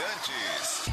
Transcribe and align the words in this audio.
Bandeirantes. 0.00 0.90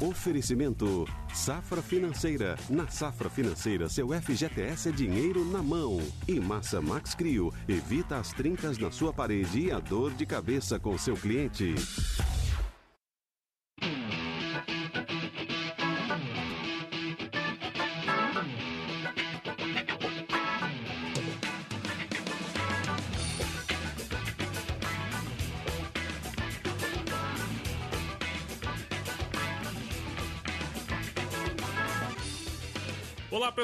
Oferecimento 0.00 1.06
Safra 1.34 1.82
Financeira. 1.82 2.56
Na 2.70 2.88
Safra 2.88 3.28
Financeira, 3.28 3.88
seu 3.88 4.08
FGTS 4.08 4.88
é 4.88 4.92
dinheiro 4.92 5.44
na 5.44 5.62
mão. 5.62 6.00
E 6.26 6.40
Massa 6.40 6.80
Max 6.80 7.14
Crio. 7.14 7.52
Evita 7.68 8.16
as 8.16 8.32
trincas 8.32 8.78
na 8.78 8.90
sua 8.90 9.12
parede 9.12 9.66
e 9.66 9.70
a 9.70 9.78
dor 9.78 10.12
de 10.12 10.24
cabeça 10.24 10.78
com 10.78 10.96
seu 10.96 11.14
cliente. 11.14 11.74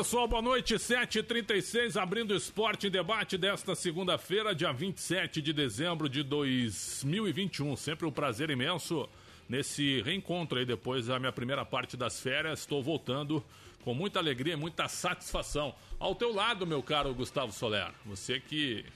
Pessoal, 0.00 0.26
boa 0.26 0.40
noite. 0.40 0.76
7h36, 0.76 2.00
abrindo 2.00 2.30
o 2.30 2.34
esporte 2.34 2.86
em 2.86 2.90
debate 2.90 3.36
desta 3.36 3.74
segunda-feira, 3.74 4.54
dia 4.54 4.72
27 4.72 5.42
de 5.42 5.52
dezembro 5.52 6.08
de 6.08 6.22
2021. 6.22 7.76
Sempre 7.76 8.06
um 8.06 8.10
prazer 8.10 8.48
imenso 8.48 9.06
nesse 9.46 10.00
reencontro 10.00 10.58
aí 10.58 10.64
depois 10.64 11.08
da 11.08 11.18
minha 11.18 11.30
primeira 11.30 11.66
parte 11.66 11.98
das 11.98 12.18
férias. 12.18 12.60
Estou 12.60 12.82
voltando 12.82 13.44
com 13.84 13.92
muita 13.92 14.18
alegria 14.18 14.54
e 14.54 14.56
muita 14.56 14.88
satisfação. 14.88 15.74
Ao 15.98 16.14
teu 16.14 16.32
lado, 16.32 16.66
meu 16.66 16.82
caro 16.82 17.12
Gustavo 17.12 17.52
Soler, 17.52 17.92
você 18.06 18.40
que 18.40 18.86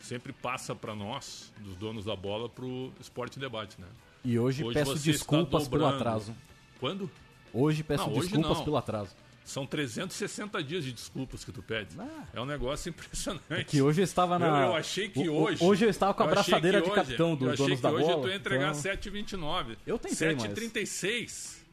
sempre 0.00 0.32
passa 0.32 0.74
para 0.74 0.94
nós, 0.94 1.52
dos 1.60 1.76
donos 1.76 2.06
da 2.06 2.16
bola, 2.16 2.48
para 2.48 2.64
o 2.64 2.90
esporte 2.98 3.38
debate, 3.38 3.78
né? 3.78 3.88
E 4.24 4.38
hoje, 4.38 4.64
Hoje 4.64 4.72
peço 4.72 4.98
desculpas 5.00 5.68
pelo 5.68 5.84
atraso. 5.84 6.34
Quando? 6.80 7.10
Hoje 7.52 7.82
peço 7.82 8.04
Não, 8.04 8.12
hoje 8.12 8.28
desculpas 8.28 8.56
não. 8.56 8.64
pelo 8.64 8.76
atraso. 8.78 9.25
São 9.46 9.64
360 9.64 10.60
dias 10.64 10.82
de 10.84 10.92
desculpas 10.92 11.44
que 11.44 11.52
tu 11.52 11.62
pede. 11.62 11.96
É 12.34 12.40
um 12.40 12.44
negócio 12.44 12.90
impressionante. 12.90 13.44
É 13.48 13.62
que 13.62 13.80
hoje 13.80 14.00
eu 14.00 14.04
estava 14.04 14.38
na. 14.40 14.46
Eu, 14.46 14.54
eu 14.66 14.74
achei 14.74 15.08
que 15.08 15.28
o- 15.28 15.34
hoje. 15.34 15.62
Hoje 15.64 15.84
eu 15.84 15.88
estava 15.88 16.12
com 16.12 16.24
a 16.24 16.26
braçadeira 16.26 16.80
de 16.82 16.88
hoje- 16.90 16.94
capitão 16.96 17.36
donos 17.36 17.54
que 17.60 17.76
da 17.76 17.90
hoje 17.92 18.02
bola. 18.04 18.16
eu 18.16 18.20
tô 18.22 18.28
ia 18.28 18.34
entregar 18.34 18.70
então- 18.70 18.80
7,29. 18.82 19.76
Eu 19.86 19.98
tentei, 20.00 20.34
mas- 20.34 20.42
7,36. 20.42 21.64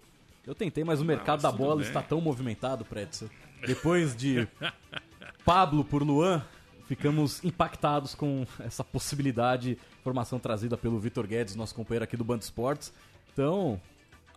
Eu 0.46 0.54
tentei, 0.54 0.84
mas 0.84 1.02
o 1.02 1.06
mercado 1.06 1.42
mas 1.42 1.52
da 1.52 1.52
bola 1.52 1.78
bem. 1.78 1.88
está 1.88 2.02
tão 2.04 2.22
movimentado, 2.22 2.86
Pretzel. 2.86 3.28
Depois 3.66 4.16
de 4.16 4.48
Pablo 5.44 5.84
por 5.84 6.04
Luan, 6.04 6.46
ficamos 6.88 7.44
impactados 7.44 8.14
com 8.14 8.46
essa 8.60 8.84
possibilidade, 8.84 9.80
informação 10.00 10.38
trazida 10.40 10.78
pelo 10.78 11.00
Vitor 11.00 11.26
Guedes, 11.26 11.56
nosso 11.56 11.74
companheiro 11.74 12.04
aqui 12.04 12.16
do 12.16 12.24
Band 12.24 12.38
Esportes. 12.38 12.94
Então, 13.32 13.82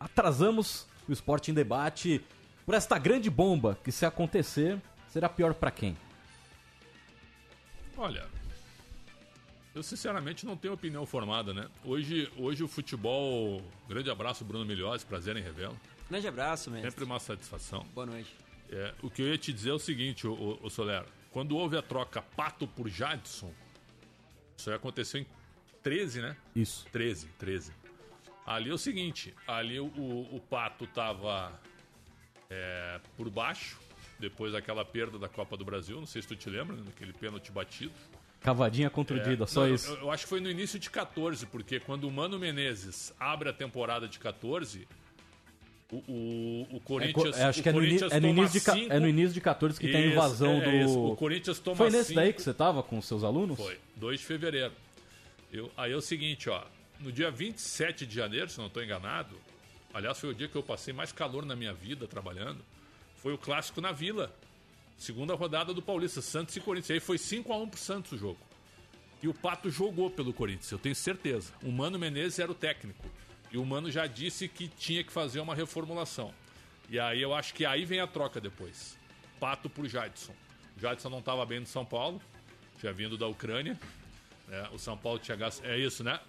atrasamos 0.00 0.86
o 1.08 1.12
esporte 1.12 1.50
em 1.50 1.54
debate 1.54 2.20
por 2.66 2.74
esta 2.74 2.98
grande 2.98 3.30
bomba 3.30 3.78
que, 3.84 3.92
se 3.92 4.04
acontecer, 4.04 4.82
será 5.08 5.28
pior 5.28 5.54
para 5.54 5.70
quem? 5.70 5.96
Olha, 7.96 8.26
eu 9.72 9.82
sinceramente 9.84 10.44
não 10.44 10.56
tenho 10.56 10.74
opinião 10.74 11.06
formada, 11.06 11.54
né? 11.54 11.68
Hoje, 11.84 12.30
hoje 12.36 12.64
o 12.64 12.68
futebol. 12.68 13.62
Grande 13.88 14.10
abraço, 14.10 14.44
Bruno 14.44 14.64
Milhões, 14.64 15.04
prazer 15.04 15.36
em 15.36 15.42
revê-lo. 15.42 15.78
Grande 16.10 16.26
abraço, 16.26 16.70
mestre. 16.70 16.90
Sempre 16.90 17.04
uma 17.04 17.20
satisfação. 17.20 17.86
Boa 17.94 18.06
noite. 18.06 18.34
É, 18.68 18.92
o 19.00 19.08
que 19.08 19.22
eu 19.22 19.28
ia 19.28 19.38
te 19.38 19.52
dizer 19.52 19.70
é 19.70 19.72
o 19.72 19.78
seguinte, 19.78 20.26
o, 20.26 20.58
o, 20.60 20.68
Soler. 20.68 21.04
Quando 21.30 21.56
houve 21.56 21.76
a 21.76 21.82
troca 21.82 22.20
Pato 22.20 22.66
por 22.66 22.88
Jadson, 22.88 23.52
isso 24.56 24.70
aí 24.70 24.76
aconteceu 24.76 25.20
em 25.20 25.26
13, 25.82 26.20
né? 26.20 26.36
Isso. 26.54 26.84
13, 26.90 27.28
13. 27.38 27.72
Ali 28.44 28.70
é 28.70 28.74
o 28.74 28.78
seguinte, 28.78 29.34
ali 29.46 29.78
o, 29.78 29.86
o, 29.86 30.36
o 30.36 30.40
Pato 30.40 30.86
tava 30.86 31.60
é, 32.50 33.00
por 33.16 33.28
baixo, 33.30 33.78
depois 34.18 34.52
daquela 34.52 34.84
perda 34.84 35.18
da 35.18 35.28
Copa 35.28 35.56
do 35.56 35.64
Brasil, 35.64 35.96
não 35.98 36.06
sei 36.06 36.22
se 36.22 36.28
tu 36.28 36.36
te 36.36 36.48
lembra, 36.48 36.76
né, 36.76 36.82
daquele 36.86 37.12
pênalti 37.12 37.50
batido. 37.52 37.92
Cavadinha 38.40 38.88
contra 38.88 39.16
o 39.16 39.20
Dida, 39.20 39.44
É, 39.44 39.46
só 39.46 39.66
não, 39.66 39.74
isso. 39.74 39.90
Eu, 39.90 39.96
eu 40.02 40.10
acho 40.10 40.24
que 40.24 40.28
foi 40.28 40.40
no 40.40 40.48
início 40.50 40.78
de 40.78 40.88
14, 40.88 41.46
porque 41.46 41.80
quando 41.80 42.04
o 42.04 42.10
Mano 42.10 42.38
Menezes 42.38 43.12
abre 43.18 43.48
a 43.48 43.52
temporada 43.52 44.06
de 44.06 44.18
14, 44.18 44.86
o, 45.90 45.96
o, 45.96 46.66
o 46.72 46.76
É, 46.76 46.80
Corinthians. 46.80 47.34
co- 47.36 47.40
é, 47.40 47.44
acho 47.44 47.60
o 47.60 47.62
que 47.62 47.68
é 47.68 47.72
no, 47.72 47.78
é 47.78 47.82
no 48.20 48.28
início 48.28 48.50
de, 48.50 48.60
cinco- 48.60 48.92
é 48.92 49.00
no 49.00 49.08
início 49.08 49.34
de 49.34 49.40
14 49.40 49.78
que 49.80 49.88
tem 49.88 50.04
a 50.04 50.06
invasão 50.06 50.52
é, 50.52 50.60
do. 50.64 50.70
é 50.70 50.84
isso. 50.84 50.98
O 51.12 51.16
Corinthians 51.16 51.58
toma 51.58 51.76
Foi 51.76 51.90
nesse 51.90 52.14
daí 52.14 52.26
cinco. 52.28 52.36
que 52.38 52.42
você 52.42 52.54
tava 52.54 52.82
com 52.82 53.00
seus 53.02 53.22
alunos? 53.24 53.56
Foi, 53.58 53.78
2 53.96 54.20
de 54.20 54.26
fevereiro. 54.26 54.72
Eu, 55.52 55.70
aí 55.76 55.92
é 55.92 55.96
o 55.96 56.00
seguinte, 56.00 56.48
ó. 56.50 56.62
No 57.00 57.12
dia 57.12 57.30
27 57.30 58.06
de 58.06 58.14
janeiro, 58.14 58.48
se 58.48 58.58
não 58.58 58.66
estou 58.68 58.82
enganado, 58.82 59.36
aliás, 59.96 60.18
foi 60.18 60.30
o 60.30 60.34
dia 60.34 60.46
que 60.46 60.56
eu 60.56 60.62
passei 60.62 60.92
mais 60.92 61.10
calor 61.10 61.44
na 61.44 61.56
minha 61.56 61.72
vida 61.72 62.06
trabalhando, 62.06 62.62
foi 63.16 63.32
o 63.32 63.38
clássico 63.38 63.80
na 63.80 63.92
Vila. 63.92 64.32
Segunda 64.98 65.34
rodada 65.34 65.74
do 65.74 65.82
Paulista, 65.82 66.22
Santos 66.22 66.56
e 66.56 66.60
Corinthians. 66.60 66.90
Aí 66.92 67.00
foi 67.00 67.18
5 67.18 67.52
a 67.52 67.56
1 67.56 67.68
pro 67.68 67.80
Santos 67.80 68.12
o 68.12 68.18
jogo. 68.18 68.38
E 69.22 69.28
o 69.28 69.34
Pato 69.34 69.70
jogou 69.70 70.10
pelo 70.10 70.32
Corinthians, 70.32 70.70
eu 70.70 70.78
tenho 70.78 70.94
certeza. 70.94 71.52
O 71.62 71.72
Mano 71.72 71.98
Menezes 71.98 72.38
era 72.38 72.50
o 72.50 72.54
técnico. 72.54 73.04
E 73.50 73.58
o 73.58 73.64
Mano 73.64 73.90
já 73.90 74.06
disse 74.06 74.48
que 74.48 74.68
tinha 74.68 75.02
que 75.02 75.12
fazer 75.12 75.40
uma 75.40 75.54
reformulação. 75.54 76.32
E 76.88 77.00
aí 77.00 77.20
eu 77.20 77.34
acho 77.34 77.54
que 77.54 77.64
aí 77.64 77.84
vem 77.84 78.00
a 78.00 78.06
troca 78.06 78.40
depois. 78.40 78.98
Pato 79.40 79.68
por 79.68 79.86
Jadson. 79.86 80.34
O 80.76 80.80
Jadson 80.80 81.08
não 81.08 81.18
estava 81.20 81.44
bem 81.46 81.60
no 81.60 81.66
São 81.66 81.84
Paulo, 81.84 82.20
tinha 82.78 82.92
vindo 82.92 83.16
da 83.16 83.26
Ucrânia. 83.26 83.78
né? 84.46 84.68
O 84.72 84.78
São 84.78 84.96
Paulo 84.96 85.18
tinha 85.18 85.36
gasto. 85.36 85.64
É 85.64 85.78
isso, 85.78 86.04
né? 86.04 86.20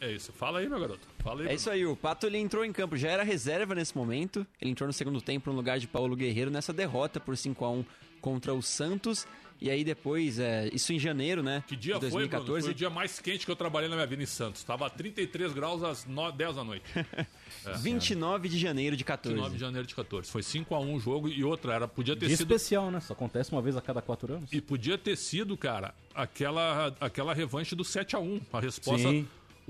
É 0.00 0.10
isso. 0.10 0.32
Fala 0.32 0.60
aí, 0.60 0.68
meu 0.68 0.80
garoto. 0.80 1.06
Fala 1.18 1.42
aí. 1.42 1.48
É 1.48 1.54
isso 1.54 1.70
aí, 1.70 1.84
o 1.84 1.94
Pato 1.94 2.26
ele 2.26 2.38
entrou 2.38 2.64
em 2.64 2.72
campo, 2.72 2.96
já 2.96 3.10
era 3.10 3.22
reserva 3.22 3.74
nesse 3.74 3.96
momento. 3.96 4.46
Ele 4.60 4.70
entrou 4.70 4.86
no 4.86 4.92
segundo 4.92 5.20
tempo 5.20 5.50
no 5.50 5.56
lugar 5.56 5.78
de 5.78 5.86
Paulo 5.86 6.16
Guerreiro 6.16 6.50
nessa 6.50 6.72
derrota 6.72 7.20
por 7.20 7.36
5 7.36 7.64
a 7.64 7.70
1 7.70 7.84
contra 8.20 8.54
o 8.54 8.62
Santos. 8.62 9.26
E 9.60 9.68
aí 9.68 9.84
depois, 9.84 10.38
é, 10.38 10.70
isso 10.72 10.90
em 10.90 10.98
janeiro, 10.98 11.42
né? 11.42 11.62
Que 11.66 11.76
dia 11.76 11.94
de 11.94 12.08
foi, 12.08 12.26
Bruno? 12.26 12.28
2014. 12.30 12.62
Foi 12.62 12.72
o 12.72 12.74
dia 12.74 12.88
mais 12.88 13.20
quente 13.20 13.44
que 13.44 13.52
eu 13.52 13.56
trabalhei 13.56 13.90
na 13.90 13.94
minha 13.94 14.06
vida 14.06 14.22
em 14.22 14.26
Santos. 14.26 14.64
Tava 14.64 14.88
33 14.88 15.52
graus 15.52 15.82
às 15.82 16.06
9, 16.06 16.38
10 16.38 16.56
da 16.56 16.64
noite. 16.64 16.86
29 17.82 18.48
de 18.48 18.58
janeiro 18.58 18.96
de 18.96 19.04
14. 19.04 19.36
9 19.36 19.54
de 19.54 19.60
janeiro 19.60 19.86
de 19.86 19.94
14. 19.94 20.30
Foi 20.30 20.42
5 20.42 20.74
a 20.74 20.80
1 20.80 20.94
o 20.94 20.98
jogo 20.98 21.28
e 21.28 21.44
outra 21.44 21.74
era 21.74 21.86
podia 21.86 22.16
ter 22.16 22.26
Dia 22.26 22.38
sido 22.38 22.50
especial, 22.50 22.90
né? 22.90 23.00
Só 23.00 23.12
acontece 23.12 23.52
uma 23.52 23.60
vez 23.60 23.76
a 23.76 23.82
cada 23.82 24.00
quatro 24.00 24.32
anos. 24.32 24.50
E 24.50 24.62
podia 24.62 24.96
ter 24.96 25.16
sido, 25.16 25.54
cara, 25.58 25.94
aquela, 26.14 26.96
aquela 26.98 27.34
revanche 27.34 27.76
do 27.76 27.84
7 27.84 28.16
a 28.16 28.18
1 28.18 28.40
A 28.50 28.60
resposta. 28.60 29.10
Sim, 29.10 29.28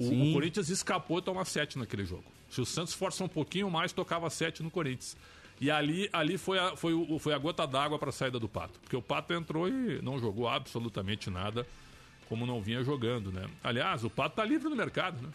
o, 0.08 0.30
o 0.30 0.32
Corinthians 0.32 0.68
escapou 0.68 1.20
de 1.20 1.26
tomar 1.26 1.44
7 1.44 1.78
naquele 1.78 2.04
jogo. 2.04 2.24
Se 2.50 2.60
o 2.60 2.66
Santos 2.66 2.92
força 2.92 3.22
um 3.22 3.28
pouquinho 3.28 3.70
mais, 3.70 3.92
tocava 3.92 4.28
7 4.28 4.62
no 4.62 4.70
Corinthians. 4.70 5.16
E 5.60 5.70
ali, 5.70 6.08
ali 6.12 6.38
foi, 6.38 6.58
a, 6.58 6.74
foi, 6.74 6.94
o, 6.94 7.18
foi 7.18 7.34
a 7.34 7.38
gota 7.38 7.66
d'água 7.66 7.98
para 7.98 8.08
a 8.08 8.12
saída 8.12 8.38
do 8.40 8.48
Pato. 8.48 8.80
Porque 8.80 8.96
o 8.96 9.02
Pato 9.02 9.34
entrou 9.34 9.68
e 9.68 10.00
não 10.00 10.18
jogou 10.18 10.48
absolutamente 10.48 11.28
nada, 11.28 11.66
como 12.28 12.46
não 12.46 12.62
vinha 12.62 12.82
jogando, 12.82 13.30
né? 13.30 13.46
Aliás, 13.62 14.02
o 14.02 14.08
Pato 14.08 14.36
tá 14.36 14.44
livre 14.44 14.70
no 14.70 14.76
mercado, 14.76 15.20
né? 15.22 15.28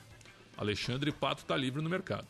Alexandre 0.57 1.11
Pato 1.11 1.45
tá 1.45 1.55
livre 1.55 1.81
no 1.81 1.89
mercado. 1.89 2.27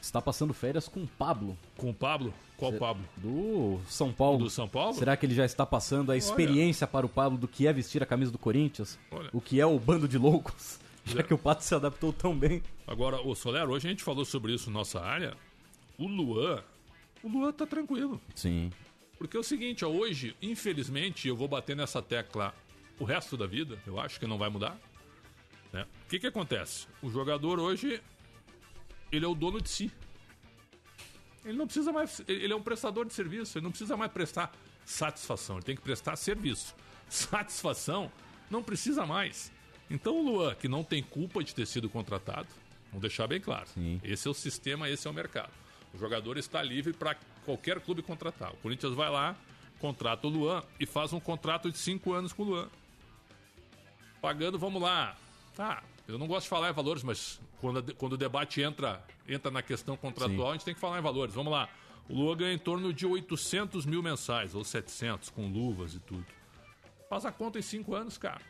Está 0.00 0.22
passando 0.22 0.54
férias 0.54 0.86
com 0.86 1.02
o 1.02 1.06
Pablo, 1.06 1.58
Com 1.76 1.90
o 1.90 1.94
Pablo? 1.94 2.32
Qual 2.56 2.72
Pablo? 2.72 3.04
do 3.16 3.80
São 3.88 4.12
Paulo. 4.12 4.38
Do 4.44 4.50
São 4.50 4.68
Paulo? 4.68 4.94
Será 4.94 5.16
que 5.16 5.26
ele 5.26 5.34
já 5.34 5.44
está 5.44 5.66
passando 5.66 6.12
a 6.12 6.16
experiência 6.16 6.86
para 6.86 7.04
o 7.04 7.08
Pablo 7.08 7.36
do 7.36 7.48
que 7.48 7.66
é 7.66 7.72
vestir 7.72 8.02
a 8.02 8.06
camisa 8.06 8.30
do 8.30 8.38
Corinthians? 8.38 8.98
Olha. 9.10 9.28
O 9.32 9.40
que 9.40 9.60
é 9.60 9.66
o 9.66 9.78
bando 9.80 10.06
de 10.06 10.16
loucos? 10.16 10.78
Já 11.14 11.22
que 11.22 11.32
o 11.32 11.38
Pato 11.38 11.62
se 11.62 11.74
adaptou 11.74 12.12
tão 12.12 12.36
bem. 12.36 12.62
Agora, 12.86 13.20
o 13.20 13.34
Soler, 13.34 13.68
hoje 13.68 13.86
a 13.86 13.90
gente 13.90 14.02
falou 14.02 14.24
sobre 14.24 14.52
isso 14.52 14.70
na 14.70 14.78
nossa 14.78 15.00
área. 15.00 15.36
O 15.96 16.06
Luan, 16.06 16.62
o 17.22 17.28
Luan 17.28 17.52
tá 17.52 17.66
tranquilo. 17.66 18.20
Sim. 18.34 18.72
Porque 19.18 19.36
é 19.36 19.40
o 19.40 19.42
seguinte, 19.42 19.84
ó, 19.84 19.88
hoje, 19.88 20.36
infelizmente, 20.42 21.26
eu 21.26 21.36
vou 21.36 21.48
bater 21.48 21.74
nessa 21.74 22.02
tecla 22.02 22.54
o 22.98 23.04
resto 23.04 23.36
da 23.36 23.46
vida, 23.46 23.78
eu 23.86 23.98
acho 24.00 24.18
que 24.18 24.26
não 24.26 24.36
vai 24.38 24.48
mudar. 24.50 24.78
né? 25.72 25.86
O 26.04 26.08
que 26.08 26.18
que 26.18 26.26
acontece? 26.26 26.86
O 27.02 27.10
jogador 27.10 27.58
hoje, 27.58 28.02
ele 29.12 29.24
é 29.24 29.28
o 29.28 29.34
dono 29.34 29.60
de 29.60 29.68
si. 29.68 29.92
Ele 31.44 31.56
não 31.56 31.66
precisa 31.66 31.92
mais, 31.92 32.22
ele 32.26 32.52
é 32.52 32.56
um 32.56 32.62
prestador 32.62 33.06
de 33.06 33.14
serviço, 33.14 33.56
ele 33.56 33.64
não 33.64 33.70
precisa 33.70 33.96
mais 33.96 34.10
prestar 34.10 34.52
satisfação, 34.84 35.56
ele 35.56 35.64
tem 35.64 35.76
que 35.76 35.82
prestar 35.82 36.16
serviço. 36.16 36.74
Satisfação 37.08 38.10
não 38.50 38.62
precisa 38.62 39.06
mais. 39.06 39.52
Então 39.90 40.18
o 40.18 40.22
Luan, 40.22 40.54
que 40.54 40.68
não 40.68 40.82
tem 40.82 41.02
culpa 41.02 41.42
de 41.42 41.54
ter 41.54 41.66
sido 41.66 41.88
contratado, 41.88 42.48
vamos 42.88 43.00
deixar 43.00 43.26
bem 43.26 43.40
claro. 43.40 43.66
Sim. 43.68 44.00
Esse 44.02 44.26
é 44.26 44.30
o 44.30 44.34
sistema, 44.34 44.88
esse 44.88 45.06
é 45.06 45.10
o 45.10 45.14
mercado. 45.14 45.52
O 45.94 45.98
jogador 45.98 46.36
está 46.36 46.62
livre 46.62 46.92
para 46.92 47.16
qualquer 47.44 47.80
clube 47.80 48.02
contratar. 48.02 48.52
O 48.52 48.56
Corinthians 48.56 48.94
vai 48.94 49.08
lá, 49.08 49.36
contrata 49.80 50.26
o 50.26 50.30
Luan 50.30 50.62
e 50.80 50.86
faz 50.86 51.12
um 51.12 51.20
contrato 51.20 51.70
de 51.70 51.78
cinco 51.78 52.12
anos 52.12 52.32
com 52.32 52.42
o 52.42 52.46
Luan. 52.46 52.68
Pagando, 54.20 54.58
vamos 54.58 54.82
lá. 54.82 55.16
Tá, 55.54 55.82
eu 56.06 56.18
não 56.18 56.26
gosto 56.26 56.44
de 56.44 56.50
falar 56.50 56.70
em 56.70 56.72
valores, 56.72 57.02
mas 57.02 57.40
quando, 57.60 57.94
quando 57.94 58.12
o 58.12 58.16
debate 58.16 58.60
entra, 58.60 59.02
entra 59.26 59.50
na 59.50 59.62
questão 59.62 59.96
contratual, 59.96 60.48
Sim. 60.48 60.50
a 60.50 60.52
gente 60.52 60.64
tem 60.64 60.74
que 60.74 60.80
falar 60.80 60.98
em 60.98 61.02
valores. 61.02 61.34
Vamos 61.34 61.52
lá. 61.52 61.68
O 62.08 62.14
Luan 62.14 62.36
ganha 62.36 62.52
em 62.52 62.58
torno 62.58 62.92
de 62.92 63.06
800 63.06 63.84
mil 63.86 64.02
mensais, 64.02 64.54
ou 64.54 64.62
700, 64.62 65.30
com 65.30 65.48
luvas 65.48 65.94
e 65.94 65.98
tudo. 65.98 66.26
Faz 67.08 67.24
a 67.24 67.32
conta 67.32 67.58
em 67.58 67.62
cinco 67.62 67.94
anos, 67.94 68.18
cara. 68.18 68.40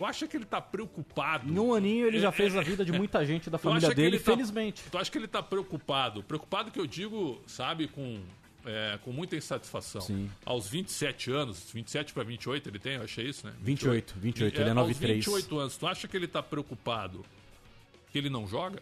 Tu 0.00 0.04
acha 0.06 0.26
que 0.26 0.34
ele 0.34 0.46
tá 0.46 0.62
preocupado? 0.62 1.46
Em 1.52 1.58
um 1.58 1.74
aninho 1.74 2.06
ele 2.06 2.16
É, 2.16 2.20
já 2.20 2.32
fez 2.32 2.54
é, 2.54 2.58
a 2.58 2.62
vida 2.62 2.86
de 2.86 2.90
muita 2.90 3.22
gente 3.26 3.50
da 3.50 3.58
família 3.60 3.90
dele, 3.94 4.16
ele 4.16 4.18
tá- 4.18 4.32
felizmente. 4.32 4.82
Tu 4.90 4.96
acha 4.96 5.10
que 5.10 5.18
ele 5.18 5.28
tá 5.28 5.42
preocupado? 5.42 6.22
Preocupado 6.22 6.70
que 6.70 6.80
eu 6.80 6.86
digo, 6.86 7.38
sabe, 7.46 7.86
com, 7.86 8.18
é, 8.64 8.98
com 9.04 9.12
muita 9.12 9.36
insatisfação. 9.36 10.00
Sim. 10.00 10.30
Aos 10.42 10.66
27 10.66 11.30
anos, 11.30 11.70
27 11.70 12.14
para 12.14 12.22
28 12.24 12.70
ele 12.70 12.78
tem, 12.78 12.94
eu 12.94 13.02
achei 13.02 13.26
isso, 13.28 13.46
né? 13.46 13.52
28, 13.60 14.14
28, 14.18 14.54
ele 14.58 14.64
é 14.64 14.68
aos 14.70 14.76
93. 14.78 15.16
28 15.26 15.58
anos, 15.58 15.76
tu 15.76 15.86
acha 15.86 16.08
que 16.08 16.16
ele 16.16 16.26
tá 16.26 16.42
preocupado 16.42 17.22
que 18.10 18.16
ele 18.16 18.30
não 18.30 18.46
joga? 18.46 18.80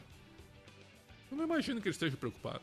Eu 1.32 1.36
não 1.36 1.44
imagino 1.46 1.80
que 1.80 1.88
ele 1.88 1.94
esteja 1.96 2.16
preocupado. 2.16 2.62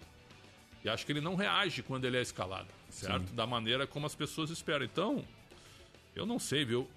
E 0.82 0.88
acho 0.88 1.06
que 1.06 1.12
ele 1.12 1.20
não 1.20 1.36
reage 1.36 1.84
quando 1.84 2.06
ele 2.06 2.16
é 2.16 2.22
escalado, 2.22 2.70
certo? 2.90 3.34
Da 3.34 3.46
maneira 3.46 3.86
como 3.86 4.06
as 4.06 4.16
pessoas 4.16 4.50
esperam. 4.50 4.86
Então, 4.86 5.26
eu 6.16 6.26
não 6.26 6.40
sei, 6.40 6.64
viu? 6.64 6.88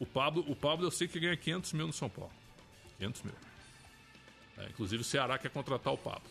O 0.00 0.06
Pablo, 0.06 0.44
o 0.48 0.56
Pablo 0.56 0.86
eu 0.86 0.90
sei 0.90 1.06
que 1.06 1.20
ganha 1.20 1.36
500 1.36 1.72
mil 1.74 1.86
no 1.86 1.92
São 1.92 2.08
Paulo. 2.08 2.32
500 2.98 3.22
mil. 3.22 3.34
É, 4.58 4.66
inclusive 4.70 5.02
o 5.02 5.04
Ceará 5.04 5.38
quer 5.38 5.50
contratar 5.50 5.92
o 5.92 5.98
Pablo. 5.98 6.28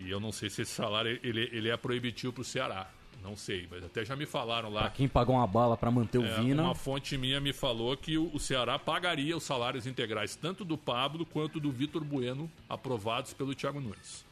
E 0.00 0.10
eu 0.10 0.18
não 0.18 0.32
sei 0.32 0.48
se 0.48 0.62
esse 0.62 0.72
salário 0.72 1.18
ele, 1.22 1.50
ele 1.52 1.68
é 1.68 1.76
proibitivo 1.76 2.32
pro 2.32 2.44
Ceará. 2.44 2.88
Não 3.22 3.36
sei, 3.36 3.68
mas 3.70 3.84
até 3.84 4.04
já 4.04 4.16
me 4.16 4.26
falaram 4.26 4.68
lá. 4.68 4.82
Pra 4.82 4.90
quem 4.90 5.08
pagou 5.08 5.36
uma 5.36 5.46
bala 5.46 5.76
pra 5.76 5.90
manter 5.90 6.18
o 6.18 6.24
É, 6.24 6.40
Vina, 6.40 6.62
Uma 6.62 6.74
fonte 6.74 7.16
minha 7.16 7.40
me 7.40 7.52
falou 7.52 7.96
que 7.96 8.18
o, 8.18 8.28
o 8.34 8.38
Ceará 8.40 8.78
pagaria 8.78 9.36
os 9.36 9.44
salários 9.44 9.86
integrais 9.86 10.34
tanto 10.34 10.64
do 10.64 10.76
Pablo 10.76 11.24
quanto 11.24 11.60
do 11.60 11.70
Vitor 11.70 12.02
Bueno, 12.02 12.50
aprovados 12.68 13.32
pelo 13.32 13.54
Thiago 13.54 13.80
Nunes. 13.80 14.24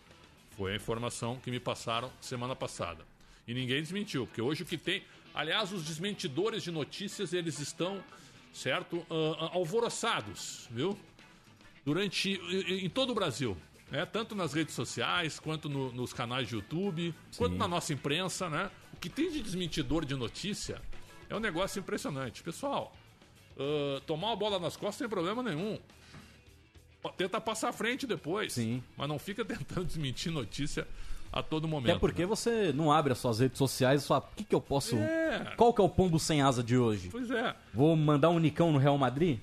Foi 0.57 0.73
a 0.73 0.77
informação 0.77 1.37
que 1.37 1.51
me 1.51 1.61
passaram 1.61 2.11
semana 2.21 2.57
passada. 2.57 3.05
E 3.47 3.55
ninguém 3.55 3.81
desmentiu, 3.81 4.27
porque 4.27 4.43
hoje 4.43 4.63
o 4.65 4.67
que 4.67 4.77
tem. 4.77 5.03
Aliás, 5.35 5.73
os 5.73 5.85
desmentidores 5.85 6.63
de 6.63 6.71
notícias, 6.71 7.33
eles 7.33 7.59
estão, 7.59 8.03
certo, 8.53 9.05
ah, 9.11 9.51
alvoroçados, 9.53 10.69
viu? 10.71 10.99
Durante. 11.85 12.31
em, 12.51 12.85
em 12.87 12.91
todo 12.91 13.11
o 13.11 13.15
Brasil. 13.15 13.57
Né? 13.91 14.05
Tanto 14.07 14.35
nas 14.35 14.53
redes 14.53 14.75
sociais, 14.75 15.39
quanto 15.41 15.69
no- 15.69 15.93
nos 15.93 16.13
canais 16.13 16.49
de 16.49 16.55
YouTube, 16.55 17.15
quanto 17.37 17.57
na 17.57 17.67
nossa 17.67 17.93
imprensa, 17.93 18.49
né? 18.49 18.71
O 18.93 18.97
que 18.99 19.09
tem 19.09 19.31
de 19.31 19.41
desmentidor 19.43 20.05
de 20.05 20.15
notícia 20.15 20.81
é 21.29 21.35
um 21.35 21.41
negócio 21.41 21.81
impressionante. 21.81 22.43
Pessoal, 22.43 22.95
ah, 23.59 24.01
tomar 24.07 24.33
a 24.33 24.37
bola 24.37 24.59
nas 24.59 24.77
costas 24.77 24.99
tem 24.99 25.09
problema 25.09 25.43
nenhum. 25.43 25.79
Tenta 27.17 27.41
passar 27.41 27.71
à 27.71 27.73
frente 27.73 28.07
depois. 28.07 28.53
Sim. 28.53 28.83
Mas 28.97 29.09
não 29.09 29.19
fica 29.19 29.43
tentando 29.47 29.87
desmentir 29.87 30.31
notícia 30.31 30.87
a 31.33 31.43
todo 31.43 31.69
momento. 31.69 31.91
até 31.91 31.99
porque 31.99 32.23
né? 32.23 32.27
você 32.27 32.73
não 32.73 32.91
abre 32.91 33.13
as 33.13 33.19
suas 33.19 33.39
redes 33.39 33.59
sociais 33.59 34.05
e 34.05 34.07
fala, 34.07 34.21
o 34.21 34.37
que, 34.37 34.45
que 34.45 34.55
eu 34.55 34.61
posso. 34.61 34.97
É. 34.97 35.55
Qual 35.57 35.73
que 35.73 35.81
é 35.81 35.85
o 35.85 35.89
pombo 35.89 36.19
sem 36.19 36.43
asa 36.43 36.63
de 36.63 36.77
hoje? 36.77 37.09
Pois 37.11 37.31
é. 37.31 37.55
Vou 37.73 37.95
mandar 37.97 38.31
um 38.31 38.39
Nicão 38.39 38.73
no 38.73 38.79
Real 38.79 38.99
Madrid? 38.99 39.39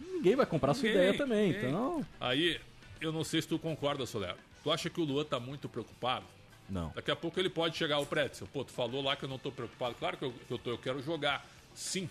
Ninguém 0.00 0.34
vai 0.34 0.46
comprar 0.46 0.74
sua 0.74 0.88
Ninguém, 0.88 1.02
ideia 1.02 1.16
também, 1.16 1.52
ninguém. 1.52 1.68
então. 1.68 2.04
Aí, 2.18 2.60
eu 3.00 3.12
não 3.12 3.22
sei 3.22 3.42
se 3.42 3.48
tu 3.48 3.58
concorda, 3.58 4.04
Soler. 4.06 4.34
Tu 4.64 4.70
acha 4.72 4.90
que 4.90 5.00
o 5.00 5.04
Luan 5.04 5.24
tá 5.24 5.38
muito 5.38 5.68
preocupado? 5.68 6.24
Não. 6.68 6.92
Daqui 6.94 7.10
a 7.10 7.16
pouco 7.16 7.38
ele 7.38 7.48
pode 7.48 7.76
chegar 7.76 7.96
ao 7.96 8.06
Pretzel. 8.06 8.48
Pô, 8.52 8.64
tu 8.64 8.72
falou 8.72 9.02
lá 9.02 9.16
que 9.16 9.24
eu 9.24 9.28
não 9.28 9.38
tô 9.38 9.50
preocupado. 9.50 9.94
Claro 9.94 10.16
que 10.16 10.24
eu, 10.24 10.32
que 10.32 10.52
eu 10.52 10.58
tô, 10.58 10.70
eu 10.70 10.78
quero 10.78 11.00
jogar. 11.00 11.46
Sim, 11.74 12.08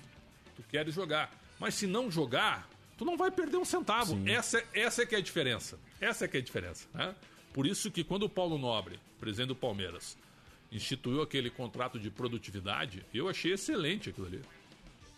tu 0.55 0.63
queres 0.69 0.95
jogar. 0.95 1.31
Mas 1.59 1.75
se 1.75 1.85
não 1.85 2.09
jogar, 2.09 2.67
tu 2.97 3.05
não 3.05 3.17
vai 3.17 3.29
perder 3.29 3.57
um 3.57 3.65
centavo. 3.65 4.17
Essa, 4.27 4.63
essa 4.73 5.03
é 5.03 5.05
que 5.05 5.15
é 5.15 5.17
a 5.17 5.21
diferença. 5.21 5.77
Essa 5.99 6.25
é 6.25 6.27
que 6.27 6.37
é 6.37 6.39
a 6.39 6.43
diferença. 6.43 6.87
Né? 6.93 7.13
Por 7.53 7.67
isso 7.67 7.91
que 7.91 8.03
quando 8.03 8.23
o 8.23 8.29
Paulo 8.29 8.57
Nobre, 8.57 8.99
presidente 9.19 9.49
do 9.49 9.55
Palmeiras, 9.55 10.17
instituiu 10.71 11.21
aquele 11.21 11.49
contrato 11.49 11.97
de 11.99 12.09
produtividade, 12.09 13.05
eu 13.13 13.27
achei 13.29 13.53
excelente 13.53 14.09
aquilo 14.09 14.27
ali. 14.27 14.41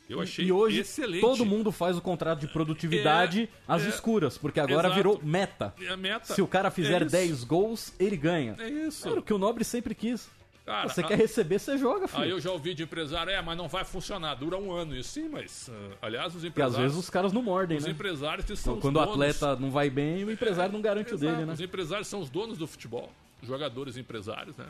Eu 0.07 0.19
achei 0.19 0.45
E 0.45 0.51
hoje 0.51 0.79
excelente. 0.79 1.21
todo 1.21 1.45
mundo 1.45 1.71
faz 1.71 1.95
o 1.95 2.01
contrato 2.01 2.39
de 2.39 2.47
produtividade 2.47 3.43
É, 3.43 3.47
às 3.67 3.85
é. 3.85 3.89
escuras, 3.89 4.39
porque 4.39 4.59
agora 4.59 4.87
Exato. 4.87 4.95
virou 4.95 5.21
meta. 5.23 5.73
É 5.79 5.95
meta. 5.95 6.33
Se 6.33 6.41
o 6.41 6.47
cara 6.47 6.71
fizer 6.71 7.01
É 7.01 7.05
isso. 7.05 7.11
10 7.11 7.43
gols, 7.43 7.93
ele 7.99 8.17
ganha. 8.17 8.55
É 8.57 8.67
isso. 8.67 9.07
Era 9.07 9.19
o 9.19 9.23
que 9.23 9.31
o 9.33 9.37
Nobre 9.37 9.63
sempre 9.63 9.93
quis. 9.93 10.27
Cara, 10.65 10.89
você 10.89 11.01
a- 11.01 11.03
quer 11.03 11.15
receber, 11.17 11.59
você 11.59 11.77
joga, 11.77 12.07
filho. 12.07 12.23
Aí 12.23 12.29
eu 12.31 12.39
já 12.39 12.51
ouvi 12.51 12.73
de 12.73 12.83
empresário, 12.83 13.31
é, 13.31 13.39
mas 13.41 13.55
não 13.57 13.67
vai 13.67 13.83
funcionar, 13.85 14.33
dura 14.35 14.57
um 14.57 14.71
ano. 14.71 14.95
E 14.95 15.03
sim, 15.03 15.27
mas, 15.29 15.69
ah, 15.71 15.97
aliás, 16.01 16.27
os 16.35 16.41
Porque 16.43 16.47
às 16.47 16.51
empresários... 16.51 16.77
vezes 16.77 16.97
os 16.97 17.09
caras 17.09 17.31
não 17.33 17.41
mordem, 17.43 17.77
Os 17.77 17.85
né? 17.85 17.91
empresários 17.91 18.45
que 18.45 18.55
são 18.55 18.75
os 18.75 18.81
Quando 18.81 18.95
o 18.97 18.99
donos- 18.99 19.13
atleta 19.13 19.55
não 19.57 19.69
vai 19.71 19.89
bem, 19.91 20.23
o 20.25 20.31
empresário 20.31 20.73
não 20.73 20.81
garante 20.81 21.13
o 21.13 21.17
dele, 21.19 21.45
né? 21.45 21.53
Os 21.53 21.61
empresários 21.61 22.07
são 22.07 22.19
os 22.19 22.29
donos 22.31 22.57
do 22.57 22.65
futebol, 22.67 23.11
jogadores 23.43 23.97
empresários, 23.97 24.55
né? 24.57 24.67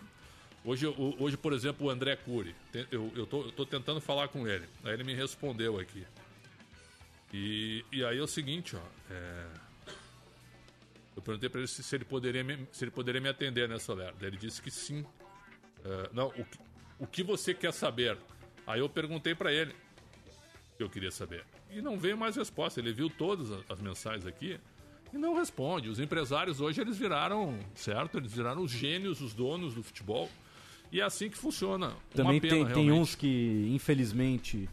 Hoje, 0.63 0.86
hoje 0.88 1.38
por 1.38 1.54
exemplo, 1.54 1.88
o 1.88 1.89
André 1.89 2.16
Cury, 2.18 2.54
eu, 2.92 3.12
eu, 3.16 3.25
tô, 3.25 3.44
eu 3.44 3.51
tô 3.51 3.66
tentando 3.66 4.01
falar 4.01 4.27
com 4.27 4.48
ele, 4.48 4.68
aí 4.83 4.94
ele 4.94 5.04
me 5.06 5.13
respondeu 5.13 5.80
aqui. 5.80 6.06
E, 7.33 7.86
e 7.92 8.04
aí 8.04 8.18
é 8.18 8.21
o 8.21 8.27
seguinte, 8.27 8.75
ó, 8.75 8.81
é, 9.12 9.48
eu 11.16 11.21
perguntei 11.21 11.48
pra 11.50 11.60
ele 11.60 11.68
se, 11.68 11.83
se 11.83 11.95
ele 11.95 12.04
poderia 12.06 12.44
me, 12.44 12.68
se 12.71 12.83
ele 12.83 12.92
poderia 12.92 13.21
me 13.21 13.30
atender 13.30 13.69
nessa 13.69 13.92
alerta. 13.92 14.25
Ele 14.25 14.38
disse 14.38 14.62
que 14.62 14.71
sim. 14.71 15.06
É, 15.86 16.10
não, 16.13 16.27
o, 16.30 16.45
o 17.00 17.07
que 17.07 17.24
você 17.24 17.54
quer 17.54 17.71
saber? 17.74 18.18
Aí 18.66 18.80
eu 18.80 18.89
perguntei 18.89 19.33
pra 19.36 19.51
ele 19.54 19.74
que 20.77 20.83
eu 20.83 20.89
queria 20.89 21.12
saber. 21.12 21.44
E 21.71 21.81
não 21.81 21.98
veio 22.00 22.18
mais 22.18 22.36
resposta. 22.36 22.80
Ele 22.80 22.92
viu 22.94 23.10
todas 23.10 23.51
as- 23.51 23.63
as 23.71 23.80
mensagens 23.81 24.25
aqui 24.25 24.60
e 25.13 25.17
não 25.17 25.35
responde. 25.35 25.89
Os 25.89 26.00
empresários 26.00 26.61
hoje 26.61 26.81
eles 26.81 26.97
viraram, 26.97 27.57
certo? 27.75 28.17
Eles 28.17 28.31
viraram 28.31 28.61
os 28.61 28.71
gênios, 28.71 29.21
os 29.21 29.33
donos 29.33 29.73
do 29.73 29.83
futebol. 29.83 30.29
E 30.91 31.00
é 31.00 31.03
assim 31.03 31.29
que 31.29 31.38
funciona. 31.38 31.94
Também 32.13 32.39
pena, 32.39 32.65
tem, 32.65 32.73
tem 32.73 32.91
uns 32.91 33.15
que, 33.15 33.69
infelizmente, 33.73 34.67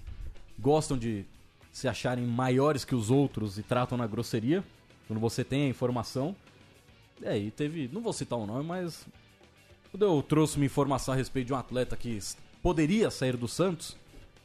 gostam 0.59 0.97
de 0.97 1.25
se 1.71 1.87
acharem 1.87 2.27
maiores 2.27 2.85
que 2.85 2.95
os 2.95 3.11
outros 3.11 3.59
e 3.59 3.63
tratam 3.63 3.99
na 3.99 4.07
grosseria. 4.07 4.65
Quando 5.07 5.21
você 5.21 5.45
tem 5.45 5.65
a 5.65 5.69
informação. 5.69 6.35
E 7.21 7.27
aí 7.27 7.51
teve. 7.51 7.89
Não 7.93 8.01
vou 8.01 8.13
citar 8.13 8.39
o 8.39 8.47
nome, 8.47 8.65
mas. 8.65 9.07
Quando 9.91 10.05
eu 10.05 10.23
trouxe 10.23 10.57
uma 10.57 10.65
informação 10.65 11.15
a 11.15 11.17
respeito 11.17 11.47
de 11.47 11.53
um 11.53 11.57
atleta 11.57 11.97
que 11.97 12.19
poderia 12.63 13.11
sair 13.11 13.37
do 13.37 13.47
Santos, 13.47 13.97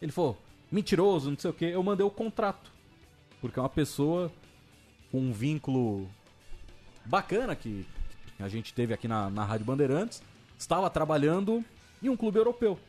ele 0.01 0.11
falou, 0.11 0.37
mentiroso, 0.71 1.29
não 1.29 1.37
sei 1.37 1.49
o 1.49 1.53
que, 1.53 1.65
eu 1.65 1.81
mandei 1.81 2.05
o 2.05 2.09
contrato. 2.11 2.71
Porque 3.41 3.59
é 3.59 3.61
uma 3.61 3.69
pessoa 3.69 4.31
com 5.11 5.19
um 5.19 5.31
vínculo 5.31 6.09
bacana 7.05 7.55
que 7.55 7.85
a 8.39 8.47
gente 8.47 8.73
teve 8.73 8.93
aqui 8.93 9.07
na, 9.07 9.29
na 9.29 9.43
Rádio 9.43 9.65
Bandeirantes, 9.65 10.23
estava 10.57 10.89
trabalhando 10.89 11.63
em 12.01 12.09
um 12.09 12.17
clube 12.17 12.37
europeu. 12.37 12.79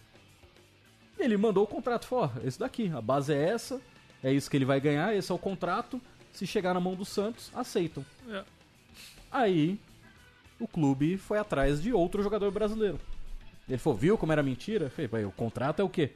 Ele 1.18 1.36
mandou 1.36 1.64
o 1.64 1.66
contrato, 1.66 2.06
falou, 2.06 2.30
esse 2.44 2.58
daqui, 2.58 2.90
a 2.90 3.00
base 3.00 3.32
é 3.32 3.50
essa, 3.50 3.80
é 4.22 4.32
isso 4.32 4.50
que 4.50 4.56
ele 4.56 4.64
vai 4.64 4.80
ganhar, 4.80 5.14
esse 5.14 5.30
é 5.30 5.34
o 5.34 5.38
contrato, 5.38 6.00
se 6.32 6.46
chegar 6.46 6.72
na 6.72 6.80
mão 6.80 6.94
do 6.94 7.04
Santos, 7.04 7.50
aceitam. 7.54 8.04
É. 8.28 8.44
Aí, 9.30 9.78
o 10.58 10.66
clube 10.66 11.16
foi 11.16 11.38
atrás 11.38 11.82
de 11.82 11.92
outro 11.92 12.22
jogador 12.22 12.50
brasileiro. 12.50 12.98
Ele 13.68 13.78
falou, 13.78 13.98
viu 13.98 14.18
como 14.18 14.32
era 14.32 14.42
mentira? 14.42 14.86
Eu 14.86 14.90
falei, 14.90 15.08
"Pai, 15.08 15.24
o 15.24 15.32
contrato 15.32 15.80
é 15.80 15.84
o 15.84 15.88
quê? 15.88 16.12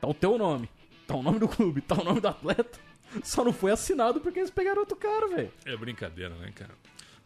Tá 0.00 0.08
o 0.08 0.14
teu 0.14 0.38
nome, 0.38 0.68
tá 1.06 1.14
o 1.14 1.22
nome 1.22 1.38
do 1.38 1.48
clube, 1.48 1.80
tá 1.80 1.96
o 1.96 2.04
nome 2.04 2.20
do 2.20 2.28
atleta. 2.28 2.78
Só 3.22 3.44
não 3.44 3.52
foi 3.52 3.72
assinado 3.72 4.20
porque 4.20 4.38
eles 4.38 4.50
pegaram 4.50 4.80
outro 4.80 4.96
cara, 4.96 5.28
velho. 5.28 5.52
É 5.64 5.76
brincadeira, 5.76 6.34
né, 6.36 6.52
cara? 6.54 6.74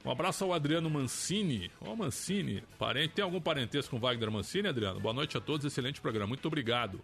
Um 0.05 0.11
abraço 0.11 0.45
ao 0.45 0.53
Adriano 0.53 0.91
Mancini. 0.91 1.71
Ó, 1.81 1.97
Mancini, 1.97 2.63
parente. 2.79 3.15
Tem 3.15 3.25
algum 3.25 3.41
parentesco 3.41 3.91
com 3.91 4.01
Wagner 4.01 4.31
Mancini, 4.31 4.69
Adriano? 4.69 5.01
Boa 5.01 5.15
noite 5.15 5.37
a 5.37 5.41
todos, 5.41 5.65
excelente 5.65 6.01
programa. 6.01 6.27
Muito 6.27 6.47
obrigado. 6.47 7.01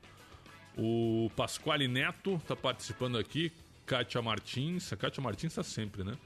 O 0.76 1.30
Pasquale 1.34 1.88
Neto 1.88 2.40
tá 2.46 2.54
participando 2.54 3.16
aqui. 3.16 3.50
Kátia 3.86 4.20
Martins. 4.20 4.92
A 4.92 4.96
Kátia 4.96 5.22
Martins 5.22 5.54
tá 5.54 5.62
sempre, 5.62 6.04
né? 6.04 6.16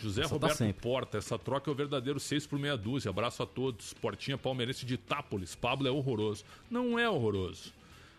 José 0.00 0.22
Essa 0.22 0.30
tá 0.30 0.34
Roberto 0.34 0.56
sempre. 0.56 0.80
Porta, 0.80 1.18
essa 1.18 1.38
troca 1.38 1.68
é 1.68 1.72
o 1.72 1.74
verdadeiro 1.74 2.20
6 2.20 2.46
por 2.46 2.58
meia 2.58 2.76
dúzia. 2.76 3.10
Abraço 3.10 3.42
a 3.42 3.46
todos. 3.46 3.92
Portinha 3.92 4.38
palmeirense 4.38 4.86
de 4.86 4.94
Itápolis. 4.94 5.54
Pablo 5.54 5.88
é 5.88 5.90
horroroso. 5.90 6.44
Não 6.70 6.98
é 6.98 7.08
horroroso. 7.08 7.74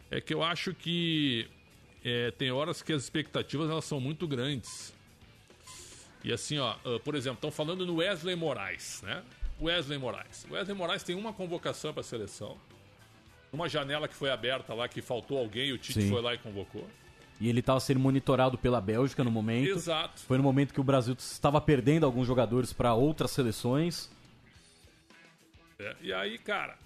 É 0.09 0.19
que 0.19 0.33
eu 0.33 0.43
acho 0.43 0.73
que 0.73 1.47
é, 2.03 2.31
tem 2.31 2.51
horas 2.51 2.81
que 2.81 2.93
as 2.93 3.03
expectativas 3.03 3.69
elas 3.69 3.85
são 3.85 3.99
muito 3.99 4.27
grandes. 4.27 4.93
E 6.23 6.31
assim, 6.31 6.57
ó, 6.59 6.75
ah, 6.85 6.99
por 7.03 7.15
exemplo, 7.15 7.37
estão 7.37 7.51
falando 7.51 7.85
no 7.85 7.95
Wesley 7.95 8.35
Moraes, 8.35 9.01
né? 9.03 9.23
Wesley 9.59 9.97
Moraes. 9.97 10.45
Wesley 10.49 10.75
Moraes 10.75 11.03
tem 11.03 11.15
uma 11.15 11.33
convocação 11.33 11.93
para 11.93 12.01
a 12.01 12.03
seleção. 12.03 12.57
Uma 13.53 13.67
janela 13.67 14.07
que 14.07 14.15
foi 14.15 14.29
aberta 14.29 14.73
lá, 14.73 14.87
que 14.87 15.01
faltou 15.01 15.37
alguém, 15.37 15.67
e 15.67 15.73
o 15.73 15.77
Tite 15.77 16.01
Sim. 16.01 16.09
foi 16.09 16.21
lá 16.21 16.33
e 16.33 16.37
convocou. 16.37 16.87
E 17.39 17.49
ele 17.49 17.61
tava 17.61 17.79
sendo 17.79 17.99
monitorado 17.99 18.57
pela 18.57 18.79
Bélgica 18.79 19.23
no 19.23 19.31
momento. 19.31 19.67
Exato. 19.67 20.21
Foi 20.21 20.37
no 20.37 20.43
momento 20.43 20.73
que 20.73 20.79
o 20.79 20.83
Brasil 20.83 21.15
estava 21.17 21.59
perdendo 21.59 22.05
alguns 22.05 22.27
jogadores 22.27 22.71
para 22.71 22.93
outras 22.93 23.31
seleções. 23.31 24.09
É, 25.79 25.95
E 26.01 26.13
aí, 26.13 26.37
cara, 26.37 26.77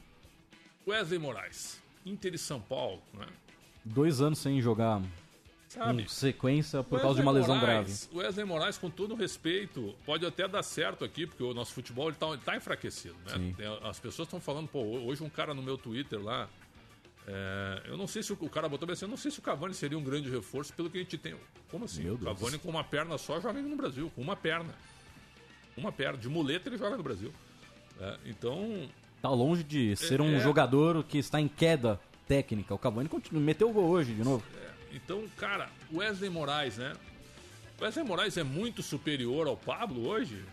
Wesley 0.88 1.20
Moraes, 1.20 1.82
Inter 2.06 2.34
e 2.34 2.38
São 2.38 2.62
Paulo, 2.62 3.02
né? 3.14 3.28
Dois 3.86 4.20
anos 4.20 4.40
sem 4.40 4.60
jogar 4.62 5.02
Sabe? 5.68 6.10
sequência 6.10 6.82
por 6.84 7.00
causa 7.00 7.18
de 7.18 7.22
uma 7.22 7.32
lesão 7.32 7.56
Moraes, 7.58 8.08
grave. 8.12 8.26
Wesley 8.28 8.46
Moraes, 8.46 8.78
com 8.78 8.90
todo 8.90 9.14
respeito, 9.14 9.94
pode 10.06 10.26
até 10.26 10.48
dar 10.48 10.64
certo 10.64 11.06
aqui, 11.06 11.28
porque 11.28 11.44
o 11.44 11.54
nosso 11.54 11.72
futebol 11.74 12.08
ele 12.10 12.18
tá, 12.44 12.56
enfraquecido, 12.58 13.16
né? 13.26 13.56
As 13.84 14.00
pessoas 14.00 14.26
estão 14.28 14.40
falando, 14.40 14.68
pô, 14.68 14.80
hoje 14.82 15.24
um 15.24 15.30
cara 15.30 15.54
no 15.54 15.62
meu 15.62 15.78
Twitter 15.78 16.20
lá, 16.22 16.48
É, 17.28 17.82
eu 17.88 17.98
não 17.98 18.06
sei 18.06 18.22
se 18.22 18.32
o, 18.34 18.38
o 18.40 18.50
cara 18.50 18.70
botou 18.70 18.86
bem 18.86 18.94
assim, 18.94 19.06
eu 19.06 19.10
não 19.10 19.18
sei 19.18 19.32
se 19.32 19.40
o 19.40 19.42
Cavani 19.42 19.74
seria 19.74 19.98
um 19.98 20.04
grande 20.04 20.30
reforço 20.30 20.72
pelo 20.74 20.92
que 20.92 20.98
a 21.00 21.02
gente 21.02 21.18
tem. 21.18 21.36
Como 21.72 21.86
assim? 21.86 22.08
O. 22.08 22.18
Cavani 22.20 22.60
com 22.60 22.70
uma 22.70 22.84
perna 22.84 23.18
só 23.18 23.40
joga 23.42 23.60
no 23.62 23.76
Brasil, 23.76 24.12
com 24.16 24.22
uma 24.22 24.36
perna. 24.36 24.70
Uma 25.76 25.92
perna. 25.92 26.20
De 26.20 26.30
muleta 26.30 26.70
ele 26.70 26.78
joga 26.78 26.96
no 26.96 27.02
Brasil. 27.04 27.34
É, 28.00 28.18
então, 28.28 28.88
Tá 29.24 29.30
longe 29.32 29.64
de 29.64 29.96
ser 29.96 30.22
um 30.22 30.36
É. 30.36 30.40
jogador 30.40 31.04
que 31.04 31.18
está 31.18 31.42
em 31.42 31.48
queda 31.48 32.00
técnica. 32.28 32.74
O 32.74 32.78
Cavani 32.78 33.10
continua, 33.10 33.42
meteu 33.42 33.70
o 33.70 33.74
gol 33.74 33.90
hoje 33.90 34.14
de 34.14 34.24
novo. 34.24 34.44
então, 34.92 35.24
cara, 35.38 35.70
o 35.92 35.98
Wesley 35.98 36.30
Moraes, 36.30 36.78
né? 36.78 36.94
Wesley 37.80 38.06
Moraes 38.06 38.38
é 38.38 38.44
muito 38.44 38.82
superior 38.82 39.48
ao 39.48 39.58
Pablo 39.58 40.08
hoje. 40.08 40.44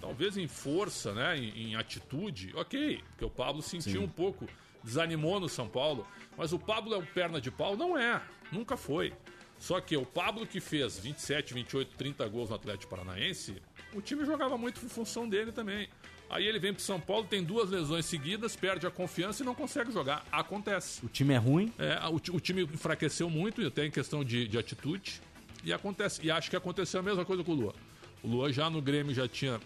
Talvez 0.00 0.36
em 0.36 0.48
força, 0.48 1.12
né? 1.12 1.38
Em, 1.38 1.70
em 1.70 1.76
atitude, 1.76 2.52
ok. 2.56 3.00
Porque 3.10 3.24
o 3.24 3.30
Pablo 3.30 3.62
sentiu 3.62 4.00
Sim. 4.00 4.06
um 4.06 4.08
pouco, 4.08 4.48
desanimou 4.82 5.38
no 5.38 5.48
São 5.48 5.68
Paulo. 5.68 6.06
Mas 6.36 6.52
o 6.52 6.58
Pablo 6.58 6.94
é 6.94 6.98
o 6.98 7.06
perna 7.06 7.40
de 7.40 7.50
pau? 7.50 7.76
Não 7.76 7.96
é. 7.96 8.20
Nunca 8.50 8.76
foi. 8.76 9.12
Só 9.58 9.80
que 9.80 9.96
o 9.96 10.04
Pablo 10.04 10.44
que 10.44 10.58
fez 10.58 10.98
27, 10.98 11.54
28, 11.54 11.96
30 11.96 12.28
gols 12.28 12.50
no 12.50 12.56
Atlético 12.56 12.90
Paranaense, 12.90 13.62
o 13.94 14.00
time 14.00 14.24
jogava 14.24 14.58
muito 14.58 14.84
em 14.84 14.88
função 14.88 15.28
dele 15.28 15.52
também. 15.52 15.88
Aí 16.32 16.46
ele 16.46 16.58
vem 16.58 16.72
pro 16.72 16.82
São 16.82 16.98
Paulo, 16.98 17.26
tem 17.28 17.44
duas 17.44 17.68
lesões 17.68 18.06
seguidas, 18.06 18.56
perde 18.56 18.86
a 18.86 18.90
confiança 18.90 19.42
e 19.42 19.46
não 19.46 19.54
consegue 19.54 19.92
jogar. 19.92 20.24
Acontece. 20.32 21.04
O 21.04 21.08
time 21.08 21.34
é 21.34 21.36
ruim. 21.36 21.70
É, 21.78 21.98
o, 22.08 22.14
o 22.14 22.40
time 22.40 22.62
enfraqueceu 22.62 23.28
muito, 23.28 23.60
até 23.66 23.84
em 23.84 23.90
questão 23.90 24.24
de, 24.24 24.48
de 24.48 24.56
atitude. 24.56 25.20
E 25.62 25.74
acontece. 25.74 26.24
E 26.24 26.30
acho 26.30 26.48
que 26.48 26.56
aconteceu 26.56 27.00
a 27.00 27.02
mesma 27.02 27.22
coisa 27.22 27.44
com 27.44 27.52
o 27.52 27.54
Lua. 27.54 27.74
O 28.22 28.28
Lua 28.28 28.50
já 28.50 28.70
no 28.70 28.80
Grêmio 28.80 29.14
já 29.14 29.28
tinha 29.28 29.60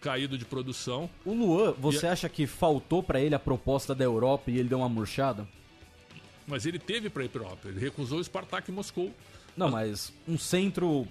caído 0.00 0.36
de 0.36 0.44
produção. 0.44 1.08
O 1.24 1.32
Luan, 1.32 1.70
você 1.78 2.06
E 2.06 2.08
acha 2.08 2.28
que 2.28 2.48
faltou 2.48 3.00
pra 3.00 3.20
ele 3.20 3.36
a 3.36 3.38
proposta 3.38 3.94
da 3.94 4.02
Europa 4.02 4.50
e 4.50 4.58
ele 4.58 4.68
deu 4.68 4.78
uma 4.78 4.88
murchada? 4.88 5.46
Mas 6.48 6.66
ele 6.66 6.80
teve 6.80 7.10
para 7.10 7.24
ir 7.24 7.28
para 7.28 7.42
Europa. 7.42 7.68
Ele 7.68 7.78
recusou 7.78 8.18
o 8.18 8.24
Spartak 8.24 8.72
Moscou. 8.72 9.14
Não, 9.56 9.70
mas 9.70 10.12
um 10.26 10.36
centro 10.36 11.06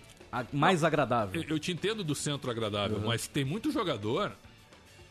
mais 0.52 0.84
agradável. 0.84 1.42
Eu, 1.42 1.52
eu 1.52 1.60
te 1.60 1.72
entendo 1.72 2.04
do 2.04 2.14
centro 2.14 2.52
agradável, 2.52 3.00
mas 3.00 3.26
tem 3.26 3.46
muito 3.46 3.72
jogador 3.72 4.36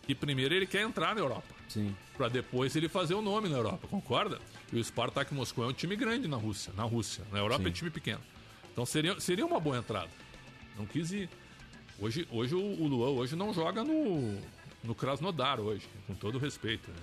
que 0.02 0.14
primeiro 0.14 0.54
ele 0.54 0.66
quer 0.66 0.82
entrar 0.82 1.14
na 1.14 1.20
Europa. 1.20 1.54
Sim. 1.68 1.94
Pra 2.16 2.28
depois 2.28 2.74
ele 2.76 2.88
fazer 2.88 3.14
o 3.14 3.22
nome 3.22 3.48
na 3.48 3.56
Europa, 3.56 3.86
concorda? 3.88 4.38
E 4.72 4.78
o 4.78 4.84
Spartak 4.84 5.32
Moscou 5.32 5.64
é 5.64 5.68
um 5.68 5.72
time 5.72 5.96
grande 5.96 6.26
na 6.28 6.36
Rússia. 6.36 6.72
Na 6.76 6.82
Rússia. 6.84 7.24
Na 7.32 7.38
Europa 7.38 7.64
Sim. 7.64 7.68
é 7.68 7.72
time 7.72 7.90
pequeno. 7.90 8.20
Então 8.72 8.84
seria, 8.86 9.18
seria 9.20 9.46
uma 9.46 9.60
boa 9.60 9.78
entrada. 9.78 10.10
Não 10.76 10.86
quis 10.86 11.12
ir. 11.12 11.28
Hoje, 11.98 12.26
hoje 12.30 12.54
o, 12.54 12.60
o 12.60 12.86
Luan 12.86 13.10
hoje 13.10 13.36
não 13.36 13.52
joga 13.52 13.84
no, 13.84 14.38
no 14.82 14.94
Krasnodar 14.94 15.60
hoje, 15.60 15.86
com 16.06 16.14
todo 16.14 16.38
respeito. 16.38 16.90
né, 16.90 16.96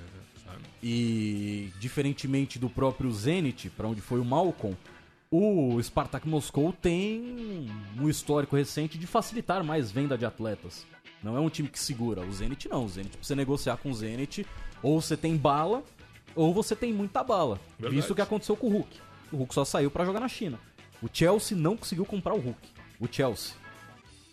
sabe? 0.43 0.63
E 0.81 1.71
diferentemente 1.79 2.57
do 2.57 2.69
próprio 2.69 3.11
Zenit, 3.11 3.69
pra 3.69 3.87
onde 3.87 4.01
foi 4.01 4.19
o 4.19 4.25
Malcolm, 4.25 4.75
o 5.29 5.81
Spartak 5.81 6.27
Moscou 6.27 6.71
tem 6.71 7.69
um 7.99 8.09
histórico 8.09 8.55
recente 8.55 8.97
de 8.97 9.05
facilitar 9.05 9.63
mais 9.63 9.91
venda 9.91 10.17
de 10.17 10.25
atletas. 10.25 10.85
Não 11.21 11.35
é 11.35 11.39
um 11.39 11.49
time 11.49 11.67
que 11.67 11.79
segura. 11.79 12.21
O 12.21 12.31
Zenit 12.31 12.69
não. 12.69 12.85
O 12.85 12.89
Zenit, 12.89 13.17
pra 13.17 13.23
você 13.23 13.35
negociar 13.35 13.77
com 13.77 13.89
o 13.89 13.93
Zenit, 13.93 14.45
ou 14.81 15.01
você 15.01 15.17
tem 15.17 15.35
bala, 15.35 15.83
ou 16.35 16.53
você 16.53 16.75
tem 16.75 16.93
muita 16.93 17.23
bala. 17.23 17.59
Verdade. 17.77 17.95
Visto 17.95 18.11
o 18.11 18.15
que 18.15 18.21
aconteceu 18.21 18.55
com 18.55 18.67
o 18.67 18.71
Hulk. 18.71 18.97
O 19.31 19.37
Hulk 19.37 19.53
só 19.53 19.65
saiu 19.65 19.91
pra 19.91 20.05
jogar 20.05 20.19
na 20.19 20.27
China. 20.27 20.59
O 21.01 21.09
Chelsea 21.11 21.57
não 21.57 21.75
conseguiu 21.75 22.05
comprar 22.05 22.33
o 22.33 22.39
Hulk. 22.39 22.69
O 22.99 23.07
Chelsea. 23.11 23.55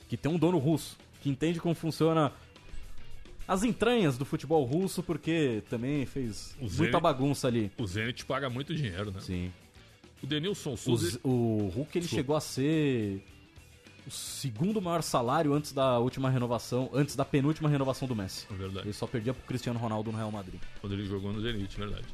Que 0.08 0.16
tem 0.16 0.30
um 0.30 0.38
dono 0.38 0.58
russo. 0.58 0.96
Que 1.20 1.30
entende 1.30 1.58
como 1.58 1.74
funciona 1.74 2.32
as 3.48 3.62
entranhas 3.62 4.16
do 4.16 4.24
futebol 4.24 4.64
russo, 4.64 5.02
porque 5.02 5.62
também 5.68 6.06
fez 6.06 6.56
muita 6.78 7.00
bagunça 7.00 7.48
ali. 7.48 7.72
O 7.78 7.86
Zenit 7.86 8.24
paga 8.24 8.48
muito 8.48 8.74
dinheiro, 8.74 9.10
né? 9.10 9.20
Sim. 9.20 9.52
O 10.24 10.26
Denilson 10.26 10.72
O, 10.72 10.76
Souza. 10.76 11.10
Z- 11.10 11.20
o 11.22 11.70
Hulk 11.74 11.98
ele 11.98 12.08
chegou 12.08 12.34
a 12.34 12.40
ser 12.40 13.22
o 14.06 14.10
segundo 14.10 14.80
maior 14.82 15.02
salário 15.02 15.52
antes 15.54 15.72
da 15.72 15.98
última 15.98 16.28
renovação, 16.30 16.90
antes 16.92 17.14
da 17.16 17.24
penúltima 17.24 17.68
renovação 17.68 18.06
do 18.08 18.14
Messi. 18.16 18.46
É 18.50 18.54
verdade. 18.54 18.86
Ele 18.86 18.92
só 18.92 19.06
perdia 19.06 19.32
pro 19.34 19.42
Cristiano 19.46 19.78
Ronaldo 19.78 20.10
no 20.12 20.18
Real 20.18 20.30
Madrid. 20.30 20.60
quando 20.80 20.92
ele 20.92 21.04
jogou 21.06 21.32
no 21.32 21.40
Zenit, 21.40 21.76
verdade. 21.76 22.04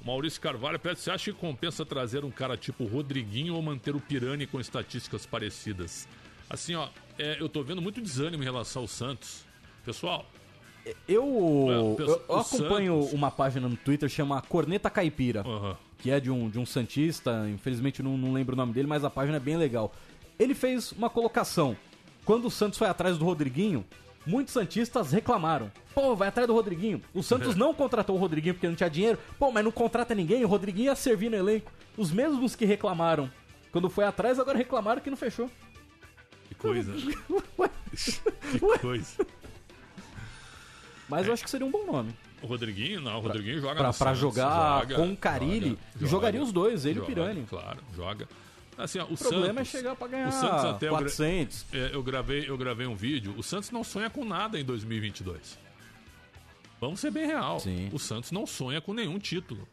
O 0.00 0.06
Maurício 0.06 0.40
Carvalho 0.40 0.78
pede, 0.78 1.00
você 1.00 1.10
acha 1.10 1.32
que 1.32 1.38
compensa 1.38 1.84
trazer 1.84 2.24
um 2.24 2.30
cara 2.30 2.56
tipo 2.56 2.84
Rodriguinho 2.84 3.54
ou 3.54 3.62
manter 3.62 3.96
o 3.96 4.00
Pirani 4.00 4.46
com 4.46 4.60
estatísticas 4.60 5.24
parecidas? 5.26 6.06
Assim, 6.50 6.74
ó, 6.74 6.88
é, 7.18 7.36
eu 7.40 7.48
tô 7.48 7.62
vendo 7.62 7.80
muito 7.80 8.00
desânimo 8.02 8.42
em 8.42 8.46
relação 8.46 8.82
ao 8.82 8.88
Santos. 8.88 9.44
Pessoal, 9.84 10.26
Eu, 11.08 11.22
É, 11.98 12.02
eu, 12.02 12.06
eu 12.06 12.24
o 12.28 12.36
acompanho 12.36 12.94
Santos- 13.00 13.12
uma 13.14 13.30
página 13.30 13.66
no 13.68 13.76
Twitter 13.76 14.08
chama 14.10 14.42
Corneta 14.42 14.90
Caipira, 14.90 15.40
aham, 15.40 15.76
que 16.04 16.10
é 16.10 16.20
de 16.20 16.30
um, 16.30 16.50
de 16.50 16.58
um 16.58 16.66
Santista, 16.66 17.48
infelizmente 17.48 18.02
não, 18.02 18.18
não 18.18 18.30
lembro 18.30 18.52
o 18.52 18.56
nome 18.58 18.74
dele, 18.74 18.86
mas 18.86 19.04
a 19.04 19.08
página 19.08 19.38
é 19.38 19.40
bem 19.40 19.56
legal. 19.56 19.90
Ele 20.38 20.54
fez 20.54 20.92
uma 20.92 21.08
colocação. 21.08 21.74
Quando 22.26 22.44
o 22.44 22.50
Santos 22.50 22.78
foi 22.78 22.86
atrás 22.88 23.16
do 23.16 23.24
Rodriguinho, 23.24 23.86
muitos 24.26 24.52
Santistas 24.52 25.12
reclamaram. 25.12 25.72
Pô, 25.94 26.14
vai 26.14 26.28
atrás 26.28 26.46
do 26.46 26.52
Rodriguinho. 26.52 27.00
O 27.14 27.22
Santos 27.22 27.56
não 27.56 27.72
contratou 27.72 28.16
o 28.16 28.18
Rodriguinho 28.18 28.52
porque 28.52 28.68
não 28.68 28.74
tinha 28.74 28.90
dinheiro. 28.90 29.18
Pô, 29.38 29.50
mas 29.50 29.64
não 29.64 29.72
contrata 29.72 30.14
ninguém, 30.14 30.44
o 30.44 30.46
Rodriguinho 30.46 30.88
ia 30.88 30.94
servir 30.94 31.30
no 31.30 31.38
elenco. 31.38 31.72
Os 31.96 32.12
mesmos 32.12 32.54
que 32.54 32.66
reclamaram 32.66 33.30
quando 33.72 33.88
foi 33.88 34.04
atrás, 34.04 34.38
agora 34.38 34.58
reclamaram 34.58 35.00
que 35.00 35.08
não 35.08 35.16
fechou. 35.16 35.50
que 36.50 36.54
coisa. 36.54 36.92
Ué, 37.58 37.70
que 38.52 38.78
coisa. 38.78 39.26
Mas 41.08 41.26
eu 41.26 41.32
acho 41.32 41.42
que 41.42 41.50
seria 41.50 41.66
um 41.66 41.70
bom 41.70 41.86
nome. 41.86 42.14
O 42.44 42.46
Rodriguinho, 42.46 43.00
não, 43.00 43.16
o 43.18 43.20
Rodriguinho 43.20 43.60
joga 43.60 43.74
Pra, 43.76 43.84
pra 43.84 43.92
Santos, 43.92 44.18
jogar 44.18 44.80
joga, 44.82 44.94
com 44.96 45.12
o 45.12 45.16
Carilli. 45.16 45.78
joga, 45.96 46.06
jogaria 46.06 46.40
joga, 46.40 46.46
os 46.48 46.52
dois, 46.52 46.84
ele 46.86 47.00
e 47.00 47.02
Pirani. 47.02 47.44
Claro, 47.48 47.78
joga. 47.96 48.28
Assim, 48.76 48.98
ó, 48.98 49.04
o, 49.04 49.14
O 49.14 49.16
problema 49.16 49.64
Santos, 49.64 49.74
é 49.74 49.78
chegar 49.78 49.96
pra 49.96 50.06
ganhar 50.08 50.28
o 50.28 50.32
Santos 50.32 50.64
até 50.64 50.86
eu 50.88 50.90
gra- 50.90 50.98
400. 51.00 51.66
É, 51.72 51.90
eu 51.94 52.02
gravei, 52.02 52.44
eu 52.48 52.58
gravei 52.58 52.86
um 52.86 52.94
vídeo. 52.96 53.34
O 53.36 53.42
Santos 53.42 53.70
não 53.70 53.82
sonha 53.84 54.10
com 54.10 54.24
nada 54.24 54.58
em 54.58 54.64
2022. 54.64 55.58
Vamos 56.80 57.00
ser 57.00 57.10
bem 57.10 57.26
real. 57.26 57.60
Sim. 57.60 57.88
O 57.92 57.98
Santos 57.98 58.30
não 58.32 58.46
sonha 58.46 58.80
com 58.80 58.92
nenhum 58.92 59.18
título. 59.18 59.66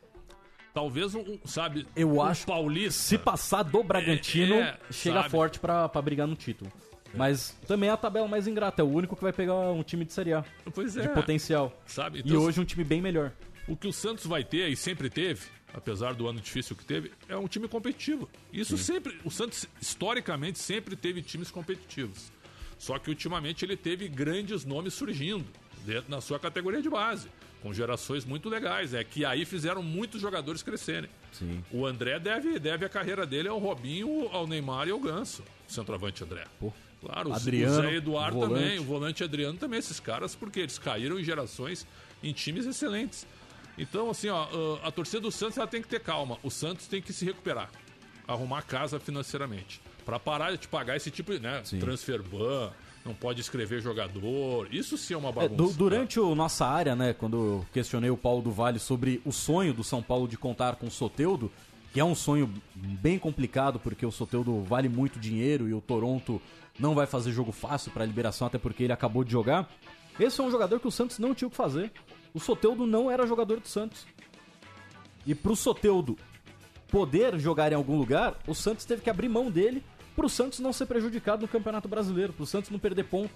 Talvez 0.73 1.13
um, 1.15 1.37
sabe, 1.43 1.85
Eu 1.95 2.13
um 2.13 2.21
acho- 2.21 2.45
paulista. 2.45 2.91
Se 3.01 3.17
passar 3.17 3.63
do 3.63 3.83
Bragantino, 3.83 4.55
É, 4.55 4.77
chega 4.89 5.17
sabe? 5.23 5.29
forte 5.29 5.59
pra, 5.59 5.89
pra 5.89 6.01
brigar 6.01 6.25
no 6.27 6.35
título. 6.35 6.71
Mas 7.13 7.55
também 7.67 7.89
é 7.89 7.91
a 7.91 7.97
tabela 7.97 8.27
mais 8.27 8.47
ingrata. 8.47 8.81
É 8.81 8.85
o 8.85 8.89
único 8.89 9.15
que 9.15 9.21
vai 9.23 9.33
pegar 9.33 9.53
um 9.71 9.83
time 9.83 10.05
de 10.05 10.13
Série 10.13 10.33
A. 10.33 10.43
Pois 10.73 10.95
é. 10.97 11.01
De 11.01 11.09
potencial. 11.09 11.71
Sabe? 11.85 12.19
E 12.19 12.21
Então, 12.21 12.41
hoje 12.41 12.59
um 12.59 12.65
time 12.65 12.83
bem 12.83 13.01
melhor. 13.01 13.31
o 13.67 13.75
que 13.75 13.87
o 13.87 13.93
Santos 13.93 14.25
vai 14.25 14.43
ter 14.43 14.67
e 14.69 14.75
sempre 14.75 15.09
teve, 15.09 15.41
apesar 15.73 16.13
do 16.13 16.27
ano 16.27 16.39
difícil 16.39 16.75
que 16.75 16.83
teve, 16.85 17.11
é 17.27 17.35
um 17.37 17.47
time 17.47 17.67
competitivo. 17.67 18.29
Isso 18.51 18.77
sempre, 18.77 19.17
o 19.23 19.29
Santos 19.31 19.67
historicamente 19.81 20.59
sempre 20.59 20.95
teve 20.95 21.21
times 21.21 21.51
competitivos. 21.51 22.31
Só 22.77 22.97
que 22.97 23.09
ultimamente 23.09 23.63
ele 23.63 23.77
teve 23.77 24.07
grandes 24.07 24.65
nomes 24.65 24.93
surgindo 24.93 25.45
dentro 25.85 26.09
na 26.09 26.19
sua 26.21 26.39
categoria 26.39 26.81
de 26.81 26.89
base, 26.89 27.27
com 27.61 27.71
gerações 27.73 28.25
muito 28.25 28.49
legais, 28.49 28.93
é 28.93 29.03
que 29.03 29.23
aí 29.23 29.45
fizeram 29.45 29.83
muitos 29.83 30.19
jogadores 30.21 30.63
crescerem. 30.63 31.09
Sim. 31.31 31.63
O 31.71 31.85
André 31.85 32.19
deve, 32.19 32.57
deve 32.59 32.83
a 32.85 32.89
carreira 32.89 33.25
dele 33.25 33.47
ao 33.47 33.59
Robinho, 33.59 34.27
ao 34.31 34.47
Neymar 34.47 34.87
e 34.87 34.91
ao 34.91 34.99
Ganso, 34.99 35.43
o 35.69 35.71
centroavante 35.71 36.23
André. 36.23 36.45
Pô. 36.59 36.73
Claro, 37.01 37.29
o- 37.31 37.33
Adriano, 37.33 37.79
o 37.79 37.81
Zé 37.81 37.95
Eduardo 37.95 38.37
volante. 38.39 38.53
também, 38.63 38.79
o 38.79 38.83
volante 38.83 39.23
Adriano 39.23 39.57
também, 39.57 39.79
esses 39.79 39.99
caras, 39.99 40.35
porque 40.35 40.59
eles 40.59 40.77
caíram 40.77 41.19
em 41.19 41.23
gerações 41.23 41.85
em 42.23 42.31
times 42.31 42.65
excelentes. 42.65 43.25
Então, 43.77 44.09
assim, 44.09 44.29
ó, 44.29 44.47
a- 44.83 44.87
a 44.87 44.91
torcida 44.91 45.21
do 45.21 45.31
Santos 45.31 45.57
ela 45.57 45.65
tem 45.67 45.81
que 45.81 45.87
ter 45.87 45.99
calma. 46.01 46.37
O 46.43 46.51
Santos 46.51 46.87
tem 46.87 47.01
que 47.01 47.11
se 47.11 47.25
recuperar, 47.25 47.69
arrumar 48.27 48.61
casa 48.63 48.99
financeiramente. 48.99 49.81
Pra 50.05 50.19
parar 50.19 50.55
de 50.55 50.67
pagar 50.67 50.95
esse 50.95 51.09
tipo 51.09 51.31
de 51.33 51.39
né, 51.39 51.61
Sim. 51.63 51.79
transfer 51.79 52.21
ban, 52.21 52.71
não 53.05 53.13
pode 53.15 53.41
escrever 53.41 53.81
jogador. 53.81 54.67
Isso 54.71 54.97
sim 54.97 55.13
é 55.13 55.17
uma 55.17 55.29
É, 55.29 55.31
bagunça. 55.31 55.55
du- 55.55 55.73
durante 55.73 56.19
o 56.19 56.35
nossa 56.35 56.65
área, 56.67 56.95
né, 56.95 57.13
quando 57.13 57.37
eu 57.37 57.65
questionei 57.73 58.09
o 58.11 58.17
Paulo 58.17 58.41
do 58.43 58.51
Vale 58.51 58.77
sobre 58.79 59.21
o 59.25 59.31
sonho 59.31 59.73
do 59.73 59.83
São 59.83 60.03
Paulo 60.03 60.27
de 60.27 60.37
contar 60.37 60.75
com 60.75 60.87
o 60.87 60.91
Soteudo, 60.91 61.51
que 61.93 61.99
é 61.99 62.03
um 62.05 62.15
sonho 62.15 62.51
bem 62.75 63.17
complicado, 63.19 63.79
porque 63.79 64.05
o 64.05 64.11
Soteudo 64.11 64.61
vale 64.63 64.87
muito 64.89 65.19
dinheiro 65.19 65.67
e 65.67 65.73
o 65.73 65.81
Toronto 65.81 66.41
não 66.79 66.95
vai 66.95 67.05
fazer 67.05 67.31
jogo 67.31 67.51
fácil 67.51 67.91
para 67.91 68.05
liberação, 68.05 68.47
até 68.47 68.57
porque 68.57 68.83
ele 68.83 68.93
acabou 68.93 69.23
de 69.23 69.31
jogar. 69.31 69.69
Esse 70.19 70.39
é 70.39 70.43
um 70.43 70.51
jogador 70.51 70.79
que 70.79 70.87
o 70.87 70.91
Santos 70.91 71.19
não 71.19 71.33
tinha 71.33 71.47
o 71.47 71.51
que 71.51 71.57
fazer. 71.57 71.91
O 72.33 72.39
Soteudo 72.39 72.85
não 72.85 73.09
era 73.09 73.27
jogador 73.27 73.59
do 73.59 73.67
Santos. 73.67 74.05
E 75.25 75.35
pro 75.35 75.55
Soteudo 75.55 76.17
poder 76.87 77.39
jogar 77.39 77.71
em 77.71 77.75
algum 77.75 77.97
lugar, 77.97 78.37
o 78.47 78.53
Santos 78.53 78.85
teve 78.85 79.01
que 79.01 79.09
abrir 79.09 79.29
mão 79.29 79.49
dele 79.49 79.83
pro 80.15 80.27
Santos 80.27 80.59
não 80.59 80.73
ser 80.73 80.85
prejudicado 80.85 81.41
no 81.41 81.47
Campeonato 81.47 81.87
Brasileiro, 81.87 82.33
pro 82.33 82.45
Santos 82.45 82.69
não 82.69 82.79
perder 82.79 83.05
ponto. 83.05 83.33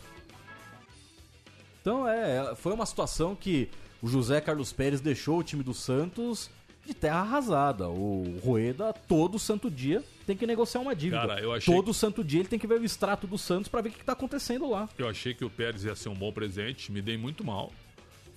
Então 1.81 2.07
é, 2.07 2.55
foi 2.55 2.73
uma 2.73 2.85
situação 2.85 3.35
que 3.35 3.69
o 4.01 4.07
José 4.07 4.41
Carlos 4.41 4.73
Pérez 4.73 5.01
deixou 5.01 5.39
o 5.39 5.43
time 5.43 5.63
do 5.63 5.73
Santos 5.73 6.49
de 6.85 6.93
terra 6.93 7.21
arrasada. 7.21 7.89
O 7.89 8.39
Rueda, 8.43 8.93
todo 8.93 9.39
santo 9.39 9.69
dia, 9.69 10.03
tem 10.25 10.35
que 10.35 10.45
negociar 10.47 10.81
uma 10.81 10.95
dívida. 10.95 11.21
Cara, 11.27 11.39
eu 11.39 11.53
achei 11.53 11.73
Todo 11.73 11.93
santo 11.93 12.23
dia 12.23 12.39
ele 12.41 12.49
tem 12.49 12.59
que 12.59 12.67
ver 12.67 12.79
o 12.79 12.85
extrato 12.85 13.27
do 13.27 13.37
Santos 13.37 13.67
pra 13.67 13.81
ver 13.81 13.89
o 13.89 13.91
que, 13.91 13.99
que 13.99 14.05
tá 14.05 14.13
acontecendo 14.13 14.69
lá. 14.69 14.89
Eu 14.97 15.07
achei 15.07 15.33
que 15.33 15.45
o 15.45 15.49
Pérez 15.49 15.83
ia 15.83 15.95
ser 15.95 16.09
um 16.09 16.15
bom 16.15 16.31
presente, 16.31 16.91
me 16.91 17.01
dei 17.01 17.17
muito 17.17 17.43
mal. 17.43 17.71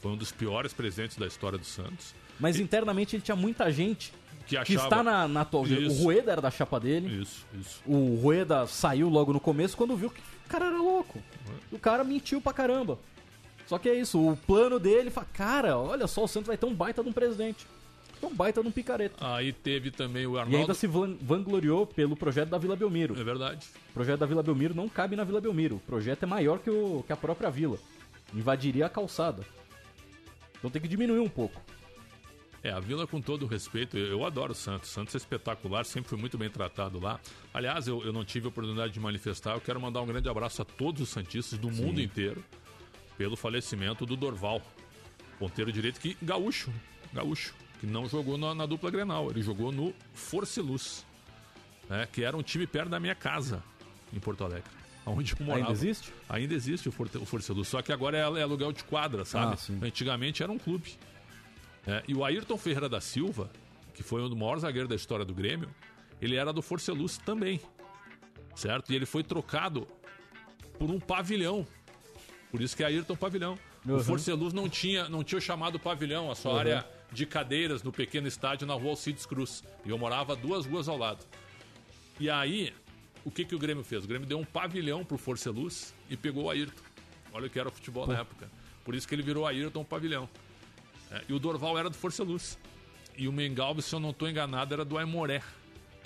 Foi 0.00 0.12
um 0.12 0.16
dos 0.16 0.30
piores 0.30 0.72
presidentes 0.72 1.16
da 1.16 1.26
história 1.26 1.58
do 1.58 1.64
Santos. 1.64 2.14
Mas 2.38 2.58
internamente 2.60 3.16
ele 3.16 3.22
tinha 3.22 3.36
muita 3.36 3.70
gente 3.72 4.12
Que 4.46 4.50
que 4.50 4.56
achava... 4.56 4.84
está 4.84 5.02
na, 5.02 5.26
na 5.26 5.40
atual. 5.40 5.64
O 5.64 5.92
Rueda 6.02 6.32
era 6.32 6.40
da 6.40 6.50
chapa 6.50 6.78
dele. 6.78 7.22
Isso, 7.22 7.44
isso. 7.58 7.82
O 7.84 8.14
Rueda 8.16 8.66
saiu 8.66 9.08
logo 9.08 9.32
no 9.32 9.40
começo 9.40 9.76
quando 9.76 9.96
viu 9.96 10.10
que 10.10 10.20
o 10.20 10.48
cara 10.48 10.66
era 10.66 10.78
louco. 10.78 11.20
O 11.72 11.78
cara 11.78 12.04
mentiu 12.04 12.40
pra 12.40 12.52
caramba. 12.52 12.98
Só 13.66 13.78
que 13.78 13.88
é 13.88 13.94
isso, 13.94 14.18
o 14.18 14.34
plano 14.34 14.78
dele 14.78 15.10
fala, 15.10 15.26
cara, 15.30 15.76
olha 15.76 16.06
só, 16.06 16.24
o 16.24 16.28
Santos 16.28 16.46
vai 16.46 16.56
ter 16.56 16.64
um 16.64 16.74
baita 16.74 17.02
de 17.02 17.08
um 17.10 17.12
presidente. 17.12 17.66
Um 18.22 18.34
baita 18.34 18.60
de 18.62 18.68
um 18.68 18.70
picareta. 18.72 19.16
Aí 19.20 19.52
teve 19.52 19.90
também 19.90 20.26
o 20.26 20.34
E 20.36 20.38
Arnaldo... 20.38 20.56
ainda 20.58 20.74
se 20.74 20.86
van- 20.86 21.16
vangloriou 21.20 21.86
pelo 21.86 22.16
projeto 22.16 22.48
da 22.48 22.58
Vila 22.58 22.74
Belmiro. 22.74 23.18
É 23.18 23.22
verdade. 23.24 23.66
O 23.90 23.92
projeto 23.94 24.18
da 24.20 24.26
Vila 24.26 24.42
Belmiro 24.42 24.74
não 24.74 24.88
cabe 24.88 25.14
na 25.14 25.24
Vila 25.24 25.40
Belmiro. 25.40 25.76
O 25.76 25.80
projeto 25.80 26.22
é 26.24 26.26
maior 26.26 26.58
que, 26.58 26.68
o, 26.70 27.04
que 27.06 27.12
a 27.12 27.16
própria 27.16 27.50
vila. 27.50 27.78
Invadiria 28.34 28.86
a 28.86 28.88
calçada. 28.88 29.44
Então 30.58 30.70
tem 30.70 30.82
que 30.82 30.88
diminuir 30.88 31.20
um 31.20 31.28
pouco. 31.28 31.60
É, 32.60 32.72
a 32.72 32.80
Vila, 32.80 33.06
com 33.06 33.20
todo 33.20 33.44
o 33.44 33.46
respeito, 33.46 33.96
eu, 33.96 34.06
eu 34.08 34.26
adoro 34.26 34.50
o 34.50 34.54
Santos. 34.54 34.90
Santos 34.90 35.14
é 35.14 35.18
espetacular, 35.18 35.84
sempre 35.84 36.10
foi 36.10 36.18
muito 36.18 36.36
bem 36.36 36.50
tratado 36.50 36.98
lá. 36.98 37.20
Aliás, 37.54 37.86
eu, 37.86 38.02
eu 38.04 38.12
não 38.12 38.24
tive 38.24 38.46
a 38.46 38.48
oportunidade 38.48 38.92
de 38.92 38.98
manifestar. 38.98 39.54
Eu 39.54 39.60
quero 39.60 39.80
mandar 39.80 40.02
um 40.02 40.06
grande 40.06 40.28
abraço 40.28 40.60
a 40.60 40.64
todos 40.64 41.00
os 41.00 41.08
Santistas 41.08 41.56
do 41.56 41.70
mundo 41.70 42.00
inteiro 42.00 42.44
pelo 43.16 43.36
falecimento 43.36 44.04
do 44.04 44.16
Dorval, 44.16 44.60
ponteiro 45.38 45.70
direito, 45.70 46.00
que 46.00 46.16
gaúcho, 46.20 46.72
gaúcho, 47.12 47.54
que 47.80 47.86
não 47.86 48.08
jogou 48.08 48.36
na, 48.36 48.54
na 48.54 48.66
dupla 48.66 48.90
Grenal, 48.90 49.30
ele 49.30 49.42
jogou 49.42 49.70
no 49.72 49.94
Força 50.12 50.60
e 50.60 50.62
Luz, 50.62 51.06
né, 51.88 52.08
que 52.12 52.22
era 52.24 52.36
um 52.36 52.42
time 52.42 52.66
perto 52.66 52.88
da 52.88 52.98
minha 53.00 53.14
casa, 53.14 53.62
em 54.12 54.18
Porto 54.18 54.44
Alegre, 54.44 54.70
onde 55.06 55.32
eu 55.38 55.46
morava. 55.46 55.66
Ainda 55.68 55.72
existe? 55.72 56.12
Ainda 56.28 56.54
existe 56.54 56.88
o, 56.88 56.92
Forte, 56.92 57.18
o 57.18 57.24
Força 57.24 57.52
Luz, 57.52 57.68
só 57.68 57.80
que 57.82 57.92
agora 57.92 58.16
é, 58.16 58.20
é 58.20 58.42
aluguel 58.42 58.72
de 58.72 58.84
quadra, 58.84 59.24
sabe? 59.24 59.56
Ah. 59.56 59.86
Antigamente 59.86 60.42
era 60.42 60.50
um 60.50 60.58
clube. 60.58 60.94
É, 61.86 62.02
e 62.06 62.14
o 62.14 62.24
Ayrton 62.24 62.56
Ferreira 62.58 62.88
da 62.88 63.00
Silva, 63.00 63.50
que 63.94 64.02
foi 64.02 64.20
um 64.22 64.28
dos 64.28 64.36
maiores 64.38 64.62
zagueiros 64.62 64.88
da 64.88 64.96
história 64.96 65.24
do 65.24 65.34
Grêmio, 65.34 65.68
ele 66.20 66.36
era 66.36 66.52
do 66.52 66.60
Força 66.60 66.90
e 66.90 66.94
Luz 66.94 67.16
também, 67.16 67.60
certo? 68.54 68.92
E 68.92 68.96
ele 68.96 69.06
foi 69.06 69.22
trocado 69.22 69.86
por 70.78 70.90
um 70.90 70.98
pavilhão. 71.00 71.66
Por 72.50 72.60
isso 72.60 72.76
que 72.76 72.82
é 72.82 72.86
Ayrton 72.86 73.14
Pavilhão. 73.16 73.58
O 73.86 73.92
Uhum. 73.92 74.00
Força 74.00 74.30
e 74.30 74.34
Luz 74.34 74.52
não 74.52 74.68
tinha, 74.68 75.08
não 75.08 75.22
tinha 75.22 75.38
o 75.38 75.40
chamado 75.40 75.78
pavilhão, 75.78 76.30
a 76.30 76.34
sua 76.34 76.58
área 76.58 76.86
de 77.12 77.26
cadeiras 77.26 77.82
no 77.82 77.92
pequeno 77.92 78.28
estádio 78.28 78.66
na 78.66 78.74
rua 78.74 78.90
Alcides 78.90 79.26
Cruz. 79.26 79.64
E 79.84 79.90
eu 79.90 79.98
morava 79.98 80.36
duas 80.36 80.66
ruas 80.66 80.88
ao 80.88 80.96
lado. 80.96 81.24
E 82.20 82.28
aí, 82.28 82.72
o 83.24 83.30
que, 83.30 83.44
que 83.44 83.54
o 83.54 83.58
Grêmio 83.58 83.84
fez? 83.84 84.04
O 84.04 84.08
Grêmio 84.08 84.26
deu 84.26 84.38
um 84.38 84.44
pavilhão 84.44 85.04
pro 85.04 85.16
Força 85.16 85.50
Luz 85.50 85.94
e 86.10 86.16
pegou 86.16 86.44
o 86.44 86.50
Ayrton. 86.50 86.82
Olha 87.32 87.46
o 87.46 87.50
que 87.50 87.58
era 87.58 87.68
o 87.68 87.72
futebol 87.72 88.06
na 88.06 88.18
época. 88.18 88.50
Por 88.84 88.94
isso 88.94 89.06
que 89.06 89.14
ele 89.14 89.22
virou 89.22 89.46
Ayrton 89.46 89.84
Pavilhão. 89.84 90.28
É, 91.10 91.22
e 91.28 91.32
o 91.32 91.38
Dorval 91.38 91.78
era 91.78 91.90
do 91.90 91.96
Força 91.96 92.22
e 92.22 92.26
Luz. 92.26 92.58
E 93.16 93.28
o 93.28 93.32
Mengalves, 93.32 93.84
se 93.84 93.94
eu 93.94 94.00
não 94.00 94.10
estou 94.10 94.28
enganado, 94.28 94.72
era 94.72 94.84
do 94.84 94.96
Aimoré. 94.96 95.42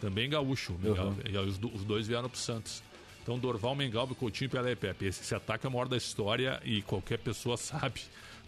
Também 0.00 0.28
gaúcho. 0.28 0.76
Mengalves. 0.80 1.24
E 1.30 1.36
os, 1.36 1.60
os 1.72 1.84
dois 1.84 2.08
vieram 2.08 2.28
pro 2.28 2.38
Santos. 2.38 2.82
Então, 3.22 3.38
Dorval, 3.38 3.76
Mengalves, 3.76 4.16
Coutinho 4.16 4.46
e 4.46 4.48
Pelé 4.48 4.74
Pepe. 4.74 5.06
Esse, 5.06 5.22
esse 5.22 5.34
ataque 5.34 5.64
é 5.64 5.68
o 5.68 5.72
maior 5.72 5.86
da 5.86 5.96
história 5.96 6.60
e 6.64 6.82
qualquer 6.82 7.18
pessoa 7.18 7.56
sabe 7.58 8.00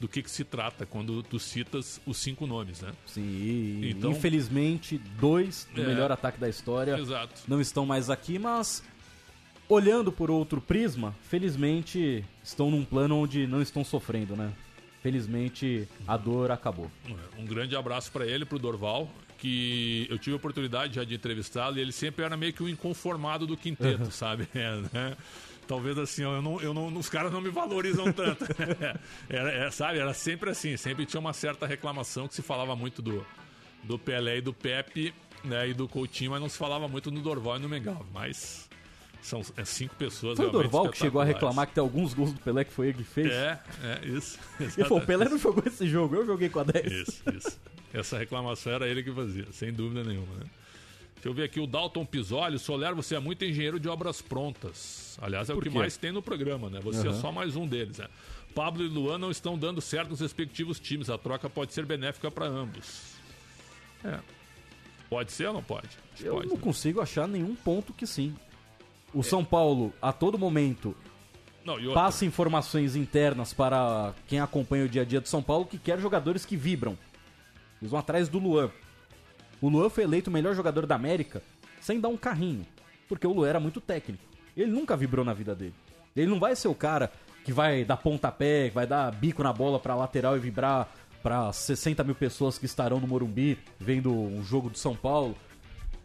do 0.05 0.09
que, 0.09 0.23
que 0.23 0.31
se 0.31 0.45
trata 0.45 0.85
quando 0.85 1.23
tu 1.23 1.39
citas 1.39 1.99
os 2.05 2.19
cinco 2.19 2.47
nomes, 2.47 2.83
né? 2.83 2.93
Sim, 3.07 3.81
Então- 3.89 4.11
infelizmente, 4.11 4.99
dois 5.19 5.67
do 5.75 5.81
É. 5.83 5.87
melhor 5.87 6.13
ataque 6.13 6.39
da 6.39 6.47
história 6.47 6.99
Exato. 6.99 7.41
não 7.49 7.59
estão 7.59 7.87
mais 7.87 8.11
aqui, 8.11 8.39
mas 8.39 8.83
olhando 9.67 10.13
por 10.13 10.31
outro 10.31 10.61
prisma, 10.61 11.15
felizmente 11.23 12.23
estão 12.43 12.71
num 12.71 12.85
plano 12.85 13.17
onde 13.17 13.47
não 13.47 13.63
estão 13.63 13.83
sofrendo, 13.83 14.37
né? 14.37 14.53
Felizmente 15.03 15.89
a 16.07 16.19
dor 16.19 16.51
acabou. 16.51 16.91
Um 17.39 17.47
grande 17.47 17.75
abraço 17.75 18.13
para 18.13 18.27
ele, 18.27 18.45
pro 18.45 18.59
Dorval, 18.59 19.09
que 19.39 20.07
eu 20.11 20.19
tive 20.19 20.35
a 20.35 20.37
oportunidade 20.37 20.97
já 20.97 21.05
de 21.05 21.15
entrevistá-lo 21.15 21.79
e 21.79 21.81
ele 21.81 21.93
sempre 21.93 22.25
era 22.27 22.37
meio 22.37 22.53
que 22.53 22.63
o 22.63 22.69
inconformado 22.69 23.47
do 23.47 23.57
quinteto, 23.57 24.11
sabe? 24.13 24.47
É, 24.55 24.83
né? 24.93 25.17
Talvez 25.67 25.99
assim, 25.99 26.25
ó, 26.25 26.37
eu 26.37 26.43
não, 26.43 26.61
eu 26.61 26.75
não, 26.75 26.87
os 26.97 27.09
caras 27.09 27.33
não 27.33 27.41
me 27.41 27.51
valorizam 27.51 28.13
tanto. 28.13 28.45
era, 29.29 29.51
é, 29.53 29.71
sabe? 29.71 29.99
Era 29.99 30.13
sempre 30.13 30.51
assim, 30.51 30.77
sempre 30.77 31.07
tinha 31.07 31.21
uma 31.21 31.33
certa 31.33 31.67
reclamação 31.67 32.29
que 32.29 32.35
se 32.35 32.43
falava 32.43 32.77
muito 32.77 33.01
do, 33.01 33.25
do 33.83 33.99
Pelé 33.99 34.39
e 34.39 34.41
do 34.41 34.53
Pepe, 34.53 35.15
né? 35.43 35.69
E 35.69 35.75
do 35.75 35.89
Coutinho, 35.89 36.33
mas 36.33 36.41
não 36.41 36.49
se 36.49 36.59
falava 36.59 36.89
muito 36.89 37.11
no 37.11 37.21
Dorval 37.21 37.57
e 37.57 37.61
no 37.61 37.69
Mengal. 37.69 38.05
Mas 38.13 38.69
são 39.23 39.41
é, 39.57 39.65
cinco 39.65 39.95
pessoas 39.97 40.37
Foi 40.37 40.47
o 40.47 40.51
Dorval 40.51 40.91
que 40.91 40.99
chegou 40.99 41.21
a 41.21 41.25
reclamar 41.25 41.67
que 41.67 41.75
tem 41.75 41.81
alguns 41.81 42.13
gols 42.13 42.33
do 42.33 42.41
Pelé 42.41 42.63
que 42.63 42.73
foi 42.73 42.89
ele 42.89 42.99
que 42.99 43.05
fez. 43.05 43.33
É, 43.33 43.59
é, 43.83 44.07
isso. 44.07 44.39
Ele 44.61 44.71
falou, 44.71 44.99
o 44.99 45.07
Pelé 45.07 45.29
não 45.29 45.39
jogou 45.39 45.63
esse 45.67 45.89
jogo, 45.89 46.17
eu 46.17 46.27
joguei 46.27 46.51
com 46.51 46.61
a 46.61 46.65
10. 46.65 46.93
Isso, 46.93 47.23
isso. 47.35 47.61
Essa 47.93 48.19
reclamação 48.19 48.73
era 48.73 48.89
ele 48.89 49.03
que 49.03 49.13
fazia, 49.13 49.47
sem 49.53 49.73
dúvida 49.73 50.03
nenhuma, 50.03 50.35
né? 50.35 50.47
Deixa 51.25 51.31
eu 51.33 51.35
ver 51.35 51.45
aqui 51.45 51.59
o 51.59 51.67
Dalton 51.67 52.05
Pisoli. 52.05 52.59
Soler, 52.59 52.95
você 52.95 53.15
é 53.15 53.19
muito 53.19 53.43
engenheiro 53.47 53.81
de 53.81 53.89
obras 53.89 54.21
prontas. 54.21 55.19
Aliás, 55.23 55.49
é 55.49 55.55
o 55.55 55.59
que 55.59 55.71
quê? 55.71 55.79
mais 55.79 55.97
tem 55.97 56.13
no 56.13 56.21
programa, 56.21 56.69
né? 56.69 56.81
Você 56.81 57.07
é 57.07 57.11
Aham. 57.11 57.19
só 57.19 57.33
mais 57.33 57.57
um 57.57 57.67
deles, 57.67 57.97
né? 57.97 58.09
Pablo 58.55 58.85
e 58.85 58.89
Luan 58.89 59.17
não 59.17 59.31
estão 59.31 59.59
dando 59.59 59.81
certo 59.81 60.11
nos 60.11 60.21
respectivos 60.21 60.79
times. 60.79 61.09
A 61.09 61.17
troca 61.17 61.49
pode 61.49 61.73
ser 61.73 61.87
benéfica 61.87 62.31
para 62.31 62.45
ambos. 62.45 63.15
É. 64.05 64.19
Pode 65.09 65.33
ser 65.33 65.47
ou 65.47 65.55
não 65.55 65.63
pode? 65.63 65.89
Eu 66.21 66.35
pode, 66.35 66.49
não 66.49 66.57
né? 66.57 66.61
consigo 66.61 67.01
achar 67.01 67.27
nenhum 67.27 67.55
ponto 67.55 67.95
que 67.95 68.07
sim. 68.07 68.37
O 69.15 69.23
São 69.23 69.43
Paulo, 69.43 69.95
a 70.03 70.13
todo 70.13 70.39
momento, 70.39 70.95
Não, 71.65 71.79
passa 71.95 72.27
informações 72.27 72.97
internas 72.97 73.55
para 73.55 74.13
quem 74.29 74.41
acompanha 74.41 74.85
o 74.85 74.89
dia 74.91 75.01
a 75.01 75.05
dia 75.07 75.23
do 75.23 75.29
São 75.29 75.43
Paulo 75.43 75.65
que 75.65 75.79
quer 75.79 75.99
jogadores 75.99 76.45
que 76.45 76.55
vibram. 76.55 76.99
Eles 77.81 77.91
vão 77.91 77.99
atrás 77.99 78.29
do 78.29 78.39
Luan. 78.39 78.71
O 79.61 79.69
Luan 79.69 79.89
foi 79.89 80.05
eleito 80.05 80.31
o 80.31 80.33
melhor 80.33 80.55
jogador 80.55 80.87
da 80.87 80.95
América 80.95 81.43
sem 81.81 82.01
dar 82.01 82.09
um 82.09 82.17
carrinho, 82.17 82.67
porque 83.09 83.27
o 83.27 83.33
Luan 83.33 83.49
era 83.49 83.61
muito 83.61 83.81
técnico. 83.81 84.23
Ele 84.57 84.71
nunca 84.71 84.97
vibrou 84.97 85.25
na 85.25 85.35
vida 85.35 85.55
dele. 85.55 85.75
Ele 86.17 86.31
não 86.31 86.39
vai 86.39 86.55
ser 86.57 86.69
o 86.69 86.75
cara 86.75 87.11
que 87.45 87.53
vai 87.53 87.85
dar 87.85 87.97
pontapé, 87.97 88.69
que 88.69 88.75
vai 88.75 88.87
dar 88.87 89.13
bico 89.13 89.43
na 89.43 89.53
bola 89.53 89.79
pra 89.79 89.95
lateral 89.95 90.37
e 90.37 90.41
vibrar 90.41 90.89
pra 91.23 91.53
60 91.53 92.05
mil 92.05 92.15
pessoas 92.15 92.59
que 92.59 92.67
estarão 92.67 93.01
no 93.01 93.07
Morumbi 93.07 93.59
vendo 93.79 94.13
um 94.13 94.45
jogo 94.45 94.71
do 94.71 94.79
São 94.79 94.95
Paulo. 94.95 95.37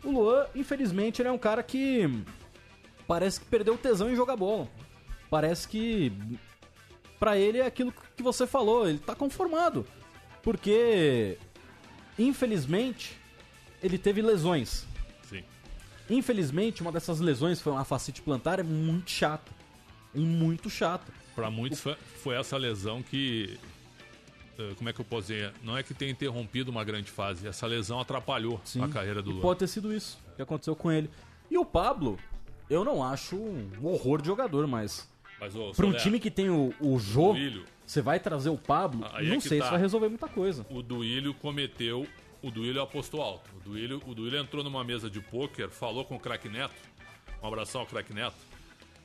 O 0.03 0.11
Luan, 0.11 0.45
infelizmente, 0.55 1.21
ele 1.21 1.29
é 1.29 1.31
um 1.31 1.37
cara 1.37 1.61
que 1.61 2.09
parece 3.07 3.39
que 3.39 3.45
perdeu 3.45 3.73
o 3.73 3.77
tesão 3.77 4.09
em 4.09 4.15
jogar 4.15 4.35
bola. 4.35 4.67
Parece 5.29 5.67
que 5.67 6.11
pra 7.19 7.37
ele 7.37 7.57
é 7.57 7.65
aquilo 7.65 7.93
que 8.15 8.23
você 8.23 8.47
falou, 8.47 8.87
ele 8.87 8.99
tá 8.99 9.13
conformado. 9.13 9.85
Porque 10.41 11.37
infelizmente 12.17 13.18
ele 13.81 13.97
teve 13.97 14.21
lesões. 14.21 14.85
Sim. 15.23 15.43
Infelizmente, 16.09 16.81
uma 16.81 16.91
dessas 16.91 17.19
lesões 17.19 17.61
foi 17.61 17.71
uma 17.71 17.83
facite 17.85 18.21
plantar, 18.21 18.59
é 18.59 18.63
muito 18.63 19.09
chata. 19.11 19.51
E 20.13 20.19
muito 20.19 20.69
chata. 20.69 21.11
Para 21.35 21.51
muitos 21.51 21.79
foi, 21.79 21.95
foi 22.23 22.35
essa 22.35 22.57
lesão 22.57 23.01
que. 23.03 23.59
eh, 24.57 24.73
Como 24.75 24.89
é 24.89 24.93
que 24.93 24.99
eu 24.99 25.05
posso 25.05 25.27
dizer? 25.27 25.53
Não 25.63 25.77
é 25.77 25.83
que 25.83 25.93
tenha 25.93 26.11
interrompido 26.11 26.71
uma 26.71 26.83
grande 26.83 27.11
fase. 27.11 27.47
Essa 27.47 27.67
lesão 27.67 27.99
atrapalhou 27.99 28.59
Sim. 28.65 28.83
a 28.83 28.87
carreira 28.87 29.21
do 29.21 29.31
Luan. 29.31 29.41
pode 29.41 29.59
ter 29.59 29.67
sido 29.67 29.93
isso 29.93 30.19
que 30.35 30.41
aconteceu 30.41 30.75
com 30.75 30.91
ele. 30.91 31.09
E 31.49 31.57
o 31.57 31.63
Pablo, 31.65 32.17
eu 32.69 32.83
não 32.83 33.03
acho 33.03 33.35
um 33.35 33.69
horror 33.83 34.19
de 34.21 34.27
jogador, 34.27 34.65
mas 34.67 35.07
Mas, 35.39 35.55
ô, 35.55 35.71
pra 35.71 35.85
um 35.85 35.93
time 35.93 36.19
que 36.19 36.31
tem 36.31 36.49
o, 36.49 36.73
o 36.79 36.99
Duílio, 36.99 37.65
você 37.85 38.01
vai 38.01 38.19
trazer 38.19 38.49
o 38.49 38.57
Pablo, 38.57 39.05
Aí 39.13 39.27
é 39.27 39.29
não 39.29 39.39
que 39.39 39.47
sei 39.47 39.59
tá. 39.59 39.65
se 39.65 39.71
vai 39.71 39.79
resolver 39.79 40.09
muita 40.09 40.27
coisa. 40.27 40.65
o 40.71 40.81
Duílio 40.81 41.33
cometeu. 41.35 42.05
O 42.41 42.49
Duílio 42.49 42.81
apostou 42.81 43.21
alto. 43.21 43.49
O 43.57 43.59
Duílio, 43.59 44.01
o 44.05 44.15
Duílio 44.15 44.39
entrou 44.39 44.63
numa 44.63 44.83
mesa 44.83 45.09
de 45.09 45.19
pôquer, 45.19 45.69
falou 45.69 46.05
com 46.05 46.15
o 46.15 46.19
craque 46.19 46.47
Neto. 46.47 46.75
Um 47.43 47.47
abração 47.47 47.81
ao 47.81 47.87
craque 47.87 48.13
Neto. 48.13 48.37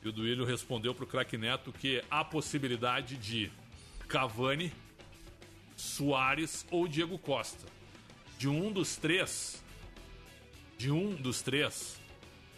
E 0.03 0.07
o 0.07 0.11
Duílio 0.11 0.45
respondeu 0.45 0.95
pro 0.95 1.05
craque 1.05 1.37
Neto 1.37 1.73
que 1.73 2.01
há 2.09 2.23
possibilidade 2.23 3.17
de 3.17 3.51
Cavani, 4.07 4.71
Soares 5.75 6.65
ou 6.71 6.87
Diego 6.87 7.17
Costa. 7.17 7.67
De 8.37 8.47
um 8.47 8.71
dos 8.71 8.95
três, 8.95 9.61
de 10.77 10.91
um 10.91 11.13
dos 11.15 11.41
três, 11.41 11.99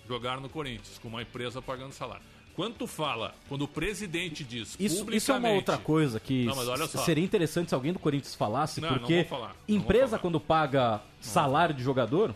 jogar 0.07 0.39
no 0.39 0.49
Corinthians, 0.49 0.99
com 0.99 1.07
uma 1.07 1.21
empresa 1.21 1.61
pagando 1.61 1.93
salário. 1.93 2.36
Quando 2.57 2.73
tu 2.73 2.87
fala, 2.87 3.35
quando 3.47 3.61
o 3.61 3.67
presidente 3.67 4.43
diz 4.43 4.69
Isso, 4.79 4.97
publicamente... 4.97 5.17
isso 5.17 5.31
é 5.31 5.35
uma 5.35 5.49
outra 5.49 5.77
coisa 5.77 6.19
que 6.19 6.43
Não, 6.45 6.87
seria 6.87 7.23
interessante 7.23 7.69
se 7.69 7.75
alguém 7.75 7.93
do 7.93 7.99
Corinthians 7.99 8.33
falasse, 8.33 8.81
Não, 8.81 8.89
porque 8.89 9.25
falar, 9.25 9.49
não 9.49 9.53
vou 9.67 9.77
empresa 9.77 10.07
falar. 10.07 10.21
quando 10.23 10.39
paga 10.39 10.99
salário 11.21 11.75
de 11.75 11.83
jogador, 11.83 12.33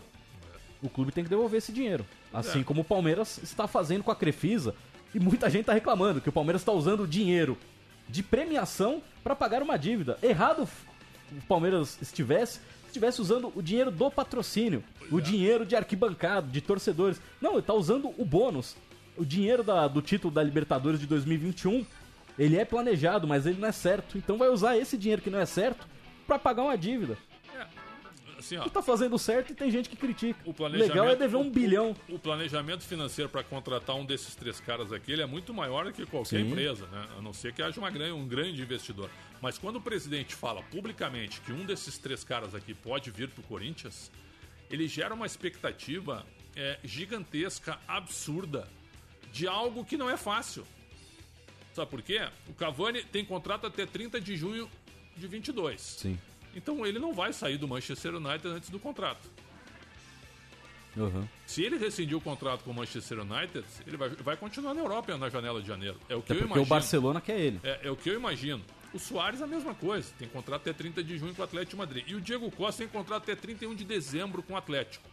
o 0.80 0.88
clube 0.88 1.10
tem 1.10 1.24
que 1.24 1.30
devolver 1.30 1.58
esse 1.58 1.72
dinheiro. 1.72 2.06
Assim 2.32 2.60
É. 2.60 2.64
como 2.64 2.82
o 2.82 2.84
Palmeiras 2.84 3.40
está 3.42 3.66
fazendo 3.66 4.04
com 4.04 4.12
a 4.12 4.14
Crefisa, 4.14 4.76
e 5.12 5.18
muita 5.18 5.50
gente 5.50 5.62
está 5.62 5.72
reclamando 5.72 6.20
que 6.20 6.28
o 6.28 6.32
Palmeiras 6.32 6.62
está 6.62 6.70
usando 6.70 7.02
o 7.02 7.06
dinheiro 7.08 7.58
de 8.08 8.22
premiação 8.22 9.02
para 9.24 9.34
pagar 9.34 9.60
uma 9.60 9.76
dívida. 9.76 10.16
Errado 10.22 10.68
o 11.32 11.46
Palmeiras 11.48 11.98
estivesse, 12.00 12.60
estivesse 12.86 13.20
usando 13.20 13.52
o 13.56 13.60
dinheiro 13.60 13.90
do 13.90 14.08
patrocínio, 14.08 14.84
o 15.10 15.18
é. 15.18 15.20
dinheiro 15.20 15.66
de 15.66 15.74
arquibancada, 15.74 16.46
de 16.46 16.60
torcedores. 16.60 17.20
Não, 17.40 17.52
ele 17.52 17.58
está 17.60 17.74
usando 17.74 18.14
o 18.16 18.24
bônus, 18.24 18.76
o 19.16 19.24
dinheiro 19.24 19.62
da- 19.62 19.86
do 19.88 20.00
título 20.02 20.32
da 20.32 20.42
Libertadores 20.42 20.98
de 21.00 21.06
2021 21.06 21.84
Ele 22.38 22.56
é 22.56 22.64
planejado, 22.64 23.26
mas 23.28 23.44
ele 23.44 23.60
não 23.60 23.68
é 23.68 23.72
certo. 23.72 24.16
Então 24.16 24.38
vai 24.38 24.48
usar 24.48 24.76
esse 24.78 24.96
dinheiro 24.96 25.20
que 25.20 25.28
não 25.28 25.38
é 25.38 25.44
certo 25.44 25.86
pra 26.26 26.38
pagar 26.38 26.62
uma 26.62 26.78
dívida. 26.78 27.18
Assim, 28.38 28.56
ó, 28.56 28.64
Tu 28.64 28.70
tá 28.70 28.82
fazendo 28.82 29.16
certo 29.18 29.52
e 29.52 29.54
tem 29.54 29.70
gente 29.70 29.88
que 29.88 29.94
critica. 29.94 30.38
o 30.44 30.66
Legal 30.66 31.08
é 31.10 31.14
dever 31.14 31.36
um 31.36 31.46
o- 31.46 31.50
bilhão. 31.50 31.94
O, 32.08 32.18
planejamento 32.18 32.82
financeiro 32.84 33.28
para 33.28 33.44
contratar 33.44 33.94
um 33.94 34.04
desses 34.04 34.34
três 34.34 34.58
caras 34.58 34.92
aqui 34.92 35.12
ele 35.12 35.22
é 35.22 35.26
muito 35.26 35.52
maior 35.54 35.84
do 35.84 35.92
que 35.92 36.04
qualquer 36.06 36.40
Sim. 36.40 36.48
empresa, 36.48 36.86
né? 36.86 37.06
A 37.18 37.22
não 37.22 37.32
ser 37.32 37.52
que 37.52 37.62
haja 37.62 37.78
uma 37.78 37.90
um 38.14 38.26
grande 38.26 38.60
investidor. 38.62 39.10
Mas 39.40 39.58
quando 39.58 39.76
o 39.76 39.80
presidente 39.80 40.34
fala 40.34 40.62
publicamente 40.62 41.40
que 41.42 41.52
um 41.52 41.64
desses 41.64 41.98
três 41.98 42.24
caras 42.24 42.54
aqui 42.54 42.74
pode 42.74 43.10
vir 43.10 43.28
pro 43.28 43.42
Corinthians, 43.44 44.10
ele 44.70 44.88
gera 44.88 45.14
uma 45.14 45.26
expectativa 45.26 46.24
é, 46.56 46.78
gigantesca, 46.82 47.78
absurda, 47.86 48.68
de 49.32 49.48
algo 49.48 49.84
que 49.84 49.96
não 49.96 50.08
é 50.08 50.16
fácil. 50.16 50.64
Sabe 51.74 51.90
por 51.90 52.02
quê? 52.02 52.20
O 52.48 52.52
Cavani 52.52 53.02
tem 53.02 53.24
contrato 53.24 53.66
até 53.66 53.86
30 53.86 54.20
de 54.20 54.36
junho 54.36 54.70
de 55.16 55.26
22. 55.26 55.80
Sim. 55.80 56.18
Então 56.54 56.84
ele 56.84 56.98
não 56.98 57.14
vai 57.14 57.32
sair 57.32 57.56
do 57.56 57.66
Manchester 57.66 58.14
United 58.14 58.46
antes 58.46 58.68
do 58.68 58.78
contrato. 58.78 59.30
Uhum. 60.94 61.26
Se 61.46 61.62
ele 61.62 61.78
rescindir 61.78 62.14
o 62.14 62.20
contrato 62.20 62.62
com 62.64 62.70
o 62.70 62.74
Manchester 62.74 63.20
United, 63.20 63.64
ele 63.86 63.96
vai, 63.96 64.10
vai 64.10 64.36
continuar 64.36 64.74
na 64.74 64.82
Europa 64.82 65.16
na 65.16 65.30
janela 65.30 65.62
de 65.62 65.66
janeiro. 65.66 65.98
É 66.06 66.14
o 66.14 66.20
que 66.20 66.32
Até 66.32 66.34
eu 66.34 66.48
porque 66.48 66.58
imagino. 66.58 66.62
o 66.62 66.68
Barcelona 66.68 67.20
quer 67.20 67.40
ele. 67.40 67.60
É, 67.62 67.80
é 67.84 67.90
o 67.90 67.96
que 67.96 68.10
eu 68.10 68.14
imagino. 68.14 68.62
O 68.92 68.98
Soares 68.98 69.40
a 69.40 69.46
mesma 69.46 69.74
coisa, 69.74 70.12
tem 70.18 70.28
contrato 70.28 70.60
até 70.68 70.74
30 70.74 71.02
de 71.02 71.16
junho 71.16 71.34
com 71.34 71.40
o 71.40 71.44
Atlético 71.44 71.70
de 71.70 71.76
Madrid. 71.76 72.04
E 72.06 72.14
o 72.14 72.20
Diego 72.20 72.50
Costa 72.50 72.82
tem 72.82 72.88
contrato 72.92 73.22
até 73.22 73.34
31 73.34 73.74
de 73.74 73.84
dezembro 73.84 74.42
com 74.42 74.52
o 74.52 74.56
Atlético. 74.56 75.08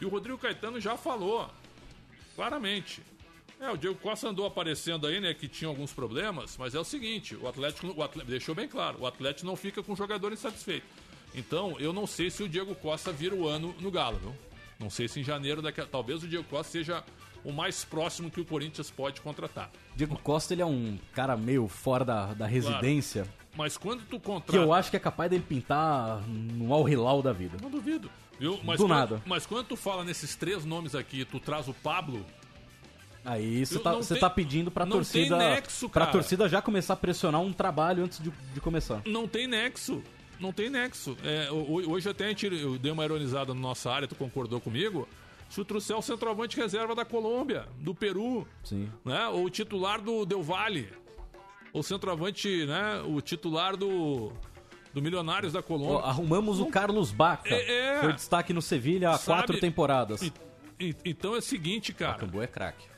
E 0.00 0.06
o 0.06 0.08
Rodrigo 0.08 0.38
Caetano 0.38 0.80
já 0.80 0.96
falou 0.96 1.50
claramente. 2.34 3.02
É, 3.62 3.70
o 3.70 3.76
Diego 3.76 3.94
Costa 3.96 4.28
andou 4.28 4.44
aparecendo 4.44 5.06
aí, 5.06 5.20
né, 5.20 5.32
que 5.32 5.46
tinha 5.46 5.68
alguns 5.68 5.92
problemas, 5.92 6.56
mas 6.58 6.74
é 6.74 6.80
o 6.80 6.84
seguinte, 6.84 7.36
o 7.36 7.46
Atlético, 7.46 7.86
o 7.96 8.02
Atlético 8.02 8.30
deixou 8.30 8.54
bem 8.56 8.66
claro, 8.66 8.98
o 9.00 9.06
Atlético 9.06 9.46
não 9.46 9.54
fica 9.54 9.80
com 9.84 9.92
o 9.92 9.96
jogador 9.96 10.32
insatisfeito. 10.32 10.84
Então, 11.32 11.76
eu 11.78 11.92
não 11.92 12.04
sei 12.06 12.28
se 12.28 12.42
o 12.42 12.48
Diego 12.48 12.74
Costa 12.74 13.12
vira 13.12 13.34
o 13.36 13.46
ano 13.46 13.72
no 13.80 13.88
Galo, 13.90 14.18
viu? 14.18 14.34
Não 14.80 14.90
sei 14.90 15.06
se 15.06 15.20
em 15.20 15.22
janeiro, 15.24 15.62
daqui 15.62 15.80
a- 15.80 15.86
talvez 15.86 16.24
o 16.24 16.28
Diego 16.28 16.44
Costa 16.50 16.72
seja 16.72 17.04
o 17.44 17.52
mais 17.52 17.84
próximo 17.84 18.30
que 18.32 18.40
o 18.40 18.44
Corinthians 18.44 18.90
pode 18.90 19.20
contratar. 19.20 19.70
Diego 19.94 20.18
Costa, 20.18 20.52
ele 20.54 20.62
é 20.62 20.66
um 20.66 20.98
cara 21.12 21.36
meio 21.36 21.68
fora 21.68 22.04
da, 22.04 22.34
da 22.34 22.46
residência. 22.46 23.26
Mas 23.56 23.76
quando 23.76 24.00
tu 24.06 24.18
Que 24.18 24.26
contrata... 24.26 24.56
eu 24.56 24.72
acho 24.72 24.90
que 24.90 24.96
é 24.96 25.00
capaz 25.00 25.30
dele 25.30 25.44
pintar 25.48 26.20
no 26.28 26.74
Al 26.74 26.88
Hilal 26.88 27.22
da 27.22 27.32
vida. 27.32 27.56
Não 27.62 27.70
duvido. 27.70 28.10
Viu? 28.40 28.58
Mas 28.64 28.78
Do 28.78 28.84
quando, 28.86 28.90
nada. 28.90 29.22
Mas 29.24 29.46
quando 29.46 29.66
tu 29.68 29.76
fala 29.76 30.02
nesses 30.04 30.34
três 30.34 30.64
nomes 30.64 30.94
aqui, 30.96 31.24
tu 31.24 31.38
traz 31.38 31.68
o 31.68 31.74
Pablo, 31.74 32.24
Aí 33.24 33.64
você 33.64 33.78
tá, 33.78 33.94
tem- 34.00 34.18
tá 34.18 34.28
pedindo 34.30 34.70
pra 34.70 34.84
não 34.84 34.96
torcida. 34.96 35.38
tem 35.38 35.48
nexo, 35.50 35.88
pra 35.88 36.00
cara. 36.06 36.12
torcida 36.12 36.48
já 36.48 36.60
começar 36.60 36.94
a 36.94 36.96
pressionar 36.96 37.40
um 37.40 37.52
trabalho 37.52 38.04
antes 38.04 38.18
de, 38.18 38.30
de 38.52 38.60
começar. 38.60 39.00
não 39.06 39.28
tem 39.28 39.46
nexo. 39.46 40.02
Não 40.40 40.52
tem 40.52 40.68
nexo. 40.68 41.16
É, 41.22 41.48
ho- 41.52 41.88
hoje 41.92 42.08
até 42.08 42.24
a 42.24 42.28
gente, 42.28 42.46
eu 42.46 42.76
dei 42.78 42.90
uma 42.90 43.04
ironizada 43.04 43.54
na 43.54 43.60
nossa 43.60 43.92
área, 43.92 44.08
tu 44.08 44.16
concordou 44.16 44.60
comigo. 44.60 45.08
Se 45.48 45.56
tu 45.56 45.64
trouxer 45.64 45.96
o 45.96 46.02
centroavante 46.02 46.56
reserva 46.56 46.94
da 46.96 47.04
Colômbia, 47.04 47.66
do 47.78 47.94
Peru, 47.94 48.44
Sim. 48.64 48.90
né? 49.04 49.28
Ou 49.28 49.44
o 49.44 49.50
titular 49.50 50.00
do 50.00 50.24
Del 50.24 50.42
Valle. 50.42 50.88
O 51.72 51.82
centroavante, 51.82 52.66
né? 52.66 53.02
O 53.06 53.20
titular 53.20 53.76
do, 53.76 54.32
do 54.92 55.00
Milionários 55.00 55.52
da 55.52 55.62
Colômbia. 55.62 56.06
arrumamos 56.06 56.58
o 56.58 56.66
Carlos 56.66 57.12
Baca. 57.12 57.48
É, 57.54 57.96
é. 57.96 58.00
Foi 58.00 58.12
destaque 58.14 58.52
no 58.52 58.60
Sevilha 58.62 59.10
há 59.10 59.18
Sabe? 59.18 59.38
quatro 59.38 59.60
temporadas. 59.60 60.22
E- 60.22 60.32
e- 60.80 60.96
então 61.04 61.34
é 61.34 61.38
o 61.38 61.42
seguinte, 61.42 61.92
cara. 61.92 62.12
Bacambu 62.14 62.42
é 62.42 62.46
craque. 62.46 62.90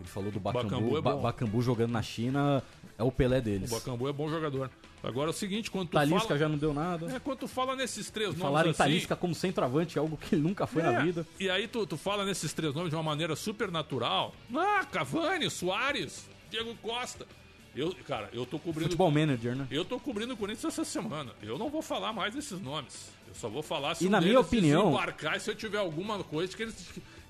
Ele 0.00 0.08
falou 0.08 0.30
do 0.30 0.40
Bacambu. 0.40 0.64
Bacambu 0.68 0.98
é 0.98 1.00
Ba- 1.00 1.12
bom. 1.14 1.22
Bacambu 1.22 1.62
jogando 1.62 1.90
na 1.92 2.02
China 2.02 2.62
é 2.98 3.02
o 3.02 3.12
Pelé 3.12 3.38
O 3.38 3.42
deles. 3.42 3.70
Bacambu 3.70 4.08
é 4.08 4.12
bom 4.12 4.28
jogador. 4.28 4.70
Agora 5.02 5.30
é 5.30 5.32
o 5.32 5.34
seguinte, 5.34 5.70
quando 5.70 5.88
tu 5.88 5.92
Talisca 5.92 6.28
fala... 6.28 6.38
já 6.40 6.48
não 6.48 6.58
deu 6.58 6.74
nada. 6.74 7.10
É, 7.14 7.18
quando 7.18 7.38
tu 7.38 7.48
fala 7.48 7.74
nesses 7.74 8.10
três 8.10 8.28
nomes 8.30 8.42
Falaram 8.42 8.68
em 8.68 8.70
assim, 8.72 8.78
Talisca 8.78 9.16
como 9.16 9.34
centroavante, 9.34 9.98
algo 9.98 10.16
que 10.18 10.34
ele 10.34 10.42
nunca 10.42 10.66
foi 10.66 10.82
é, 10.82 10.84
na 10.90 11.00
vida. 11.00 11.26
E 11.38 11.48
aí 11.48 11.66
tu, 11.66 11.86
tu 11.86 11.96
fala 11.96 12.24
nesses 12.24 12.52
três 12.52 12.74
nomes 12.74 12.90
de 12.90 12.96
uma 12.96 13.02
maneira 13.02 13.34
super 13.34 13.70
natural. 13.70 14.34
Ah, 14.54 14.84
Cavani, 14.84 15.48
Soares, 15.50 16.28
Diego 16.50 16.74
Costa. 16.82 17.26
Eu, 17.74 17.94
cara, 18.06 18.28
eu 18.32 18.44
tô 18.44 18.58
cobrindo. 18.58 18.86
Futebol 18.90 19.10
manager, 19.10 19.54
né? 19.56 19.66
Eu 19.70 19.84
tô 19.84 19.98
cobrindo 19.98 20.34
o 20.34 20.36
Corinthians 20.36 20.64
essa 20.72 20.84
semana. 20.84 21.30
Eu 21.40 21.56
não 21.56 21.70
vou 21.70 21.80
falar 21.80 22.12
mais 22.12 22.34
desses 22.34 22.60
nomes. 22.60 23.10
Eu 23.28 23.34
só 23.34 23.48
vou 23.48 23.62
falar 23.62 23.94
se 23.94 24.04
E 24.04 24.08
um 24.08 24.10
na 24.10 24.20
minha 24.20 24.40
opinião- 24.40 24.82
desembarcar 24.82 25.36
e 25.36 25.40
se 25.40 25.48
eu 25.50 25.54
tiver 25.54 25.78
alguma 25.78 26.22
coisa 26.24 26.54
que 26.54 26.62
eles, 26.64 26.74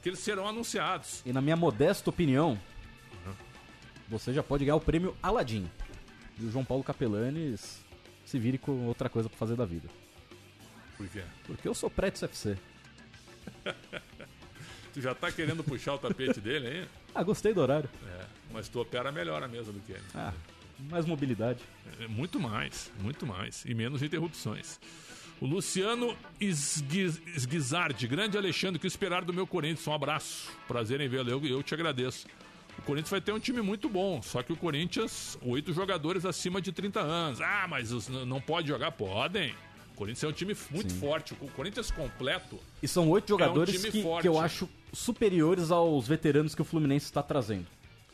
que 0.03 0.09
eles 0.09 0.19
serão 0.19 0.47
anunciados. 0.49 1.23
E 1.27 1.33
na 1.33 1.41
minha 1.41 1.57
modesta 1.57 2.09
opinião, 2.11 2.59
você 4.09 4.33
já 4.33 4.43
pode 4.43 4.65
ganhar 4.65 4.77
o 4.77 4.81
prêmio 4.81 5.17
Aladim. 5.23 5.71
E 6.39 6.45
o 6.45 6.51
João 6.51 6.65
Paulo 6.65 6.83
Capelanes 6.83 7.85
se 8.25 8.39
vire 8.39 8.59
com 8.59 8.87
outra 8.87 9.09
coisa 9.09 9.29
pra 9.29 9.37
fazer 9.39 9.57
da 9.57 9.65
vida. 9.65 9.89
Por 10.97 11.09
quê? 11.09 11.23
Porque 11.47 11.67
eu 11.69 11.75
sou 11.75 11.91
Pretos 11.91 12.23
FC. 12.25 12.57
Tu 14.93 15.01
já 15.01 15.15
tá 15.15 15.31
querendo 15.31 15.63
puxar 15.63 15.95
o 15.95 15.99
tapete 15.99 16.41
dele, 16.41 16.81
hein? 16.81 16.89
Ah, 17.13 17.25
gostei 17.25 17.53
do 17.53 17.61
horário. 17.61 17.91
É, 18.07 18.25
mas 18.53 18.69
tu 18.69 18.81
opera 18.81 19.11
melhor 19.11 19.43
a 19.43 19.49
mesa 19.49 19.73
do 19.73 19.81
que 19.81 19.91
ele. 19.91 20.03
Ah, 20.15 20.33
mais 20.79 21.05
mobilidade. 21.05 21.59
É, 21.99 22.07
Muito 22.07 22.39
mais, 22.39 22.89
muito 23.01 23.27
mais. 23.27 23.65
E 23.65 23.75
menos 23.75 24.01
interrupções. 24.01 24.79
O 25.41 25.47
Luciano 25.47 26.15
Esgui- 26.41 27.21
Esguizardi, 27.35 28.07
grande 28.07 28.37
Alexandre, 28.37 28.79
que 28.79 28.87
esperar 28.87 29.25
do 29.25 29.33
meu 29.33 29.47
Corinthians? 29.47 29.87
Um 29.87 29.95
abraço. 29.95 30.51
Prazer 30.69 31.01
em 31.01 31.09
vê-lo. 31.09 31.31
Eu, 31.31 31.45
eu 31.47 31.63
te 31.63 31.73
agradeço. 31.73 32.27
O 32.79 32.83
Corinthians 32.83 33.11
vai 33.11 33.21
ter 33.21 33.33
um 33.33 33.39
time 33.41 33.61
muito 33.63 33.89
bom, 33.89 34.23
só 34.23 34.43
que 34.43 34.53
o 34.53 34.57
Corinthians, 34.57 35.39
oito 35.43 35.73
jogadores 35.73 36.25
acima 36.25 36.61
de 36.61 36.73
30 36.73 37.01
anos. 37.01 37.41
Ah, 37.41 37.67
mas 37.69 37.91
os, 37.93 38.09
não 38.09 38.41
pode 38.41 38.69
jogar? 38.69 38.91
Podem. 38.93 39.55
O 39.93 39.97
Corinthians 39.97 40.25
é 40.25 40.29
um 40.29 40.33
time 40.33 40.57
muito 40.71 40.95
forte. 40.95 41.35
O 41.41 41.49
Corinthians 41.49 41.91
completo. 41.91 42.59
E 42.83 42.89
são 42.89 43.09
oito 43.11 43.29
jogadores 43.29 43.75
time 43.75 43.91
que, 43.91 44.03
forte. 44.03 44.23
que 44.23 44.29
eu 44.29 44.39
acho 44.39 44.69
superiores 44.93 45.71
aos 45.71 46.07
veteranos 46.09 46.55
que 46.55 46.63
o 46.63 46.65
Fluminense 46.65 47.07
está 47.07 47.23
trazendo. 47.23 47.67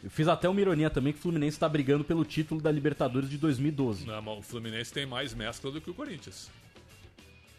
Eu 0.02 0.10
fiz 0.10 0.28
até 0.28 0.48
uma 0.48 0.60
ironia 0.60 0.90
também 0.90 1.12
que 1.12 1.18
o 1.18 1.22
Fluminense 1.22 1.56
está 1.56 1.68
brigando 1.68 2.04
pelo 2.04 2.24
título 2.24 2.60
da 2.60 2.70
Libertadores 2.70 3.30
de 3.30 3.38
2012. 3.38 4.06
Não, 4.06 4.20
mas 4.22 4.38
o 4.38 4.42
Fluminense 4.42 4.92
tem 4.92 5.06
mais 5.06 5.32
mescla 5.34 5.70
do 5.70 5.80
que 5.80 5.90
o 5.90 5.94
Corinthians. 5.94 6.50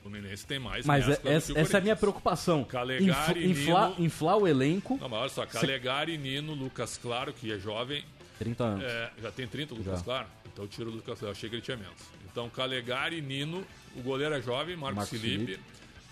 Fluminense 0.09 0.45
tem 0.45 0.57
mais 0.59 0.85
Mas 0.85 1.07
é- 1.07 1.19
essa, 1.25 1.57
essa 1.59 1.77
é 1.77 1.79
a 1.79 1.81
minha 1.83 1.95
preocupação. 1.95 2.63
Calegari, 2.63 3.45
Infla- 3.49 3.61
infla- 3.61 3.89
Nino- 3.89 4.05
inflar 4.05 4.37
o 4.37 4.47
elenco. 4.47 4.97
Não, 5.01 5.09
mas 5.09 5.19
olha 5.19 5.29
só, 5.29 5.45
Calegari, 5.45 6.17
Nino, 6.17 6.53
Lucas 6.53 6.97
Claro, 6.97 7.33
que 7.33 7.51
é 7.51 7.59
jovem, 7.59 8.03
30 8.39 8.63
anos. 8.63 8.83
É, 8.85 9.11
já 9.21 9.31
tem 9.31 9.47
30 9.47 9.73
o 9.73 9.77
Lucas 9.77 9.99
Já. 9.99 10.03
Claro? 10.05 10.27
Então 10.51 10.63
eu 10.65 10.69
tiro 10.69 10.89
o 10.89 10.93
Lucas 10.93 11.19
Claro. 11.19 11.27
Eu 11.27 11.31
achei 11.31 11.49
que 11.49 11.55
ele 11.55 11.61
tinha 11.61 11.75
menos. 11.77 11.97
Então 12.31 12.49
Calegari, 12.49 13.21
Nino, 13.21 13.65
o 13.95 14.01
goleiro 14.01 14.33
é 14.35 14.41
jovem, 14.41 14.75
Marcos, 14.77 14.95
Marcos 14.97 15.19
Felipe. 15.19 15.45
Felipe. 15.45 15.63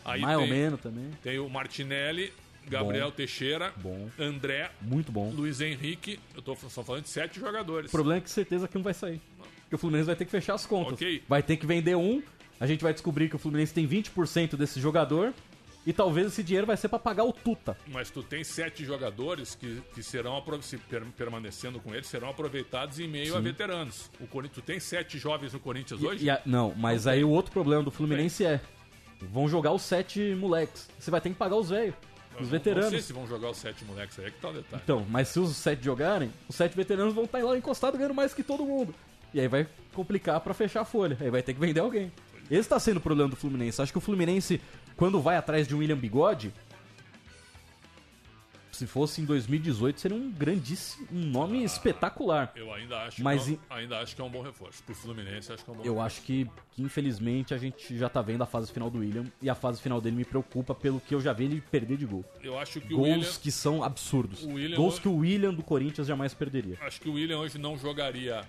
Aí 0.03 0.21
Mais 0.21 0.37
ou 0.37 0.43
tem, 0.43 0.51
menos 0.53 0.81
também. 0.81 1.11
tem 1.23 1.39
o 1.39 1.49
Martinelli, 1.49 2.31
Gabriel 2.67 3.11
Teixeira, 3.11 3.71
Bom. 3.77 4.09
André, 4.19 4.71
Muito 4.81 5.11
bom. 5.11 5.31
Luiz 5.31 5.61
Henrique. 5.61 6.19
Eu 6.35 6.41
tô 6.41 6.55
só 6.55 6.83
falando 6.83 7.03
de 7.03 7.09
sete 7.09 7.39
jogadores. 7.39 7.89
O 7.89 7.91
problema 7.91 8.17
é 8.17 8.21
que 8.21 8.29
certeza 8.29 8.67
que 8.67 8.77
um 8.77 8.81
vai 8.83 8.93
sair. 8.93 9.21
Porque 9.61 9.75
o 9.75 9.77
Fluminense 9.79 10.05
vai 10.07 10.15
ter 10.15 10.25
que 10.25 10.31
fechar 10.31 10.53
as 10.55 10.65
contas. 10.65 10.93
Ok. 10.93 11.23
Vai 11.27 11.41
ter 11.41 11.57
que 11.57 11.65
vender 11.65 11.95
um. 11.95 12.21
A 12.59 12.65
gente 12.67 12.83
vai 12.83 12.93
descobrir 12.93 13.29
que 13.29 13.35
o 13.35 13.39
Fluminense 13.39 13.73
tem 13.73 13.87
20% 13.87 14.55
desse 14.55 14.79
jogador. 14.79 15.33
E 15.87 15.93
talvez 15.93 16.25
esse 16.27 16.41
dinheiro 16.43 16.65
vai 16.65 16.75
ser 16.75 16.89
pra 16.89 16.97
pagar 16.97 17.25
o 17.25 17.31
Tuta. 17.31 17.77
Mas 17.85 18.09
tu 18.09 18.23
tem 18.23 18.43
sete 18.43 18.83
jogadores 18.83 19.53
que, 19.53 19.83
que 19.93 20.01
serão, 20.01 20.43
se 20.59 20.77
per- 20.79 21.05
permanecendo 21.15 21.79
com 21.79 21.93
ele, 21.93 22.03
serão 22.03 22.27
aproveitados 22.29 22.99
em 22.99 23.07
meio 23.07 23.37
a 23.37 23.39
veteranos. 23.39 24.09
O 24.19 24.25
Corinthians, 24.25 24.63
tu 24.63 24.65
tem 24.65 24.79
sete 24.79 25.19
jovens 25.19 25.53
no 25.53 25.59
Corinthians 25.59 26.01
E- 26.01 26.05
hoje? 26.07 26.25
e 26.25 26.29
a- 26.31 26.41
não, 26.43 26.73
mas 26.75 27.05
aí 27.05 27.23
o 27.23 27.29
outro 27.29 27.51
problema 27.51 27.83
do 27.83 27.91
Fluminense 27.91 28.43
é. 28.43 28.59
Vão 29.21 29.47
jogar 29.47 29.73
os 29.73 29.83
sete 29.83 30.33
moleques. 30.35 30.89
Você 30.97 31.11
vai 31.11 31.21
ter 31.21 31.29
que 31.29 31.35
pagar 31.35 31.55
os 31.55 31.69
velhos. 31.69 31.93
Os 32.33 32.41
não- 32.41 32.47
veteranos. 32.49 32.85
Não 32.85 32.91
sei 32.91 33.01
se 33.01 33.13
vão 33.13 33.27
jogar 33.27 33.51
os 33.51 33.57
sete 33.57 33.85
moleques 33.85 34.17
aí, 34.17 34.25
é 34.25 34.31
que 34.31 34.39
tá 34.39 34.49
o 34.49 34.53
detalhe. 34.53 34.81
Então, 34.83 35.05
mas 35.07 35.27
se 35.27 35.39
os 35.39 35.55
sete 35.55 35.85
jogarem, 35.85 36.31
os 36.49 36.55
sete 36.55 36.75
veteranos 36.75 37.13
vão 37.13 37.25
estar 37.25 37.43
lá 37.43 37.55
encostados 37.55 37.97
ganhando 37.99 38.15
mais 38.15 38.33
que 38.33 38.41
todo 38.41 38.65
mundo. 38.65 38.93
E 39.33 39.39
aí 39.39 39.47
vai 39.47 39.67
complicar 39.93 40.39
pra 40.39 40.53
fechar 40.55 40.81
a 40.81 40.85
folha. 40.85 41.15
Aí 41.21 41.29
vai 41.29 41.43
ter 41.43 41.53
que 41.53 41.59
vender 41.59 41.79
alguém. 41.79 42.11
Esse 42.49 42.69
tá 42.69 42.79
sendo 42.79 42.97
o 42.97 43.01
problema 43.01 43.29
do 43.29 43.35
Fluminense. 43.35 43.81
Acho 43.81 43.91
que 43.91 43.97
o 43.97 44.01
Fluminense, 44.01 44.61
quando 44.95 45.19
vai 45.21 45.35
atrás 45.37 45.67
de 45.67 45.73
um 45.75 45.79
William 45.79 45.97
Bigode, 45.97 46.53
se 48.71 48.85
fosse 48.85 49.21
em 49.21 49.25
2018, 49.25 50.01
seria 50.01 50.17
um 50.17 50.29
grandíssimo, 50.29 51.07
um 51.09 51.21
nome 51.27 51.63
espetacular. 51.63 52.51
Eu 52.57 52.73
ainda 52.73 53.03
acho, 53.03 53.23
Mas 53.23 53.45
que 53.45 53.51
é, 53.51 53.53
um- 53.53 53.59
ainda 53.69 53.99
acho 53.99 54.13
que 54.13 54.21
é 54.21 54.23
um 54.25 54.29
bom 54.29 54.41
reforço. 54.41 54.83
Pro 54.83 54.93
Fluminense, 54.93 55.49
acho 55.53 55.63
que 55.63 55.69
é 55.69 55.73
um 55.73 55.77
bom 55.77 55.83
Eu 55.85 56.01
acho 56.01 56.21
que, 56.23 56.45
que, 56.73 56.81
infelizmente, 56.83 57.53
a 57.53 57.57
gente 57.57 57.97
já 57.97 58.09
tá 58.09 58.21
vendo 58.21 58.41
a 58.41 58.45
fase 58.45 58.69
final 58.73 58.89
do 58.89 58.99
William. 58.99 59.23
E 59.41 59.49
a 59.49 59.55
fase 59.55 59.81
final 59.81 60.01
dele 60.01 60.17
me 60.17 60.25
preocupa 60.25 60.75
pelo 60.75 60.99
que 60.99 61.15
eu 61.15 61.21
já 61.21 61.31
vi 61.31 61.45
ele 61.45 61.61
perder 61.61 61.95
de 61.95 62.05
gol. 62.05 62.25
Eu 62.43 62.59
acho 62.59 62.81
que 62.81 62.89
Gols 62.93 63.07
William, 63.09 63.31
que 63.41 63.49
são 63.49 63.81
absurdos. 63.81 64.43
William- 64.43 64.75
Gols 64.75 64.99
que 64.99 65.07
o 65.07 65.15
William 65.15 65.53
do 65.53 65.63
Corinthians 65.63 66.05
jamais 66.05 66.33
perderia. 66.33 66.77
acho 66.81 66.99
que 66.99 67.07
o 67.07 67.13
William 67.13 67.39
hoje 67.39 67.57
não 67.57 67.77
jogaria 67.77 68.43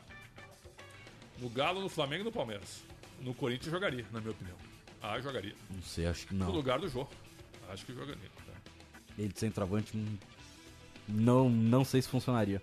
no 1.39 1.49
Galo, 1.49 1.81
no 1.81 1.89
Flamengo 1.89 2.23
e 2.23 2.25
no 2.25 2.33
Palmeiras. 2.33 2.83
No 3.21 3.35
Corinthians 3.35 3.71
jogaria, 3.73 4.05
na 4.13 4.21
minha 4.21 4.33
opinião. 4.33 4.57
Ah, 5.03 5.19
jogaria. 5.21 5.55
Não 5.71 5.83
sei, 5.83 6.07
acho 6.07 6.27
que 6.27 6.35
No 6.35 6.47
não. 6.47 6.53
lugar 6.53 6.79
do 6.79 6.89
jogo. 6.89 7.11
Acho 7.71 7.85
que 7.85 7.93
jogaria. 7.93 8.29
tá? 8.37 8.53
Ele 9.19 9.29
de 9.29 9.39
centroavante, 9.39 9.97
hum, 9.97 10.17
não, 11.09 11.49
não 11.49 11.85
sei 11.85 12.01
se 12.03 12.09
funcionaria. 12.09 12.63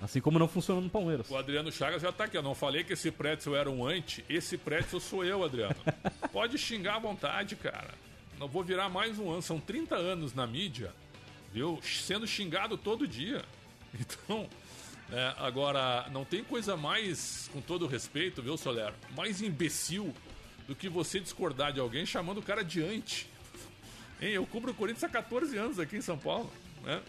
Assim 0.00 0.20
como 0.20 0.38
não 0.38 0.46
funciona 0.46 0.80
no 0.80 0.88
Palmeiras. 0.88 1.28
O 1.28 1.36
Adriano 1.36 1.72
Chagas 1.72 2.00
já 2.02 2.12
tá 2.12 2.24
aqui. 2.24 2.36
Eu 2.36 2.42
não 2.42 2.54
falei 2.54 2.84
que 2.84 2.92
esse 2.92 3.10
pretzel 3.10 3.56
era 3.56 3.68
um 3.68 3.84
anti. 3.84 4.24
Esse 4.28 4.56
pretzel 4.56 5.00
sou 5.00 5.24
eu, 5.24 5.42
Adriano. 5.42 5.74
Pode 6.32 6.56
xingar 6.56 6.96
à 6.96 6.98
vontade, 7.00 7.56
cara. 7.56 7.92
Não 8.38 8.46
vou 8.46 8.62
virar 8.62 8.88
mais 8.88 9.18
um 9.18 9.30
ano. 9.32 9.42
São 9.42 9.58
30 9.58 9.96
anos 9.96 10.34
na 10.34 10.46
mídia, 10.46 10.92
viu? 11.52 11.80
Sendo 11.82 12.26
xingado 12.28 12.76
todo 12.78 13.08
dia. 13.08 13.44
Então, 13.98 14.48
é, 15.12 15.34
agora, 15.38 16.06
não 16.12 16.24
tem 16.24 16.42
coisa 16.44 16.76
mais, 16.76 17.48
com 17.52 17.60
todo 17.60 17.86
respeito, 17.86 18.42
viu, 18.42 18.56
Soler? 18.56 18.92
Mais 19.16 19.40
imbecil 19.42 20.14
do 20.66 20.74
que 20.74 20.88
você 20.88 21.18
discordar 21.18 21.72
de 21.72 21.80
alguém 21.80 22.04
chamando 22.04 22.38
o 22.38 22.42
cara 22.42 22.62
de 22.62 22.82
anti. 22.82 23.26
Hein? 24.20 24.30
Eu 24.30 24.46
cubro 24.46 24.72
o 24.72 24.74
Corinthians 24.74 25.04
há 25.04 25.08
14 25.08 25.56
anos 25.56 25.78
aqui 25.78 25.96
em 25.96 26.00
São 26.02 26.18
Paulo, 26.18 26.50
né? 26.84 27.00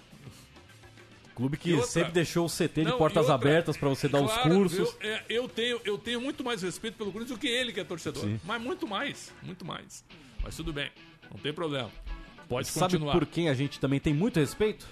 Clube 1.35 1.55
que 1.57 1.71
outra- 1.73 1.88
sempre 1.88 2.12
deixou 2.12 2.45
o 2.45 2.49
CT 2.49 2.83
de 2.83 2.89
Não, 2.91 2.97
portas 2.97 3.27
e 3.27 3.31
outra- 3.31 3.35
abertas 3.49 3.77
pra 3.77 3.88
você 3.88 4.07
dar 4.09 4.21
os 4.21 4.31
Claro, 4.31 4.49
cursos. 4.55 4.79
Eu, 4.79 5.09
é, 5.09 5.23
eu 5.29 5.47
tenho, 5.47 5.79
eu 5.85 5.97
tenho 5.97 6.19
muito 6.19 6.43
mais 6.43 6.62
respeito 6.62 6.97
pelo 6.97 7.12
Corinthians 7.13 7.38
do 7.38 7.41
que 7.41 7.47
ele, 7.47 7.71
que 7.71 7.79
é 7.79 7.83
torcedor. 7.85 8.25
Mas 8.43 8.62
muito 8.62 8.85
mais, 8.85 9.33
muito 9.41 9.63
mais. 9.65 10.03
Mas 10.43 10.55
tudo 10.57 10.73
bem, 10.73 10.91
não 11.31 11.39
tem 11.39 11.53
problema. 11.53 11.89
Pode 12.49 12.67
Sabe 12.67 12.93
continuar. 12.93 13.13
por 13.13 13.25
quem 13.25 13.47
a 13.47 13.53
gente 13.53 13.79
também 13.79 13.99
tem 14.01 14.13
muito 14.13 14.38
respeito? 14.39 14.85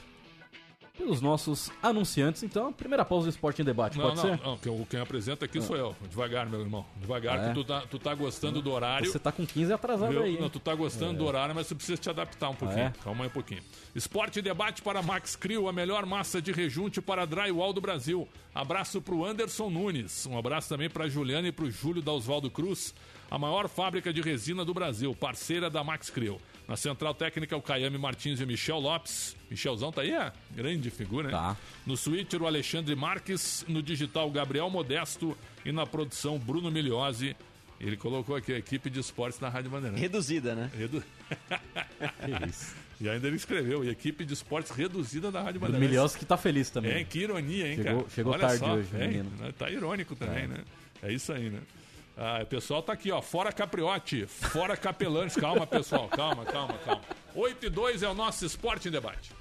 Pelos 0.98 1.22
nossos 1.22 1.72
anunciantes. 1.82 2.42
Então, 2.42 2.70
a 2.70 2.72
primeira 2.72 3.06
pausa 3.06 3.28
do 3.28 3.30
Esporte 3.30 3.62
em 3.62 3.66
Debate, 3.66 3.98
Não, 3.98 4.06
pode 4.06 4.16
não, 4.18 4.24
ser? 4.24 4.44
não, 4.44 4.58
quem, 4.58 4.86
quem 4.90 5.00
apresenta 5.00 5.46
aqui 5.46 5.62
sou 5.62 5.78
eu. 5.78 5.96
Devagar, 6.10 6.50
meu 6.50 6.60
irmão. 6.60 6.84
Devagar, 7.00 7.38
Ah, 7.40 7.44
é? 7.46 7.48
que 7.50 7.54
tu 7.54 7.64
tá, 7.64 7.82
tu 7.82 8.00
tá 8.00 8.16
gostando 8.16 8.62
do 8.62 8.72
horário. 8.72 9.10
Você 9.12 9.20
tá 9.20 9.32
com 9.32 9.46
15 9.46 9.72
atrasado 9.72 10.20
aí. 10.20 10.32
hein? 10.34 10.38
Não, 10.42 10.50
tu 10.50 10.60
tá 10.60 10.74
gostando 10.74 11.20
do 11.20 11.26
horário, 11.26 11.54
mas 11.54 11.68
tu 11.68 11.76
precisa 11.76 11.98
te 12.02 12.10
adaptar 12.10 12.50
um 12.50 12.56
pouquinho. 12.56 12.80
é? 12.82 12.94
Calma 13.04 13.24
aí 13.24 13.28
um 13.28 13.32
pouquinho. 13.34 13.62
Esporte 13.94 14.40
e 14.40 14.42
debate 14.42 14.82
para 14.82 15.02
Max 15.04 15.36
Crio, 15.36 15.68
a 15.68 15.74
melhor 15.74 16.06
massa 16.06 16.42
de 16.42 16.52
rejunte 16.52 17.00
para 17.00 17.26
drywall 17.26 17.72
do 17.74 17.80
Brasil. 17.82 18.28
Abraço 18.56 19.00
pro 19.00 19.24
Anderson 19.24 19.70
Nunes. 19.70 20.26
Um 20.26 20.38
abraço 20.38 20.68
também 20.68 20.90
pra 20.90 21.08
Juliana 21.08 21.48
e 21.48 21.52
pro 21.52 21.70
Júlio 21.70 22.02
da 22.02 22.12
Oswaldo 22.12 22.50
Cruz, 22.50 22.94
a 23.30 23.38
maior 23.38 23.68
fábrica 23.70 24.12
de 24.12 24.22
resina 24.22 24.66
do 24.66 24.74
Brasil, 24.74 25.14
parceira 25.14 25.70
da 25.70 25.84
Max 25.84 26.10
Crio. 26.10 26.40
Na 26.68 26.76
central 26.76 27.14
técnica, 27.14 27.56
o 27.56 27.62
Caiame 27.62 27.98
Martins 27.98 28.42
e 28.42 28.44
o 28.44 28.48
Michel 28.48 28.80
Lopes. 28.80 29.36
Michelzão 29.50 29.92
tá 29.92 30.02
aí, 30.02 30.12
é? 30.12 30.32
Grande 30.52 30.90
figura, 30.90 31.30
hein? 31.30 31.32
Tá. 31.32 31.56
No 31.86 31.96
Switcher, 31.96 32.42
o 32.42 32.48
Alexandre 32.48 32.94
Marques. 32.96 33.64
No 33.70 33.82
digital, 33.82 34.28
o 34.28 34.32
Gabriel 34.32 34.70
Modesto. 34.70 35.38
E 35.64 35.72
na 35.72 35.86
produção, 35.86 36.38
Bruno 36.38 36.70
Miliose. 36.70 37.36
Ele 37.80 37.96
colocou 37.96 38.36
aqui 38.36 38.52
a 38.54 38.58
equipe 38.58 38.90
de 38.90 39.00
esportes 39.00 39.40
da 39.40 39.48
Rádio 39.50 39.70
Bandeirante. 39.70 40.02
Reduzida, 40.02 40.56
né? 40.56 40.70
Redu... 40.76 41.04
E 43.00 43.08
ainda 43.08 43.28
ele 43.28 43.36
escreveu, 43.36 43.86
e 43.86 43.90
equipe 43.90 44.26
de 44.26 44.34
esportes 44.34 44.72
reduzida 44.72 45.32
da 45.32 45.40
Rádio 45.44 45.60
Bandeirantes. 45.60 45.92
Milhos 45.92 46.16
que 46.16 46.26
tá 46.26 46.36
feliz 46.36 46.72
também. 46.72 46.92
É, 46.94 47.04
que 47.04 47.20
ironia, 47.20 47.68
hein, 47.68 47.76
Chegou- 47.76 47.94
cara? 48.02 48.10
chegou 48.10 48.34
Olha 48.34 48.42
tarde 48.42 48.58
só, 48.58 48.74
hoje, 48.74 48.90
hein? 48.94 49.08
menino. 49.08 49.30
Né? 49.38 49.54
Tá 49.56 49.70
irônico 49.70 50.16
também, 50.16 50.48
né? 50.48 50.64
É 51.04 51.14
isso 51.14 51.32
aí, 51.32 51.52
né? 51.52 51.60
Ah, 52.18 52.40
o 52.42 52.46
pessoal 52.48 52.82
tá 52.82 52.94
aqui, 52.94 53.12
ó. 53.12 53.22
Fora 53.22 53.52
Capriote, 53.52 54.26
fora 54.26 54.76
Capelanes. 54.76 55.36
Calma, 55.36 55.68
pessoal. 55.68 56.08
Calma, 56.10 56.46
calma, 56.46 56.74
calma. 56.84 57.02
8 57.36 57.68
e 57.68 57.70
2 57.70 58.02
é 58.02 58.10
o 58.10 58.16
nosso 58.16 58.44
Esporte 58.44 58.88
em 58.88 58.92
Debate. 58.92 59.32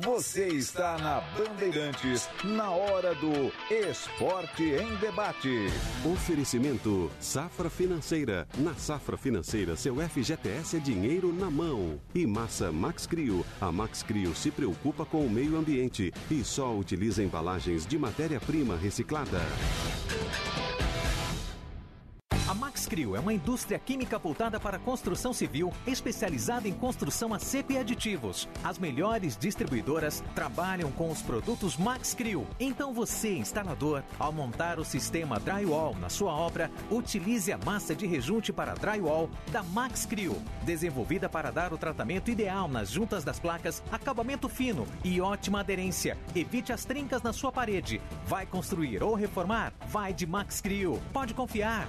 Você 0.00 0.48
está 0.48 0.98
na 0.98 1.20
Bandeirantes, 1.38 2.28
na 2.42 2.68
hora 2.68 3.14
do 3.14 3.52
Esporte 3.72 4.64
em 4.64 4.96
Debate. 4.96 5.66
Oferecimento 6.04 7.08
Safra 7.20 7.70
Financeira. 7.70 8.48
Na 8.58 8.74
Safra 8.74 9.16
Financeira, 9.16 9.76
seu 9.76 9.96
FGTS 9.96 10.78
é 10.78 10.80
dinheiro 10.80 11.32
na 11.32 11.48
mão. 11.48 12.00
E 12.12 12.26
Massa 12.26 12.72
Max 12.72 13.06
Crio. 13.06 13.46
A 13.60 13.70
Max 13.70 14.02
Crio 14.02 14.34
se 14.34 14.50
preocupa 14.50 15.04
com 15.04 15.24
o 15.24 15.30
meio 15.30 15.56
ambiente 15.56 16.12
e 16.28 16.42
só 16.42 16.74
utiliza 16.74 17.22
embalagens 17.22 17.86
de 17.86 17.96
matéria-prima 17.96 18.76
reciclada. 18.76 19.40
A 22.84 22.86
Max 22.86 22.96
Crio 22.96 23.16
é 23.16 23.20
uma 23.20 23.32
indústria 23.32 23.78
química 23.78 24.18
voltada 24.18 24.60
para 24.60 24.76
a 24.76 24.80
construção 24.80 25.32
civil, 25.32 25.72
especializada 25.86 26.68
em 26.68 26.72
construção 26.74 27.32
a 27.32 27.38
seco 27.38 27.72
e 27.72 27.78
aditivos. 27.78 28.46
As 28.62 28.78
melhores 28.78 29.38
distribuidoras 29.38 30.22
trabalham 30.34 30.92
com 30.92 31.10
os 31.10 31.22
produtos 31.22 31.78
Max 31.78 32.12
Crio. 32.12 32.46
Então 32.60 32.92
você, 32.92 33.38
instalador, 33.38 34.02
ao 34.18 34.30
montar 34.30 34.78
o 34.78 34.84
sistema 34.84 35.40
drywall 35.40 35.96
na 35.98 36.10
sua 36.10 36.30
obra, 36.34 36.70
utilize 36.90 37.50
a 37.50 37.56
massa 37.56 37.94
de 37.94 38.06
rejunte 38.06 38.52
para 38.52 38.74
drywall 38.74 39.30
da 39.50 39.62
Max 39.62 40.04
Crio, 40.04 40.36
desenvolvida 40.62 41.26
para 41.26 41.50
dar 41.50 41.72
o 41.72 41.78
tratamento 41.78 42.30
ideal 42.30 42.68
nas 42.68 42.90
juntas 42.90 43.24
das 43.24 43.40
placas, 43.40 43.82
acabamento 43.90 44.46
fino 44.46 44.86
e 45.02 45.22
ótima 45.22 45.60
aderência. 45.60 46.18
Evite 46.34 46.70
as 46.70 46.84
trincas 46.84 47.22
na 47.22 47.32
sua 47.32 47.50
parede. 47.50 47.98
Vai 48.26 48.44
construir 48.44 49.02
ou 49.02 49.14
reformar? 49.14 49.72
Vai 49.88 50.12
de 50.12 50.26
Max 50.26 50.60
Crio. 50.60 51.00
Pode 51.14 51.32
confiar. 51.32 51.88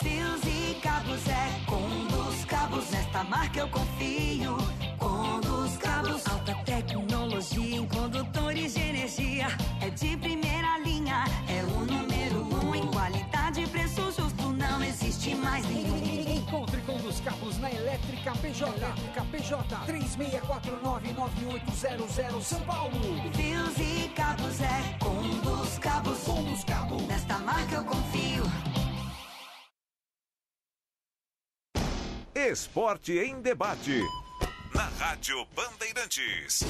Fios 0.00 0.40
e 0.46 0.74
cabos 0.80 1.28
é 1.28 1.60
com 1.64 1.88
dos 2.08 2.44
cabos. 2.46 2.90
Nesta 2.90 3.22
marca 3.22 3.60
eu 3.60 3.68
confio. 3.68 4.56
Com 4.98 5.38
dos 5.40 5.76
cabos. 5.76 6.26
Alta 6.26 6.56
tecnologia 6.64 7.76
em 7.76 7.86
condutores 7.86 8.74
de 8.74 8.80
energia. 8.80 9.46
É 9.80 9.88
de 9.90 10.16
primeira 10.16 10.76
linha. 10.78 11.22
É 11.48 11.62
o 11.62 11.84
número 11.84 12.48
um 12.66 12.74
em 12.74 12.84
qualidade 12.88 13.62
e 13.62 13.66
preço 13.68 14.10
justo. 14.10 14.52
Não 14.52 14.82
existe 14.82 15.36
mais 15.36 15.64
ninguém. 15.66 16.38
Encontre 16.38 16.80
com 16.80 16.98
dos 16.98 17.20
cabos 17.20 17.56
na 17.60 17.70
Elétrica 17.70 18.32
PJ. 18.32 18.76
Elétrica 18.76 19.24
PJ 19.30 19.76
36499800 19.86 22.42
São 22.42 22.60
Paulo. 22.62 22.90
Fios 23.34 23.78
e 23.78 24.08
cabos 24.16 24.60
é 24.60 24.98
com 24.98 25.22
dos 25.48 25.78
cabos. 25.78 26.18
Com 26.24 26.42
dos 26.42 26.64
cabos. 26.64 27.06
Nesta 27.06 27.38
marca 27.38 27.76
eu 27.76 27.84
confio. 27.84 28.09
Esporte 32.48 33.12
em 33.12 33.42
Debate. 33.42 34.00
Na 34.74 34.88
Rádio 34.98 35.46
Bandeirantes. 35.54 36.64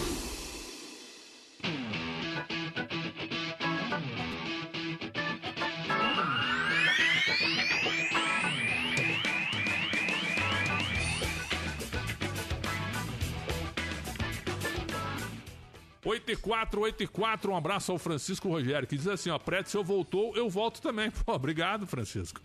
Oito 16.05 16.33
e 16.33 16.37
quatro, 16.37 16.81
oito 16.81 17.03
e 17.05 17.07
quatro, 17.07 17.53
um 17.53 17.57
abraço 17.57 17.93
ao 17.93 17.99
Francisco 17.99 18.49
Rogério, 18.49 18.89
que 18.89 18.97
diz 18.97 19.07
assim, 19.07 19.31
ó, 19.31 19.39
Pretzel 19.39 19.85
voltou, 19.85 20.37
eu 20.37 20.51
volto 20.51 20.83
também. 20.83 21.11
Pô, 21.25 21.33
obrigado, 21.33 21.87
Francisco. 21.87 22.41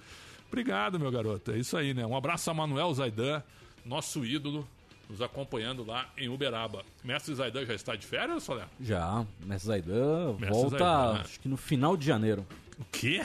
Obrigado, 0.47 0.99
meu 0.99 1.12
garoto. 1.12 1.51
É 1.51 1.58
isso 1.58 1.75
aí, 1.77 1.93
né? 1.93 2.05
Um 2.05 2.15
abraço 2.15 2.49
a 2.49 2.53
Manuel 2.53 2.93
Zaidan, 2.93 3.43
nosso 3.86 4.25
ídolo, 4.25 4.67
nos 5.10 5.21
acompanhando 5.21 5.86
lá 5.86 6.10
em 6.17 6.29
Uberaba. 6.29 6.84
Mestre 7.03 7.36
Zaidan 7.36 7.65
já 7.65 7.73
está 7.73 7.95
de 7.95 8.05
férias, 8.05 8.43
Soler? 8.43 8.65
Já, 8.79 9.25
Mestre 9.39 9.67
Zaidan 9.67 10.34
Mestre 10.34 10.49
volta, 10.49 10.69
Zaidan, 10.77 11.13
né? 11.13 11.19
acho 11.21 11.39
que 11.39 11.47
no 11.47 11.58
final 11.58 11.97
de 11.97 12.05
janeiro. 12.05 12.45
O 12.79 12.86
quê? 12.91 13.23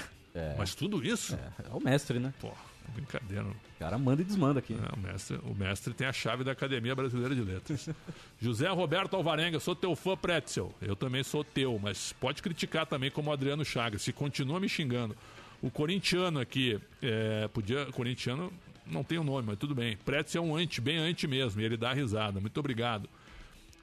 Mas 0.56 0.74
tudo 0.74 1.04
isso? 1.04 1.34
É 1.34 1.74
o 1.74 1.80
mestre, 1.80 2.18
né? 2.20 2.32
Pô, 2.40 2.52
brincadeira. 2.94 3.44
O 3.44 3.78
cara 3.78 3.98
manda 3.98 4.22
e 4.22 4.24
desmanda 4.24 4.60
aqui. 4.60 4.74
É, 4.74 4.96
o, 4.96 5.00
mestre, 5.00 5.40
o 5.42 5.54
mestre 5.54 5.94
tem 5.94 6.06
a 6.06 6.12
chave 6.12 6.44
da 6.44 6.52
Academia 6.52 6.94
Brasileira 6.94 7.34
de 7.34 7.42
Letras. 7.42 7.88
José 8.40 8.68
Roberto 8.68 9.14
Alvarenga, 9.14 9.58
sou 9.58 9.74
teu 9.74 9.96
fã, 9.96 10.16
Pretzel. 10.16 10.72
Eu 10.80 10.94
também 10.94 11.22
sou 11.22 11.42
teu, 11.42 11.78
mas 11.82 12.12
pode 12.12 12.42
criticar 12.42 12.86
também 12.86 13.10
como 13.10 13.30
o 13.30 13.32
Adriano 13.32 13.64
Chagas. 13.64 14.02
Se 14.02 14.12
continua 14.12 14.60
me 14.60 14.68
xingando. 14.68 15.16
O 15.62 15.70
corintiano 15.70 16.40
aqui, 16.40 16.80
é, 17.02 17.48
podia. 17.48 17.86
Corintiano 17.86 18.52
não 18.86 19.04
tem 19.04 19.18
o 19.18 19.24
nome, 19.24 19.48
mas 19.48 19.58
tudo 19.58 19.74
bem. 19.74 19.96
Pretzel 19.96 20.42
é 20.42 20.46
um 20.46 20.56
anti, 20.56 20.80
bem 20.80 20.98
anti 20.98 21.26
mesmo, 21.26 21.60
e 21.60 21.64
ele 21.64 21.76
dá 21.76 21.92
risada. 21.92 22.40
Muito 22.40 22.58
obrigado. 22.58 23.08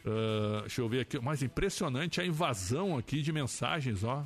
Ah, 0.08 0.62
deixa 0.62 0.82
eu 0.82 0.88
ver 0.88 1.02
aqui. 1.02 1.20
Mas 1.20 1.44
impressionante 1.44 2.22
a 2.22 2.26
invasão 2.26 2.98
aqui 2.98 3.22
de 3.22 3.32
mensagens, 3.32 4.04
ó. 4.04 4.26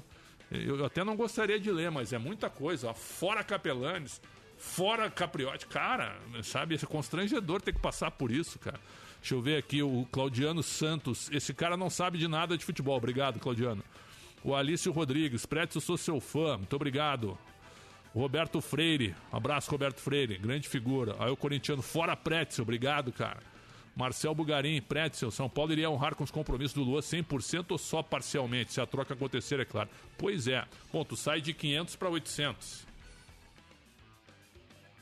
Eu, 0.52 0.80
eu 0.80 0.86
até 0.86 1.04
não 1.04 1.16
gostaria 1.16 1.60
de 1.60 1.72
ler, 1.72 1.90
mas 1.90 2.14
é 2.14 2.18
muita 2.18 2.50
coisa, 2.50 2.90
ó. 2.90 2.94
Fora 2.94 3.44
Capelanes, 3.44 4.22
fora 4.58 5.10
Capriote. 5.10 5.66
Cara, 5.66 6.18
sabe, 6.44 6.76
esse 6.76 6.86
constrangedor 6.86 7.62
ter 7.62 7.74
que 7.74 7.80
passar 7.80 8.12
por 8.12 8.32
isso, 8.32 8.60
cara. 8.60 8.80
Deixa 9.20 9.36
eu 9.36 9.42
ver 9.42 9.58
aqui, 9.58 9.82
o 9.82 10.08
Claudiano 10.12 10.64
Santos. 10.64 11.30
Esse 11.32 11.54
cara 11.54 11.78
não 11.78 11.90
sabe 11.90 12.18
de 12.18 12.28
nada 12.28 12.58
de 12.58 12.66
futebol. 12.66 12.98
Obrigado, 12.98 13.40
Claudiano. 13.40 13.84
O 14.44 14.56
Alício 14.56 14.92
Rodrigues. 14.92 15.48
Eu 15.76 15.82
sou 15.82 15.98
seu 15.98 16.20
fã. 16.20 16.58
Muito 16.58 16.76
obrigado. 16.76 17.38
Roberto 18.14 18.60
Freire. 18.60 19.16
Abraço, 19.32 19.72
Roberto 19.72 20.00
Freire. 20.00 20.38
Grande 20.38 20.68
figura. 20.68 21.16
Aí 21.20 21.32
o 21.32 21.38
corintiano, 21.38 21.82
fora 21.82 22.16
Pretzel. 22.16 22.64
Obrigado, 22.64 23.12
cara. 23.12 23.40
Marcel 23.96 24.34
Bugarim, 24.34 24.82
Pretzel. 24.82 25.32
São 25.32 25.50
Paulo 25.50 25.72
iria 25.72 25.90
honrar 25.90 26.16
com 26.16 26.24
os 26.24 26.32
compromissos 26.32 26.74
do 26.74 26.84
Lua 26.84 27.02
100% 27.02 27.72
ou 27.72 27.78
só 27.78 28.02
parcialmente? 28.02 28.74
Se 28.74 28.82
a 28.82 28.86
troca 28.86 29.14
acontecer, 29.14 29.60
é 29.60 29.66
claro. 29.66 29.90
Pois 30.18 30.48
é. 30.48 30.66
Tu 31.08 31.16
sai 31.16 31.42
de 31.42 31.54
500 31.54 31.96
para 31.96 32.10
800. 32.10 32.86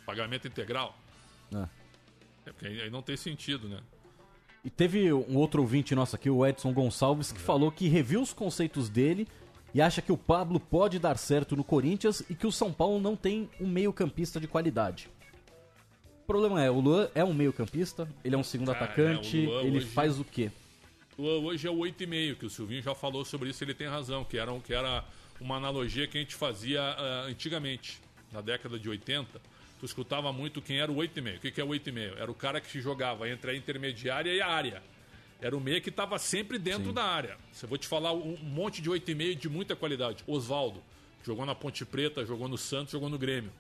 Pagamento 0.05 0.47
integral. 0.47 0.97
É. 1.53 1.79
É, 2.45 2.51
porque 2.51 2.65
aí 2.65 2.89
não 2.89 3.01
tem 3.01 3.15
sentido, 3.15 3.67
né? 3.67 3.79
E 4.63 4.69
teve 4.69 5.11
um 5.13 5.37
outro 5.37 5.61
ouvinte 5.61 5.95
nosso 5.95 6.15
aqui, 6.15 6.29
o 6.29 6.45
Edson 6.45 6.73
Gonçalves, 6.73 7.31
que 7.31 7.39
falou 7.39 7.71
que 7.71 7.87
reviu 7.87 8.21
os 8.21 8.33
conceitos 8.33 8.89
dele 8.89 9.27
e 9.73 9.81
acha 9.81 10.01
que 10.01 10.11
o 10.11 10.17
Pablo 10.17 10.59
pode 10.59 10.99
dar 10.99 11.17
certo 11.17 11.55
no 11.55 11.63
Corinthians 11.63 12.21
e 12.29 12.35
que 12.35 12.45
o 12.47 12.51
São 12.51 12.73
Paulo 12.73 12.99
não 12.99 13.15
tem 13.15 13.49
um 13.59 13.67
meio-campista 13.67 14.39
de 14.39 14.47
qualidade. 14.47 15.09
O 16.23 16.27
problema 16.27 16.61
é, 16.63 16.69
o 16.69 16.79
Luan 16.79 17.09
é 17.15 17.23
um 17.23 17.33
meio-campista, 17.33 18.07
ele 18.23 18.35
é 18.35 18.37
um 18.37 18.43
segundo 18.43 18.71
atacante, 18.71 19.43
é, 19.43 19.47
Luan 19.47 19.61
ele 19.63 19.77
hoje- 19.77 19.87
faz 19.87 20.19
o 20.19 20.23
quê? 20.23 20.51
O 21.17 21.23
Hoje 21.23 21.67
é 21.67 21.71
o 21.71 21.75
8,5, 21.77 22.35
que 22.35 22.45
o 22.45 22.49
Silvinho 22.49 22.81
já 22.81 22.95
falou 22.95 23.25
sobre 23.25 23.49
isso, 23.49 23.61
ele 23.63 23.73
tem 23.73 23.87
razão, 23.87 24.23
que 24.23 24.37
era, 24.37 24.57
que 24.59 24.73
era 24.73 25.03
uma 25.39 25.55
analogia 25.57 26.07
que 26.07 26.17
a 26.17 26.21
gente 26.21 26.35
fazia 26.35 26.81
ah, 26.81 27.25
antigamente, 27.27 27.99
na 28.31 28.39
década 28.41 28.79
de 28.79 28.87
80. 28.87 29.41
Tu 29.79 29.85
escutava 29.85 30.31
muito 30.33 30.61
quem 30.61 30.79
era 30.79 30.91
o 30.91 30.95
8,5. 30.95 31.37
O 31.37 31.39
que, 31.39 31.51
que 31.51 31.61
é 31.61 31.63
o 31.63 31.69
8,5? 31.69 32.17
Era 32.17 32.29
o 32.29 32.35
cara 32.35 32.59
que 32.59 32.81
jogava 32.81 33.29
entre 33.29 33.51
a 33.51 33.55
intermediária 33.55 34.33
e 34.33 34.41
a 34.41 34.47
área. 34.47 34.83
Era 35.41 35.55
o 35.55 35.61
meia 35.61 35.79
que 35.79 35.89
estava 35.89 36.19
sempre 36.19 36.59
dentro 36.59 36.91
da 36.91 37.03
área. 37.03 37.37
Você 37.53 37.65
vou 37.65 37.77
te 37.77 37.87
falar 37.87 38.11
um 38.11 38.33
um 38.33 38.43
monte 38.43 38.81
de 38.81 38.89
8,5 38.89 39.35
de 39.35 39.47
muita 39.47 39.75
qualidade. 39.75 40.23
Oswaldo, 40.27 40.83
jogou 41.23 41.45
na 41.45 41.55
Ponte 41.55 41.85
Preta, 41.85 42.25
jogou 42.25 42.49
no 42.49 42.57
Santos, 42.57 42.91
jogou 42.91 43.09
no 43.09 43.17
Grêmio. 43.17 43.51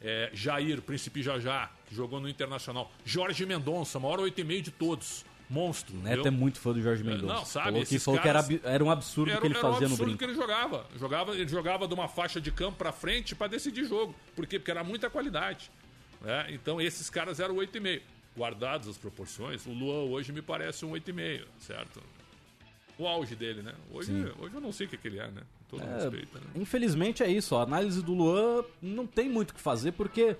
É, 0.00 0.30
Jair, 0.32 0.80
Príncipe 0.82 1.22
Jajá, 1.22 1.70
que 1.86 1.94
jogou 1.94 2.20
no 2.20 2.28
Internacional. 2.28 2.92
Jorge 3.04 3.44
Mendonça, 3.44 3.98
maior 3.98 4.20
8,5 4.20 4.62
de 4.62 4.70
todos. 4.70 5.24
Monstro. 5.48 5.94
O 5.94 5.98
Neto 5.98 6.12
entendeu? 6.20 6.26
é 6.26 6.30
muito 6.30 6.58
fã 6.58 6.72
do 6.72 6.82
Jorge 6.82 7.04
Mendonça. 7.04 7.34
Não, 7.34 7.44
sabe, 7.44 7.66
falou 7.70 7.86
que, 7.86 7.98
falou 7.98 8.20
que 8.20 8.28
era, 8.28 8.44
era 8.64 8.84
um 8.84 8.90
absurdo 8.90 9.28
o 9.28 9.32
Era, 9.32 9.40
que 9.40 9.46
ele 9.46 9.56
era 9.56 9.66
um 9.66 9.70
fazia 9.72 9.86
no 9.88 9.94
absurdo 9.94 10.04
brinco. 10.08 10.18
que 10.18 10.24
ele 10.24 10.34
jogava. 10.34 10.86
jogava. 10.98 11.34
Ele 11.34 11.48
jogava 11.48 11.86
de 11.86 11.94
uma 11.94 12.08
faixa 12.08 12.40
de 12.40 12.50
campo 12.50 12.76
pra 12.78 12.90
frente 12.92 13.34
pra 13.34 13.46
decidir 13.46 13.84
jogo. 13.84 14.14
Por 14.34 14.46
quê? 14.46 14.58
Porque 14.58 14.70
era 14.70 14.82
muita 14.82 15.08
qualidade. 15.08 15.70
né? 16.20 16.46
Então 16.50 16.80
esses 16.80 17.08
caras 17.08 17.38
eram 17.40 17.54
8,5. 17.56 18.00
Guardadas 18.36 18.86
as 18.88 18.98
proporções, 18.98 19.64
o 19.64 19.70
Luan 19.70 20.10
hoje 20.10 20.30
me 20.30 20.42
parece 20.42 20.84
um 20.84 20.90
8,5, 20.92 21.44
certo? 21.58 22.02
O 22.98 23.06
auge 23.06 23.34
dele, 23.34 23.62
né? 23.62 23.72
Hoje, 23.90 24.12
hoje 24.38 24.54
eu 24.54 24.60
não 24.60 24.72
sei 24.72 24.86
o 24.86 24.90
que, 24.90 24.96
que 24.98 25.08
ele 25.08 25.18
é, 25.18 25.26
né? 25.28 25.40
Todo 25.70 25.82
É, 25.82 25.94
respeito, 25.94 26.38
né? 26.38 26.44
Infelizmente 26.54 27.22
é 27.22 27.28
isso, 27.30 27.56
a 27.56 27.62
análise 27.62 28.02
do 28.02 28.12
Luan 28.12 28.62
não 28.82 29.06
tem 29.06 29.28
muito 29.28 29.50
o 29.50 29.54
que 29.54 29.60
fazer, 29.60 29.92
porque 29.92 30.36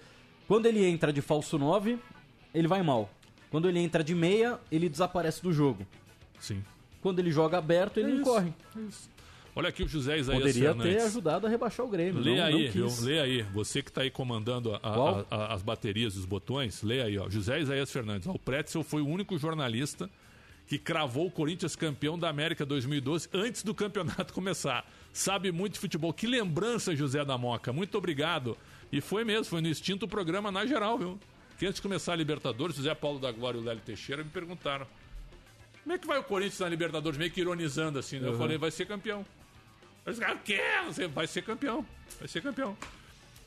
quando 0.47 0.67
ele 0.67 0.85
entra 0.85 1.11
de 1.13 1.23
falso 1.23 1.57
9, 1.59 1.99
ele 2.55 2.69
vai 2.69 2.83
mal. 2.83 3.11
Quando 3.57 3.71
ele 3.71 3.79
entra 3.79 4.05
de 4.05 4.15
meia, 4.15 4.61
ele 4.71 4.87
desaparece 4.87 5.43
do 5.43 5.51
jogo. 5.51 5.87
Sim. 6.39 6.63
Quando 7.01 7.21
ele 7.21 7.31
joga 7.31 7.57
aberto, 7.57 7.97
ele 7.97 8.09
É 8.11 8.11
não 8.11 8.17
isso, 8.21 8.25
corre. 8.31 8.53
Olha 9.55 9.71
aqui 9.71 9.83
o 9.83 9.89
José 9.89 10.19
Isaías 10.19 10.43
Poderia 10.43 10.69
Fernandes. 10.75 10.95
ter 10.97 11.03
ajudado 11.05 11.47
a 11.47 11.49
rebaixar 11.49 11.87
o 11.87 11.89
Grêmio. 11.89 12.21
Lê 12.21 12.37
não, 12.37 12.45
aí, 12.45 12.53
não 12.67 12.71
viu? 12.73 12.85
quis. 12.87 13.01
Lê 13.01 13.19
aí. 13.19 13.41
Você 13.55 13.83
que 13.83 13.89
está 13.89 14.03
aí 14.03 14.11
comandando 14.11 14.75
a- 14.75 14.81
a- 14.83 15.25
a- 15.31 15.55
as 15.55 15.63
baterias 15.63 16.17
e 16.17 16.19
os 16.19 16.27
botões, 16.27 16.83
lê 16.83 17.01
aí, 17.01 17.17
ó. 17.17 17.31
José 17.31 17.59
Isaías 17.59 17.91
Fernandes. 17.91 18.29
Ó, 18.29 18.33
O 18.33 18.39
Pretzel 18.39 18.83
foi 18.83 19.01
o 19.01 19.09
único 19.09 19.39
jornalista 19.39 20.11
que 20.67 20.77
cravou 20.79 21.29
o 21.29 21.31
Corinthians 21.31 21.75
campeão 21.75 22.19
da 22.19 22.29
América 22.29 22.67
2012 22.67 23.27
antes 23.33 23.63
do 23.63 23.75
campeonato 23.75 24.35
começar. 24.35 24.85
Sabe 25.15 25.51
muito 25.51 25.73
de 25.73 25.79
futebol. 25.79 26.13
Que 26.13 26.27
lembrança, 26.27 26.95
José 26.95 27.25
da 27.25 27.39
Moca. 27.39 27.73
Muito 27.73 27.97
obrigado. 27.97 28.55
E 28.93 29.01
foi 29.01 29.25
mesmo, 29.25 29.47
foi 29.47 29.63
no 29.63 29.69
extinto 29.69 30.07
programa 30.07 30.53
na 30.53 30.67
geral, 30.67 30.99
viu? 30.99 31.19
Que 31.59 31.67
antes 31.67 31.77
de 31.77 31.83
começar 31.83 32.13
a 32.13 32.17
Libertadores, 32.17 32.77
José 32.77 32.95
Paulo 32.95 33.19
da 33.19 33.33
Glória 33.33 33.59
e 33.59 33.61
o 33.61 33.65
Lélio 33.65 33.83
Teixeira 33.85 34.23
me 34.23 34.31
perguntaram. 34.31 34.87
Como 35.83 35.95
é 35.95 35.99
que 35.99 36.07
vai 36.07 36.19
o 36.19 36.23
Corinthians 36.25 36.59
na 36.61 36.69
Libertadores? 36.69 37.19
Meio 37.19 37.31
que 37.31 37.41
ironizando 37.41 37.99
assim, 37.99 38.19
né? 38.19 38.29
Eu 38.29 38.37
falei, 38.37 38.59
vai 38.59 38.71
ser 38.71 38.87
campeão. 38.87 39.25
Eles 40.05 40.19
falaram, 40.19 40.39
que? 40.41 40.61
Você 40.87 41.07
vai 41.09 41.27
ser 41.27 41.43
campeão. 41.43 41.85
Vai 42.19 42.29
ser 42.29 42.43
campeão. 42.43 42.77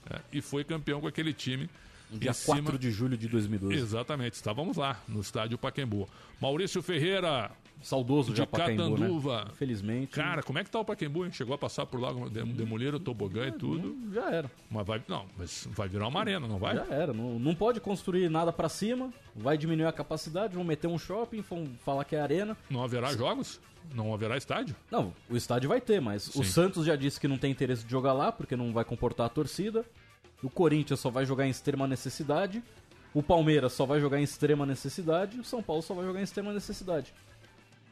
É, 0.10 0.20
e 0.34 0.42
foi 0.42 0.64
campeão 0.64 1.00
com 1.02 1.08
aquele 1.08 1.34
time. 1.34 1.70
Dia 2.12 2.32
em 2.32 2.34
cima- 2.34 2.58
4 2.64 2.80
de 2.80 2.90
julho 2.92 3.16
de 3.16 3.28
2012. 3.28 3.76
Exatamente, 3.76 4.34
estávamos 4.34 4.78
lá, 4.78 5.00
no 5.08 5.22
estádio 5.22 5.58
Paquembu. 5.60 6.10
Maurício 6.42 6.82
Ferreira, 6.82 7.52
Saudoso 7.82 8.32
de 8.32 8.40
já 8.40 8.46
Pacaembu, 8.46 8.84
né? 8.84 8.90
Catanduva. 8.98 9.48
Infelizmente. 9.52 10.08
Cara, 10.12 10.44
como 10.44 10.60
é 10.60 10.64
que 10.64 10.70
tá 10.70 10.80
o 10.80 10.86
Paquembu, 10.86 11.26
hein? 11.26 11.32
Chegou 11.32 11.56
a 11.56 11.58
passar 11.58 11.86
por 11.86 12.00
lá, 12.00 12.12
dem- 12.30 12.46
demoliram 12.54 12.98
o 12.98 13.00
tobogã 13.00 13.48
e 13.48 13.52
tudo. 13.52 13.96
já 14.14 14.30
era. 14.32 14.52
Mas 14.70 14.86
vai, 14.86 15.02
não, 15.08 15.26
mas 15.38 15.68
vai 15.72 15.88
virar 15.88 16.08
uma 16.08 16.20
arena, 16.20 16.48
não 16.48 16.58
vai? 16.60 16.76
Já 16.76 16.86
era. 16.94 17.14
Não, 17.14 17.40
não 17.40 17.56
pode 17.56 17.80
construir 17.80 18.30
nada 18.30 18.52
pra 18.52 18.68
cima, 18.68 19.14
vai 19.36 19.58
diminuir 19.58 19.86
a 19.88 19.92
capacidade, 19.94 20.56
vão 20.56 20.64
meter 20.64 20.88
um 20.88 20.98
shopping, 21.00 21.42
vão 21.42 21.68
falar 21.84 22.04
que 22.04 22.16
é 22.16 22.22
arena. 22.22 22.58
Não 22.70 22.84
haverá 22.84 23.14
jogos? 23.14 23.60
Não 23.96 24.14
haverá 24.14 24.38
estádio? 24.38 24.76
Não, 24.92 25.14
o 25.30 25.36
estádio 25.38 25.70
vai 25.70 25.80
ter, 25.82 26.00
mas 26.02 26.28
o 26.36 26.44
Sim. 26.44 26.52
Santos 26.52 26.86
já 26.86 26.96
disse 26.96 27.20
que 27.20 27.28
não 27.28 27.38
tem 27.38 27.50
interesse 27.52 27.84
de 27.86 27.90
jogar 27.90 28.14
lá, 28.14 28.32
porque 28.32 28.56
não 28.56 28.72
vai 28.74 28.84
comportar 28.86 29.26
a 29.26 29.30
torcida. 29.30 29.84
O 30.44 30.50
Corinthians 30.50 31.00
só 31.00 31.10
vai 31.10 31.26
jogar 31.26 31.48
em 31.48 31.50
extrema 31.50 31.88
necessidade. 31.88 32.62
O 33.14 33.24
Palmeiras 33.24 33.74
só 33.74 33.86
vai 33.88 34.00
jogar 34.00 34.20
em 34.20 34.24
extrema 34.24 34.66
necessidade. 34.66 35.40
O 35.40 35.44
São 35.44 35.64
Paulo 35.64 35.82
só 35.82 35.94
vai 35.96 36.06
jogar 36.06 36.20
em 36.20 36.24
extrema 36.24 36.54
necessidade. 36.54 37.12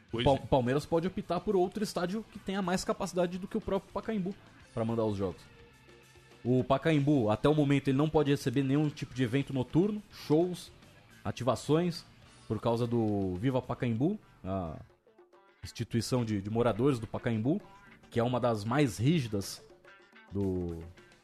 O 0.08 0.22
Pois 0.22 0.26
é. 0.26 0.38
Palmeiras 0.46 0.86
pode 0.86 1.06
optar 1.06 1.40
por 1.40 1.54
outro 1.54 1.84
estádio 1.84 2.24
que 2.32 2.38
tenha 2.38 2.62
mais 2.62 2.84
capacidade 2.84 3.38
do 3.38 3.46
que 3.46 3.56
o 3.56 3.60
próprio 3.60 3.92
Pacaembu 3.92 4.34
para 4.72 4.84
mandar 4.84 5.04
os 5.04 5.16
jogos. 5.16 5.42
O 6.44 6.64
Pacaembu, 6.64 7.30
até 7.30 7.48
o 7.48 7.54
momento, 7.54 7.88
ele 7.88 7.98
não 7.98 8.08
pode 8.08 8.30
receber 8.30 8.62
nenhum 8.62 8.88
tipo 8.88 9.14
de 9.14 9.22
evento 9.22 9.52
noturno, 9.52 10.02
shows, 10.10 10.72
ativações, 11.24 12.04
por 12.46 12.60
causa 12.60 12.86
do 12.86 13.34
Viva 13.36 13.60
Pacaembu, 13.60 14.18
a 14.42 14.76
instituição 15.62 16.24
de, 16.24 16.40
de 16.40 16.48
moradores 16.48 16.98
do 16.98 17.06
Pacaembu, 17.06 17.60
que 18.10 18.18
é 18.18 18.22
uma 18.22 18.40
das 18.40 18.64
mais 18.64 18.96
rígidas 18.98 19.62
do, 20.32 20.78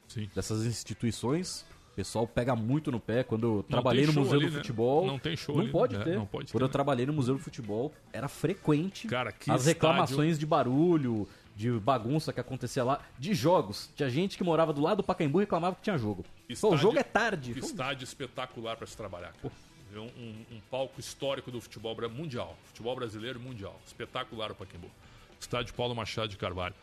Sim. 0.06 0.28
dessas 0.34 0.66
instituições. 0.66 1.64
O 1.94 1.96
pessoal 1.96 2.26
pega 2.26 2.56
muito 2.56 2.90
no 2.90 2.98
pé. 2.98 3.22
Quando 3.22 3.58
eu 3.58 3.62
trabalhei 3.62 4.04
no 4.04 4.12
Museu 4.12 4.38
ali, 4.40 4.46
do 4.46 4.52
né? 4.52 4.58
Futebol. 4.58 5.06
Não 5.06 5.16
tem 5.16 5.36
show 5.36 5.54
Não 5.54 5.62
ali, 5.62 5.70
pode 5.70 5.96
né? 5.96 6.02
ter. 6.04 6.16
Não 6.16 6.26
pode 6.26 6.50
Quando 6.52 6.62
ter. 6.62 6.64
eu 6.64 6.68
trabalhei 6.68 7.06
no 7.06 7.12
Museu 7.12 7.34
do 7.36 7.40
Futebol, 7.40 7.92
era 8.12 8.26
frequente 8.26 9.06
Cara, 9.06 9.30
que 9.30 9.48
as 9.50 9.60
estádio- 9.60 9.66
reclamações 9.74 10.36
de 10.36 10.44
barulho, 10.44 11.28
de 11.54 11.70
bagunça 11.70 12.32
que 12.32 12.40
acontecia 12.40 12.82
lá, 12.82 13.00
de 13.16 13.32
jogos. 13.32 13.90
Tinha 13.94 14.10
gente 14.10 14.36
que 14.36 14.42
morava 14.42 14.72
do 14.72 14.80
lado 14.82 14.96
do 14.98 15.02
Pacaembu 15.04 15.40
e 15.40 15.44
reclamava 15.44 15.76
que 15.76 15.82
tinha 15.82 15.96
jogo. 15.96 16.24
Pô, 16.24 16.28
o 16.48 16.52
Estádio- 16.52 16.78
jogo 16.78 16.98
é 16.98 17.02
tarde. 17.04 17.54
Pô, 17.54 17.60
estádio 17.64 18.02
espetacular 18.04 18.76
para 18.76 18.88
se 18.88 18.96
trabalhar, 18.96 19.32
cara. 19.40 19.54
Um, 19.94 20.00
um- 20.20 20.56
um 20.56 20.60
palco 20.68 20.98
histórico 20.98 21.52
do 21.52 21.60
futebol 21.60 21.96
mundial. 22.10 22.56
Futebol 22.64 22.96
brasileiro 22.96 23.38
mundial. 23.38 23.80
Espetacular 23.86 24.50
o 24.50 24.54
Paquembu. 24.56 24.90
Estádio 25.38 25.72
Paulo 25.74 25.94
Machado 25.94 26.26
de 26.26 26.36
Carvalho. 26.36 26.74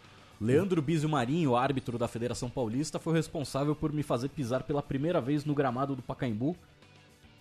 Leandro 0.41 0.81
Bizio 0.81 1.07
Marinho, 1.07 1.55
árbitro 1.55 1.99
da 1.99 2.07
Federação 2.07 2.49
Paulista, 2.49 2.97
foi 2.97 3.13
o 3.13 3.15
responsável 3.15 3.75
por 3.75 3.93
me 3.93 4.01
fazer 4.01 4.29
pisar 4.29 4.63
pela 4.63 4.81
primeira 4.81 5.21
vez 5.21 5.45
no 5.45 5.53
gramado 5.53 5.95
do 5.95 6.01
Pacaembu, 6.01 6.57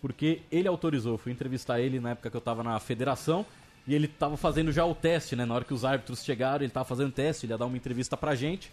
porque 0.03 0.43
ele 0.53 0.69
autorizou. 0.69 1.15
Eu 1.15 1.19
fui 1.19 1.33
entrevistar 1.33 1.81
ele 1.81 1.99
na 1.99 2.11
época 2.11 2.31
que 2.31 2.37
eu 2.37 2.41
tava 2.43 2.63
na 2.63 2.79
federação 2.79 3.47
e 3.87 3.95
ele 3.95 4.07
tava 4.07 4.37
fazendo 4.37 4.71
já 4.71 4.85
o 4.85 4.95
teste, 4.95 5.35
né? 5.35 5.47
Na 5.47 5.55
hora 5.55 5.65
que 5.65 5.73
os 5.73 5.83
árbitros 5.83 6.23
chegaram, 6.23 6.63
ele 6.63 6.73
tava 6.73 6.85
fazendo 6.85 7.11
teste, 7.11 7.47
ele 7.47 7.55
ia 7.55 7.59
dar 7.59 7.65
uma 7.65 7.77
entrevista 7.77 8.19
pra 8.19 8.35
gente. 8.35 8.71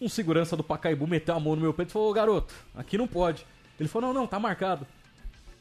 Um 0.00 0.08
segurança 0.08 0.56
do 0.56 0.64
Pacaembu 0.64 1.06
meteu 1.06 1.36
a 1.36 1.38
mão 1.40 1.54
no 1.54 1.62
meu 1.62 1.72
peito 1.72 1.90
e 1.90 1.92
falou: 1.92 2.10
Ô 2.10 2.12
garoto, 2.12 2.52
aqui 2.74 2.98
não 2.98 3.06
pode. 3.06 3.46
Ele 3.78 3.88
falou: 3.88 4.12
Não, 4.12 4.22
não, 4.22 4.26
tá 4.26 4.40
marcado. 4.40 4.84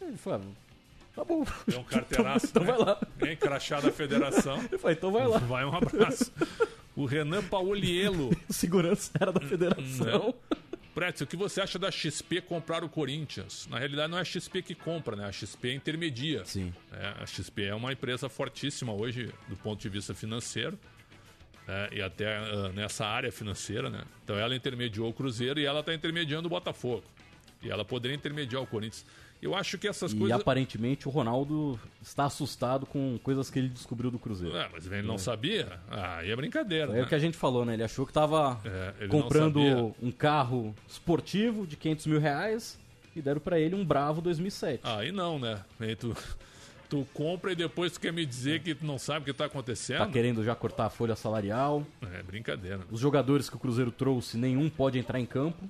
Ele 0.01 0.17
falou: 0.17 0.41
"Ah, 0.41 0.69
Tá 1.15 1.23
bom. 1.23 1.43
É 1.71 1.77
um 1.77 1.83
carteiraço. 1.85 2.47
então 2.47 2.63
né? 2.63 2.71
vai 2.71 2.79
lá. 2.79 2.99
Hein? 3.21 3.35
Crachá 3.35 3.79
da 3.79 3.91
federação. 3.91 4.57
Ele 4.57 4.77
falou: 4.79 4.91
Então 4.91 5.11
vai 5.11 5.27
lá. 5.27 5.37
Vai 5.37 5.65
um 5.65 5.75
abraço. 5.75 6.31
O 6.99 7.05
Renan 7.05 7.41
Paulielo. 7.41 8.29
O 8.49 8.51
segurança 8.53 9.09
era 9.17 9.31
da 9.31 9.39
federação. 9.39 10.35
Pretzel, 10.93 11.25
o 11.25 11.29
que 11.29 11.37
você 11.37 11.61
acha 11.61 11.79
da 11.79 11.89
XP 11.89 12.41
comprar 12.41 12.83
o 12.83 12.89
Corinthians? 12.89 13.65
Na 13.67 13.79
realidade, 13.79 14.11
não 14.11 14.17
é 14.17 14.21
a 14.21 14.25
XP 14.25 14.61
que 14.61 14.75
compra, 14.75 15.15
né? 15.15 15.23
A 15.23 15.31
XP 15.31 15.73
intermedia. 15.73 16.43
Sim. 16.43 16.73
É, 16.91 17.23
a 17.23 17.25
XP 17.25 17.63
é 17.63 17.73
uma 17.73 17.93
empresa 17.93 18.27
fortíssima 18.27 18.91
hoje 18.91 19.33
do 19.47 19.55
ponto 19.55 19.79
de 19.79 19.87
vista 19.87 20.13
financeiro. 20.13 20.77
é, 21.69 21.89
e 21.93 22.01
até 22.01 22.35
ah, 22.35 22.69
nessa 22.73 23.05
área 23.05 23.31
financeira, 23.31 23.89
né? 23.89 24.03
Então 24.25 24.37
ela 24.37 24.53
intermediou 24.53 25.09
o 25.09 25.13
Cruzeiro 25.13 25.57
e 25.57 25.65
ela 25.65 25.79
está 25.79 25.93
intermediando 25.93 26.47
o 26.47 26.49
Botafogo. 26.49 27.05
E 27.63 27.69
ela 27.69 27.85
poderia 27.85 28.15
intermediar 28.15 28.61
o 28.61 28.67
Corinthians. 28.67 29.05
Eu 29.41 29.55
acho 29.55 29.77
que 29.77 29.87
essas 29.87 30.11
E 30.11 30.17
coisas. 30.17 30.39
aparentemente 30.39 31.07
o 31.07 31.11
Ronaldo 31.11 31.79
está 32.01 32.25
assustado 32.25 32.85
com 32.85 33.17
coisas 33.23 33.49
que 33.49 33.57
ele 33.59 33.69
descobriu 33.69 34.11
do 34.11 34.19
Cruzeiro. 34.19 34.55
É, 34.57 34.67
mas 34.71 34.85
ele 34.85 35.01
não 35.07 35.17
sabia? 35.17 35.79
Ah, 35.89 36.17
aí 36.17 36.29
é 36.29 36.35
brincadeira. 36.35 36.91
É 36.91 36.95
né? 36.95 37.01
o 37.03 37.07
que 37.07 37.15
a 37.15 37.19
gente 37.19 37.37
falou, 37.37 37.63
né? 37.65 37.73
Ele 37.73 37.83
achou 37.83 38.05
que 38.05 38.11
tava 38.11 38.59
É, 38.65 39.07
comprando 39.07 39.95
um 40.01 40.11
carro 40.11 40.75
esportivo 40.87 41.65
de 41.65 41.77
500 41.77 42.07
mil 42.07 42.19
reais 42.19 42.77
e 43.15 43.21
deram 43.21 43.39
pra 43.39 43.57
ele 43.59 43.75
um 43.75 43.85
Bravo 43.85 44.21
2007. 44.21 44.81
Aí 44.83 45.11
não, 45.11 45.39
né? 45.39 45.61
Aí 45.79 45.95
tu, 45.95 46.13
Tu 46.89 47.05
compra 47.13 47.51
e 47.51 47.55
depois 47.55 47.91
tu 47.93 47.99
quer 47.99 48.11
me 48.11 48.25
dizer 48.25 48.61
que 48.63 48.73
tu 48.73 48.83
não 48.83 48.97
sabe 48.97 49.19
o 49.21 49.25
que 49.25 49.37
tá 49.37 49.45
acontecendo? 49.45 49.99
Tá 49.99 50.07
querendo 50.07 50.43
já 50.43 50.55
cortar 50.55 50.87
a 50.87 50.89
folha 50.89 51.15
salarial. 51.15 51.85
É 52.01 52.23
brincadeira. 52.23 52.79
Os 52.89 52.99
jogadores 52.99 53.47
que 53.47 53.55
o 53.55 53.59
Cruzeiro 53.59 53.91
trouxe, 53.91 54.37
nenhum 54.37 54.67
pode 54.71 54.97
entrar 54.97 55.19
em 55.19 55.25
campo. 55.25 55.69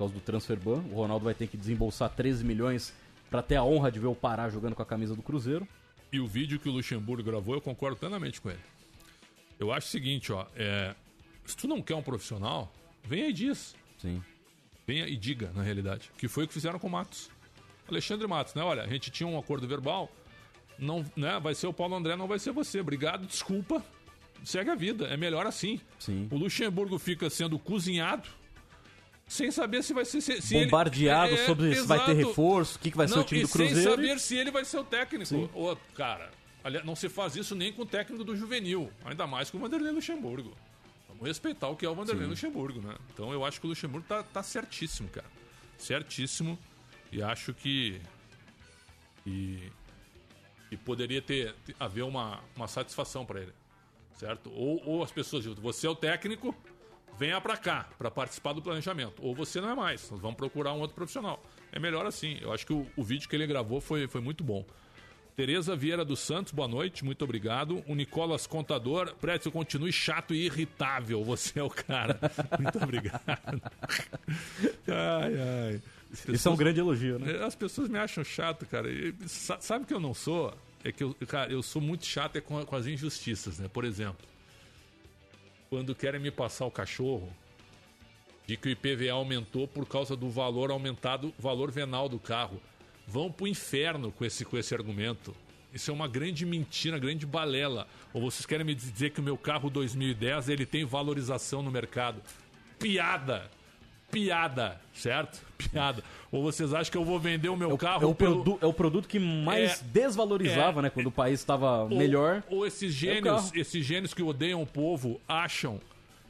Por 0.00 0.04
causa 0.04 0.14
do 0.14 0.20
transfer 0.20 0.58
ban. 0.58 0.82
O 0.90 0.94
Ronaldo 0.94 1.26
vai 1.26 1.34
ter 1.34 1.46
que 1.46 1.58
desembolsar 1.58 2.08
13 2.08 2.42
milhões 2.42 2.94
para 3.28 3.42
ter 3.42 3.56
a 3.56 3.64
honra 3.64 3.92
de 3.92 3.98
ver 3.98 4.06
o 4.06 4.14
Pará 4.14 4.48
jogando 4.48 4.74
com 4.74 4.80
a 4.80 4.86
camisa 4.86 5.14
do 5.14 5.20
Cruzeiro. 5.20 5.68
E 6.10 6.18
o 6.18 6.26
vídeo 6.26 6.58
que 6.58 6.70
o 6.70 6.72
Luxemburgo 6.72 7.22
gravou, 7.22 7.54
eu 7.54 7.60
concordo 7.60 7.98
plenamente 7.98 8.40
com 8.40 8.48
ele. 8.48 8.62
Eu 9.58 9.70
acho 9.70 9.88
o 9.88 9.90
seguinte, 9.90 10.32
ó. 10.32 10.46
É, 10.56 10.94
se 11.44 11.54
tu 11.54 11.68
não 11.68 11.82
quer 11.82 11.96
um 11.96 12.02
profissional, 12.02 12.72
venha 13.04 13.28
e 13.28 13.32
diz. 13.34 13.76
Sim. 13.98 14.22
Venha 14.86 15.06
e 15.06 15.18
diga, 15.18 15.52
na 15.54 15.62
realidade. 15.62 16.10
Que 16.16 16.28
foi 16.28 16.44
o 16.44 16.48
que 16.48 16.54
fizeram 16.54 16.78
com 16.78 16.86
o 16.86 16.90
Matos. 16.90 17.28
Alexandre 17.86 18.26
Matos, 18.26 18.54
né? 18.54 18.62
Olha, 18.62 18.84
a 18.84 18.86
gente 18.86 19.10
tinha 19.10 19.28
um 19.28 19.38
acordo 19.38 19.68
verbal. 19.68 20.10
Não, 20.78 21.04
né? 21.14 21.38
Vai 21.38 21.54
ser 21.54 21.66
o 21.66 21.74
Paulo 21.74 21.94
André, 21.94 22.16
não 22.16 22.26
vai 22.26 22.38
ser 22.38 22.52
você. 22.52 22.80
Obrigado, 22.80 23.26
desculpa. 23.26 23.84
Segue 24.44 24.70
a 24.70 24.74
vida. 24.74 25.08
É 25.08 25.16
melhor 25.18 25.46
assim. 25.46 25.78
Sim. 25.98 26.26
O 26.30 26.38
Luxemburgo 26.38 26.98
fica 26.98 27.28
sendo 27.28 27.58
cozinhado 27.58 28.39
sem 29.30 29.48
saber 29.52 29.84
se 29.84 29.94
vai 29.94 30.04
ser. 30.04 30.20
Se, 30.20 30.42
se 30.42 30.54
Bombardeado 30.54 31.32
ele, 31.32 31.40
é, 31.40 31.46
sobre 31.46 31.74
se 31.76 31.86
vai 31.86 32.04
ter 32.04 32.14
reforço, 32.14 32.76
o 32.76 32.80
que, 32.80 32.90
que 32.90 32.96
vai 32.96 33.06
ser 33.06 33.14
Não, 33.14 33.22
o 33.22 33.24
time 33.24 33.42
do 33.42 33.48
Cruzeiro. 33.48 33.80
Sem 33.80 33.90
saber 33.90 34.18
se 34.18 34.36
ele 34.36 34.50
vai 34.50 34.64
ser 34.64 34.78
o 34.78 34.84
técnico. 34.84 35.48
Ô, 35.54 35.76
cara, 35.94 36.32
aliás, 36.64 36.84
não 36.84 36.96
se 36.96 37.08
faz 37.08 37.36
isso 37.36 37.54
nem 37.54 37.72
com 37.72 37.82
o 37.82 37.86
técnico 37.86 38.24
do 38.24 38.36
juvenil, 38.36 38.90
ainda 39.04 39.28
mais 39.28 39.48
com 39.48 39.56
o 39.56 39.60
Vanderlei 39.60 39.92
Luxemburgo. 39.92 40.52
Vamos 41.08 41.28
respeitar 41.28 41.68
o 41.68 41.76
que 41.76 41.86
é 41.86 41.88
o 41.88 41.94
Vanderlei 41.94 42.24
Sim. 42.24 42.30
Luxemburgo, 42.30 42.80
né? 42.80 42.96
Então 43.14 43.32
eu 43.32 43.44
acho 43.44 43.60
que 43.60 43.66
o 43.66 43.70
Luxemburgo 43.70 44.04
tá, 44.08 44.24
tá 44.24 44.42
certíssimo, 44.42 45.08
cara. 45.08 45.28
Certíssimo. 45.78 46.58
E 47.12 47.22
acho 47.22 47.54
que. 47.54 48.00
E, 49.24 49.70
e 50.72 50.76
poderia 50.76 51.22
ter, 51.22 51.54
ter- 51.64 51.76
haver 51.78 52.02
uma, 52.02 52.40
uma 52.56 52.66
satisfação 52.66 53.24
para 53.24 53.42
ele. 53.42 53.52
Certo? 54.18 54.50
Ou, 54.52 54.82
ou 54.84 55.02
as 55.04 55.12
pessoas 55.12 55.44
dizem, 55.44 55.62
você 55.62 55.86
é 55.86 55.90
o 55.90 55.94
técnico, 55.94 56.52
venha 57.18 57.40
pra 57.40 57.56
cá 57.56 57.88
para 57.98 58.10
participar 58.10 58.52
do 58.52 58.62
planejamento. 58.62 59.14
Ou 59.22 59.34
você 59.34 59.60
não 59.60 59.70
é 59.70 59.74
mais, 59.74 60.10
nós 60.10 60.20
vamos 60.20 60.36
procurar 60.36 60.72
um 60.72 60.80
outro 60.80 60.94
profissional. 60.94 61.42
É 61.72 61.78
melhor 61.78 62.06
assim. 62.06 62.38
Eu 62.40 62.52
acho 62.52 62.66
que 62.66 62.72
o, 62.72 62.86
o 62.96 63.02
vídeo 63.04 63.28
que 63.28 63.36
ele 63.36 63.46
gravou 63.46 63.80
foi, 63.80 64.06
foi 64.08 64.20
muito 64.20 64.42
bom. 64.42 64.64
Tereza 65.36 65.74
Vieira 65.74 66.04
dos 66.04 66.18
Santos, 66.20 66.52
boa 66.52 66.68
noite, 66.68 67.02
muito 67.04 67.22
obrigado. 67.24 67.82
O 67.86 67.94
Nicolas 67.94 68.46
Contador, 68.46 69.14
Prédio, 69.14 69.50
continue 69.50 69.90
chato 69.92 70.34
e 70.34 70.44
irritável, 70.44 71.24
você 71.24 71.60
é 71.60 71.62
o 71.62 71.70
cara. 71.70 72.18
Muito 72.60 72.82
obrigado. 72.82 73.22
Ai, 74.86 75.34
ai. 75.38 75.82
As 76.12 76.28
Isso 76.28 76.48
é 76.48 76.50
um 76.50 76.56
grande 76.56 76.80
elogio, 76.80 77.18
né? 77.18 77.36
é, 77.36 77.44
As 77.44 77.54
pessoas 77.54 77.88
me 77.88 77.98
acham 77.98 78.24
chato, 78.24 78.66
cara. 78.66 78.90
E 78.90 79.14
sa- 79.26 79.58
sabe 79.60 79.86
que 79.86 79.94
eu 79.94 80.00
não 80.00 80.12
sou? 80.12 80.52
É 80.84 80.90
que 80.92 81.04
eu, 81.04 81.14
cara, 81.26 81.50
eu 81.52 81.62
sou 81.62 81.80
muito 81.80 82.04
chato 82.04 82.36
é 82.36 82.40
com, 82.40 82.62
com 82.66 82.76
as 82.76 82.86
injustiças, 82.86 83.58
né? 83.58 83.68
Por 83.72 83.84
exemplo, 83.84 84.26
quando 85.70 85.94
querem 85.94 86.20
me 86.20 86.32
passar 86.32 86.66
o 86.66 86.70
cachorro 86.70 87.32
de 88.44 88.56
que 88.56 88.68
o 88.68 88.72
IPVA 88.72 89.12
aumentou 89.12 89.68
por 89.68 89.86
causa 89.86 90.16
do 90.16 90.28
valor 90.28 90.72
aumentado, 90.72 91.32
valor 91.38 91.70
venal 91.70 92.08
do 92.08 92.18
carro. 92.18 92.60
Vão 93.06 93.30
pro 93.30 93.46
inferno 93.46 94.10
com 94.10 94.24
esse, 94.24 94.44
com 94.44 94.58
esse 94.58 94.74
argumento. 94.74 95.32
Isso 95.72 95.92
é 95.92 95.94
uma 95.94 96.08
grande 96.08 96.44
mentira, 96.44 96.98
grande 96.98 97.24
balela. 97.24 97.86
Ou 98.12 98.20
vocês 98.20 98.44
querem 98.44 98.66
me 98.66 98.74
dizer 98.74 99.10
que 99.10 99.20
o 99.20 99.22
meu 99.22 99.38
carro 99.38 99.70
2010 99.70 100.48
ele 100.48 100.66
tem 100.66 100.84
valorização 100.84 101.62
no 101.62 101.70
mercado? 101.70 102.20
Piada! 102.76 103.48
Piada, 104.10 104.80
certo? 104.92 105.40
Piada. 105.56 106.02
Ou 106.32 106.42
vocês 106.42 106.72
acham 106.74 106.90
que 106.90 106.96
eu 106.98 107.04
vou 107.04 107.18
vender 107.18 107.48
o 107.48 107.56
meu 107.56 107.76
carro 107.78 108.02
É 108.02 108.06
o, 108.06 108.14
pelo- 108.14 108.42
produ- 108.42 108.58
é 108.62 108.66
o 108.66 108.72
produto 108.72 109.08
que 109.08 109.18
mais 109.18 109.80
É, 109.80 109.84
desvalorizava, 109.84 110.80
é, 110.80 110.82
né? 110.84 110.90
Quando 110.90 111.06
o 111.08 111.12
país 111.12 111.40
estava 111.40 111.88
melhor. 111.88 112.42
Ou 112.48 112.66
esses 112.66 112.90
É 112.94 112.96
gênios, 112.98 113.52
esses 113.54 113.84
gênios 113.84 114.12
que 114.14 114.22
odeiam 114.22 114.62
o 114.62 114.66
povo 114.66 115.20
acham 115.28 115.80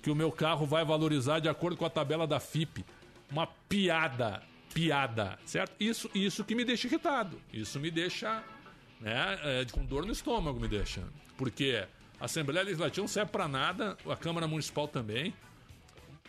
que 0.03 0.11
o 0.11 0.15
meu 0.15 0.31
carro 0.33 0.67
vai 0.67 0.85
valorizar 0.85 1.39
de 1.41 1.49
acordo 1.49 1.77
com 1.77 1.85
a 1.85 1.91
tabela 1.91 2.27
da 2.27 2.41
FIP. 2.41 2.85
Uma 3.31 3.47
piada, 3.47 4.43
piada, 4.75 5.39
certo? 5.45 5.73
Isso, 5.79 6.11
isso 6.15 6.43
que 6.45 6.55
me 6.55 6.65
deixa 6.65 6.87
irritado. 6.87 7.41
Isso 7.53 7.79
me 7.79 7.91
deixa, 7.91 8.43
né, 9.01 9.39
é, 9.43 9.67
com 9.71 9.85
dor 9.85 10.05
no 10.07 10.13
estômago 10.13 10.59
me 10.59 10.67
deixa. 10.69 11.03
Porque 11.37 11.85
a 12.19 12.25
Assembleia 12.25 12.65
Legislativa 12.65 13.03
não 13.03 13.09
serve 13.09 13.31
para 13.31 13.47
nada, 13.47 13.97
a 14.09 14.17
Câmara 14.17 14.47
Municipal 14.49 14.89
também. 14.89 15.33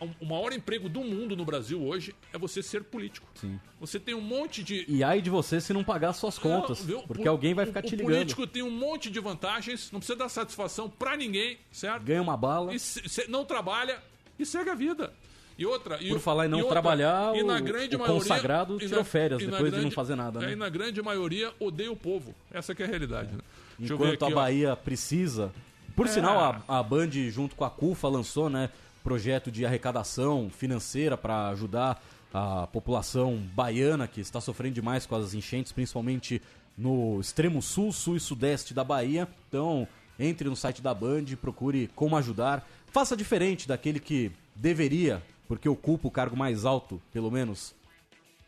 O- 0.00 0.24
O 0.24 0.26
maior 0.26 0.52
emprego 0.52 0.88
do 0.88 1.00
mundo 1.00 1.36
no 1.36 1.44
Brasil 1.44 1.80
hoje 1.80 2.14
é 2.32 2.38
você 2.38 2.62
ser 2.62 2.82
político. 2.82 3.26
Sim. 3.34 3.60
Você 3.80 4.00
tem 4.00 4.14
um 4.14 4.20
monte 4.20 4.62
de 4.64 4.84
E 4.88 5.04
ai 5.04 5.20
de 5.22 5.30
você 5.30 5.60
se 5.60 5.72
não 5.72 5.84
pagar 5.84 6.12
suas 6.12 6.38
contas. 6.38 6.84
não, 6.86 7.02
porque 7.06 7.28
O- 7.28 7.30
alguém 7.30 7.54
vai 7.54 7.64
o- 7.64 7.68
ficar 7.68 7.82
te 7.82 7.94
O 7.94 7.96
ligando. 7.98 8.12
político 8.14 8.46
tem 8.46 8.62
um 8.62 8.70
monte 8.70 9.10
de 9.10 9.20
vantagens, 9.20 9.90
não 9.92 10.00
precisa 10.00 10.18
dar 10.18 10.28
satisfação 10.28 10.88
pra 10.90 11.16
ninguém, 11.16 11.58
certo? 11.70 12.02
Ganha 12.02 12.20
uma 12.22 12.36
bala. 12.36 12.74
E 12.74 12.78
se- 12.80 13.08
se- 13.08 13.28
não 13.28 13.44
trabalha 13.44 13.98
e 14.38 14.44
segue 14.44 14.70
a 14.70 14.74
vida. 14.74 15.12
E 15.56 15.66
outra. 15.66 15.98
Por 15.98 16.16
o- 16.16 16.20
falar 16.20 16.46
em 16.46 16.48
não 16.48 16.58
e 16.58 16.62
outra, 16.62 16.80
trabalhar, 16.80 17.36
e 17.36 17.42
na 17.44 17.58
o- 17.58 17.62
grande 17.62 17.94
o 17.94 17.98
maioria, 18.00 18.20
consagrado 18.20 18.76
e 18.82 18.88
tirou 18.88 19.04
férias 19.04 19.40
na 19.44 19.50
depois 19.52 19.72
de 19.72 19.80
não 19.82 19.90
fazer 19.90 20.16
nada, 20.16 20.40
né? 20.40 20.48
é, 20.48 20.52
E 20.52 20.56
na 20.56 20.68
grande 20.68 21.00
maioria 21.02 21.52
odeia 21.60 21.92
o 21.92 21.96
povo. 21.96 22.34
Essa 22.50 22.74
que 22.74 22.82
é 22.82 22.86
a 22.86 22.88
realidade. 22.88 23.32
Né? 23.32 23.38
Eu 23.78 23.86
ver 23.86 23.94
Enquanto 23.94 24.24
aqui, 24.24 24.32
a 24.32 24.36
ó. 24.36 24.40
Bahia 24.40 24.74
precisa. 24.76 25.52
Por 25.94 26.06
É. 26.06 26.08
sinal, 26.08 26.62
a, 26.66 26.78
a 26.78 26.82
Band, 26.82 27.10
junto 27.30 27.54
com 27.54 27.64
a 27.64 27.70
CUFA, 27.70 28.08
lançou 28.08 28.48
né, 28.48 28.70
projeto 29.02 29.50
de 29.50 29.66
arrecadação 29.66 30.50
financeira 30.50 31.16
para 31.16 31.48
ajudar 31.48 32.02
a 32.32 32.66
população 32.66 33.36
baiana 33.54 34.08
que 34.08 34.20
está 34.20 34.40
sofrendo 34.40 34.74
demais 34.74 35.04
com 35.04 35.14
as 35.14 35.34
enchentes, 35.34 35.72
principalmente 35.72 36.40
no 36.76 37.20
extremo 37.20 37.60
sul, 37.60 37.92
sul 37.92 38.16
e 38.16 38.20
sudeste 38.20 38.72
da 38.72 38.82
Bahia. 38.82 39.28
Então, 39.48 39.86
entre 40.18 40.48
no 40.48 40.56
site 40.56 40.80
da 40.80 40.94
Band, 40.94 41.24
procure 41.40 41.90
como 41.94 42.16
ajudar. 42.16 42.66
Faça 42.86 43.16
diferente 43.16 43.68
daquele 43.68 44.00
que 44.00 44.32
deveria, 44.54 45.22
porque 45.46 45.68
ocupa 45.68 46.08
o 46.08 46.10
cargo 46.10 46.36
mais 46.36 46.64
alto, 46.64 47.00
pelo 47.12 47.30
menos 47.30 47.74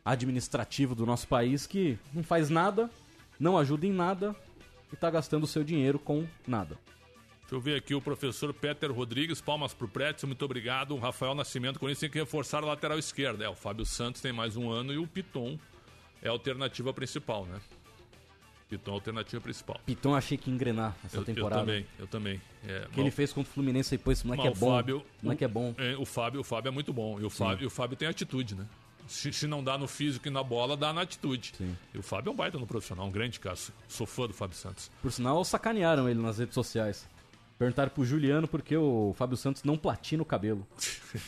administrativo 0.04 0.94
do 0.94 1.06
nosso 1.06 1.26
país, 1.26 1.66
que 1.66 1.98
não 2.12 2.22
faz 2.22 2.50
nada, 2.50 2.90
não 3.40 3.58
ajuda 3.58 3.86
em 3.86 3.92
nada 3.92 4.36
e 4.90 4.94
está 4.94 5.10
gastando 5.10 5.46
seu 5.46 5.64
dinheiro 5.64 5.98
com 5.98 6.26
nada. 6.46 6.78
Deixa 7.44 7.54
eu 7.56 7.60
ver 7.60 7.76
aqui 7.76 7.94
o 7.94 8.00
professor 8.00 8.52
Peter 8.54 8.90
Rodrigues, 8.90 9.40
palmas 9.40 9.74
pro 9.74 9.86
Prédio, 9.86 10.26
muito 10.26 10.42
obrigado. 10.44 10.92
O 10.94 10.98
Rafael 10.98 11.34
Nascimento, 11.34 11.78
com 11.78 11.88
isso 11.90 12.00
tem 12.00 12.10
que 12.10 12.18
reforçar 12.18 12.62
a 12.62 12.66
lateral 12.66 12.98
esquerda. 12.98 13.44
É, 13.44 13.48
o 13.48 13.54
Fábio 13.54 13.84
Santos 13.84 14.20
tem 14.20 14.32
mais 14.32 14.56
um 14.56 14.70
ano 14.70 14.92
e 14.92 14.98
o 14.98 15.06
Piton 15.06 15.58
é 16.22 16.28
a 16.28 16.30
alternativa 16.30 16.92
principal, 16.92 17.44
né? 17.44 17.60
Piton 18.70 18.90
é 18.90 18.94
a 18.94 18.96
alternativa 18.96 19.42
principal. 19.42 19.78
Piton 19.84 20.14
achei 20.14 20.38
que 20.38 20.48
ia 20.48 20.54
engrenar 20.54 20.96
essa 21.04 21.16
Eu, 21.16 21.20
eu 21.20 21.24
temporada. 21.26 21.60
também, 21.60 21.86
eu 21.98 22.06
também. 22.06 22.40
É, 22.66 22.86
O 22.88 22.92
que 22.94 23.00
ele 23.00 23.10
fez 23.10 23.30
contra 23.30 23.50
o 23.50 23.54
Fluminense 23.54 23.98
pô, 23.98 24.10
esse 24.10 24.26
moleque 24.26 24.48
é 24.48 24.50
o 24.50 24.54
bom. 24.54 24.70
Fábio, 24.74 24.98
o 25.22 25.26
moleque 25.26 25.44
é 25.44 25.48
bom. 25.48 25.74
É, 25.76 25.96
o 25.98 26.06
Fábio, 26.06 26.40
o 26.40 26.44
Fábio 26.44 26.70
é 26.70 26.72
muito 26.72 26.94
bom. 26.94 27.20
E 27.20 27.24
o 27.24 27.30
Fábio, 27.30 27.66
o 27.66 27.70
Fábio 27.70 27.94
tem 27.96 28.08
atitude, 28.08 28.54
né? 28.54 28.66
Se, 29.06 29.30
se 29.34 29.46
não 29.46 29.62
dá 29.62 29.76
no 29.76 29.86
físico 29.86 30.26
e 30.26 30.30
na 30.30 30.42
bola, 30.42 30.78
dá 30.78 30.90
na 30.94 31.02
atitude. 31.02 31.52
Sim. 31.58 31.76
E 31.92 31.98
o 31.98 32.02
Fábio 32.02 32.30
é 32.30 32.32
um 32.32 32.36
baita 32.36 32.58
no 32.58 32.66
profissional, 32.66 33.06
um 33.06 33.10
grande 33.10 33.38
caso. 33.38 33.70
Sou 33.86 34.06
fã 34.06 34.26
do 34.26 34.32
Fábio 34.32 34.56
Santos. 34.56 34.90
Por 35.02 35.12
sinal, 35.12 35.44
sacanearam 35.44 36.08
ele 36.08 36.22
nas 36.22 36.38
redes 36.38 36.54
sociais. 36.54 37.06
Perguntaram 37.58 37.90
pro 37.90 38.04
Juliano 38.04 38.48
por 38.48 38.62
que 38.62 38.76
o 38.76 39.14
Fábio 39.16 39.36
Santos 39.36 39.62
não 39.62 39.76
platina 39.76 40.22
o 40.22 40.26
cabelo. 40.26 40.66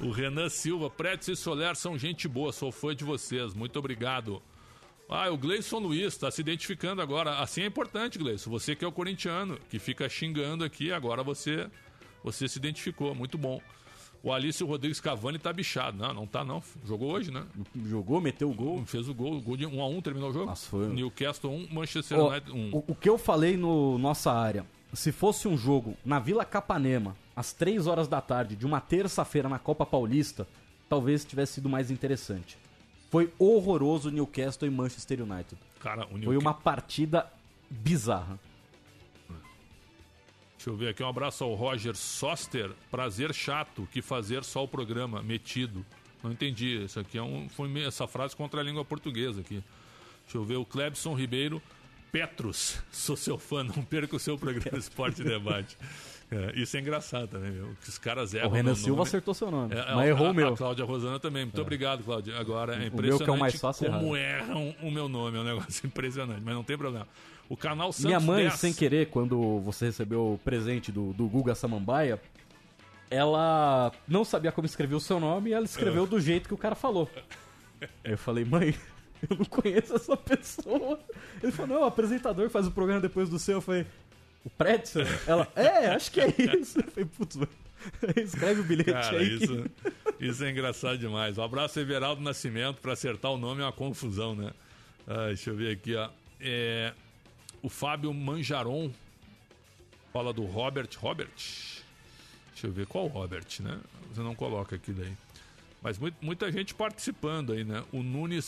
O 0.00 0.10
Renan 0.10 0.48
Silva, 0.48 0.88
Prédio 0.90 1.32
e 1.32 1.36
Soler 1.36 1.74
são 1.74 1.98
gente 1.98 2.28
boa, 2.28 2.52
sou 2.52 2.70
fã 2.70 2.94
de 2.94 3.02
vocês, 3.02 3.54
muito 3.54 3.76
obrigado. 3.78 4.40
Ah, 5.08 5.28
o 5.30 5.36
Gleison 5.36 5.78
Luiz 5.78 6.12
está 6.12 6.30
se 6.30 6.40
identificando 6.40 7.02
agora. 7.02 7.38
Assim 7.40 7.62
é 7.62 7.66
importante, 7.66 8.16
Gleison. 8.18 8.50
Você 8.50 8.76
que 8.76 8.84
é 8.84 8.88
o 8.88 8.92
corintiano, 8.92 9.58
que 9.68 9.78
fica 9.80 10.08
xingando 10.08 10.64
aqui, 10.64 10.92
agora 10.92 11.22
você 11.24 11.68
você 12.22 12.46
se 12.46 12.58
identificou, 12.58 13.14
muito 13.14 13.36
bom. 13.36 13.60
O 14.22 14.32
Alício 14.32 14.66
Rodrigues 14.66 15.00
Cavani 15.00 15.38
tá 15.38 15.52
bichado. 15.52 15.96
Não, 15.98 16.12
não 16.14 16.26
tá 16.26 16.44
não. 16.44 16.62
Jogou 16.86 17.10
hoje, 17.12 17.30
né? 17.32 17.44
Jogou, 17.86 18.20
meteu 18.20 18.50
o 18.50 18.54
gol. 18.54 18.84
Fez 18.86 19.08
o 19.08 19.14
gol, 19.14 19.38
o 19.38 19.40
gol 19.40 19.56
de 19.56 19.66
1 19.66 19.80
a 19.82 19.88
1 19.88 20.00
terminou 20.02 20.30
o 20.30 20.32
jogo. 20.32 20.46
Nossa, 20.46 20.68
foi- 20.68 20.88
Newcastle 20.88 21.50
1, 21.50 21.68
Manchester 21.74 22.18
United 22.20 22.52
1. 22.52 22.70
o, 22.76 22.84
o 22.88 22.94
que 22.94 23.08
eu 23.08 23.16
falei 23.18 23.56
no 23.56 23.98
nossa 23.98 24.30
área, 24.30 24.64
se 24.92 25.12
fosse 25.12 25.46
um 25.46 25.56
jogo 25.56 25.96
na 26.04 26.18
Vila 26.18 26.44
Capanema, 26.44 27.16
às 27.34 27.52
3 27.52 27.86
horas 27.86 28.08
da 28.08 28.20
tarde, 28.20 28.56
de 28.56 28.66
uma 28.66 28.80
terça-feira 28.80 29.48
na 29.48 29.58
Copa 29.58 29.86
Paulista, 29.86 30.46
talvez 30.88 31.24
tivesse 31.24 31.54
sido 31.54 31.68
mais 31.68 31.90
interessante. 31.90 32.58
Foi 33.10 33.32
horroroso 33.38 34.10
Newcastle 34.10 34.68
e 34.68 34.70
Manchester 34.70 35.22
United. 35.22 35.60
Cara, 35.80 36.04
o 36.04 36.08
Foi 36.08 36.18
Newcastle... 36.18 36.40
uma 36.40 36.54
partida 36.54 37.30
bizarra. 37.68 38.38
Deixa 40.56 40.68
eu 40.68 40.76
ver 40.76 40.88
aqui, 40.88 41.02
um 41.02 41.08
abraço 41.08 41.42
ao 41.42 41.54
Roger 41.54 41.96
Soster. 41.96 42.70
Prazer 42.90 43.32
chato 43.32 43.88
que 43.90 44.02
fazer 44.02 44.44
só 44.44 44.62
o 44.62 44.68
programa, 44.68 45.22
metido. 45.22 45.84
Não 46.22 46.30
entendi. 46.30 46.84
Isso 46.84 47.00
aqui 47.00 47.16
é 47.16 47.22
um, 47.22 47.48
foi 47.48 47.82
essa 47.82 48.06
frase 48.06 48.36
contra 48.36 48.60
a 48.60 48.62
língua 48.62 48.84
portuguesa 48.84 49.40
aqui. 49.40 49.62
Deixa 50.24 50.36
eu 50.36 50.44
ver 50.44 50.56
o 50.56 50.64
Clebson 50.64 51.14
Ribeiro. 51.14 51.62
Petrus, 52.12 52.78
sou 52.90 53.16
seu 53.16 53.38
fã, 53.38 53.62
não 53.64 53.82
perca 53.84 54.16
o 54.16 54.18
seu 54.18 54.36
programa 54.38 54.78
Esporte 54.78 55.20
e 55.22 55.24
Debate. 55.24 55.76
É, 56.32 56.52
isso 56.54 56.76
é 56.76 56.80
engraçado 56.80 57.26
também, 57.26 57.50
meu. 57.50 57.74
Que 57.82 57.88
os 57.88 57.98
caras 57.98 58.32
erram. 58.32 58.50
O 58.50 58.52
Renan 58.52 58.66
meu 58.66 58.76
Silva 58.76 58.98
nome. 58.98 59.02
acertou 59.08 59.34
seu 59.34 59.50
nome, 59.50 59.74
É, 59.74 59.78
mas 59.78 59.98
a- 59.98 60.06
errou 60.06 60.30
o 60.30 60.32
meu. 60.32 60.54
A 60.54 60.56
Cláudia 60.56 60.84
Rosana 60.84 61.18
também. 61.18 61.42
Muito 61.44 61.60
obrigado, 61.60 62.04
Cláudia. 62.04 62.38
Agora 62.38 62.74
é 62.74 62.78
meu 62.78 62.86
impressionante 62.86 63.24
que 63.24 63.30
é 63.30 63.32
o 63.32 63.36
mais 63.36 63.60
fácil 63.60 63.90
como 63.90 64.16
errar. 64.16 64.44
erram 64.48 64.72
o 64.80 64.92
meu 64.92 65.08
nome. 65.08 65.36
É 65.38 65.40
um 65.40 65.42
negócio 65.44 65.84
impressionante, 65.88 66.40
mas 66.44 66.54
não 66.54 66.62
tem 66.62 66.78
problema. 66.78 67.08
O 67.48 67.56
canal 67.56 67.90
Santos 67.92 68.04
Minha 68.04 68.20
mãe, 68.20 68.44
10, 68.44 68.54
sem 68.60 68.72
querer, 68.72 69.08
quando 69.08 69.58
você 69.58 69.86
recebeu 69.86 70.34
o 70.34 70.38
presente 70.38 70.92
do, 70.92 71.12
do 71.14 71.26
Guga 71.26 71.52
Samambaia, 71.56 72.22
ela 73.10 73.90
não 74.06 74.24
sabia 74.24 74.52
como 74.52 74.66
escrever 74.66 74.94
o 74.94 75.00
seu 75.00 75.18
nome 75.18 75.50
e 75.50 75.52
ela 75.52 75.64
escreveu 75.64 76.06
do 76.06 76.20
jeito 76.20 76.46
que 76.46 76.54
o 76.54 76.58
cara 76.58 76.76
falou. 76.76 77.10
Aí 77.80 77.88
eu 78.12 78.18
falei, 78.18 78.44
mãe, 78.44 78.72
eu 79.28 79.36
não 79.36 79.44
conheço 79.44 79.94
essa 79.96 80.16
pessoa. 80.16 80.98
Ele 81.42 81.52
falou, 81.52 81.76
não, 81.76 81.82
o 81.82 81.86
apresentador 81.88 82.46
que 82.46 82.52
faz 82.52 82.66
o 82.66 82.70
programa 82.70 83.00
depois 83.00 83.28
do 83.28 83.38
seu. 83.38 83.56
Eu 83.56 83.60
falei, 83.60 83.86
o 84.44 84.50
Pretzel? 84.50 85.04
Ela, 85.26 85.46
é, 85.56 85.88
acho 85.88 86.10
que 86.10 86.20
é 86.20 86.28
isso. 86.58 86.78
Eu 86.78 86.84
falei, 86.90 87.04
putz, 87.16 87.38
escreve 88.16 88.60
o 88.60 88.64
bilhete 88.64 88.90
Cara, 88.92 89.18
aí. 89.18 89.38
que- 89.38 89.44
isso, 89.44 89.64
isso 90.20 90.44
é 90.44 90.50
engraçado 90.50 90.98
demais. 90.98 91.36
Um 91.38 91.42
abraço, 91.42 91.78
Everaldo 91.80 92.22
Nascimento, 92.22 92.80
para 92.80 92.92
acertar 92.92 93.30
o 93.32 93.38
nome 93.38 93.60
é 93.60 93.64
uma 93.64 93.72
confusão, 93.72 94.34
né? 94.34 94.50
Ah, 95.06 95.26
deixa 95.28 95.50
eu 95.50 95.56
ver 95.56 95.72
aqui, 95.72 95.94
ó. 95.94 96.08
É, 96.40 96.92
o 97.62 97.68
Fábio 97.68 98.12
Manjaron 98.14 98.90
fala 100.12 100.32
do 100.32 100.44
Robert. 100.44 100.88
Robert? 100.98 101.28
Deixa 102.52 102.66
eu 102.66 102.72
ver 102.72 102.86
qual 102.86 103.06
Robert, 103.06 103.46
né? 103.60 103.78
Você 104.12 104.20
não 104.22 104.34
coloca 104.34 104.76
aqui 104.76 104.92
daí. 104.92 105.12
Mas 105.82 105.98
mu- 105.98 106.12
muita 106.20 106.50
gente 106.52 106.74
participando 106.74 107.52
aí, 107.52 107.64
né? 107.64 107.82
O 107.92 108.02
Nunes, 108.02 108.44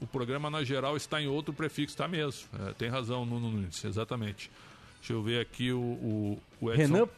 o 0.00 0.06
programa 0.06 0.48
na 0.50 0.62
geral 0.64 0.96
está 0.96 1.20
em 1.20 1.26
outro 1.26 1.52
prefixo, 1.52 1.96
tá 1.96 2.06
mesmo. 2.08 2.48
É, 2.68 2.72
tem 2.74 2.88
razão, 2.88 3.24
Nuno 3.26 3.50
Nunes, 3.50 3.84
exatamente. 3.84 4.50
Deixa 4.98 5.12
eu 5.12 5.22
ver 5.22 5.40
aqui 5.40 5.72
o, 5.72 5.78
o, 5.80 6.38
o 6.60 6.70
Edson. 6.72 6.82
Renan 6.94 7.08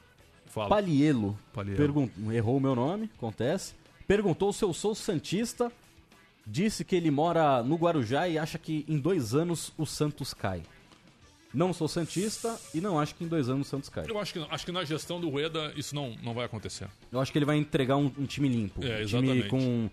Fala. 0.47 0.69
Palielo, 0.69 1.39
Palielo. 1.53 1.77
pergun- 1.77 2.33
errou 2.33 2.57
o 2.57 2.61
meu 2.61 2.75
nome, 2.75 3.09
acontece. 3.17 3.75
Perguntou 4.07 4.53
se 4.53 4.65
eu 4.65 4.73
sou 4.73 4.95
Santista. 4.95 5.71
Disse 6.47 6.85
que 6.85 6.97
ele 6.97 7.11
mora 7.11 7.63
no 7.63 7.77
Guarujá 7.77 8.27
e 8.29 8.37
acha 8.37 8.59
que 8.59 8.85
em 8.89 8.99
dois 8.99 9.35
anos 9.35 9.73
o 9.79 9.87
Santos 9.87 10.35
cai. 10.35 10.63
Não 11.53 11.73
sou 11.73 11.87
Santista 11.87 12.59
e 12.75 12.81
não 12.81 12.99
acho 12.99 13.15
que 13.15 13.23
em 13.25 13.29
dois 13.29 13.49
anos 13.49 13.67
o 13.67 13.71
Santos 13.71 13.89
cai. 13.89 14.05
Eu 14.09 14.19
acho 14.19 14.33
que, 14.33 14.47
acho 14.51 14.65
que 14.65 14.73
na 14.73 14.85
gestão 14.85 15.21
do 15.21 15.29
Rueda 15.29 15.73
isso 15.77 15.95
não, 15.95 16.17
não 16.23 16.33
vai 16.35 16.47
acontecer. 16.47 16.89
Eu 17.13 17.21
acho 17.21 17.31
que 17.31 17.39
ele 17.39 17.45
vai 17.45 17.57
entregar 17.57 17.97
um, 17.97 18.07
um 18.19 18.27
time 18.27 18.49
limpo. 18.49 18.85
É, 18.85 19.03
um 19.03 19.07
time 19.07 19.45
com 19.45 19.91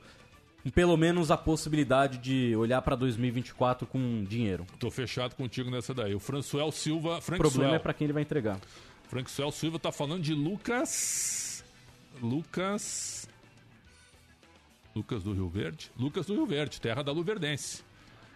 pelo 0.72 0.98
menos 0.98 1.32
a 1.32 1.38
possibilidade 1.38 2.18
de 2.18 2.56
olhar 2.56 2.82
pra 2.82 2.96
2024 2.96 3.88
com 3.88 4.24
dinheiro. 4.24 4.66
Tô 4.80 4.90
fechado 4.90 5.36
contigo 5.36 5.70
nessa 5.70 5.94
daí. 5.94 6.16
O 6.16 6.20
Françoel 6.20 6.72
Silva. 6.72 7.18
O 7.18 7.22
Frank 7.22 7.42
problema 7.42 7.70
Suel, 7.70 7.76
é 7.76 7.80
pra 7.80 7.94
quem 7.94 8.06
ele 8.06 8.14
vai 8.14 8.24
entregar. 8.24 8.60
Frank 9.10 9.30
Suel 9.30 9.52
Silva 9.52 9.80
tá 9.80 9.92
falando 9.92 10.22
de 10.22 10.34
Lucas. 10.34 11.64
Lucas. 12.22 13.28
Lucas 14.96 15.24
do 15.24 15.34
Rio 15.34 15.48
Verde? 15.48 15.92
Lucas 15.98 16.26
do 16.26 16.34
Rio 16.34 16.46
Verde, 16.46 16.82
terra 16.82 17.04
da 17.04 17.12
Luverdense. 17.12 17.84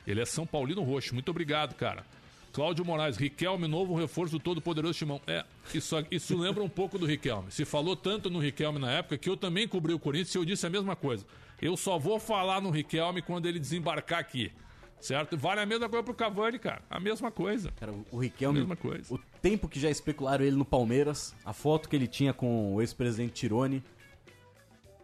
Ele 0.06 0.22
é 0.22 0.26
São 0.26 0.46
Paulino 0.46 0.84
Roxo. 0.84 1.14
Muito 1.14 1.30
obrigado, 1.30 1.74
cara. 1.76 2.06
Cláudio 2.52 2.84
Moraes, 2.84 3.18
Riquelme, 3.18 3.68
novo 3.68 3.96
reforço 3.96 4.34
do 4.34 4.40
todo-poderoso 4.40 4.98
Timão. 4.98 5.22
É, 5.26 5.46
isso, 5.74 5.96
isso 6.12 6.38
lembra 6.38 6.62
um 6.62 6.70
pouco 6.70 7.00
do 7.00 7.06
Riquelme. 7.06 7.50
Se 7.50 7.64
falou 7.64 7.96
tanto 7.96 8.30
no 8.30 8.40
Riquelme 8.40 8.78
na 8.78 8.92
época 8.92 9.18
que 9.18 9.30
eu 9.30 9.38
também 9.38 9.68
cobri 9.68 9.94
o 9.94 10.00
Corinthians 10.00 10.36
e 10.36 10.38
eu 10.38 10.46
disse 10.46 10.66
a 10.68 10.70
mesma 10.70 10.96
coisa. 10.96 11.26
Eu 11.62 11.78
só 11.78 11.98
vou 12.00 12.20
falar 12.20 12.60
no 12.62 12.70
Riquelme 12.72 13.22
quando 13.22 13.46
ele 13.46 13.60
desembarcar 13.60 14.20
aqui. 14.20 14.52
Certo? 15.00 15.36
Vale 15.36 15.60
a 15.62 15.66
mesma 15.66 15.90
coisa 15.90 16.04
pro 16.04 16.14
Cavani, 16.14 16.60
cara. 16.60 16.82
A 16.90 17.00
mesma 17.00 17.32
coisa. 17.32 17.72
Cara, 17.80 17.92
o- 18.12 18.18
Riquelme, 18.20 18.60
Mesma 18.60 18.76
coisa. 18.76 19.12
o 19.14 19.18
tempo 19.42 19.68
que 19.68 19.80
já 19.80 19.90
especularam 19.90 20.46
ele 20.46 20.56
no 20.56 20.64
Palmeiras, 20.66 21.36
a 21.44 21.54
foto 21.54 21.90
que 21.90 21.96
ele 21.96 22.08
tinha 22.08 22.34
com 22.34 22.76
o 22.76 22.82
ex-presidente 22.82 23.34
Tirone, 23.34 23.84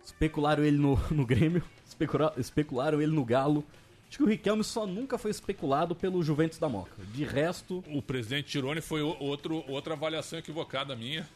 especularam 0.03 0.63
ele 0.63 0.77
no, 0.77 0.95
no 1.11 1.25
Grêmio, 1.25 1.63
especula- 1.85 2.33
especularam 2.37 3.01
ele 3.01 3.11
no 3.11 3.25
Galo. 3.25 3.63
Acho 4.07 4.19
que 4.19 4.23
o 4.23 4.27
Riquelme 4.27 4.63
só 4.63 4.85
nunca 4.87 5.17
foi 5.17 5.31
especulado 5.31 5.93
pelo 5.95 6.23
Juventus 6.23 6.57
da 6.59 6.69
Moca. 6.69 7.03
De 7.13 7.23
resto, 7.25 7.83
O 7.87 8.01
presidente 8.01 8.47
Tirone 8.49 8.79
foi 8.81 9.01
outro, 9.01 9.65
outra 9.67 9.93
avaliação 9.95 10.39
equivocada 10.39 10.95
minha, 10.95 11.27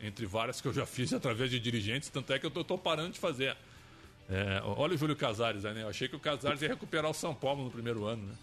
entre 0.00 0.26
várias 0.26 0.60
que 0.60 0.66
eu 0.66 0.72
já 0.72 0.84
fiz 0.84 1.12
através 1.12 1.50
de 1.50 1.60
dirigentes, 1.60 2.08
tanto 2.08 2.32
é 2.32 2.38
que 2.38 2.46
eu 2.46 2.50
tô, 2.50 2.64
tô 2.64 2.76
parando 2.76 3.10
de 3.12 3.20
fazer. 3.20 3.56
É, 4.28 4.60
olha 4.62 4.94
o 4.94 4.98
Júlio 4.98 5.16
Casares 5.16 5.64
aí, 5.64 5.74
né? 5.74 5.82
Eu 5.82 5.88
achei 5.88 6.06
que 6.08 6.16
o 6.16 6.20
Casares 6.20 6.60
ia 6.60 6.68
recuperar 6.68 7.10
o 7.10 7.14
São 7.14 7.34
Paulo 7.34 7.64
no 7.64 7.70
primeiro 7.70 8.04
ano, 8.04 8.26
né? 8.26 8.34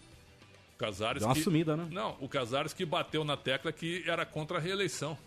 O 0.75 0.77
Casares 0.77 1.19
deu 1.19 1.27
uma 1.29 1.35
que... 1.35 1.43
sumida, 1.43 1.77
né? 1.77 1.87
Não, 1.91 2.17
o 2.19 2.27
Casares 2.27 2.73
que 2.73 2.83
bateu 2.85 3.23
na 3.23 3.37
tecla 3.37 3.71
que 3.71 4.03
era 4.07 4.25
contra 4.25 4.57
a 4.57 4.61
reeleição. 4.61 5.17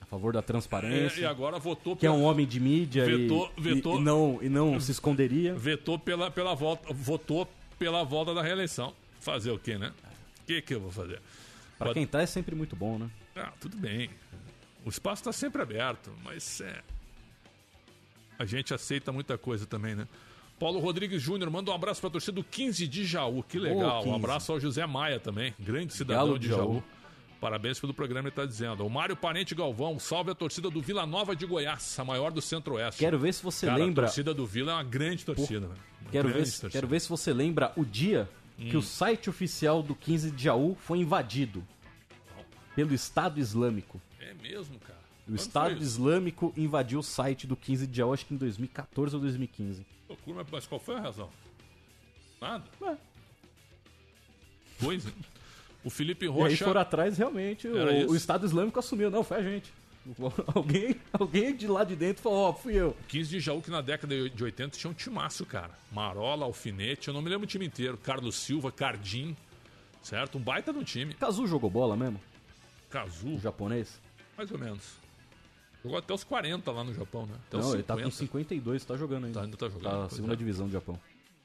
A 0.00 0.04
favor 0.04 0.32
da 0.32 0.40
É, 0.40 0.42
transparência. 0.42 1.20
e 1.20 1.24
agora 1.24 1.58
votou 1.58 1.96
Que 1.96 2.06
é 2.06 2.10
pela- 2.10 2.20
um 2.20 2.24
homem 2.24 2.46
de 2.46 2.58
mídia 2.60 3.06
e- 3.06 3.16
Vetou- 3.22 3.52
e, 3.56 3.60
vetou- 3.60 3.98
e 3.98 4.02
não, 4.02 4.38
e 4.42 4.48
não 4.48 4.78
se 4.80 4.90
esconderia. 4.90 5.54
vetou 5.54 5.98
pela, 5.98 6.30
pela 6.30 6.54
volta, 6.54 6.92
votou 6.92 7.48
pela 7.78 8.02
volta 8.04 8.34
da 8.34 8.42
reeleição. 8.42 8.92
Fazer 9.20 9.52
o 9.52 9.58
quê, 9.58 9.78
né? 9.78 9.92
O 10.42 10.44
que, 10.46 10.60
que 10.60 10.74
eu 10.74 10.80
vou 10.80 10.90
fazer? 10.90 11.20
Pra 11.78 11.86
Pode- 11.86 11.94
quem 11.94 12.06
tá 12.06 12.20
é 12.20 12.26
sempre 12.26 12.54
muito 12.54 12.74
bom, 12.76 12.98
né? 12.98 13.08
Ah, 13.36 13.52
tudo 13.60 13.76
bem. 13.76 14.10
O 14.84 14.88
espaço 14.90 15.20
está 15.22 15.32
sempre 15.32 15.62
aberto, 15.62 16.12
mas 16.24 16.60
é. 16.60 16.82
A 18.42 18.46
gente 18.46 18.74
aceita 18.74 19.12
muita 19.12 19.38
coisa 19.38 19.64
também, 19.66 19.94
né? 19.94 20.06
Paulo 20.58 20.78
Rodrigues 20.80 21.22
Júnior 21.22 21.50
manda 21.50 21.70
um 21.70 21.74
abraço 21.74 22.00
para 22.00 22.08
a 22.08 22.10
torcida 22.12 22.32
do 22.32 22.44
15 22.44 22.86
de 22.88 23.04
Jaú. 23.04 23.42
Que 23.42 23.58
legal. 23.58 23.98
15. 24.02 24.08
Um 24.10 24.14
abraço 24.16 24.52
ao 24.52 24.58
José 24.60 24.84
Maia 24.86 25.18
também, 25.20 25.54
grande 25.58 25.92
cidadão 25.92 26.26
Galo 26.26 26.38
de 26.38 26.48
Jaú. 26.48 26.58
Jaú. 26.74 26.84
Parabéns 27.40 27.80
pelo 27.80 27.92
programa, 27.92 28.28
ele 28.28 28.32
está 28.32 28.44
dizendo. 28.46 28.86
O 28.86 28.90
Mário 28.90 29.16
Parente 29.16 29.52
Galvão, 29.54 29.98
salve 29.98 30.30
a 30.30 30.34
torcida 30.34 30.70
do 30.70 30.80
Vila 30.80 31.04
Nova 31.04 31.34
de 31.34 31.44
Goiás, 31.44 31.98
a 31.98 32.04
maior 32.04 32.30
do 32.30 32.40
Centro-Oeste. 32.40 33.00
Quero 33.00 33.18
ver 33.18 33.34
se 33.34 33.42
você 33.42 33.66
Cara, 33.66 33.78
lembra. 33.84 34.04
A 34.04 34.06
torcida 34.06 34.32
do 34.32 34.46
Vila 34.46 34.70
é 34.72 34.74
uma 34.76 34.84
grande 34.84 35.24
torcida, 35.24 35.66
velho. 35.66 35.80
Uma 36.02 36.10
Quero 36.12 36.28
ver, 36.28 36.34
grande 36.34 36.48
se- 36.50 36.60
torcida. 36.60 36.70
quero 36.80 36.86
ver 36.86 37.00
se 37.00 37.08
você 37.08 37.32
lembra 37.32 37.72
o 37.76 37.84
dia 37.84 38.28
que 38.56 38.76
Hum. 38.76 38.78
o 38.78 38.82
site 38.82 39.28
oficial 39.28 39.82
do 39.82 39.94
15 39.96 40.30
de 40.30 40.44
Jaú 40.44 40.76
foi 40.80 40.98
invadido 40.98 41.64
pelo 42.76 42.94
Estado 42.94 43.40
Islâmico. 43.40 44.00
É 44.20 44.32
mesmo, 44.34 44.78
cara. 44.78 45.01
O 45.32 45.36
Estado? 45.36 45.82
Islâmico 45.82 46.52
invadiu 46.56 46.98
o 47.00 47.02
site 47.02 47.46
do 47.46 47.56
15 47.56 47.86
de 47.86 48.02
acho 48.02 48.26
que 48.26 48.34
em 48.34 48.36
2014 48.36 49.14
ou 49.16 49.20
2015. 49.22 49.86
Loucura, 50.08 50.44
mas- 50.50 50.66
qual 50.66 50.78
foi 50.80 50.96
a 50.96 51.00
razão? 51.00 51.30
Nada. 52.40 52.64
Ué. 52.80 52.96
Pois 54.78 55.06
é. 55.06 55.10
O 55.84 55.90
Felipe 55.90 56.26
E 56.26 56.28
aí 56.28 56.34
Rocha. 56.34 56.64
foram 56.64 56.80
atrás, 56.80 57.18
realmente, 57.18 57.66
o, 57.66 58.10
o 58.10 58.16
Estado 58.16 58.44
Islâmico 58.46 58.78
assumiu. 58.78 59.10
Não, 59.10 59.24
foi 59.24 59.38
a 59.38 59.42
gente. 59.42 59.72
Alguém, 60.54 60.96
alguém 61.12 61.54
de 61.56 61.68
lá 61.68 61.84
de 61.84 61.94
dentro 61.94 62.22
falou, 62.24 62.48
ó, 62.48 62.52
fui 62.52 62.74
eu. 62.74 62.96
15 63.06 63.30
de 63.30 63.38
Jaú, 63.40 63.62
que 63.62 63.70
na 63.70 63.80
década 63.80 64.28
de 64.28 64.42
80 64.44 64.76
tinha 64.76 64.90
um 64.90 64.94
timaço, 64.94 65.46
cara. 65.46 65.70
Marola, 65.92 66.44
Alfinete, 66.44 67.06
eu 67.06 67.14
não 67.14 67.22
me 67.22 67.28
lembro 67.30 67.44
o 67.44 67.46
time 67.46 67.64
inteiro. 67.66 67.96
Carlos 67.96 68.34
Silva, 68.34 68.72
Cardim, 68.72 69.36
certo? 70.02 70.38
Um 70.38 70.40
baita 70.40 70.72
no 70.72 70.82
time. 70.84 71.14
Kazu 71.14 71.46
jogou 71.46 71.70
bola 71.70 71.96
mesmo? 71.96 72.20
Kazu, 72.90 73.36
O 73.36 73.38
japonês? 73.40 74.00
mais 74.36 74.50
ou 74.50 74.58
menos. 74.58 75.00
Jogou 75.82 75.98
até 75.98 76.14
os 76.14 76.22
40 76.22 76.70
lá 76.70 76.84
no 76.84 76.94
Japão, 76.94 77.26
né? 77.26 77.34
Até 77.48 77.58
os 77.58 77.66
Não, 77.66 77.74
ele 77.74 77.82
tá 77.82 77.94
com 77.94 78.10
50. 78.10 78.16
52, 78.16 78.84
tá 78.84 78.96
jogando 78.96 79.24
ainda. 79.26 79.40
Tá, 79.40 79.44
ainda 79.44 79.56
tá 79.56 79.68
jogando. 79.68 80.08
Tá 80.08 80.10
segunda 80.10 80.34
é. 80.34 80.36
divisão 80.36 80.66
do 80.66 80.72
Japão. 80.72 80.98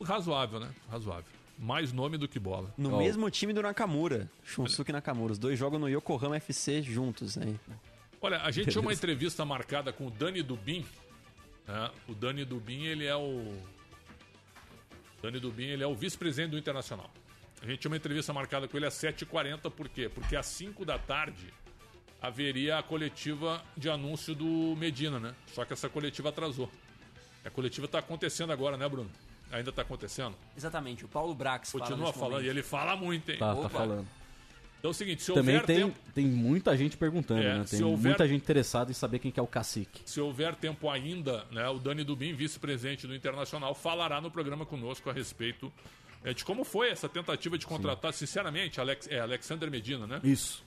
Razoável, 0.03 0.59
né? 0.59 0.69
Razoável. 0.89 1.25
Mais 1.57 1.91
nome 1.91 2.17
do 2.17 2.27
que 2.27 2.37
bola. 2.37 2.71
No 2.77 2.93
Ó. 2.93 2.97
mesmo 2.99 3.29
time 3.31 3.51
do 3.51 3.63
Nakamura, 3.63 4.29
Shunsuke 4.43 4.91
Nakamura. 4.91 5.33
Os 5.33 5.39
dois 5.39 5.57
jogam 5.57 5.79
no 5.79 5.89
Yokohama 5.89 6.37
FC 6.37 6.83
juntos, 6.83 7.35
né? 7.35 7.55
Olha, 8.21 8.41
a 8.41 8.51
gente 8.51 8.69
tinha 8.69 8.81
uma 8.81 8.93
entrevista 8.93 9.43
marcada 9.43 9.91
com 9.91 10.07
o 10.07 10.11
Dani 10.11 10.43
Dubin. 10.43 10.85
né? 11.67 11.91
O 12.07 12.13
Dani 12.13 12.45
Dubin, 12.45 12.83
ele 12.83 13.05
é 13.05 13.15
o. 13.15 13.57
Dani 15.21 15.39
Dubin, 15.39 15.65
ele 15.65 15.83
é 15.83 15.87
o 15.87 15.95
vice-presidente 15.95 16.51
do 16.51 16.57
Internacional. 16.59 17.09
A 17.61 17.65
gente 17.65 17.79
tinha 17.79 17.89
uma 17.89 17.97
entrevista 17.97 18.31
marcada 18.31 18.67
com 18.67 18.77
ele 18.77 18.85
às 18.85 18.93
7h40, 18.93 19.71
por 19.71 19.89
quê? 19.89 20.09
Porque 20.09 20.35
às 20.35 20.45
5 20.45 20.85
da 20.85 20.99
tarde 20.99 21.51
haveria 22.21 22.77
a 22.77 22.83
coletiva 22.83 23.63
de 23.75 23.89
anúncio 23.89 24.33
do 24.35 24.75
Medina, 24.77 25.19
né? 25.19 25.33
Só 25.53 25.63
que 25.65 25.73
essa 25.73 25.87
coletiva 25.89 26.29
atrasou. 26.29 26.69
A 27.45 27.49
coletiva 27.49 27.85
está 27.85 27.99
acontecendo 27.99 28.51
agora, 28.51 28.75
né, 28.77 28.87
Bruno? 28.89 29.09
Ainda 29.51 29.69
está 29.69 29.81
acontecendo. 29.81 30.35
Exatamente, 30.57 31.05
o 31.05 31.07
Paulo 31.07 31.33
Brax 31.33 31.71
Continua 31.71 32.11
falando. 32.11 32.31
momento. 32.31 32.45
E 32.45 32.49
ele 32.49 32.63
fala 32.63 32.95
muito, 32.95 33.31
hein? 33.31 33.37
Tá, 33.37 33.53
Opa. 33.53 33.61
tá 33.63 33.69
falando. 33.69 34.07
Então 34.79 34.89
é 34.89 34.91
o 34.91 34.93
seguinte, 34.93 35.23
se 35.23 35.33
Também 35.33 35.55
houver 35.55 35.65
tem, 35.65 35.77
tempo. 35.87 35.99
tem 36.13 36.25
muita 36.27 36.77
gente 36.77 36.97
perguntando, 36.97 37.41
É, 37.41 37.57
né? 37.59 37.65
Tem 37.67 37.81
houver- 37.83 38.09
muita 38.09 38.27
gente 38.27 38.41
interessada 38.43 38.91
em 38.91 38.93
saber 38.93 39.19
quem 39.19 39.31
que 39.31 39.39
é 39.39 39.43
o 39.43 39.47
cacique. 39.47 40.01
Se 40.05 40.19
houver 40.21 40.53
tempo 40.55 40.89
ainda, 40.89 41.45
né, 41.49 41.67
o 41.69 41.79
Dani 41.79 42.03
Dubin, 42.03 42.33
vice-presidente 42.33 43.07
do 43.07 43.15
Internacional, 43.15 43.73
falará 43.73 44.21
no 44.21 44.29
programa 44.29 44.65
conosco 44.65 45.09
a 45.09 45.13
respeito 45.13 45.71
é, 46.23 46.33
de 46.33 46.43
como 46.45 46.63
foi 46.63 46.89
essa 46.89 47.07
tentativa 47.09 47.57
de 47.57 47.65
contratar, 47.65 48.11
sinceramente, 48.13 48.79
Alex, 48.81 49.07
é, 49.07 49.19
Alexander 49.19 49.69
Medina, 49.71 50.05
né? 50.05 50.19
Isso. 50.23 50.63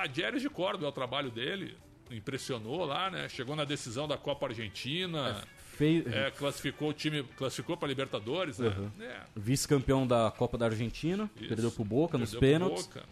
Tadieres 0.00 0.40
de 0.40 0.48
Córdoba 0.48 0.86
é 0.86 0.88
o 0.88 0.92
trabalho 0.92 1.30
dele, 1.30 1.76
impressionou 2.10 2.84
lá, 2.86 3.10
né? 3.10 3.28
Chegou 3.28 3.54
na 3.54 3.64
decisão 3.64 4.08
da 4.08 4.16
Copa 4.16 4.46
Argentina, 4.46 5.42
Fei- 5.76 6.04
é, 6.06 6.30
classificou 6.30 6.88
o 6.88 6.92
time, 6.92 7.22
classificou 7.36 7.76
para 7.76 7.86
Libertadores, 7.88 8.58
né? 8.58 8.68
Uhum. 8.68 8.90
É, 9.00 9.20
Vice-campeão 9.36 10.06
da 10.06 10.30
Copa 10.30 10.56
da 10.56 10.66
Argentina, 10.66 11.30
Isso. 11.36 11.48
perdeu 11.48 11.70
pro 11.70 11.84
Boca 11.84 12.16
nos 12.16 12.30
perdeu 12.30 12.40
pro 12.40 12.58
pênaltis. 12.68 12.86
Boca. 12.86 13.04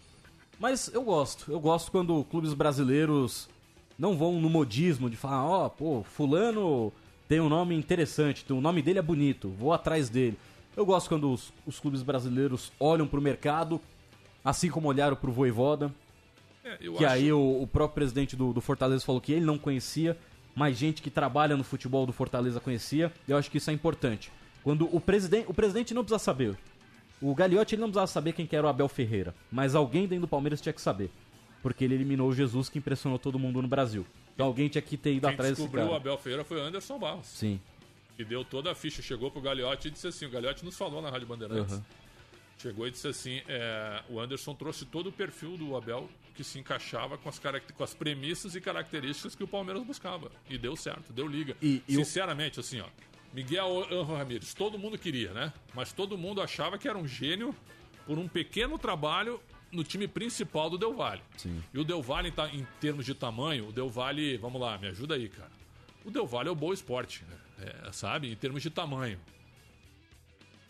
Mas 0.59 0.91
eu 0.93 1.03
gosto. 1.03 1.51
Eu 1.51 1.59
gosto 1.59 1.91
quando 1.91 2.23
clubes 2.25 2.53
brasileiros 2.53 3.47
não 3.97 4.17
vão 4.17 4.39
no 4.41 4.49
modismo 4.49 5.09
de 5.09 5.15
falar, 5.15 5.45
ó, 5.45 5.69
pô, 5.69 6.03
fulano 6.03 6.91
tem 7.27 7.39
um 7.39 7.49
nome 7.49 7.75
interessante, 7.75 8.43
o 8.51 8.59
nome 8.59 8.81
dele 8.81 8.97
é 8.97 9.01
bonito, 9.03 9.49
vou 9.49 9.71
atrás 9.71 10.09
dele. 10.09 10.37
Eu 10.75 10.85
gosto 10.85 11.07
quando 11.07 11.31
os, 11.31 11.53
os 11.67 11.79
clubes 11.79 12.01
brasileiros 12.01 12.71
olham 12.79 13.05
pro 13.07 13.21
mercado, 13.21 13.79
assim 14.43 14.69
como 14.69 14.87
olharam 14.87 15.15
pro 15.15 15.31
Voivoda, 15.31 15.93
É, 16.73 16.77
que 16.77 16.87
acho- 17.05 17.07
aí 17.07 17.31
o, 17.31 17.61
o 17.61 17.67
próprio 17.67 17.95
presidente 17.95 18.35
do, 18.35 18.53
do 18.53 18.61
Fortaleza 18.61 19.05
falou 19.05 19.19
que 19.21 19.31
ele 19.31 19.45
não 19.45 19.57
conhecia, 19.57 20.17
mas 20.55 20.77
gente 20.77 21.01
que 21.01 21.09
trabalha 21.09 21.55
no 21.57 21.63
futebol 21.63 22.05
do 22.05 22.11
Fortaleza 22.13 22.59
conhecia. 22.59 23.11
Eu 23.27 23.37
acho 23.37 23.49
que 23.49 23.57
isso 23.57 23.69
é 23.69 23.73
importante. 23.73 24.31
Quando 24.63 24.93
o 24.95 24.99
presidente, 24.99 25.45
o 25.47 25.53
presidente 25.53 25.93
não 25.93 26.03
precisa 26.03 26.19
saber. 26.19 26.57
O 27.21 27.33
Gagliotti 27.35 27.75
ele 27.75 27.81
não 27.81 27.87
precisava 27.89 28.07
saber 28.07 28.33
quem 28.33 28.45
que 28.45 28.55
era 28.55 28.65
o 28.65 28.69
Abel 28.69 28.87
Ferreira, 28.87 29.35
mas 29.51 29.75
alguém 29.75 30.03
dentro 30.07 30.21
do 30.21 30.27
Palmeiras 30.27 30.61
tinha 30.61 30.71
que 30.71 30.81
saber, 30.81 31.09
porque 31.61 31.83
ele 31.83 31.95
eliminou 31.95 32.29
o 32.29 32.33
Jesus 32.35 32.69
que 32.69 32.77
impressionou 32.79 33.19
todo 33.19 33.37
mundo 33.37 33.61
no 33.61 33.67
Brasil. 33.67 34.05
Então 34.33 34.45
alguém 34.47 34.69
tinha 34.69 34.81
que 34.81 34.95
ter 34.95 35.13
ido 35.13 35.21
Quem 35.27 35.33
atrás 35.33 35.49
desse 35.51 35.61
descobriu 35.61 35.85
o 35.85 35.89
cara. 35.89 35.97
Abel 35.99 36.17
Ferreira 36.17 36.43
foi 36.45 36.57
o 36.59 36.61
Anderson 36.63 36.97
Barros. 36.97 37.27
Sim. 37.27 37.59
Que 38.15 38.23
deu 38.23 38.43
toda 38.45 38.71
a 38.71 38.75
ficha, 38.75 39.01
chegou 39.01 39.29
pro 39.31 39.41
Gagliotti 39.41 39.89
e 39.89 39.91
disse 39.91 40.07
assim: 40.07 40.25
o 40.25 40.29
Gagliotti 40.29 40.63
nos 40.63 40.77
falou 40.77 41.01
na 41.01 41.09
Rádio 41.09 41.27
Bandeirantes. 41.27 41.73
Aham. 41.73 41.85
Chegou 42.57 42.87
e 42.87 42.91
disse 42.91 43.07
assim: 43.07 43.41
é, 43.47 44.01
o 44.09 44.19
Anderson 44.19 44.53
trouxe 44.53 44.85
todo 44.85 45.07
o 45.07 45.11
perfil 45.11 45.57
do 45.57 45.75
Abel 45.75 46.09
que 46.35 46.43
se 46.43 46.59
encaixava 46.59 47.17
com 47.17 47.27
as, 47.29 47.39
com 47.39 47.83
as 47.83 47.93
premissas 47.93 48.55
e 48.55 48.61
características 48.61 49.35
que 49.35 49.43
o 49.43 49.47
Palmeiras 49.47 49.83
buscava. 49.83 50.31
E 50.49 50.57
deu 50.57 50.75
certo, 50.75 51.11
deu 51.13 51.27
liga. 51.27 51.55
E- 51.61 51.81
e 51.87 51.95
Sinceramente, 51.95 52.59
assim, 52.59 52.79
ó. 52.79 52.85
Miguel 53.33 53.83
Angel 53.83 54.03
Ramírez, 54.03 54.53
todo 54.53 54.77
mundo 54.79 54.97
queria, 54.97 55.31
né? 55.33 55.53
Mas 55.73 55.93
todo 55.93 56.17
mundo 56.17 56.41
achava 56.41 56.77
que 56.77 56.87
era 56.87 56.97
um 56.97 57.07
gênio 57.07 57.55
por 58.07 58.17
um 58.17 58.27
pequeno 58.27 58.77
trabalho 58.79 59.39
no 59.71 59.83
time 59.83 60.07
principal 60.07 60.67
do 60.69 60.77
Del 60.79 60.93
Valle. 60.95 61.21
Sim. 61.37 61.63
E 61.71 61.77
o 61.77 61.83
Del 61.83 62.01
Valle, 62.01 62.33
em, 62.53 62.65
termos 62.81 63.05
de 63.05 63.13
tamanho, 63.13 63.67
o 63.69 63.71
Del 63.71 63.87
Valle, 63.89 64.35
vamos 64.37 64.59
lá, 64.59 64.77
me 64.79 64.87
ajuda 64.87 65.13
aí, 65.13 65.29
cara. 65.29 65.51
O 66.03 66.09
Del 66.09 66.25
Valle 66.25 66.49
é 66.49 66.51
o 66.51 66.55
Boa 66.55 66.73
Esporte, 66.73 67.23
né? 67.29 67.37
É, 67.85 67.91
sabe? 67.91 68.31
Em 68.31 68.35
termos 68.35 68.63
de 68.63 68.69
tamanho. 68.71 69.19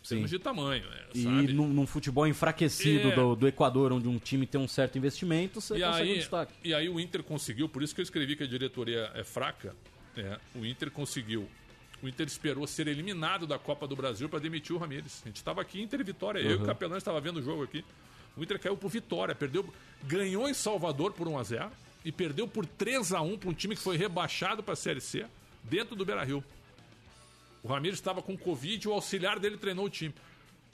Sim. 0.10 0.16
termos 0.16 0.30
de 0.32 0.40
tamanho, 0.40 0.84
é, 0.92 1.06
E 1.18 1.24
num, 1.54 1.68
num 1.68 1.88
futebol 1.88 2.28
enfraquecido 2.28 3.10
É. 3.10 3.16
do, 3.16 3.36
do 3.36 3.48
Equador, 3.48 3.92
onde 3.94 4.08
um 4.08 4.18
time 4.20 4.46
tem 4.46 4.60
um 4.60 4.68
certo 4.68 4.98
investimento, 4.98 5.62
você 5.62 5.78
E 5.78 5.82
consegue 5.82 6.10
um 6.10 6.12
aí, 6.14 6.20
destaque. 6.20 6.54
e 6.64 6.74
aí 6.74 6.90
o 6.90 7.00
Inter 7.00 7.24
conseguiu, 7.24 7.70
por 7.70 7.82
isso 7.84 7.94
que 7.96 8.02
eu 8.02 8.04
escrevi 8.04 8.36
que 8.36 8.44
a 8.44 8.48
diretoria 8.48 9.12
é 9.16 9.24
fraca. 9.24 9.76
é, 10.18 10.38
o 10.56 10.66
Inter 10.66 10.92
conseguiu. 10.92 11.48
O 12.02 12.08
Inter 12.08 12.28
esperou 12.28 12.66
ser 12.68 12.88
eliminado 12.88 13.46
da 13.48 13.58
Copa 13.60 13.88
do 13.88 13.96
Brasil 13.96 14.28
para 14.28 14.40
demitir 14.40 14.76
o 14.76 14.80
Ramires. 14.80 15.22
A 15.24 15.28
gente 15.30 15.38
estava 15.38 15.62
aqui, 15.62 15.82
Inter 15.82 16.00
e 16.00 16.04
Vitória. 16.04 16.40
Eu 16.40 16.52
e 16.52 16.54
o 16.56 16.60
Uhum. 16.60 16.66
Capelão 16.66 16.98
estava 16.98 17.20
vendo 17.22 17.38
o 17.38 17.42
jogo 17.42 17.64
aqui. 17.64 17.84
O 18.38 18.44
Inter 18.44 18.60
caiu 18.60 18.76
por 18.78 18.90
Vitória, 18.90 19.34
perdeu, 19.36 19.66
ganhou 20.04 20.48
em 20.50 20.54
Salvador 20.54 21.12
por 21.14 21.28
1 21.28 21.38
a 21.38 21.44
0 21.44 21.72
e 22.06 22.12
perdeu 22.12 22.48
por 22.48 22.66
3 22.66 23.12
a 23.14 23.22
1 23.22 23.38
para 23.38 23.50
um 23.50 23.54
time 23.54 23.76
que 23.76 23.82
foi 23.82 23.98
rebaixado 23.98 24.64
para 24.64 24.74
a 24.74 24.78
Série 24.78 25.02
C 25.02 25.26
dentro 25.64 25.96
do 25.96 26.06
Beira-Rio. 26.06 26.44
O 27.64 27.68
Ramires 27.68 27.98
estava 27.98 28.22
com 28.22 28.38
Covid 28.38 28.86
e 28.86 28.90
o 28.90 28.94
auxiliar 28.94 29.40
dele 29.40 29.58
treinou 29.58 29.86
o 29.86 29.90
time. 29.90 30.14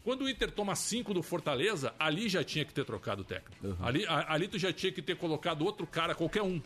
Quando 0.03 0.21
o 0.23 0.29
Inter 0.29 0.51
toma 0.51 0.75
5 0.75 1.13
do 1.15 1.23
Fortaleza, 1.23 1.93
ali 1.97 2.29
já 2.29 2.43
tinha 2.43 2.63
que 2.63 2.71
ter 2.73 2.85
trocado 2.85 3.23
o 3.23 3.25
técnico. 3.25 3.75
Ali, 3.83 4.05
a- 4.05 4.31
ali 4.33 4.47
tu 4.47 4.59
já 4.59 4.71
tinha 4.71 4.91
que 4.91 5.01
ter 5.01 5.15
colocado 5.17 5.63
outro 5.65 5.87
cara, 5.87 6.13
qualquer 6.13 6.43
um, 6.43 6.61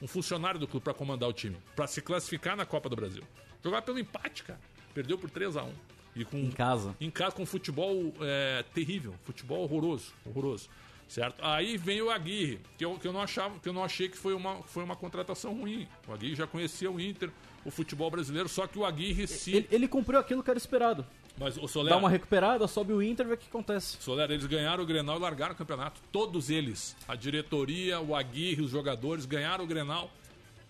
um 0.00 0.06
funcionário 0.06 0.60
do 0.60 0.68
clube 0.68 0.84
para 0.84 0.94
comandar 0.94 1.28
o 1.28 1.32
time, 1.32 1.56
para 1.74 1.88
se 1.88 2.00
classificar 2.00 2.56
na 2.56 2.64
Copa 2.64 2.88
do 2.88 2.94
Brasil. 2.94 3.24
Jogar 3.64 3.82
pelo 3.82 3.98
empate, 3.98 4.44
cara. 4.44 4.60
Perdeu 4.94 5.18
por 5.18 5.28
3 5.28 5.56
a 5.56 5.64
1 5.64 5.72
E 6.14 6.24
com, 6.24 6.36
Em 6.38 6.50
casa. 6.52 6.94
Em 7.00 7.10
casa 7.10 7.34
com 7.34 7.44
futebol 7.44 8.14
é, 8.20 8.64
terrível, 8.72 9.12
futebol 9.24 9.62
horroroso, 9.64 10.12
horroroso. 10.24 10.68
Certo? 11.08 11.36
Aí 11.42 11.76
vem 11.76 12.02
o 12.02 12.10
Aguirre, 12.10 12.58
que 12.76 12.84
eu, 12.84 12.98
que 12.98 13.06
eu 13.06 13.12
não 13.12 13.20
achava, 13.20 13.58
que 13.58 13.68
eu 13.68 13.72
não 13.72 13.84
achei 13.84 14.08
que 14.08 14.16
foi 14.16 14.34
uma, 14.34 14.62
foi 14.62 14.82
uma 14.82 14.96
contratação 14.96 15.54
ruim. 15.54 15.86
O 16.08 16.12
Aguirre 16.12 16.34
já 16.34 16.46
conhecia 16.46 16.90
o 16.90 17.00
Inter, 17.00 17.30
o 17.64 17.70
futebol 17.70 18.10
brasileiro, 18.10 18.48
só 18.48 18.66
que 18.66 18.78
o 18.78 18.84
Aguirre 18.84 19.26
se 19.26 19.54
Ele, 19.56 19.68
ele 19.70 19.88
cumpriu 19.88 20.18
aquilo 20.18 20.42
que 20.42 20.50
era 20.50 20.58
esperado. 20.58 21.06
mas 21.38 21.56
o 21.56 21.68
Soler, 21.68 21.90
Dá 21.92 21.98
uma 21.98 22.10
recuperada, 22.10 22.66
sobe 22.66 22.92
o 22.92 23.02
Inter, 23.02 23.26
vê 23.26 23.34
o 23.34 23.36
que 23.36 23.46
acontece. 23.48 23.96
Soler, 24.00 24.30
eles 24.30 24.46
ganharam 24.46 24.82
o 24.82 24.86
Grenal 24.86 25.16
e 25.16 25.20
largaram 25.20 25.52
o 25.54 25.56
campeonato. 25.56 26.00
Todos 26.10 26.50
eles. 26.50 26.96
A 27.06 27.14
diretoria, 27.14 28.00
o 28.00 28.14
Aguirre, 28.16 28.62
os 28.62 28.70
jogadores 28.70 29.24
ganharam 29.24 29.64
o 29.64 29.66
Grenal 29.66 30.10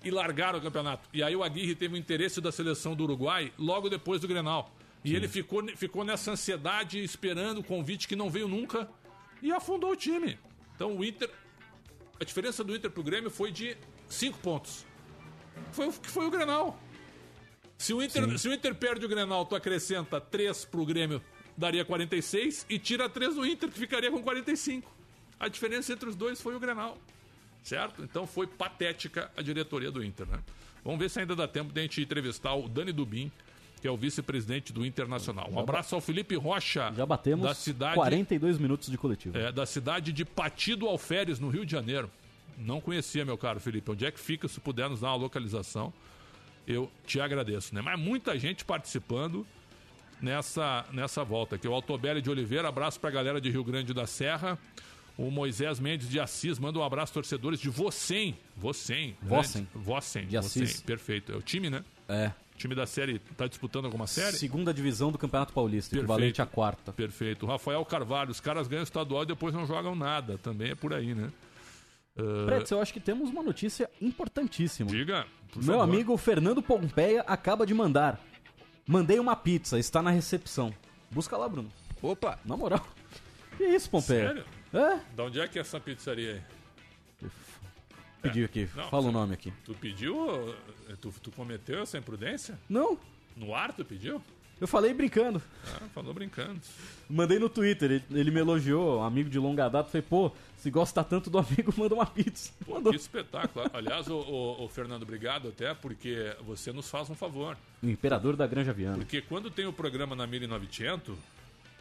e 0.05 0.11
largaram 0.11 0.59
o 0.59 0.62
campeonato. 0.62 1.09
E 1.12 1.22
aí 1.22 1.35
o 1.35 1.43
Aguirre 1.43 1.74
teve 1.74 1.95
o 1.95 1.97
interesse 1.97 2.41
da 2.41 2.53
seleção 2.53 2.95
do 2.95 3.05
Uruguai 3.05 3.51
logo 3.59 3.89
depois 3.89 4.20
do 4.20 4.28
Grenal. 4.28 4.70
E 5.03 5.14
ele 5.14 5.28
ficou, 5.28 5.66
ficou 5.76 6.03
nessa 6.03 6.32
ansiedade, 6.32 7.03
esperando 7.03 7.59
o 7.59 7.64
convite 7.64 8.09
que 8.09 8.16
não 8.16 8.30
veio 8.30 8.49
nunca 8.49 8.89
e 9.45 9.53
afundou 9.53 9.90
o 9.92 9.97
time. 9.97 10.38
Então 10.74 10.97
o 10.97 11.05
Inter. 11.05 11.30
A 12.20 12.24
diferença 12.24 12.64
do 12.64 12.74
Inter 12.74 12.90
pro 12.90 13.03
Grêmio 13.03 13.30
foi 13.30 13.51
de 13.53 13.76
5 14.09 14.38
pontos. 14.38 14.86
Foi, 15.72 15.88
o- 15.88 15.92
que 15.92 16.09
foi 16.09 16.26
o 16.26 16.30
Grenal. 16.30 16.80
Se 17.76 17.92
o, 17.92 18.03
Inter, 18.03 18.38
se 18.38 18.49
o 18.49 18.53
Inter 18.55 18.74
perde 18.74 19.05
o 19.05 19.09
Grenal, 19.09 19.45
tu 19.45 19.55
acrescenta 19.55 20.20
3 20.20 20.64
pro 20.64 20.86
Grêmio, 20.86 21.20
daria 21.57 21.84
46, 21.84 22.64
e 22.70 22.78
tira 22.78 23.09
3 23.09 23.34
do 23.34 23.45
Inter, 23.47 23.68
que 23.68 23.78
ficaria 23.78 24.11
com 24.11 24.22
45. 24.22 24.90
A 25.38 25.49
diferença 25.49 25.92
entre 25.92 26.09
os 26.09 26.16
dois 26.16 26.40
foi 26.40 26.55
o 26.57 26.61
Grenal. 26.61 26.97
Certo? 27.62 28.03
Então 28.03 28.26
foi 28.26 28.47
patética 28.47 29.30
a 29.36 29.42
diretoria 29.42 29.90
do 29.90 30.03
Inter, 30.05 30.26
né? 30.26 30.38
Vamos 30.84 30.99
ver 31.01 31.11
se 31.11 31.18
ainda 31.20 31.34
dá 31.34 31.49
tempo 31.49 31.72
de 31.72 31.80
a 31.80 31.82
gente 31.82 32.01
entrevistar 32.01 32.55
o 32.55 32.68
Dani 32.68 32.92
Dubin, 32.92 33.30
que 33.85 33.89
é 33.89 33.91
o 33.91 33.99
vice-presidente 33.99 34.72
do 34.72 34.82
Internacional. 34.87 35.47
Um 35.53 35.59
abraço 35.61 35.95
ao 35.95 36.01
Felipe 36.01 36.35
Rocha, 36.37 36.91
Já 36.97 37.05
batemos 37.05 37.47
da 37.47 37.53
cidade, 37.53 37.97
42 37.97 38.57
minutos 38.57 38.91
de 38.91 38.97
coletivo. 38.97 39.37
é, 39.37 39.53
da 39.53 39.66
cidade 39.66 40.11
de 40.11 40.24
Patido 40.24 40.89
Alferes, 40.89 41.39
no 41.39 41.51
Rio 41.51 41.66
de 41.66 41.72
Janeiro. 41.72 42.11
Não 42.57 42.80
conhecia, 42.80 43.26
meu 43.26 43.37
caro 43.37 43.61
Felipe. 43.61 43.91
Onde 43.91 44.07
é 44.07 44.11
que 44.11 44.18
fica? 44.18 44.49
Se 44.49 44.59
puder 44.59 44.89
nos 44.89 45.01
dar 45.01 45.09
uma 45.09 45.16
localização, 45.16 45.93
eu 46.66 46.91
te 47.07 47.20
agradeço, 47.20 47.74
né? 47.74 47.82
Mas 47.82 48.01
muita 48.01 48.39
gente 48.39 48.64
participando 48.64 49.47
nessa, 50.18 50.87
nessa 50.91 51.22
volta 51.22 51.57
aqui. 51.57 51.68
O 51.68 51.74
Altobelli 51.74 52.22
de 52.22 52.30
Oliveira, 52.30 52.66
abraço 52.68 52.99
pra 52.99 53.11
galera 53.11 53.39
de 53.39 53.51
Rio 53.51 53.64
Grande 53.64 53.93
da 53.93 54.07
Serra. 54.07 54.59
O 55.18 55.30
Moisés 55.30 55.78
Mendes 55.78 56.09
de 56.09 56.18
Assis, 56.18 56.59
manda 56.59 56.78
um 56.78 56.82
abraço, 56.82 57.12
torcedores 57.12 57.61
de 57.61 57.68
Vocem. 57.68 58.35
Vocem. 58.57 59.14
Grande- 59.22 59.68
Vossem. 59.74 60.26
De 60.26 60.39
Assis. 60.39 60.70
Vossem, 60.70 60.87
Perfeito. 60.87 61.32
É 61.32 61.37
o 61.37 61.43
time, 61.43 61.68
né? 61.68 61.85
É. 62.09 62.32
O 62.55 62.59
time 62.59 62.74
da 62.74 62.86
série 62.86 63.18
tá 63.36 63.46
disputando 63.48 63.86
alguma 63.86 64.07
série? 64.07 64.36
Segunda 64.36 64.72
divisão 64.72 65.11
do 65.11 65.18
Campeonato 65.18 65.52
Paulista, 65.52 65.90
Perfeito. 65.90 66.05
equivalente 66.05 66.40
à 66.42 66.46
quarta. 66.46 66.92
Perfeito. 66.92 67.46
Rafael 67.46 67.84
Carvalho, 67.84 68.30
os 68.30 68.40
caras 68.40 68.68
ganham 68.68 68.84
estadual 68.84 69.24
e 69.24 69.26
depois 69.26 69.52
não 69.55 69.66
jogam 69.66 69.94
nada. 69.96 70.38
Também 70.38 70.70
é 70.70 70.74
por 70.74 70.94
aí, 70.94 71.14
né? 71.14 71.30
Ah, 72.16 72.46
Pretz, 72.46 72.70
eu 72.70 72.80
acho 72.80 72.92
que 72.92 73.00
temos 73.00 73.28
uma 73.30 73.42
notícia 73.42 73.90
importantíssima. 74.00 74.88
Diga. 74.88 75.26
por 75.52 75.62
Meu 75.64 75.78
favor. 75.78 75.82
amigo 75.82 76.16
Fernando 76.16 76.62
Pompeia 76.62 77.22
acaba 77.26 77.66
de 77.66 77.74
mandar. 77.74 78.20
Mandei 78.86 79.18
uma 79.18 79.34
pizza, 79.34 79.78
está 79.78 80.00
na 80.00 80.11
recepção. 80.11 80.72
Busca 81.11 81.36
lá, 81.36 81.48
Bruno. 81.48 81.70
Opa! 82.00 82.38
Na 82.44 82.57
moral. 82.57 82.86
Que 83.57 83.64
isso, 83.64 83.90
Pompeia? 83.90 84.28
Sério? 84.28 84.44
É? 84.72 85.00
Da 85.16 85.24
onde 85.24 85.40
é 85.40 85.48
que 85.48 85.59
é 85.59 85.61
essa 85.61 85.80
pizzaria 85.80 86.34
aí? 86.34 86.42
Pediu 88.25 88.45
aqui. 88.45 88.68
Não, 88.75 88.89
Fala 88.89 89.09
o 89.09 89.12
nome 89.12 89.35
aqui. 89.35 89.53
Tu 89.64 89.75
pediu? 89.75 90.55
Tu, 91.01 91.12
tu 91.22 91.31
cometeu 91.31 91.81
essa 91.83 91.97
imprudência? 91.99 92.59
Não, 92.68 92.99
No 93.37 93.55
ar 93.55 93.72
tu 93.72 93.85
pediu? 93.85 94.20
eu 94.61 94.66
falei 94.68 94.95
brincando. 94.95 95.43
Ah, 95.66 95.87
falou 95.95 96.14
brincando. 96.14 96.59
Mandei 97.11 97.39
no 97.39 97.49
Twitter, 97.51 97.91
ele, 97.91 98.05
ele 98.11 98.31
me 98.31 98.41
elogiou, 98.41 99.01
um 99.01 99.03
amigo 99.03 99.29
de 99.29 99.39
longa 99.39 99.68
data. 99.68 99.91
Falei, 99.91 100.07
pô, 100.09 100.31
se 100.57 100.70
gosta 100.70 101.05
tanto 101.05 101.29
do 101.29 101.39
amigo, 101.39 101.72
manda 101.77 101.95
uma 101.95 102.07
pizza. 102.07 102.51
Pô, 102.64 102.75
Mandou. 102.75 102.93
que 102.93 102.99
espetáculo. 102.99 103.68
Aliás, 103.75 104.09
o, 104.09 104.16
o- 104.16 104.64
o 104.64 104.68
Fernando, 104.68 105.03
obrigado 105.03 105.49
até, 105.49 105.75
porque 105.75 106.35
você 106.47 106.72
nos 106.72 106.89
faz 106.89 107.11
um 107.11 107.14
favor. 107.14 107.57
O 107.83 107.89
imperador 107.89 108.37
da 108.37 108.47
Granja 108.47 108.72
Viana. 108.72 108.97
Porque 108.99 109.20
quando 109.20 109.51
tem 109.51 109.66
o 109.66 109.72
programa 109.72 110.16
na 110.16 110.27
1900, 110.27 111.16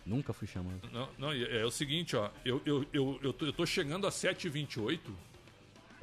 Nunca 0.05 0.33
fui 0.33 0.45
chamado. 0.49 0.81
Não, 0.91 1.07
não, 1.17 1.31
é, 1.31 1.61
é 1.61 1.65
o 1.65 1.71
seguinte, 1.71 2.13
ó. 2.17 2.29
Eu, 2.43 2.61
eu, 2.65 2.85
eu, 2.91 3.19
eu, 3.23 3.31
tô, 3.31 3.45
eu 3.45 3.53
tô 3.53 3.65
chegando 3.65 4.05
a 4.05 4.09
7h28 4.09 4.99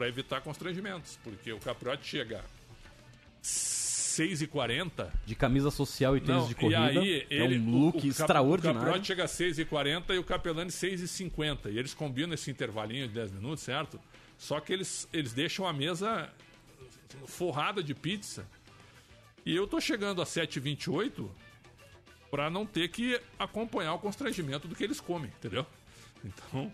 pra 0.01 0.09
evitar 0.09 0.41
constrangimentos. 0.41 1.19
Porque 1.23 1.53
o 1.53 1.59
Capriotti 1.59 2.07
chega 2.09 2.43
6h40. 3.43 5.11
De 5.27 5.35
camisa 5.35 5.71
social 5.71 6.17
e 6.17 6.21
tênis 6.21 6.41
Não, 6.43 6.49
de 6.49 6.55
corrida. 6.55 6.91
e 6.93 6.99
aí, 6.99 7.27
é 7.29 7.35
ele, 7.45 7.59
um 7.59 7.79
look 7.79 7.97
o, 7.97 7.99
o 7.99 8.01
Cap- 8.01 8.07
O 8.07 8.09
extraordinário. 8.09 8.81
Capriotti 8.81 9.07
chega 9.07 9.25
a 9.25 9.27
6h40 9.27 10.15
e 10.15 10.19
o 10.19 10.25
Capelani 10.25 10.71
6h50. 10.71 11.71
E 11.71 11.79
eles 11.79 11.93
combinam 11.93 12.33
esse 12.33 12.51
intervalinho 12.51 13.07
de 13.09 13.13
10 13.15 13.33
minutos, 13.33 13.63
certo? 13.63 14.01
Só 14.39 14.59
que 14.59 14.73
eles, 14.73 15.07
eles 15.13 15.35
deixam 15.35 15.67
a 15.67 15.73
mesa 15.73 16.31
forrada 17.27 17.83
de 17.83 17.95
pizza. 17.95 18.47
E 19.45 19.55
eu 19.55 19.67
tô 19.67 19.81
chegando 19.83 20.23
a 20.23 20.25
7h28 20.25 21.29
pra 22.31 22.49
não 22.49 22.65
ter 22.65 22.89
que 22.89 23.21
acompanhar 23.39 23.93
o 23.95 23.99
constrangimento 23.99 24.67
do 24.67 24.75
que 24.75 24.83
eles 24.85 24.99
comem, 25.01 25.31
entendeu? 25.39 25.67
Então, 26.25 26.73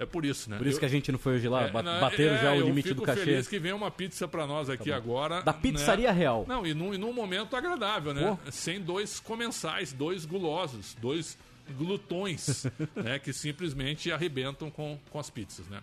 é 0.00 0.06
por 0.06 0.24
isso, 0.24 0.48
né? 0.48 0.56
Por 0.56 0.66
isso 0.66 0.76
Eu- 0.76 0.80
que 0.80 0.86
a 0.86 0.88
gente 0.88 1.12
não 1.12 1.18
foi 1.18 1.34
hoje 1.36 1.46
lá, 1.46 1.64
é, 1.64 1.70
bateram 1.70 2.34
é, 2.34 2.42
já 2.42 2.52
o 2.52 2.56
eu 2.56 2.66
limite 2.66 2.94
do 2.94 3.02
cachê. 3.02 3.20
Tá 3.20 3.24
feliz 3.26 3.46
que 3.46 3.58
vem 3.58 3.72
uma 3.74 3.90
pizza 3.90 4.26
pra 4.26 4.46
nós 4.46 4.70
aqui 4.70 4.90
agora. 4.90 5.42
Da 5.42 5.52
Pizzaria 5.52 6.10
né? 6.10 6.18
Real. 6.18 6.46
Não, 6.48 6.66
e 6.66 6.72
num, 6.72 6.94
e 6.94 6.98
num 6.98 7.12
momento 7.12 7.54
agradável, 7.54 8.14
né? 8.14 8.38
Sem 8.50 8.80
dois 8.80 9.20
comensais, 9.20 9.92
dois 9.92 10.24
gulosos, 10.24 10.96
dois 10.98 11.36
glutões, 11.76 12.66
né? 12.96 13.18
Que 13.18 13.30
simplesmente 13.30 14.10
arrebentam 14.10 14.70
com, 14.70 14.98
com 15.10 15.18
as 15.18 15.28
pizzas, 15.28 15.66
né? 15.68 15.82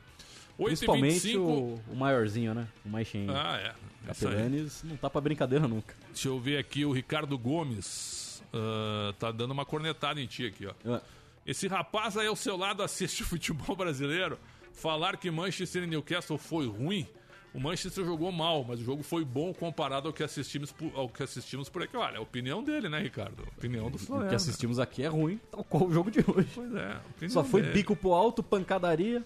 Principalmente 0.58 1.28
8h25. 1.34 1.38
o, 1.38 1.82
o 1.92 1.96
maiorzinho, 1.96 2.56
né? 2.56 2.68
O 2.84 2.90
mais 2.90 3.08
cheinho. 3.08 3.32
Ah, 3.32 3.58
é. 3.58 3.68
Aí. 3.68 4.08
Capelanes 4.08 4.82
não 4.84 4.98
tá 4.98 5.10
pra 5.12 5.22
brincadeira 5.22 5.68
nunca. 5.68 5.94
Deixa 6.08 6.30
eu 6.30 6.40
ver 6.40 6.58
aqui, 6.58 6.84
o 6.84 6.92
Ricardo 6.92 7.38
Gomes 7.38 8.42
ah, 8.52 9.14
tá 9.20 9.32
dando 9.32 9.52
uma 9.52 9.66
cornetada 9.66 10.20
em 10.20 10.26
ti 10.26 10.46
aqui, 10.48 10.66
ó. 10.66 10.74
Ah, 10.86 11.02
Esse 11.48 11.68
rapaz 11.68 12.18
aí 12.18 12.28
ao 12.28 12.36
seu 12.36 12.58
lado 12.58 12.84
assiste 12.84 13.24
futebol 13.26 13.76
brasileiro. 13.76 14.38
Falar 14.74 15.18
que 15.18 15.32
Manchester 15.32 15.84
e 15.84 15.88
Newcastle 15.88 16.38
foi 16.38 16.68
ruim. 16.68 17.08
O 17.54 17.60
Manchester 17.60 18.06
jogou 18.06 18.32
mal, 18.32 18.64
mas 18.68 18.80
o 18.80 18.84
jogo 18.84 19.02
foi 19.02 19.26
bom 19.26 19.52
comparado 19.54 20.08
ao 20.10 20.14
que 20.14 20.22
assistimos 20.22 20.72
por, 20.72 20.92
ao 20.94 21.10
que 21.10 21.24
assistimos 21.24 21.70
por 21.70 21.82
aqui. 21.82 21.98
Olha, 21.98 22.16
é 22.16 22.18
a 22.18 22.22
opinião 22.22 22.62
dele, 22.62 22.88
né, 22.90 23.00
Ricardo? 23.00 23.42
A 23.44 23.58
opinião 23.58 23.90
do 23.90 23.96
O 23.96 24.00
Flamengo. 24.00 24.30
que 24.30 24.36
assistimos 24.36 24.78
aqui 24.78 25.02
é 25.02 25.08
ruim, 25.08 25.40
tal 25.50 25.64
qual 25.64 25.88
o 25.88 25.92
jogo 25.92 26.12
de 26.12 26.20
hoje. 26.20 26.50
Pois 26.54 26.76
é, 26.76 27.00
Só 27.30 27.44
foi 27.44 27.62
dele. 27.64 27.74
bico 27.74 27.96
pro 27.96 28.14
alto, 28.14 28.44
pancadaria. 28.44 29.26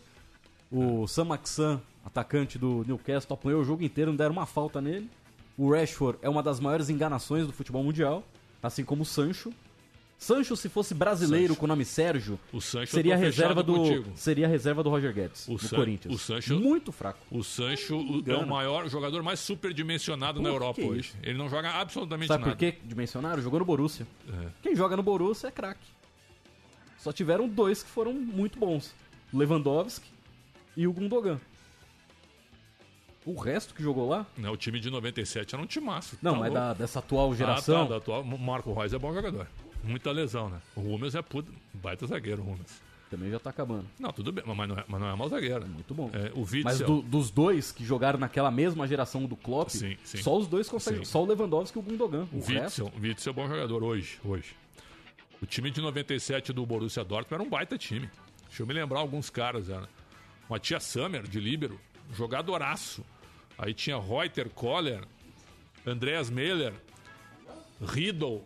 O 0.72 1.05
Sam 1.07 1.26
Maxan, 1.26 1.82
atacante 2.05 2.57
do 2.57 2.86
Newcastle, 2.88 3.34
apanhou 3.34 3.59
o 3.61 3.65
jogo 3.65 3.84
inteiro, 3.84 4.11
não 4.11 4.15
deram 4.17 4.32
uma 4.32 4.45
falta 4.45 4.80
nele. 4.80 5.09
O 5.57 5.69
Rashford 5.74 6.17
é 6.22 6.30
uma 6.30 6.41
das 6.41 6.61
maiores 6.61 6.89
enganações 6.89 7.45
do 7.45 7.51
futebol 7.51 7.84
mundial, 7.84 8.24
assim 8.63 8.86
como 8.86 9.01
o 9.01 9.05
Sancho. 9.05 9.51
Sancho, 10.24 10.55
se 10.55 10.69
fosse 10.69 10.93
brasileiro 10.93 11.47
Sancho. 11.47 11.59
com 11.59 11.65
o 11.65 11.67
nome 11.67 11.84
Sérgio, 11.84 12.39
O 12.53 12.61
Sancho 12.61 12.91
seria 12.93 13.15
a 13.15 13.17
reserva 13.17 13.63
do 13.63 13.74
contigo. 13.74 14.11
seria 14.15 14.47
reserva 14.47 14.84
do 14.84 14.89
Roger 14.91 15.11
Guedes 15.11 15.47
O 15.47 15.53
no 15.53 15.59
San- 15.59 15.76
Corinthians. 15.76 16.13
o 16.13 16.17
Sancho- 16.19 16.59
muito 16.59 16.91
fraco. 16.91 17.19
O 17.32 17.43
Sancho 17.43 17.99
é 18.28 18.36
o 18.36 18.47
maior 18.47 18.86
o 18.86 18.89
jogador 18.89 19.24
mais 19.24 19.39
superdimensionado 19.39 20.39
na 20.39 20.49
Europa 20.49 20.80
hoje. 20.80 21.13
Ele 21.24 21.39
não 21.39 21.49
joga 21.49 21.72
absolutamente 21.72 22.28
Sabe 22.28 22.41
nada. 22.45 22.53
por 22.55 22.59
que 22.59 22.78
dimensionaram? 22.86 23.41
Jogou 23.41 23.57
no 23.59 23.65
Borussia. 23.65 24.05
É. 24.32 24.47
Quem 24.61 24.76
joga 24.76 24.95
no 24.95 25.01
Borussia 25.01 25.47
é 25.47 25.51
craque. 25.51 25.88
Só 26.99 27.11
tiveram 27.11 27.49
dois 27.49 27.82
que 27.82 27.89
foram 27.89 28.13
muito 28.13 28.59
bons. 28.59 28.93
Lewandowski 29.34 30.07
e 30.78 30.86
o 30.86 30.93
Gundogan. 30.93 31.41
O 33.26 33.34
resto 33.39 33.74
que 33.74 33.82
jogou 33.82 34.07
lá? 34.07 34.26
Não, 34.38 34.53
o 34.53 34.57
time 34.57 34.80
de 34.80 34.91
97 34.91 35.55
era 35.55 35.63
um 35.63 35.67
timaço. 35.67 36.15
Não, 36.22 36.34
tá 36.34 36.39
mas 36.39 36.53
da- 36.53 36.74
dessa 36.74 36.99
atual 36.99 37.34
geração. 37.34 37.82
Ah, 37.82 37.84
tá, 37.86 37.89
da 37.89 37.97
atual. 37.97 38.24
Marco 38.24 38.72
Reus 38.74 38.93
é 38.93 38.99
bom 38.99 39.11
jogador. 39.13 39.47
Muita 39.84 40.11
lesão, 40.11 40.49
né? 40.49 40.61
O 40.75 40.82
Hummels 40.82 41.15
é 41.15 41.21
puta, 41.21 41.51
baita 41.73 42.05
zagueiro, 42.07 42.41
o. 42.43 42.59
Também 43.09 43.29
já 43.29 43.39
tá 43.39 43.49
acabando. 43.49 43.86
Não, 43.99 44.13
tudo 44.13 44.32
bem, 44.32 44.41
mas 44.47 44.69
não 44.69 44.77
é, 44.77 44.86
mas 44.88 45.01
não 45.01 45.09
é 45.09 45.15
mau 45.15 45.27
zagueiro. 45.27 45.67
Muito 45.67 45.93
bom. 45.93 46.09
É, 46.13 46.32
o 46.34 46.41
Mas 46.41 46.51
Witzel, 46.53 46.88
do- 46.88 47.01
dos 47.01 47.29
dois 47.29 47.69
que 47.71 47.84
jogaram 47.84 48.17
naquela 48.17 48.49
mesma 48.49 48.88
geração 48.88 49.25
do 49.25 49.36
Klopp, 49.36 49.69
Sim, 49.69 49.97
sim. 50.03 50.21
só 50.21 50.38
os 50.38 50.47
dois 50.47 50.69
conseguem. 50.69 51.03
Sim. 51.03 51.11
Só 51.11 51.21
o 51.21 51.25
Lewandowski 51.25 51.77
e 51.77 51.82
o 51.82 51.84
Gundogan. 51.84 52.25
o 52.32 52.38
O 52.38 52.39
Witzel, 52.47 52.89
o 52.95 52.99
Witzel 53.01 53.32
é 53.32 53.36
bom 53.36 53.47
jogador 53.49 53.84
hoje, 53.84 54.17
hoje. 54.23 54.55
O 55.41 55.45
time 55.45 55.69
de 55.71 55.82
97 55.82 56.53
do 56.53 56.65
Borussia 56.65 57.03
Dortmund 57.03 57.34
era 57.34 57.43
um 57.43 57.49
baita 57.49 57.77
time. 57.77 58.09
Deixa 58.47 58.63
eu 58.63 58.67
me 58.67 58.73
lembrar 58.73 58.99
alguns 58.99 59.29
caras, 59.29 59.67
era. 59.69 59.89
Matias 60.49 60.84
Sammer, 60.84 61.23
de 61.27 61.39
líbero, 61.39 61.77
jogadoraço. 62.13 63.03
Aí 63.57 63.73
tinha 63.73 63.99
Reuter, 63.99 64.49
Koller, 64.51 65.03
Andreas 65.86 66.29
Mehler, 66.29 66.73
Riddle, 67.82 68.43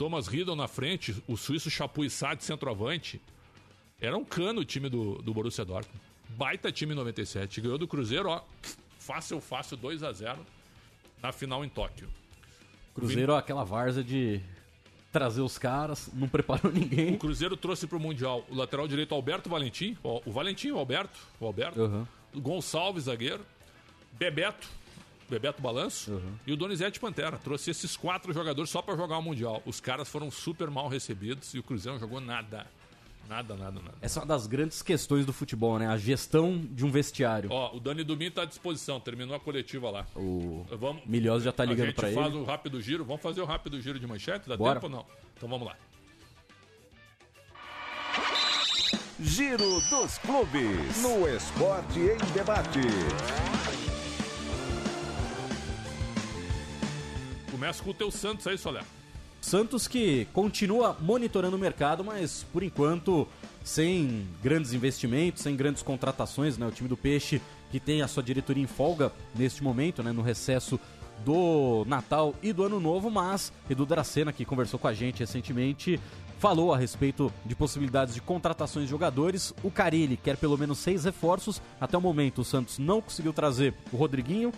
Thomas 0.00 0.26
Riddle 0.28 0.56
na 0.56 0.66
frente, 0.66 1.14
o 1.28 1.36
suíço 1.36 1.68
Chapuisat 1.70 2.38
de 2.38 2.44
centroavante. 2.44 3.20
Era 4.00 4.16
um 4.16 4.24
cano 4.24 4.62
o 4.62 4.64
time 4.64 4.88
do, 4.88 5.16
do 5.20 5.34
Borussia 5.34 5.62
Dortmund. 5.62 6.00
Baita 6.30 6.72
time 6.72 6.94
em 6.94 6.96
97. 6.96 7.60
Ganhou 7.60 7.76
do 7.76 7.86
Cruzeiro, 7.86 8.30
ó, 8.30 8.40
fácil, 8.98 9.38
fácil, 9.42 9.76
2 9.76 10.02
a 10.02 10.10
0 10.10 10.38
na 11.22 11.32
final 11.32 11.62
em 11.66 11.68
Tóquio. 11.68 12.08
Cruzeiro, 12.94 13.34
aquela 13.34 13.62
várzea 13.62 14.02
de 14.02 14.40
trazer 15.12 15.42
os 15.42 15.58
caras, 15.58 16.08
não 16.14 16.26
preparou 16.28 16.72
ninguém. 16.72 17.12
O 17.16 17.18
Cruzeiro 17.18 17.54
trouxe 17.54 17.86
pro 17.86 18.00
Mundial 18.00 18.42
o 18.48 18.54
lateral 18.54 18.88
direito 18.88 19.14
Alberto 19.14 19.50
Valentim, 19.50 19.98
o 20.02 20.32
Valentim, 20.32 20.70
o 20.70 20.78
Alberto, 20.78 21.20
o 21.38 21.44
Alberto, 21.44 21.78
Uhum. 21.78 22.06
o 22.34 22.40
Gonçalves, 22.40 23.04
zagueiro, 23.04 23.44
Bebeto, 24.14 24.66
Bebeto 25.30 25.62
Balanço 25.62 26.10
Uhum. 26.12 26.34
e 26.46 26.52
o 26.52 26.56
Donizete 26.56 26.98
Pantera. 27.00 27.38
Trouxe 27.38 27.70
esses 27.70 27.96
quatro 27.96 28.32
jogadores 28.32 28.68
só 28.68 28.82
pra 28.82 28.96
jogar 28.96 29.16
o 29.18 29.22
Mundial. 29.22 29.62
Os 29.64 29.80
caras 29.80 30.08
foram 30.08 30.30
super 30.30 30.68
mal 30.70 30.88
recebidos 30.88 31.54
e 31.54 31.58
o 31.58 31.62
Cruzeiro 31.62 31.94
não 31.94 32.00
jogou 32.00 32.20
nada. 32.20 32.66
Nada, 33.28 33.54
nada, 33.54 33.80
nada. 33.80 33.94
Essa 34.02 34.18
é 34.18 34.22
uma 34.22 34.26
das 34.26 34.48
grandes 34.48 34.82
questões 34.82 35.24
do 35.24 35.32
futebol, 35.32 35.78
né? 35.78 35.86
A 35.86 35.96
gestão 35.96 36.58
de 36.58 36.84
um 36.84 36.90
vestiário. 36.90 37.48
Ó, 37.52 37.76
o 37.76 37.78
Dani 37.78 38.02
Domingo 38.02 38.32
tá 38.32 38.42
à 38.42 38.44
disposição, 38.44 38.98
terminou 38.98 39.36
a 39.36 39.38
coletiva 39.38 39.88
lá. 39.88 40.04
O 40.16 40.66
Vamos, 40.72 41.04
Milhosa 41.06 41.44
já 41.44 41.52
tá 41.52 41.64
ligando 41.64 41.84
a 41.84 41.86
gente 41.90 41.94
pra 41.96 42.10
faz 42.12 42.26
ele. 42.26 42.36
o 42.38 42.44
rápido 42.44 42.80
giro. 42.80 43.04
Vamos 43.04 43.22
fazer 43.22 43.40
o 43.40 43.44
rápido 43.44 43.80
giro 43.80 44.00
de 44.00 44.06
manchete? 44.06 44.48
Dá 44.48 44.56
Bora. 44.56 44.80
tempo 44.80 44.86
ou 44.86 44.90
não? 45.00 45.06
Então 45.36 45.48
vamos 45.48 45.64
lá. 45.64 45.76
Giro 49.20 49.80
dos 49.90 50.18
clubes. 50.18 51.00
No 51.02 51.28
Esporte 51.28 52.00
em 52.00 52.32
Debate. 52.32 52.80
Começa 57.60 57.84
com 57.84 57.90
o 57.90 57.94
teu 57.94 58.10
Santos 58.10 58.46
aí, 58.46 58.56
Soler. 58.56 58.82
Santos 59.38 59.86
que 59.86 60.26
continua 60.32 60.96
monitorando 60.98 61.58
o 61.58 61.60
mercado, 61.60 62.02
mas 62.02 62.42
por 62.54 62.62
enquanto 62.62 63.28
sem 63.62 64.26
grandes 64.42 64.72
investimentos, 64.72 65.42
sem 65.42 65.54
grandes 65.54 65.82
contratações, 65.82 66.56
né? 66.56 66.66
O 66.66 66.70
time 66.70 66.88
do 66.88 66.96
Peixe 66.96 67.38
que 67.70 67.78
tem 67.78 68.00
a 68.00 68.08
sua 68.08 68.22
diretoria 68.22 68.62
em 68.62 68.66
folga 68.66 69.12
neste 69.34 69.62
momento, 69.62 70.02
né? 70.02 70.10
No 70.10 70.22
recesso 70.22 70.80
do 71.22 71.84
Natal 71.86 72.34
e 72.42 72.50
do 72.50 72.64
Ano 72.64 72.80
Novo, 72.80 73.10
mas 73.10 73.52
Edu 73.68 73.84
Dracena, 73.84 74.32
que 74.32 74.46
conversou 74.46 74.80
com 74.80 74.88
a 74.88 74.94
gente 74.94 75.18
recentemente, 75.18 76.00
falou 76.38 76.72
a 76.72 76.78
respeito 76.78 77.30
de 77.44 77.54
possibilidades 77.54 78.14
de 78.14 78.22
contratações 78.22 78.86
de 78.86 78.90
jogadores. 78.90 79.52
O 79.62 79.70
Carilli 79.70 80.16
quer 80.16 80.38
pelo 80.38 80.56
menos 80.56 80.78
seis 80.78 81.04
reforços. 81.04 81.60
Até 81.78 81.98
o 81.98 82.00
momento, 82.00 82.40
o 82.40 82.44
Santos 82.44 82.78
não 82.78 83.02
conseguiu 83.02 83.34
trazer 83.34 83.74
o 83.92 83.98
Rodriguinho, 83.98 84.50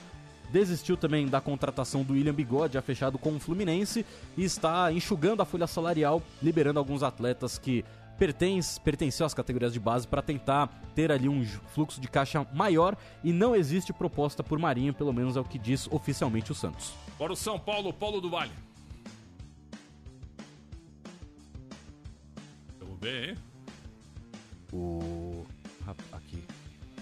desistiu 0.53 0.97
também 0.97 1.27
da 1.27 1.41
contratação 1.41 2.05
do 2.05 2.13
William 2.13 2.35
Bigode, 2.35 2.75
já 2.75 2.83
fechado 2.83 3.19
com 3.19 3.35
o 3.35 3.41
Fluminense, 3.41 4.05
e 4.37 4.45
está 4.45 4.93
enxugando 4.93 5.41
a 5.41 5.47
folha 5.47 5.67
salarial, 5.67 6.23
liberando 6.43 6.79
alguns 6.79 7.03
atletas 7.03 7.59
que 7.59 7.85
pertence, 8.19 8.79
pertenciam 8.79 9.27
às 9.27 9.35
categorias 9.35 9.73
de 9.73 9.81
base 9.81 10.07
para 10.07 10.21
tentar 10.21 10.69
ter 10.95 11.11
ali 11.11 11.29
um 11.29 11.45
fluxo 11.75 12.01
de 12.01 12.07
caixa 12.07 12.47
maior 12.53 12.97
e 13.25 13.33
não 13.33 13.57
existe 13.57 13.93
proposta 13.93 14.45
por 14.45 14.59
Marinho, 14.59 14.93
pelo 14.93 15.13
menos 15.13 15.37
é 15.37 15.41
o 15.41 15.45
que 15.45 15.59
diz 15.59 15.89
oficialmente 15.91 16.53
o 16.53 16.55
Santos. 16.55 16.93
Bora 17.19 17.33
o 17.33 17.37
São 17.37 17.59
Paulo, 17.59 17.93
Paulo 17.93 18.21
do 18.21 18.31
Vale. 18.31 18.53
Derrubei, 22.79 23.31
hein? 23.31 23.37
O 24.73 25.45
aqui. 26.13 26.52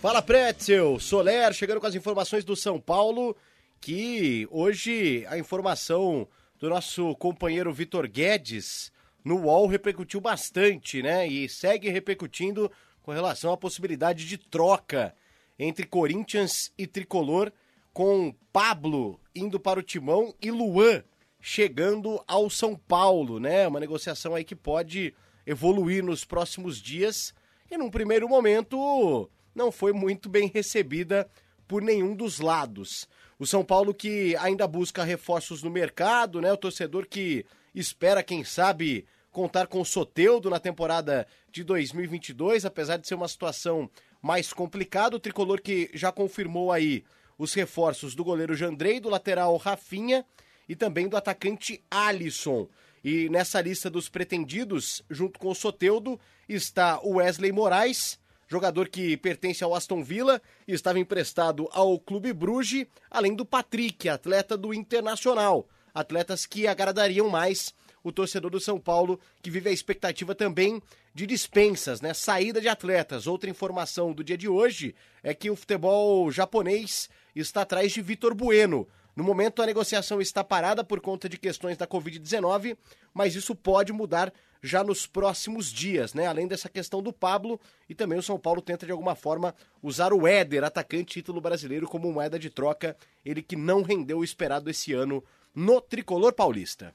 Fala 0.00 0.22
Pretzel, 0.22 0.98
Soler 0.98 1.52
chegando 1.52 1.78
com 1.78 1.86
as 1.86 1.94
informações 1.94 2.42
do 2.42 2.56
São 2.56 2.80
Paulo, 2.80 3.36
que 3.82 4.48
hoje 4.50 5.26
a 5.28 5.36
informação 5.36 6.26
do 6.58 6.70
nosso 6.70 7.14
companheiro 7.16 7.70
Vitor 7.70 8.08
Guedes 8.08 8.90
no 9.22 9.42
UOL 9.42 9.66
repercutiu 9.66 10.18
bastante, 10.18 11.02
né? 11.02 11.28
E 11.28 11.46
segue 11.50 11.90
repercutindo 11.90 12.72
com 13.02 13.12
relação 13.12 13.52
à 13.52 13.58
possibilidade 13.58 14.26
de 14.26 14.38
troca 14.38 15.14
entre 15.58 15.86
Corinthians 15.86 16.72
e 16.78 16.86
Tricolor, 16.86 17.52
com 17.92 18.34
Pablo 18.50 19.20
indo 19.34 19.60
para 19.60 19.80
o 19.80 19.82
Timão 19.82 20.34
e 20.40 20.50
Luan 20.50 21.04
chegando 21.42 22.24
ao 22.26 22.48
São 22.48 22.74
Paulo, 22.74 23.38
né? 23.38 23.68
Uma 23.68 23.80
negociação 23.80 24.34
aí 24.34 24.44
que 24.44 24.56
pode 24.56 25.14
evoluir 25.46 26.02
nos 26.02 26.24
próximos 26.24 26.80
dias 26.80 27.34
e 27.70 27.76
num 27.76 27.90
primeiro 27.90 28.26
momento 28.26 29.28
não 29.54 29.72
foi 29.72 29.92
muito 29.92 30.28
bem 30.28 30.50
recebida 30.52 31.28
por 31.66 31.82
nenhum 31.82 32.14
dos 32.14 32.40
lados. 32.40 33.08
O 33.38 33.46
São 33.46 33.64
Paulo 33.64 33.94
que 33.94 34.36
ainda 34.36 34.66
busca 34.66 35.04
reforços 35.04 35.62
no 35.62 35.70
mercado, 35.70 36.40
né? 36.40 36.52
O 36.52 36.56
torcedor 36.56 37.06
que 37.06 37.46
espera, 37.74 38.22
quem 38.22 38.44
sabe, 38.44 39.06
contar 39.30 39.66
com 39.66 39.80
o 39.80 39.84
Soteudo 39.84 40.50
na 40.50 40.58
temporada 40.58 41.26
de 41.50 41.62
2022, 41.64 42.64
apesar 42.64 42.96
de 42.96 43.06
ser 43.06 43.14
uma 43.14 43.28
situação 43.28 43.88
mais 44.20 44.52
complicada. 44.52 45.16
O 45.16 45.20
tricolor 45.20 45.60
que 45.60 45.90
já 45.94 46.12
confirmou 46.12 46.72
aí 46.72 47.04
os 47.38 47.54
reforços 47.54 48.14
do 48.14 48.24
goleiro 48.24 48.54
Jandrei, 48.54 49.00
do 49.00 49.08
lateral 49.08 49.56
Rafinha 49.56 50.24
e 50.68 50.76
também 50.76 51.08
do 51.08 51.16
atacante 51.16 51.82
Alisson. 51.90 52.68
E 53.02 53.30
nessa 53.30 53.60
lista 53.60 53.88
dos 53.88 54.08
pretendidos, 54.08 55.02
junto 55.08 55.38
com 55.38 55.48
o 55.48 55.54
Soteudo, 55.54 56.20
está 56.48 57.00
o 57.00 57.14
Wesley 57.14 57.50
Moraes, 57.50 58.18
jogador 58.50 58.88
que 58.88 59.16
pertence 59.16 59.62
ao 59.62 59.74
Aston 59.74 60.02
Villa 60.02 60.42
e 60.66 60.72
estava 60.72 60.98
emprestado 60.98 61.68
ao 61.70 61.98
Clube 62.00 62.32
Bruges, 62.32 62.84
além 63.08 63.34
do 63.34 63.46
Patrick, 63.46 64.08
atleta 64.08 64.56
do 64.56 64.74
Internacional. 64.74 65.68
Atletas 65.94 66.46
que 66.46 66.66
agradariam 66.66 67.28
mais 67.28 67.72
o 68.02 68.10
torcedor 68.10 68.50
do 68.50 68.58
São 68.58 68.80
Paulo, 68.80 69.20
que 69.40 69.50
vive 69.50 69.68
a 69.68 69.72
expectativa 69.72 70.34
também 70.34 70.82
de 71.14 71.26
dispensas, 71.26 72.00
né? 72.00 72.12
Saída 72.12 72.60
de 72.60 72.68
atletas. 72.68 73.26
Outra 73.26 73.48
informação 73.48 74.12
do 74.12 74.24
dia 74.24 74.36
de 74.36 74.48
hoje 74.48 74.94
é 75.22 75.32
que 75.32 75.50
o 75.50 75.56
futebol 75.56 76.30
japonês 76.32 77.08
está 77.36 77.62
atrás 77.62 77.92
de 77.92 78.02
Vitor 78.02 78.34
Bueno, 78.34 78.88
No 79.14 79.24
momento, 79.24 79.60
a 79.60 79.66
negociação 79.66 80.20
está 80.20 80.42
parada 80.42 80.82
por 80.82 81.00
conta 81.00 81.28
de 81.28 81.36
questões 81.36 81.76
da 81.76 81.86
Covid-19, 81.86 82.76
mas 83.12 83.34
isso 83.34 83.54
pode 83.54 83.92
mudar 83.92 84.32
já 84.62 84.84
nos 84.84 85.06
próximos 85.06 85.72
dias, 85.72 86.14
né? 86.14 86.26
Além 86.26 86.46
dessa 86.46 86.68
questão 86.68 87.02
do 87.02 87.12
Pablo, 87.12 87.60
e 87.88 87.94
também 87.94 88.18
o 88.18 88.22
São 88.22 88.38
Paulo 88.38 88.60
tenta 88.60 88.86
de 88.86 88.92
alguma 88.92 89.14
forma 89.14 89.54
usar 89.82 90.12
o 90.12 90.26
Éder, 90.26 90.64
atacante 90.64 91.14
título 91.14 91.40
brasileiro, 91.40 91.88
como 91.88 92.12
moeda 92.12 92.38
de 92.38 92.50
troca, 92.50 92.96
ele 93.24 93.42
que 93.42 93.56
não 93.56 93.82
rendeu 93.82 94.18
o 94.18 94.24
esperado 94.24 94.70
esse 94.70 94.92
ano 94.92 95.24
no 95.54 95.80
tricolor 95.80 96.32
paulista. 96.32 96.94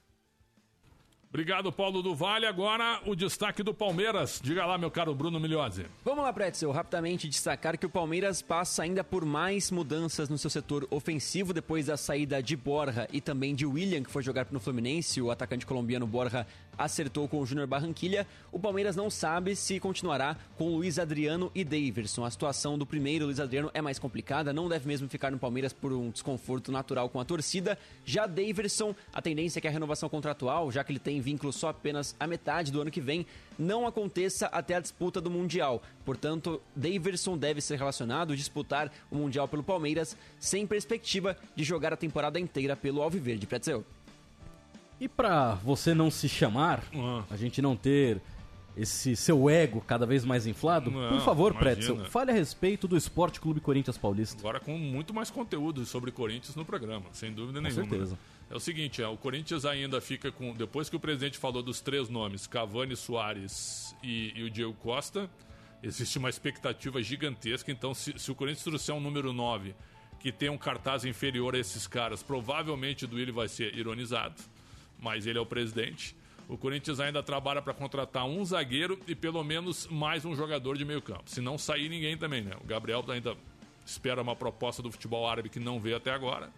Obrigado, 1.36 1.70
Paulo 1.70 2.02
do 2.02 2.16
Vale. 2.16 2.46
Agora 2.46 3.02
o 3.06 3.14
destaque 3.14 3.62
do 3.62 3.74
Palmeiras. 3.74 4.40
Diga 4.42 4.66
lá, 4.66 4.78
meu 4.78 4.90
caro 4.90 5.14
Bruno 5.14 5.38
Milhose. 5.38 5.86
Vamos 6.02 6.24
lá, 6.24 6.32
Pretzel. 6.32 6.72
Rapidamente 6.72 7.28
destacar 7.28 7.78
que 7.78 7.86
o 7.86 7.90
Palmeiras 7.90 8.42
passa 8.42 8.84
ainda 8.84 9.04
por 9.04 9.26
mais 9.26 9.70
mudanças 9.70 10.30
no 10.30 10.38
seu 10.38 10.50
setor 10.50 10.88
ofensivo 10.90 11.52
depois 11.52 11.88
da 11.88 11.98
saída 11.98 12.42
de 12.42 12.56
Borja 12.56 13.06
e 13.12 13.20
também 13.20 13.54
de 13.54 13.66
William, 13.66 14.02
que 14.02 14.10
foi 14.10 14.24
jogar 14.24 14.48
no 14.50 14.62
Fluminense. 14.62 15.22
O 15.22 15.30
atacante 15.30 15.66
colombiano 15.66 16.08
Borja 16.08 16.48
acertou 16.78 17.28
com 17.28 17.40
o 17.40 17.46
Júnior 17.46 17.68
Barranquilha. 17.68 18.28
O 18.52 18.60
Palmeiras 18.60 18.96
não 18.96 19.10
sabe 19.10 19.56
se 19.56 19.80
continuará 19.80 20.38
com 20.58 20.70
Luiz 20.70 21.00
Adriano 21.00 21.52
e 21.54 21.64
Daverson. 21.64 22.26
A 22.26 22.32
situação 22.32 22.78
do 22.78 22.86
primeiro, 22.86 23.26
Luiz 23.26 23.40
Adriano, 23.40 23.72
é 23.74 23.82
mais 23.82 24.00
complicada. 24.00 24.54
Não 24.54 24.70
deve 24.70 24.88
mesmo 24.88 25.08
ficar 25.08 25.32
no 25.32 25.40
Palmeiras 25.40 25.74
por 25.74 25.92
um 25.92 26.10
desconforto 26.10 26.72
natural 26.72 27.10
com 27.10 27.20
a 27.20 27.26
torcida. 27.26 27.78
Já 28.04 28.26
Daverson, 28.26 28.96
a 29.14 29.22
tendência 29.22 29.60
é 29.60 29.62
que 29.62 29.68
a 29.68 29.72
renovação 29.72 30.10
contratual, 30.10 30.72
já 30.72 30.84
que 30.84 30.92
ele 30.92 31.00
tem 31.00 31.22
vínculo 31.22 31.52
só 31.54 31.70
apenas 31.70 32.16
a 32.20 32.28
metade 32.28 32.72
do 32.72 32.82
ano 32.82 32.92
que 32.92 33.02
vem, 33.02 33.26
não 33.58 33.88
aconteça 33.88 34.48
até 34.48 34.76
a 34.76 34.80
disputa 34.80 35.22
do 35.22 35.30
Mundial. 35.30 35.82
Portanto, 36.04 36.62
Daverson 36.76 37.38
deve 37.38 37.62
ser 37.62 37.78
relacionado, 37.78 38.36
disputar 38.36 38.92
o 39.10 39.16
Mundial 39.16 39.48
pelo 39.48 39.64
Palmeiras, 39.64 40.18
sem 40.40 40.68
perspectiva 40.68 41.38
de 41.56 41.64
jogar 41.64 41.94
a 41.94 41.98
temporada 41.98 42.40
inteira 42.40 42.76
pelo 42.76 43.02
Alviverde. 43.02 43.48
Pretzel. 43.48 43.86
E 45.00 45.08
para 45.08 45.56
você 45.56 45.94
não 45.94 46.10
se 46.10 46.28
chamar, 46.30 46.84
Ah. 46.96 47.24
a 47.30 47.36
gente 47.36 47.62
não 47.62 47.76
ter 47.76 48.22
esse 48.78 49.16
seu 49.16 49.50
ego 49.50 49.80
cada 49.82 50.06
vez 50.06 50.26
mais 50.26 50.46
inflado, 50.46 50.92
Não, 50.92 51.10
por 51.10 51.22
favor, 51.22 51.52
imagina. 51.54 51.76
Pretzel, 51.76 52.06
fale 52.06 52.32
a 52.32 52.34
respeito 52.34 52.88
do 52.88 52.98
Esporte 52.98 53.40
Clube 53.40 53.60
Corinthians 53.62 53.98
Paulista. 53.98 54.40
Agora 54.40 54.60
com 54.60 54.78
muito 54.78 55.14
mais 55.14 55.30
conteúdo 55.32 55.86
sobre 55.86 56.12
Corinthians 56.12 56.56
no 56.56 56.66
programa, 56.66 57.06
sem 57.14 57.32
dúvida 57.34 57.60
Com 57.62 57.68
nenhuma. 57.68 57.84
certeza. 57.90 58.12
né? 58.14 58.18
É 58.52 58.56
o 58.56 58.60
seguinte, 58.60 59.02
é, 59.02 59.08
o 59.08 59.18
Corinthians 59.18 59.66
ainda 59.66 60.00
fica 60.00 60.32
com. 60.32 60.54
Depois 60.54 60.90
que 60.90 60.96
o 60.96 61.00
presidente 61.00 61.38
falou 61.38 61.64
dos 61.64 61.82
três 61.82 62.10
nomes, 62.10 62.46
Cavani, 62.48 62.96
Soares 62.96 63.96
e, 64.04 64.32
e 64.36 64.44
o 64.44 64.50
Diego 64.52 64.74
Costa, 64.74 65.30
existe 65.82 66.18
uma 66.20 66.30
expectativa 66.30 67.02
gigantesca. 67.02 67.72
Então, 67.72 67.94
se, 67.94 68.14
se 68.20 68.30
o 68.32 68.36
Corinthians 68.36 68.64
trouxer 68.64 68.94
um 68.94 69.00
número 69.00 69.34
9 69.34 69.74
que 70.20 70.32
tem 70.32 70.50
um 70.50 70.58
cartaz 70.58 71.06
inferior 71.06 71.56
a 71.56 71.60
esses 71.60 71.88
caras, 71.88 72.22
provavelmente 72.22 73.06
o 73.06 73.08
Duílio 73.08 73.34
vai 73.34 73.48
ser 73.48 73.74
ironizado, 73.76 74.36
mas 75.00 75.26
ele 75.26 75.38
é 75.38 75.42
o 75.42 75.46
presidente. 75.46 76.16
O 76.48 76.58
Corinthians 76.58 77.00
ainda 77.00 77.24
trabalha 77.24 77.62
para 77.62 77.74
contratar 77.74 78.26
um 78.26 78.46
zagueiro 78.46 79.00
e 79.08 79.16
pelo 79.16 79.44
menos 79.44 79.88
mais 79.88 80.26
um 80.26 80.36
jogador 80.36 80.78
de 80.78 80.86
meio 80.86 81.02
campo. 81.02 81.24
Se 81.26 81.42
não 81.42 81.58
sair 81.58 81.90
ninguém 81.90 82.18
também, 82.18 82.44
né? 82.44 82.56
O 82.64 82.68
Gabriel 82.68 83.04
ainda 83.10 83.36
espera 83.86 84.22
uma 84.22 84.36
proposta 84.36 84.82
do 84.82 84.92
futebol 84.92 85.28
árabe 85.28 85.50
que 85.50 85.60
não 85.60 85.80
veio 85.80 85.98
até 85.98 86.12
agora. 86.12 86.52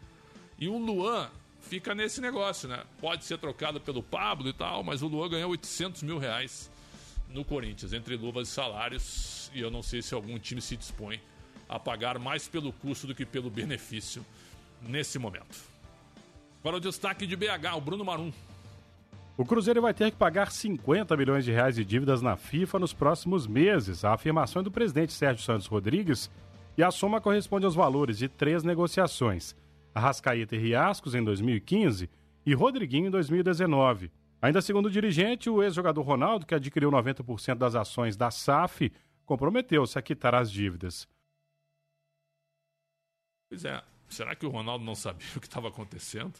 E 0.60 0.68
o 0.68 0.78
Luan 0.78 1.30
fica 1.62 1.96
nesse 1.96 2.20
negócio, 2.20 2.68
né? 2.68 2.84
Pode 3.00 3.24
ser 3.24 3.38
trocado 3.38 3.80
pelo 3.80 4.04
Pablo 4.04 4.50
e 4.50 4.54
tal, 4.54 4.84
mas 4.84 5.02
o 5.02 5.08
Luan 5.08 5.30
ganhou 5.30 5.52
800 5.52 6.04
mil 6.04 6.18
reais 6.18 6.70
no 7.30 7.46
Corinthians, 7.46 7.94
entre 7.94 8.16
luvas 8.16 8.50
e 8.50 8.52
salários. 8.52 9.52
E 9.54 9.62
eu 9.62 9.72
não 9.72 9.82
sei 9.82 10.02
se 10.02 10.14
algum 10.14 10.38
time 10.38 10.62
se 10.62 10.76
dispõe 10.76 11.22
a 11.70 11.80
pagar 11.80 12.20
mais 12.20 12.48
pelo 12.48 12.72
custo 12.72 13.08
do 13.08 13.16
que 13.16 13.26
pelo 13.26 13.50
benefício 13.50 14.26
nesse 14.82 15.20
momento. 15.20 15.58
Para 16.68 16.76
o 16.76 16.82
destaque 16.82 17.26
de 17.26 17.34
BH, 17.34 17.78
o 17.78 17.80
Bruno 17.80 18.04
Marum. 18.04 18.30
O 19.38 19.46
Cruzeiro 19.46 19.82
vai 19.82 19.94
ter 19.94 20.12
que 20.12 20.18
pagar 20.18 20.52
50 20.52 21.16
milhões 21.16 21.46
de 21.46 21.52
reais 21.54 21.76
de 21.76 21.86
dívidas 21.86 22.22
na 22.22 22.36
FIFA 22.36 22.80
nos 22.80 22.92
próximos 22.92 23.48
meses. 23.48 24.04
A 24.04 24.14
afirmação 24.14 24.60
é 24.60 24.64
do 24.64 24.70
presidente 24.70 25.14
Sérgio 25.14 25.46
Santos 25.46 25.66
Rodrigues 25.66 26.30
e 26.78 26.84
a 26.84 26.92
soma 26.92 27.22
corresponde 27.22 27.64
aos 27.64 27.74
valores 27.74 28.18
de 28.18 28.28
três 28.28 28.66
negociações: 28.66 29.56
Arrascaeta 29.96 30.58
e 30.58 30.60
Riascos 30.60 31.16
em 31.16 31.24
2015 31.24 32.10
e 32.46 32.54
Rodriguinho 32.54 33.08
em 33.08 33.12
2019. 33.12 34.12
Ainda 34.42 34.62
segundo 34.62 34.88
o 34.88 34.92
dirigente, 34.92 35.50
o 35.50 35.64
ex-jogador 35.64 36.02
Ronaldo, 36.02 36.46
que 36.46 36.54
adquiriu 36.54 36.92
90% 36.92 37.56
das 37.56 37.76
ações 37.76 38.18
da 38.18 38.30
SAF, 38.30 38.92
comprometeu-se 39.26 39.98
a 39.98 40.02
quitar 40.02 40.36
as 40.36 40.52
dívidas. 40.52 41.08
Pois 43.50 43.64
é, 43.64 43.82
será 44.10 44.36
que 44.36 44.46
o 44.46 44.50
Ronaldo 44.50 44.84
não 44.84 44.96
sabia 44.96 45.30
o 45.38 45.40
que 45.40 45.48
estava 45.48 45.70
acontecendo? 45.70 46.34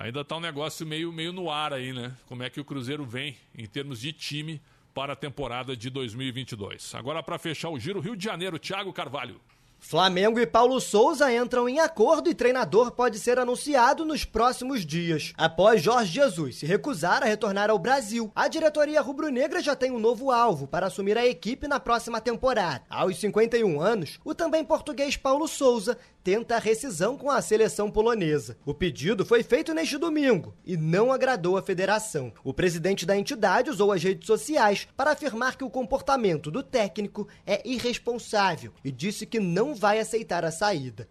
Ainda 0.00 0.24
tá 0.24 0.36
um 0.36 0.40
negócio 0.40 0.86
meio, 0.86 1.12
meio 1.12 1.32
no 1.32 1.50
ar 1.50 1.72
aí, 1.72 1.92
né? 1.92 2.14
Como 2.26 2.44
é 2.44 2.48
que 2.48 2.60
o 2.60 2.64
Cruzeiro 2.64 3.04
vem 3.04 3.36
em 3.52 3.66
termos 3.66 4.00
de 4.00 4.12
time 4.12 4.62
para 4.94 5.14
a 5.14 5.16
temporada 5.16 5.76
de 5.76 5.90
2022. 5.90 6.94
Agora 6.94 7.20
para 7.20 7.36
fechar 7.36 7.68
o 7.68 7.80
giro, 7.80 7.98
Rio 7.98 8.14
de 8.14 8.24
Janeiro, 8.24 8.60
Thiago 8.60 8.92
Carvalho. 8.92 9.40
Flamengo 9.80 10.38
e 10.38 10.46
Paulo 10.46 10.80
Souza 10.80 11.32
entram 11.32 11.68
em 11.68 11.78
acordo 11.78 12.28
e 12.28 12.34
treinador 12.34 12.90
pode 12.90 13.18
ser 13.18 13.38
anunciado 13.38 14.04
nos 14.04 14.24
próximos 14.24 14.84
dias. 14.84 15.32
Após 15.36 15.80
Jorge 15.80 16.12
Jesus 16.12 16.56
se 16.56 16.66
recusar 16.66 17.22
a 17.22 17.26
retornar 17.26 17.70
ao 17.70 17.78
Brasil, 17.78 18.30
a 18.34 18.48
diretoria 18.48 19.00
rubro-negra 19.00 19.62
já 19.62 19.74
tem 19.74 19.90
um 19.90 19.98
novo 19.98 20.30
alvo 20.30 20.66
para 20.66 20.86
assumir 20.86 21.16
a 21.16 21.26
equipe 21.26 21.68
na 21.68 21.80
próxima 21.80 22.20
temporada. 22.20 22.82
Aos 22.90 23.18
51 23.18 23.80
anos, 23.80 24.18
o 24.24 24.34
também 24.34 24.64
português 24.64 25.16
Paulo 25.16 25.46
Souza 25.48 25.96
tenta 26.28 26.56
a 26.56 26.58
rescisão 26.58 27.16
com 27.16 27.30
a 27.30 27.40
seleção 27.40 27.90
polonesa. 27.90 28.58
O 28.66 28.74
pedido 28.74 29.24
foi 29.24 29.42
feito 29.42 29.72
neste 29.72 29.96
domingo 29.96 30.54
e 30.62 30.76
não 30.76 31.10
agradou 31.10 31.56
a 31.56 31.62
federação. 31.62 32.30
O 32.44 32.52
presidente 32.52 33.06
da 33.06 33.16
entidade 33.16 33.70
usou 33.70 33.92
as 33.92 34.02
redes 34.02 34.26
sociais 34.26 34.86
para 34.94 35.12
afirmar 35.12 35.56
que 35.56 35.64
o 35.64 35.70
comportamento 35.70 36.50
do 36.50 36.62
técnico 36.62 37.26
é 37.46 37.66
irresponsável 37.66 38.72
e 38.84 38.92
disse 38.92 39.24
que 39.24 39.40
não 39.40 39.67
vai 39.74 39.98
aceitar 39.98 40.44
a 40.44 40.50
saída. 40.50 41.08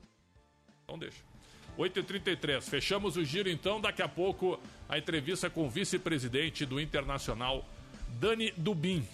Então 0.84 0.97
deixa. 0.97 1.26
8h33, 1.78 2.62
fechamos 2.62 3.18
o 3.18 3.24
giro 3.24 3.49
então. 3.49 3.80
Daqui 3.80 4.01
a 4.01 4.08
pouco 4.08 4.60
a 4.89 4.97
entrevista 4.97 5.49
com 5.49 5.68
o 5.68 5.70
vice-presidente 5.70 6.66
do 6.66 6.80
Internacional, 6.82 7.64
Dani 8.20 8.51
Dubin. 8.58 9.08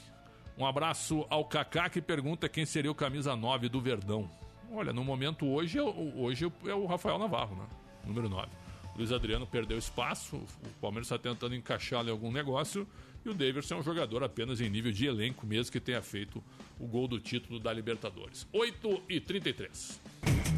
Um 0.58 0.66
abraço 0.66 1.26
ao 1.30 1.44
Kaká 1.46 1.90
que 1.90 2.02
pergunta 2.02 2.48
quem 2.48 2.66
seria 2.66 2.92
o 2.92 2.96
camisa 2.96 3.36
9 3.36 3.68
do 3.68 3.82
Verdão. 3.82 4.30
Olha, 4.72 4.94
no 4.94 5.04
momento 5.04 5.46
hoje, 5.48 5.78
é 5.78 5.84
o- 5.84 6.22
hoje 6.22 6.52
é 6.66 6.74
o 6.74 6.86
Rafael 6.86 7.18
Navarro, 7.20 7.56
né? 7.56 7.66
Número 8.06 8.30
9. 8.30 8.48
O 8.94 8.98
Luiz 8.98 9.12
Adriano 9.12 9.46
perdeu 9.48 9.78
espaço, 9.78 10.36
o 10.38 10.70
Palmeiras 10.80 11.08
está 11.08 11.18
tentando 11.18 11.56
encaixá-lo 11.56 12.08
em 12.10 12.12
algum 12.12 12.32
negócio. 12.32 12.88
E 13.26 13.30
o 13.30 13.34
Davidson 13.34 13.76
é 13.76 13.78
um 13.80 13.84
jogador 13.84 14.24
apenas 14.24 14.60
em 14.60 14.70
nível 14.70 14.92
de 14.92 15.06
elenco, 15.06 15.46
mesmo 15.46 15.72
que 15.72 15.80
tenha 15.80 16.02
feito 16.02 16.44
o 16.80 16.86
gol 16.86 17.08
do 17.08 17.20
título 17.20 17.60
da 17.60 17.72
Libertadores. 17.72 18.48
8 18.52 19.04
e 19.10 19.20
33 19.20 20.02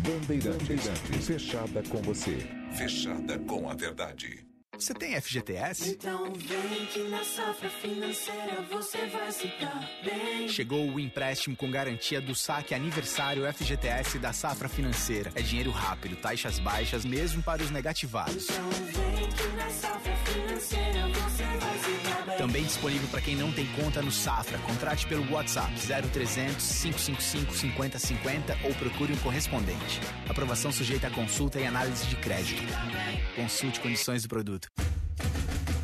Bandeirantes, 0.05 1.25
fechada 1.25 1.81
com 1.83 2.01
você. 2.01 2.37
Fechada 2.75 3.39
com 3.39 3.69
a 3.69 3.73
verdade. 3.73 4.45
Você 4.77 4.93
tem 4.93 5.19
FGTS? 5.19 5.91
Então 5.91 6.33
vem 6.33 6.85
que 6.87 6.99
na 7.07 7.23
safra 7.23 7.69
financeira 7.69 8.61
você 8.69 9.07
vai 9.07 9.31
se 9.31 9.47
dar 9.59 9.89
bem. 10.03 10.49
Chegou 10.49 10.91
o 10.91 10.99
empréstimo 10.99 11.55
com 11.55 11.71
garantia 11.71 12.19
do 12.19 12.35
saque 12.35 12.75
aniversário 12.75 13.51
FGTS 13.51 14.19
da 14.19 14.33
Safra 14.33 14.67
Financeira. 14.67 15.31
É 15.33 15.41
dinheiro 15.41 15.71
rápido, 15.71 16.17
taxas 16.17 16.59
baixas, 16.59 17.05
mesmo 17.05 17.41
para 17.41 17.63
os 17.63 17.71
negativados. 17.71 18.49
Então 18.49 18.69
vem 18.69 19.29
que 19.29 19.55
na 19.55 19.69
safra 19.69 20.13
Também 22.45 22.63
disponível 22.63 23.07
para 23.07 23.21
quem 23.21 23.35
não 23.35 23.51
tem 23.51 23.65
conta 23.71 24.03
no 24.03 24.11
Safra. 24.11 24.59
Contrate 24.59 25.07
pelo 25.07 25.27
WhatsApp 25.33 25.73
0300 25.79 26.83
555 26.83 27.51
5050 27.51 28.57
ou 28.65 28.73
procure 28.75 29.11
um 29.13 29.17
correspondente. 29.17 29.99
Aprovação 30.29 30.71
sujeita 30.71 31.07
a 31.07 31.09
consulta 31.09 31.59
e 31.59 31.65
análise 31.65 32.05
de 32.05 32.15
crédito. 32.17 32.61
Consulte 33.35 33.79
condições 33.79 34.21
do 34.21 34.29
produto. 34.29 34.69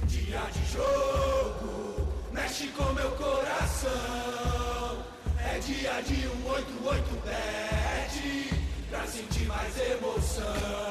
Dia 0.05 0.41
de 0.53 0.71
jogo, 0.71 2.13
mexe 2.31 2.67
com 2.67 2.93
meu 2.93 3.09
coração. 3.13 5.03
É 5.39 5.57
dia 5.57 5.99
de 6.03 6.27
um 6.27 6.47
88 6.47 7.21
bet, 7.25 8.53
pra 8.87 9.07
sentir 9.07 9.47
mais 9.47 9.79
emoção. 9.79 10.90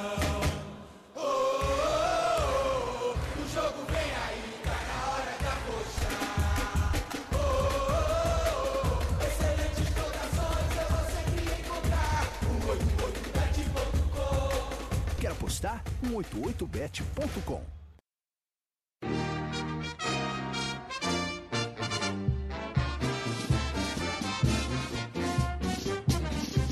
188bet.com 16.02 17.62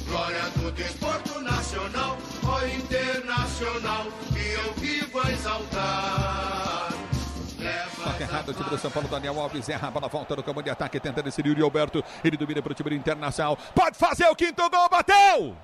Glória 0.09 0.43
do 0.57 0.73
desporto 0.73 1.41
nacional, 1.41 2.19
ó 2.45 2.65
internacional. 2.67 3.19
Internacional 3.59 4.07
que 4.33 4.53
eu 4.53 4.73
vivo 4.75 5.21
a 5.21 5.31
exaltar. 5.31 6.89
Toque 8.05 8.23
errado, 8.23 8.49
o 8.49 8.55
time 8.55 8.71
do 8.71 8.79
São 8.79 8.91
Paulo, 8.91 9.09
Daniel 9.09 9.41
Alves 9.41 9.69
erra 9.69 9.89
a 9.89 9.91
bola, 9.91 10.09
volta 10.09 10.37
no 10.37 10.43
campo 10.43 10.63
de 10.63 10.71
ataque, 10.71 11.01
tentando 11.01 11.29
esse 11.29 11.41
Yuri 11.41 11.63
Alberto. 11.63 12.03
Ele 12.23 12.37
domina 12.37 12.63
para 12.63 12.73
o 12.73 12.75
time 12.75 12.91
do 12.91 12.97
Internacional. 12.97 13.59
Pode 13.75 13.97
fazer 13.99 14.27
o 14.29 14.37
quinto 14.37 14.69
gol, 14.71 14.89
bateu! 14.89 15.57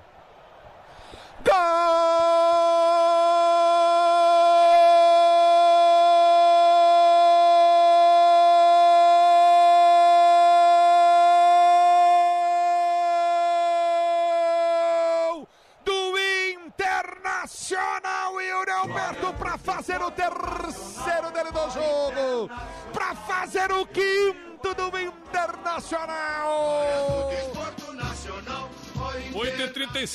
Gol 1.43 2.94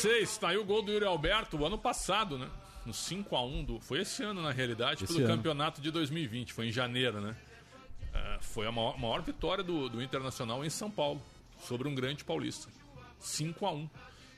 8h36, 0.01 0.39
tá 0.39 0.49
aí 0.49 0.57
o 0.57 0.65
gol 0.65 0.83
do 0.83 0.93
Yuri 0.93 1.05
Alberto, 1.05 1.57
o 1.57 1.67
ano 1.67 1.79
passado, 1.79 2.39
né? 2.39 2.49
No 2.85 2.93
5x1, 2.93 3.67
do, 3.67 3.81
foi 3.81 4.01
esse 4.01 4.23
ano 4.23 4.41
na 4.43 4.51
realidade, 4.51 5.05
Esse 5.05 5.13
pelo 5.13 5.27
ano. 5.27 5.37
campeonato 5.37 5.81
de 5.81 5.91
2020, 5.91 6.53
foi 6.53 6.69
em 6.69 6.73
janeiro, 6.73 7.21
né? 7.21 7.37
É, 8.13 8.39
foi 8.41 8.67
a 8.67 8.73
maior, 8.73 8.99
maior 8.99 9.23
vitória 9.23 9.63
do, 9.63 9.89
do 9.89 10.03
Internacional 10.03 10.65
em 10.65 10.71
São 10.71 10.91
Paulo, 10.91 11.21
sobre 11.63 11.87
um 11.89 11.95
grande 11.95 12.25
paulista. 12.25 12.69
5x1. 13.23 13.89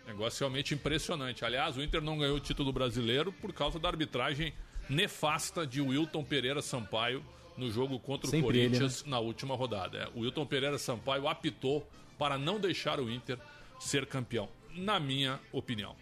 Negócio 0.06 0.40
realmente 0.40 0.74
impressionante. 0.74 1.44
Aliás, 1.44 1.76
o 1.76 1.82
Inter 1.82 2.02
não 2.02 2.18
ganhou 2.18 2.36
o 2.36 2.40
título 2.40 2.72
brasileiro 2.72 3.32
por 3.32 3.52
causa 3.52 3.78
da 3.78 3.88
arbitragem 3.88 4.52
nefasta 4.88 5.64
de 5.64 5.80
Wilton 5.80 6.24
Pereira 6.24 6.60
Sampaio 6.60 7.24
no 7.56 7.70
jogo 7.70 7.98
contra 8.00 8.26
o 8.26 8.30
Sempre 8.30 8.58
ele, 8.58 8.68
Corinthians 8.68 9.04
na 9.04 9.20
última 9.20 9.54
rodada. 9.54 9.98
É, 9.98 10.08
o 10.14 10.22
Wilton 10.22 10.44
Pereira 10.44 10.78
Sampaio 10.78 11.28
apitou 11.28 11.86
para 12.18 12.36
não 12.36 12.58
deixar 12.58 12.98
o 12.98 13.08
Inter 13.08 13.38
ser 13.78 14.06
campeão, 14.06 14.48
na 14.74 14.98
minha 15.00 15.40
opinião. 15.52 15.96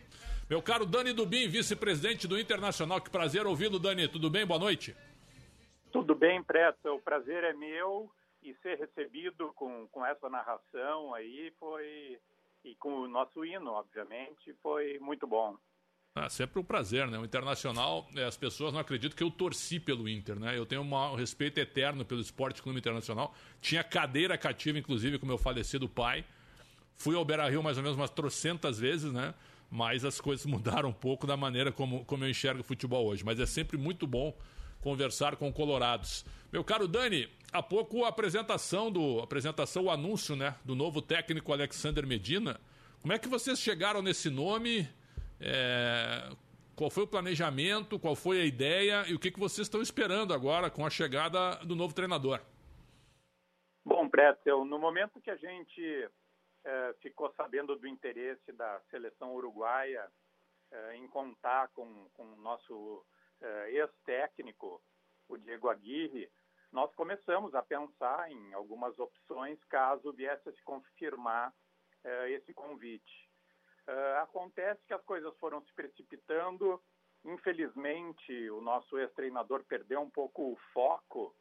Meu 0.49 0.61
caro 0.61 0.85
Dani 0.85 1.13
Dubin, 1.13 1.49
vice-presidente 1.49 2.27
do 2.27 2.39
Internacional, 2.39 3.01
que 3.01 3.09
prazer 3.09 3.47
ouvi-lo, 3.47 3.79
Dani. 3.79 4.09
Tudo 4.09 4.29
bem? 4.29 4.45
Boa 4.45 4.59
noite. 4.59 4.97
Tudo 5.93 6.15
bem, 6.15 6.43
Preto. 6.43 6.89
O 6.95 7.01
prazer 7.01 7.45
é 7.45 7.53
meu 7.53 8.11
e 8.43 8.55
ser 8.63 8.79
recebido 8.79 9.53
com, 9.55 9.87
com 9.89 10.05
essa 10.05 10.29
narração 10.29 11.15
aí 11.15 11.53
foi. 11.59 12.19
E 12.63 12.75
com 12.75 12.93
o 13.03 13.09
nosso 13.09 13.45
hino, 13.45 13.71
obviamente, 13.71 14.55
foi 14.63 14.99
muito 14.99 15.27
bom. 15.27 15.57
Ah, 16.15 16.29
sempre 16.29 16.59
um 16.59 16.65
prazer, 16.65 17.07
né? 17.07 17.19
O 17.19 17.25
Internacional, 17.25 18.07
eh, 18.17 18.25
as 18.25 18.37
pessoas 18.37 18.73
não 18.73 18.81
acreditam 18.81 19.17
que 19.17 19.23
eu 19.23 19.31
torci 19.31 19.79
pelo 19.79 20.09
Inter, 20.09 20.39
né? 20.39 20.59
Eu 20.59 20.67
tenho 20.67 20.83
um 20.83 21.15
respeito 21.15 21.59
eterno 21.59 22.05
pelo 22.05 22.21
Esporte 22.21 22.61
Clube 22.61 22.79
Internacional. 22.79 23.33
Tinha 23.61 23.85
cadeira 23.85 24.37
cativa, 24.37 24.79
inclusive, 24.79 25.19
com 25.19 25.27
meu 25.27 25.39
falecido 25.39 25.89
pai. 25.89 26.25
Fui 27.01 27.17
ao 27.17 27.25
Beira 27.25 27.49
Rio 27.49 27.63
mais 27.63 27.79
ou 27.79 27.83
menos 27.83 27.97
umas 27.97 28.11
trocentas 28.11 28.79
vezes, 28.79 29.11
né? 29.11 29.33
Mas 29.71 30.05
as 30.05 30.21
coisas 30.21 30.45
mudaram 30.45 30.91
um 30.91 30.93
pouco 30.93 31.27
da 31.27 31.35
maneira 31.35 31.73
como, 31.73 32.05
como 32.05 32.25
eu 32.25 32.29
enxergo 32.29 32.61
o 32.61 32.63
futebol 32.63 33.07
hoje. 33.07 33.25
Mas 33.25 33.41
é 33.41 33.47
sempre 33.47 33.79
muito 33.79 34.07
bom 34.07 34.37
conversar 34.83 35.37
com 35.37 35.51
colorados. 35.51 36.27
Meu 36.53 36.63
caro 36.63 36.87
Dani, 36.87 37.27
há 37.51 37.63
pouco 37.63 38.05
a 38.05 38.09
apresentação 38.09 38.93
do 38.93 39.19
apresentação, 39.21 39.85
o 39.85 39.91
anúncio, 39.91 40.37
né, 40.37 40.55
do 40.63 40.75
novo 40.75 41.01
técnico 41.01 41.55
Alexander 41.55 42.07
Medina. 42.07 42.61
Como 43.01 43.15
é 43.15 43.19
que 43.19 43.29
vocês 43.29 43.59
chegaram 43.59 44.03
nesse 44.03 44.29
nome? 44.29 44.87
É, 45.41 46.31
qual 46.77 46.91
foi 46.91 47.05
o 47.05 47.07
planejamento? 47.07 47.99
Qual 47.99 48.15
foi 48.15 48.43
a 48.43 48.45
ideia? 48.45 49.07
E 49.09 49.15
o 49.15 49.19
que, 49.19 49.31
que 49.31 49.41
vocês 49.41 49.67
estão 49.67 49.81
esperando 49.81 50.35
agora 50.35 50.69
com 50.69 50.85
a 50.85 50.91
chegada 50.91 51.55
do 51.65 51.75
novo 51.75 51.95
treinador? 51.95 52.41
Bom, 53.87 54.07
Pretzel, 54.07 54.67
no 54.67 54.79
momento 54.79 55.19
que 55.23 55.31
a 55.31 55.37
gente 55.37 56.11
eh, 56.63 56.95
ficou 57.01 57.33
sabendo 57.33 57.75
do 57.77 57.87
interesse 57.87 58.53
da 58.53 58.81
seleção 58.91 59.35
uruguaia 59.35 60.07
eh, 60.71 60.97
em 60.97 61.09
contar 61.09 61.69
com, 61.69 62.09
com 62.11 62.25
o 62.25 62.37
nosso 62.37 63.05
eh, 63.41 63.71
ex-técnico, 63.73 64.83
o 65.29 65.39
Diego 65.39 65.71
Aguirre, 65.71 66.31
nós 66.71 66.95
começamos 66.95 67.55
a 67.55 67.63
pensar 67.63 68.31
em 68.31 68.53
algumas 68.53 68.99
opções 68.99 69.59
caso 69.65 70.13
viesse 70.13 70.49
a 70.49 70.53
se 70.53 70.63
confirmar 70.63 71.53
esse 72.29 72.55
convite. 72.55 73.29
Acontece 74.23 74.81
que 74.87 74.95
as 74.95 75.03
coisas 75.03 75.37
foram 75.37 75.61
se 75.63 75.73
precipitando. 75.75 76.81
Infelizmente, 77.25 78.51
o 78.51 78.61
nosso 78.61 78.99
ex-treinador 78.99 79.65
perdeu 79.65 80.01
um 80.01 80.09
pouco 80.09 80.53
o 80.53 80.57
foco 80.73 81.37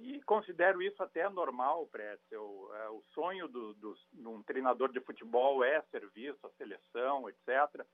e 0.00 0.22
considero 0.22 0.82
isso 0.82 1.02
até 1.02 1.28
normal, 1.28 1.86
Pretzel. 1.88 2.70
É, 2.74 2.88
o 2.90 3.02
sonho 3.14 3.48
do, 3.48 3.74
do, 3.74 3.94
de 4.12 4.26
um 4.26 4.42
treinador 4.42 4.92
de 4.92 5.00
futebol 5.00 5.64
é 5.64 5.82
serviço 5.90 6.46
à 6.46 6.50
seleção, 6.50 7.28
etc. 7.28 7.84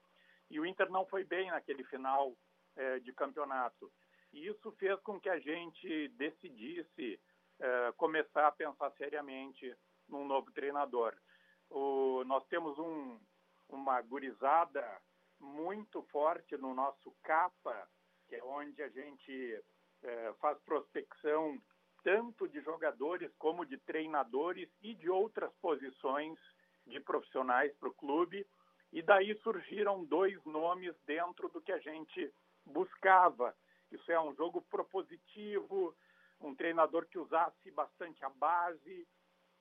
E 0.50 0.60
o 0.60 0.66
Inter 0.66 0.90
não 0.90 1.06
foi 1.06 1.24
bem 1.24 1.50
naquele 1.50 1.84
final 1.84 2.36
é, 2.76 2.98
de 3.00 3.12
campeonato. 3.12 3.90
E 4.32 4.46
isso 4.46 4.72
fez 4.72 5.00
com 5.00 5.20
que 5.20 5.28
a 5.28 5.38
gente 5.38 6.08
decidisse 6.08 7.20
é, 7.60 7.92
começar 7.96 8.46
a 8.48 8.52
pensar 8.52 8.90
seriamente 8.92 9.74
num 10.08 10.26
novo 10.26 10.50
treinador. 10.52 11.14
O, 11.70 12.24
nós 12.24 12.44
temos 12.46 12.78
um, 12.78 13.18
uma 13.68 14.00
gurizada 14.02 15.00
muito 15.40 16.02
forte 16.04 16.56
no 16.56 16.74
nosso 16.74 17.14
capa, 17.22 17.88
que 18.28 18.36
é 18.36 18.44
onde 18.44 18.82
a 18.82 18.88
gente 18.88 19.62
é, 20.02 20.32
faz 20.40 20.58
prospecção 20.62 21.60
tanto 22.04 22.46
de 22.46 22.60
jogadores 22.60 23.32
como 23.38 23.64
de 23.64 23.78
treinadores 23.78 24.68
e 24.82 24.94
de 24.94 25.08
outras 25.08 25.50
posições 25.54 26.38
de 26.86 27.00
profissionais 27.00 27.74
para 27.76 27.88
o 27.88 27.94
clube. 27.94 28.46
E 28.92 29.02
daí 29.02 29.34
surgiram 29.38 30.04
dois 30.04 30.38
nomes 30.44 30.94
dentro 31.06 31.48
do 31.48 31.60
que 31.62 31.72
a 31.72 31.78
gente 31.78 32.32
buscava. 32.64 33.56
Isso 33.90 34.12
é 34.12 34.20
um 34.20 34.34
jogo 34.34 34.60
propositivo, 34.70 35.96
um 36.40 36.54
treinador 36.54 37.06
que 37.06 37.18
usasse 37.18 37.70
bastante 37.70 38.22
a 38.24 38.28
base, 38.28 39.08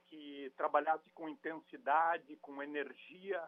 que 0.07 0.51
trabalhasse 0.57 1.09
com 1.11 1.29
intensidade, 1.29 2.35
com 2.37 2.61
energia, 2.61 3.41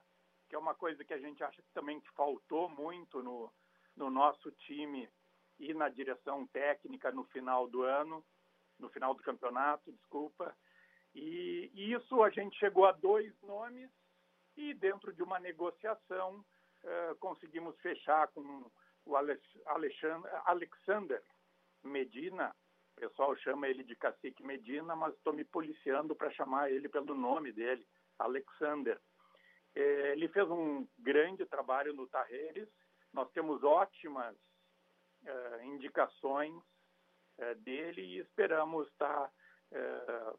que 0.47 0.55
é 0.55 0.57
uma 0.57 0.73
coisa 0.73 1.03
que 1.03 1.13
a 1.13 1.19
gente 1.19 1.43
acha 1.43 1.61
também 1.73 1.99
que 1.99 2.09
faltou 2.11 2.69
muito 2.69 3.21
no, 3.21 3.51
no 3.95 4.09
nosso 4.09 4.51
time 4.51 5.09
e 5.59 5.73
na 5.73 5.89
direção 5.89 6.47
técnica 6.47 7.11
no 7.11 7.25
final 7.25 7.67
do 7.67 7.81
ano 7.83 8.23
no 8.79 8.89
final 8.89 9.13
do 9.13 9.23
campeonato, 9.23 9.91
desculpa. 9.91 10.55
E, 11.13 11.71
e 11.73 11.93
isso 11.93 12.21
a 12.23 12.29
gente 12.29 12.57
chegou 12.57 12.85
a 12.85 12.91
dois 12.91 13.33
nomes 13.41 13.89
e 14.57 14.73
dentro 14.73 15.13
de 15.13 15.23
uma 15.23 15.39
negociação 15.39 16.45
uh, 16.83 17.15
conseguimos 17.19 17.79
fechar 17.81 18.27
com 18.29 18.69
o 19.05 19.15
Alexandre, 19.15 20.31
Alexander 20.45 21.21
Medina. 21.83 22.55
O 22.97 23.01
pessoal 23.01 23.35
chama 23.37 23.67
ele 23.67 23.83
de 23.83 23.95
Cacique 23.95 24.43
Medina, 24.43 24.95
mas 24.95 25.13
estou 25.13 25.33
me 25.33 25.43
policiando 25.43 26.15
para 26.15 26.31
chamar 26.31 26.71
ele 26.71 26.89
pelo 26.89 27.13
nome 27.13 27.51
dele, 27.51 27.85
Alexander. 28.17 28.99
Eh, 29.75 30.13
ele 30.13 30.29
fez 30.29 30.49
um 30.49 30.87
grande 30.97 31.45
trabalho 31.45 31.93
no 31.93 32.07
Tarreres. 32.07 32.69
Nós 33.13 33.29
temos 33.31 33.63
ótimas 33.63 34.35
uh, 35.23 35.63
indicações 35.63 36.55
dele 37.55 38.01
e 38.01 38.19
esperamos 38.19 38.87
estar 38.87 39.31
é, 39.71 40.33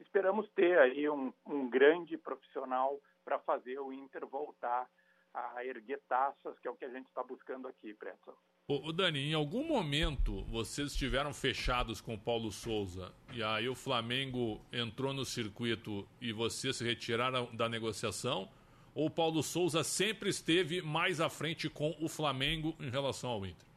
esperamos 0.00 0.48
ter 0.50 0.78
aí 0.78 1.08
um, 1.08 1.32
um 1.46 1.68
grande 1.68 2.16
profissional 2.16 3.00
para 3.24 3.38
fazer 3.38 3.78
o 3.78 3.92
Inter 3.92 4.26
voltar 4.26 4.88
a 5.32 5.64
erguer 5.64 6.00
taças, 6.08 6.58
que 6.58 6.66
é 6.66 6.70
o 6.70 6.74
que 6.74 6.84
a 6.84 6.90
gente 6.90 7.06
está 7.06 7.22
buscando 7.22 7.68
aqui, 7.68 7.94
Pretzel. 7.94 8.36
Ô, 8.66 8.92
Dani, 8.92 9.30
em 9.30 9.34
algum 9.34 9.64
momento 9.64 10.44
vocês 10.44 10.92
estiveram 10.92 11.32
fechados 11.32 12.00
com 12.00 12.14
o 12.14 12.18
Paulo 12.18 12.52
Souza 12.52 13.12
e 13.32 13.42
aí 13.42 13.68
o 13.68 13.74
Flamengo 13.74 14.60
entrou 14.72 15.12
no 15.12 15.24
circuito 15.24 16.06
e 16.20 16.32
vocês 16.32 16.76
se 16.76 16.84
retiraram 16.84 17.54
da 17.54 17.68
negociação? 17.68 18.48
Ou 18.94 19.06
o 19.06 19.10
Paulo 19.10 19.42
Souza 19.42 19.82
sempre 19.84 20.30
esteve 20.30 20.82
mais 20.82 21.20
à 21.20 21.28
frente 21.28 21.68
com 21.68 21.96
o 22.00 22.08
Flamengo 22.08 22.76
em 22.80 22.90
relação 22.90 23.30
ao 23.30 23.46
Inter? 23.46 23.69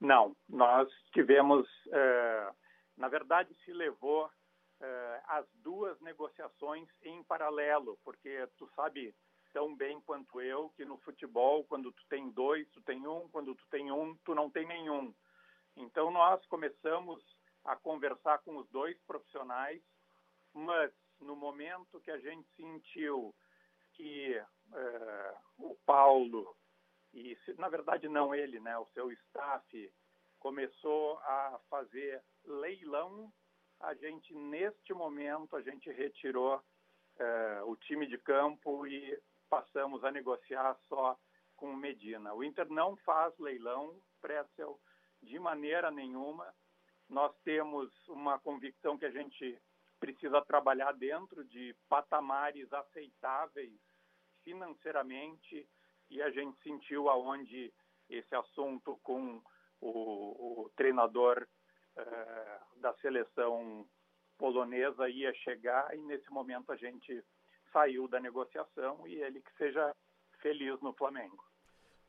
Não, 0.00 0.36
nós 0.48 0.88
tivemos, 1.12 1.68
eh, 1.92 2.52
na 2.96 3.08
verdade, 3.08 3.52
se 3.64 3.72
levou 3.72 4.30
eh, 4.80 5.22
as 5.26 5.46
duas 5.54 6.00
negociações 6.00 6.88
em 7.02 7.22
paralelo, 7.24 7.98
porque 8.04 8.48
tu 8.56 8.70
sabe 8.76 9.14
tão 9.52 9.74
bem 9.74 10.00
quanto 10.02 10.40
eu 10.40 10.70
que 10.76 10.84
no 10.84 10.98
futebol, 10.98 11.64
quando 11.64 11.90
tu 11.92 12.02
tem 12.08 12.30
dois, 12.30 12.68
tu 12.70 12.80
tem 12.82 13.06
um, 13.06 13.28
quando 13.28 13.54
tu 13.56 13.66
tem 13.70 13.90
um, 13.90 14.16
tu 14.24 14.34
não 14.34 14.48
tem 14.48 14.66
nenhum. 14.66 15.12
Então 15.76 16.10
nós 16.10 16.44
começamos 16.46 17.20
a 17.64 17.74
conversar 17.74 18.38
com 18.38 18.56
os 18.56 18.68
dois 18.70 18.96
profissionais, 19.02 19.82
mas 20.54 20.92
no 21.20 21.34
momento 21.34 22.00
que 22.00 22.10
a 22.10 22.18
gente 22.18 22.48
sentiu 22.56 23.34
que 23.94 24.40
eh, 24.74 25.34
o 25.58 25.76
Paulo 25.84 26.56
e 27.12 27.36
na 27.56 27.68
verdade 27.68 28.08
não 28.08 28.34
ele, 28.34 28.60
né, 28.60 28.76
o 28.78 28.86
seu 28.94 29.10
staff 29.12 29.92
começou 30.38 31.18
a 31.18 31.60
fazer 31.68 32.22
leilão, 32.44 33.32
a 33.80 33.94
gente 33.94 34.34
neste 34.34 34.92
momento 34.92 35.56
a 35.56 35.62
gente 35.62 35.90
retirou 35.90 36.62
eh, 37.18 37.62
o 37.64 37.76
time 37.76 38.06
de 38.06 38.18
campo 38.18 38.86
e 38.86 39.20
passamos 39.48 40.04
a 40.04 40.10
negociar 40.10 40.76
só 40.88 41.18
com 41.56 41.74
Medina. 41.74 42.32
O 42.34 42.44
Inter 42.44 42.68
não 42.68 42.96
faz 42.98 43.36
leilão, 43.38 44.00
Pretzel, 44.20 44.78
de 45.22 45.38
maneira 45.38 45.90
nenhuma. 45.90 46.54
Nós 47.08 47.34
temos 47.42 47.90
uma 48.08 48.38
convicção 48.38 48.96
que 48.96 49.06
a 49.06 49.10
gente 49.10 49.60
precisa 49.98 50.40
trabalhar 50.42 50.92
dentro 50.92 51.44
de 51.44 51.74
patamares 51.88 52.72
aceitáveis 52.72 53.80
financeiramente 54.44 55.68
e 56.10 56.22
a 56.22 56.30
gente 56.30 56.56
sentiu 56.62 57.08
aonde 57.08 57.72
esse 58.08 58.34
assunto 58.34 58.98
com 59.02 59.42
o, 59.80 60.62
o 60.62 60.70
treinador 60.76 61.46
eh, 61.96 62.60
da 62.80 62.94
seleção 62.94 63.86
polonesa 64.38 65.08
ia 65.08 65.34
chegar 65.34 65.94
e 65.96 66.00
nesse 66.02 66.30
momento 66.30 66.72
a 66.72 66.76
gente 66.76 67.22
saiu 67.72 68.08
da 68.08 68.20
negociação 68.20 69.06
e 69.06 69.14
ele 69.16 69.40
que 69.40 69.56
seja 69.56 69.94
feliz 70.40 70.80
no 70.80 70.92
Flamengo. 70.94 71.44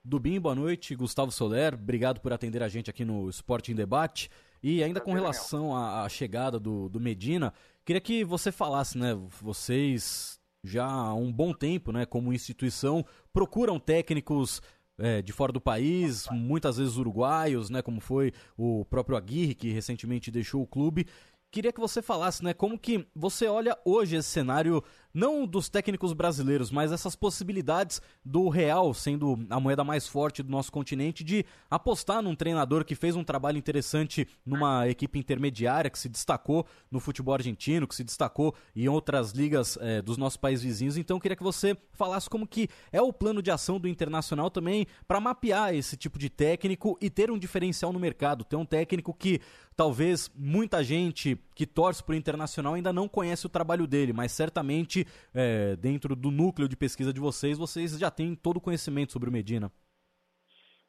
Dubim, 0.03 0.39
boa 0.39 0.55
noite. 0.55 0.95
Gustavo 0.95 1.31
Soler, 1.31 1.73
obrigado 1.73 2.21
por 2.21 2.31
atender 2.31 2.63
a 2.63 2.69
gente 2.69 2.89
aqui 2.89 3.03
no 3.03 3.29
Esporte 3.29 3.71
em 3.71 3.75
Debate. 3.75 4.29
E 4.63 4.83
ainda 4.83 5.01
com 5.01 5.13
relação 5.13 5.75
à, 5.75 6.07
chegada 6.07 6.59
do, 6.59 6.89
do 6.89 6.99
Medina, 6.99 7.53
queria 7.85 8.01
que 8.01 8.23
você 8.23 8.51
falasse, 8.51 8.97
né? 8.97 9.13
Vocês 9.41 10.38
já 10.63 10.85
há 10.85 11.13
um 11.13 11.31
bom 11.31 11.53
tempo, 11.53 11.91
né, 11.91 12.05
como 12.05 12.33
instituição, 12.33 13.05
procuram 13.31 13.79
técnicos 13.79 14.61
é, 14.97 15.21
de 15.21 15.31
fora 15.31 15.51
do 15.51 15.61
país, 15.61 16.27
muitas 16.31 16.77
vezes 16.77 16.97
uruguaios, 16.97 17.69
né, 17.69 17.81
como 17.81 18.01
foi 18.01 18.33
o 18.57 18.85
próprio 18.85 19.17
Aguirre, 19.17 19.55
que 19.55 19.71
recentemente 19.71 20.29
deixou 20.29 20.61
o 20.61 20.67
clube. 20.67 21.07
Queria 21.51 21.73
que 21.73 21.79
você 21.79 22.01
falasse, 22.01 22.43
né, 22.43 22.53
como 22.53 22.77
que 22.77 23.07
você 23.15 23.47
olha 23.47 23.77
hoje 23.83 24.17
esse 24.17 24.29
cenário 24.29 24.83
não 25.13 25.45
dos 25.45 25.69
técnicos 25.69 26.13
brasileiros, 26.13 26.71
mas 26.71 26.91
essas 26.91 27.15
possibilidades 27.15 28.01
do 28.23 28.49
real 28.49 28.93
sendo 28.93 29.39
a 29.49 29.59
moeda 29.59 29.83
mais 29.83 30.07
forte 30.07 30.43
do 30.43 30.51
nosso 30.51 30.71
continente 30.71 31.23
de 31.23 31.45
apostar 31.69 32.21
num 32.21 32.35
treinador 32.35 32.85
que 32.85 32.95
fez 32.95 33.15
um 33.15 33.23
trabalho 33.23 33.57
interessante 33.57 34.27
numa 34.45 34.87
equipe 34.87 35.17
intermediária 35.17 35.89
que 35.89 35.99
se 35.99 36.09
destacou 36.09 36.65
no 36.91 36.99
futebol 36.99 37.33
argentino, 37.33 37.87
que 37.87 37.95
se 37.95 38.03
destacou 38.03 38.53
em 38.75 38.87
outras 38.87 39.31
ligas 39.31 39.77
é, 39.81 40.01
dos 40.01 40.17
nossos 40.17 40.37
países 40.37 40.63
vizinhos. 40.63 40.97
Então 40.97 41.19
queria 41.19 41.35
que 41.35 41.43
você 41.43 41.75
falasse 41.93 42.29
como 42.29 42.47
que 42.47 42.69
é 42.91 43.01
o 43.01 43.13
plano 43.13 43.41
de 43.41 43.51
ação 43.51 43.79
do 43.79 43.87
Internacional 43.87 44.49
também 44.49 44.85
para 45.07 45.19
mapear 45.19 45.73
esse 45.73 45.97
tipo 45.97 46.19
de 46.19 46.29
técnico 46.29 46.97
e 47.01 47.09
ter 47.09 47.31
um 47.31 47.37
diferencial 47.37 47.91
no 47.91 47.99
mercado, 47.99 48.43
ter 48.43 48.55
um 48.55 48.65
técnico 48.65 49.13
que 49.13 49.41
talvez 49.75 50.29
muita 50.35 50.83
gente 50.83 51.37
que 51.59 51.67
torce 51.67 52.01
para 52.01 52.13
o 52.13 52.15
Internacional 52.15 52.75
ainda 52.75 52.93
não 52.93 53.09
conhece 53.09 53.45
o 53.45 53.49
trabalho 53.49 53.85
dele, 53.85 54.13
mas 54.13 54.31
certamente 54.31 55.05
é, 55.35 55.75
dentro 55.75 56.15
do 56.15 56.31
núcleo 56.31 56.69
de 56.69 56.77
pesquisa 56.77 57.11
de 57.11 57.19
vocês, 57.19 57.57
vocês 57.57 57.99
já 57.99 58.09
têm 58.09 58.33
todo 58.33 58.55
o 58.55 58.61
conhecimento 58.61 59.11
sobre 59.11 59.27
o 59.27 59.31
Medina. 59.33 59.69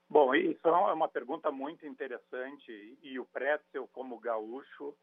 Bom, 0.09 0.33
isso 0.33 0.69
é 0.69 0.71
uma 0.71 1.09
pergunta 1.09 1.51
muito 1.51 1.85
interessante 1.85 2.97
e 3.03 3.19
o 3.19 3.25
Pretzel, 3.25 3.89
como 3.89 4.21
gaúcho, 4.21 4.95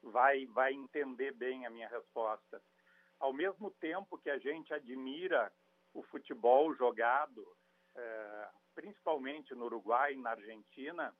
vai, 0.00 0.46
vai 0.46 0.72
entender 0.72 1.32
bem 1.32 1.66
a 1.66 1.70
minha 1.70 1.88
resposta. 1.88 2.62
Ao 3.18 3.32
mesmo 3.32 3.72
tempo 3.80 4.18
que 4.18 4.30
a 4.30 4.38
gente 4.38 4.72
admira 4.72 5.52
o 5.92 6.04
futebol 6.04 6.72
jogado, 6.76 7.44
é, 7.96 8.48
principalmente 8.76 9.56
no 9.56 9.64
Uruguai 9.64 10.14
e 10.14 10.18
na 10.18 10.30
Argentina, 10.30 11.12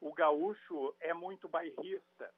o 0.00 0.12
gaúcho 0.12 0.92
é 0.98 1.14
muito 1.14 1.48
bairrista. 1.48 2.34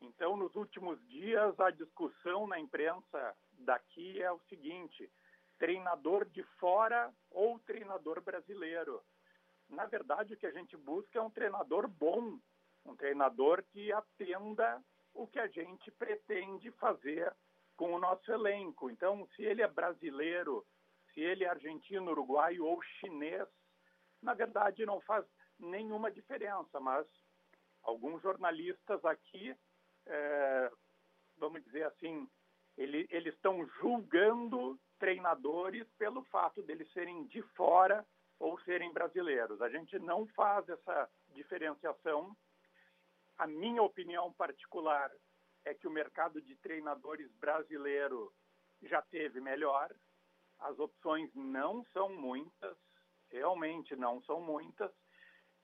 Então, 0.00 0.36
nos 0.36 0.54
últimos 0.54 1.00
dias, 1.08 1.58
a 1.58 1.70
discussão 1.70 2.46
na 2.46 2.58
imprensa 2.58 3.36
daqui 3.52 4.20
é 4.22 4.30
o 4.30 4.40
seguinte: 4.48 5.10
treinador 5.58 6.24
de 6.26 6.42
fora 6.58 7.12
ou 7.30 7.58
treinador 7.60 8.20
brasileiro. 8.20 9.02
Na 9.68 9.86
verdade, 9.86 10.34
o 10.34 10.36
que 10.36 10.46
a 10.46 10.52
gente 10.52 10.76
busca 10.76 11.18
é 11.18 11.22
um 11.22 11.30
treinador 11.30 11.88
bom, 11.88 12.38
um 12.84 12.94
treinador 12.94 13.62
que 13.72 13.92
atenda 13.92 14.82
o 15.14 15.26
que 15.26 15.38
a 15.38 15.46
gente 15.46 15.90
pretende 15.92 16.70
fazer 16.72 17.34
com 17.76 17.92
o 17.92 17.98
nosso 17.98 18.30
elenco. 18.30 18.90
Então, 18.90 19.26
se 19.34 19.42
ele 19.42 19.62
é 19.62 19.68
brasileiro, 19.68 20.66
se 21.12 21.20
ele 21.20 21.44
é 21.44 21.48
argentino, 21.48 22.10
uruguaio 22.10 22.64
ou 22.64 22.82
chinês, 22.82 23.48
na 24.20 24.34
verdade 24.34 24.84
não 24.84 25.00
faz 25.02 25.24
nenhuma 25.58 26.10
diferença, 26.10 26.80
mas 26.80 27.06
alguns 27.82 28.20
jornalistas 28.22 29.04
aqui, 29.04 29.54
é, 30.06 30.70
vamos 31.38 31.62
dizer 31.64 31.84
assim, 31.84 32.28
ele, 32.76 33.06
eles 33.10 33.34
estão 33.34 33.66
julgando 33.80 34.78
treinadores 34.98 35.86
pelo 35.98 36.22
fato 36.24 36.62
deles 36.62 36.90
serem 36.92 37.26
de 37.26 37.42
fora 37.54 38.04
ou 38.38 38.58
serem 38.60 38.92
brasileiros. 38.92 39.60
A 39.62 39.68
gente 39.68 39.98
não 39.98 40.26
faz 40.28 40.68
essa 40.68 41.08
diferenciação. 41.34 42.36
A 43.38 43.46
minha 43.46 43.82
opinião 43.82 44.32
particular 44.32 45.10
é 45.64 45.74
que 45.74 45.86
o 45.86 45.90
mercado 45.90 46.40
de 46.40 46.54
treinadores 46.56 47.30
brasileiro 47.34 48.32
já 48.82 49.02
teve 49.02 49.40
melhor. 49.40 49.90
As 50.60 50.78
opções 50.78 51.30
não 51.34 51.84
são 51.92 52.08
muitas, 52.10 52.76
realmente 53.30 53.96
não 53.96 54.22
são 54.22 54.40
muitas. 54.40 54.90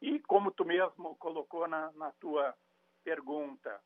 E 0.00 0.18
como 0.20 0.50
tu 0.50 0.64
mesmo 0.64 1.14
colocou 1.16 1.68
na, 1.68 1.92
na 1.92 2.10
tua 2.12 2.56
pergunta, 3.04 3.80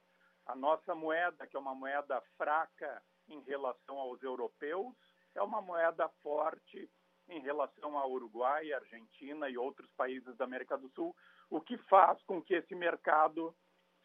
a 0.47 0.55
nossa 0.55 0.95
moeda, 0.95 1.47
que 1.47 1.57
é 1.57 1.61
uma 1.61 1.74
moeda 1.74 2.20
fraca 2.36 3.03
em 3.28 3.40
relação 3.42 3.99
aos 3.99 4.22
europeus, 4.22 4.95
é 5.34 5.42
uma 5.42 5.61
moeda 5.61 6.09
forte 6.22 6.90
em 7.28 7.40
relação 7.40 7.97
ao 7.97 8.11
Uruguai, 8.12 8.72
Argentina 8.72 9.49
e 9.49 9.57
outros 9.57 9.90
países 9.92 10.36
da 10.36 10.45
América 10.45 10.76
do 10.76 10.90
Sul, 10.90 11.16
o 11.49 11.61
que 11.61 11.78
faz 11.88 12.22
com 12.24 12.42
que 12.42 12.55
esse 12.55 12.74
mercado 12.74 13.55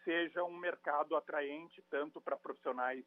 seja 0.04 0.44
um 0.44 0.58
mercado 0.58 1.16
atraente 1.16 1.84
tanto 1.90 2.22
para 2.22 2.38
profissionais 2.38 3.06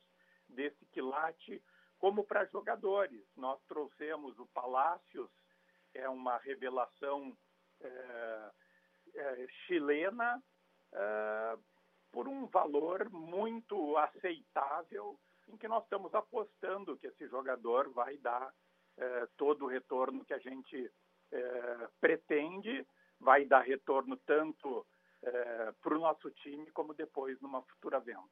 desse 0.49 0.85
quilate 0.87 1.63
como 1.99 2.25
para 2.25 2.45
jogadores. 2.47 3.25
Nós 3.37 3.61
trouxemos 3.67 4.39
o 4.39 4.47
Palácios, 4.49 5.31
é 5.95 6.09
uma 6.09 6.37
revelação 6.39 7.37
é, 7.81 8.51
é, 9.15 9.47
chilena, 9.67 10.43
é, 10.93 11.59
por 12.13 12.29
um 12.29 12.47
valor 12.47 13.09
muito 13.11 13.97
aceitável 13.97 15.19
em 15.49 15.57
que 15.57 15.67
nós 15.67 15.83
estamos 15.83 16.15
apostando 16.15 16.97
que 16.97 17.07
esse 17.07 17.27
jogador 17.27 17.91
vai 17.91 18.17
dar 18.19 18.53
é, 18.97 19.29
todo 19.37 19.65
o 19.65 19.69
retorno 19.69 20.25
que 20.25 20.35
a 20.35 20.39
gente 20.39 20.91
é, 21.33 21.89
pretende, 22.01 22.87
vai 23.19 23.45
dar 23.45 23.63
retorno 23.63 24.17
tanto 24.19 24.87
é, 25.23 25.73
para 25.81 25.97
o 25.97 26.01
nosso 26.01 26.31
time 26.31 26.71
como 26.73 26.95
depois 26.95 27.41
numa 27.41 27.63
futura 27.63 27.99
venda. 27.99 28.23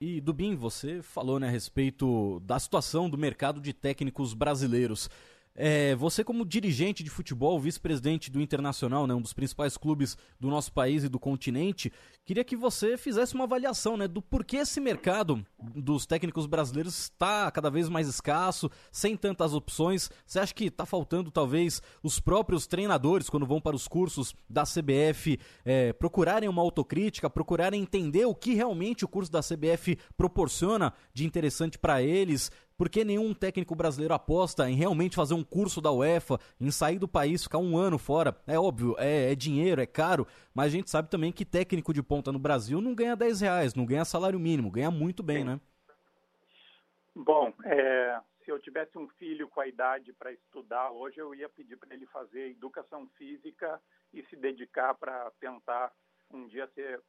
E 0.00 0.20
Dubin, 0.20 0.56
você 0.56 1.02
falou 1.02 1.38
né, 1.38 1.46
a 1.46 1.50
respeito 1.50 2.40
da 2.40 2.58
situação 2.58 3.08
do 3.08 3.16
mercado 3.16 3.60
de 3.60 3.72
técnicos 3.72 4.34
brasileiros. 4.34 5.08
É, 5.56 5.94
você, 5.94 6.24
como 6.24 6.44
dirigente 6.44 7.04
de 7.04 7.10
futebol, 7.10 7.60
vice-presidente 7.60 8.28
do 8.28 8.40
Internacional, 8.40 9.06
né, 9.06 9.14
um 9.14 9.20
dos 9.20 9.32
principais 9.32 9.76
clubes 9.76 10.16
do 10.40 10.50
nosso 10.50 10.72
país 10.72 11.04
e 11.04 11.08
do 11.08 11.20
continente, 11.20 11.92
queria 12.24 12.42
que 12.42 12.56
você 12.56 12.96
fizesse 12.96 13.34
uma 13.34 13.44
avaliação 13.44 13.96
né, 13.96 14.08
do 14.08 14.20
porquê 14.20 14.56
esse 14.56 14.80
mercado 14.80 15.46
dos 15.76 16.06
técnicos 16.06 16.46
brasileiros 16.46 16.98
está 16.98 17.50
cada 17.52 17.70
vez 17.70 17.88
mais 17.88 18.08
escasso, 18.08 18.68
sem 18.90 19.16
tantas 19.16 19.54
opções. 19.54 20.10
Você 20.26 20.40
acha 20.40 20.52
que 20.52 20.64
está 20.64 20.84
faltando, 20.84 21.30
talvez, 21.30 21.80
os 22.02 22.18
próprios 22.18 22.66
treinadores, 22.66 23.30
quando 23.30 23.46
vão 23.46 23.60
para 23.60 23.76
os 23.76 23.86
cursos 23.86 24.34
da 24.50 24.64
CBF, 24.64 25.38
é, 25.64 25.92
procurarem 25.92 26.48
uma 26.48 26.62
autocrítica, 26.62 27.30
procurarem 27.30 27.80
entender 27.80 28.24
o 28.24 28.34
que 28.34 28.54
realmente 28.54 29.04
o 29.04 29.08
curso 29.08 29.30
da 29.30 29.40
CBF 29.40 29.96
proporciona 30.16 30.92
de 31.12 31.24
interessante 31.24 31.78
para 31.78 32.02
eles? 32.02 32.50
Por 32.76 32.88
que 32.88 33.04
nenhum 33.04 33.32
técnico 33.32 33.74
brasileiro 33.74 34.14
aposta 34.14 34.68
em 34.68 34.74
realmente 34.74 35.14
fazer 35.14 35.34
um 35.34 35.44
curso 35.44 35.80
da 35.80 35.92
UEFA, 35.92 36.38
em 36.60 36.70
sair 36.72 36.98
do 36.98 37.06
país, 37.06 37.44
ficar 37.44 37.58
um 37.58 37.76
ano 37.76 37.98
fora? 37.98 38.36
É 38.48 38.58
óbvio, 38.58 38.96
é, 38.98 39.30
é 39.30 39.34
dinheiro, 39.34 39.80
é 39.80 39.86
caro, 39.86 40.26
mas 40.52 40.66
a 40.66 40.70
gente 40.70 40.90
sabe 40.90 41.08
também 41.08 41.30
que 41.30 41.44
técnico 41.44 41.94
de 41.94 42.02
ponta 42.02 42.32
no 42.32 42.38
Brasil 42.38 42.80
não 42.80 42.94
ganha 42.94 43.14
10 43.14 43.40
reais, 43.42 43.74
não 43.74 43.86
ganha 43.86 44.04
salário 44.04 44.40
mínimo, 44.40 44.72
ganha 44.72 44.90
muito 44.90 45.22
bem, 45.22 45.44
né? 45.44 45.60
Bom, 47.14 47.54
é, 47.64 48.20
se 48.44 48.50
eu 48.50 48.58
tivesse 48.58 48.98
um 48.98 49.08
filho 49.10 49.48
com 49.48 49.60
a 49.60 49.68
idade 49.68 50.12
para 50.12 50.32
estudar 50.32 50.90
hoje, 50.90 51.18
eu 51.18 51.32
ia 51.32 51.48
pedir 51.48 51.76
para 51.76 51.94
ele 51.94 52.06
fazer 52.06 52.50
educação 52.50 53.06
física 53.16 53.80
e 54.12 54.24
se 54.24 54.34
dedicar 54.34 54.94
para 54.94 55.30
tentar 55.38 55.92
um 56.28 56.48
dia 56.48 56.68
ser 56.74 57.00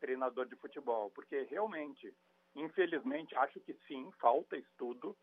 treinador 0.00 0.46
de 0.46 0.56
futebol, 0.56 1.10
porque 1.10 1.46
realmente 1.48 2.12
Infelizmente, 2.54 3.34
acho 3.36 3.60
que 3.60 3.74
sim, 3.86 4.10
falta 4.20 4.56
estudo, 4.56 5.16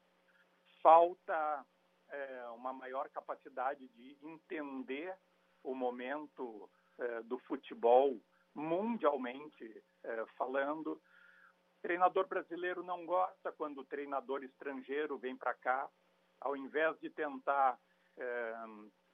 falta 0.81 1.65
é, 2.09 2.47
uma 2.55 2.73
maior 2.73 3.09
capacidade 3.09 3.87
de 3.89 4.17
entender 4.21 5.15
o 5.63 5.75
momento 5.75 6.69
eh, 6.99 7.21
do 7.23 7.37
futebol 7.39 8.19
mundialmente 8.53 9.83
eh, 10.03 10.25
falando. 10.37 10.93
O 10.93 11.81
treinador 11.81 12.27
brasileiro 12.27 12.83
não 12.83 13.05
gosta 13.05 13.53
quando 13.53 13.79
o 13.79 13.85
treinador 13.85 14.43
estrangeiro 14.43 15.17
vem 15.17 15.35
para 15.37 15.53
cá, 15.53 15.89
ao 16.41 16.57
invés 16.57 16.99
de 16.99 17.09
tentar 17.09 17.79
eh, 18.17 18.65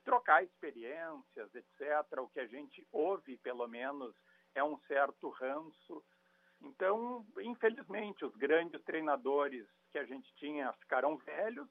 trocar 0.03 0.43
experiências, 0.43 1.53
etc. 1.53 2.19
O 2.19 2.29
que 2.29 2.39
a 2.39 2.47
gente 2.47 2.87
ouve, 2.91 3.37
pelo 3.37 3.67
menos, 3.67 4.15
é 4.55 4.63
um 4.63 4.79
certo 4.87 5.29
ranço. 5.29 6.03
Então, 6.65 7.23
infelizmente, 7.39 8.25
os 8.25 8.35
grandes 8.35 8.81
treinadores 8.83 9.67
que 9.91 9.99
a 9.99 10.03
gente 10.03 10.33
tinha 10.35 10.73
ficaram 10.73 11.15
velhos. 11.17 11.69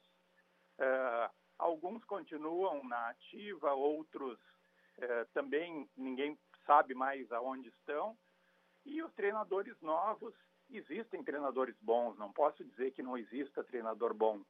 Uh, 0.79 1.31
alguns 1.59 2.05
continuam 2.05 2.83
na 2.85 3.11
ativa, 3.11 3.73
outros 3.75 4.39
uh, 4.99 5.27
também 5.35 5.89
ninguém 5.97 6.39
sabe 6.65 6.95
mais 6.95 7.31
aonde 7.33 7.69
estão. 7.69 8.17
E 8.87 9.03
os 9.03 9.13
treinadores 9.15 9.79
novos, 9.81 10.35
existem 10.71 11.25
treinadores 11.25 11.77
bons, 11.81 12.17
não 12.17 12.33
posso 12.33 12.65
dizer 12.65 12.93
que 12.93 13.03
não 13.03 13.19
exista 13.19 13.65
treinador 13.65 14.15
bom, 14.15 14.43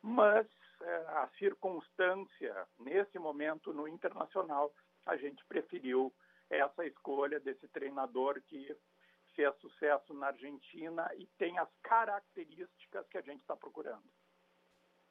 mas 0.00 0.46
uh, 0.46 1.08
a 1.08 1.28
circunstância, 1.38 2.68
nesse 2.78 3.18
momento 3.18 3.72
no 3.72 3.88
internacional, 3.88 4.72
a 5.04 5.16
gente 5.16 5.44
preferiu 5.46 6.12
essa 6.48 6.86
escolha 6.86 7.40
desse 7.40 7.66
treinador 7.68 8.40
que 8.42 8.76
fez 9.34 9.54
sucesso 9.60 10.14
na 10.14 10.28
Argentina 10.28 11.08
e 11.18 11.26
tem 11.38 11.58
as 11.58 11.68
características 11.82 13.06
que 13.08 13.18
a 13.18 13.22
gente 13.22 13.40
está 13.40 13.56
procurando. 13.56 14.02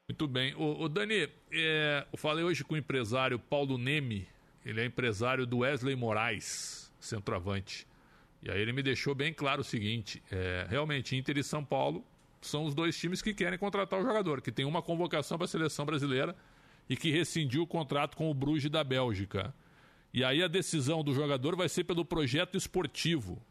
Muito 0.09 0.27
bem. 0.27 0.53
O, 0.55 0.81
o 0.81 0.89
Dani, 0.89 1.29
é, 1.51 2.05
eu 2.11 2.17
falei 2.17 2.43
hoje 2.43 2.63
com 2.63 2.73
o 2.73 2.77
empresário 2.77 3.39
Paulo 3.39 3.77
Neme, 3.77 4.27
ele 4.65 4.81
é 4.81 4.85
empresário 4.85 5.45
do 5.45 5.59
Wesley 5.59 5.95
Moraes, 5.95 6.93
centroavante. 6.99 7.87
E 8.43 8.49
aí 8.49 8.59
ele 8.59 8.73
me 8.73 8.83
deixou 8.83 9.15
bem 9.15 9.33
claro 9.33 9.61
o 9.61 9.63
seguinte: 9.63 10.21
é, 10.31 10.65
realmente, 10.69 11.15
Inter 11.15 11.37
e 11.37 11.43
São 11.43 11.63
Paulo 11.63 12.05
são 12.41 12.65
os 12.65 12.73
dois 12.73 12.97
times 12.97 13.21
que 13.21 13.33
querem 13.33 13.57
contratar 13.57 13.99
o 13.99 14.03
jogador, 14.03 14.41
que 14.41 14.51
tem 14.51 14.65
uma 14.65 14.81
convocação 14.81 15.37
para 15.37 15.45
a 15.45 15.47
seleção 15.47 15.85
brasileira 15.85 16.35
e 16.89 16.97
que 16.97 17.11
rescindiu 17.11 17.63
o 17.63 17.67
contrato 17.67 18.17
com 18.17 18.29
o 18.29 18.33
Bruges 18.33 18.69
da 18.69 18.83
Bélgica. 18.83 19.53
E 20.13 20.23
aí 20.23 20.43
a 20.43 20.47
decisão 20.47 21.03
do 21.03 21.13
jogador 21.13 21.55
vai 21.55 21.69
ser 21.69 21.83
pelo 21.85 22.03
projeto 22.03 22.57
esportivo. 22.57 23.41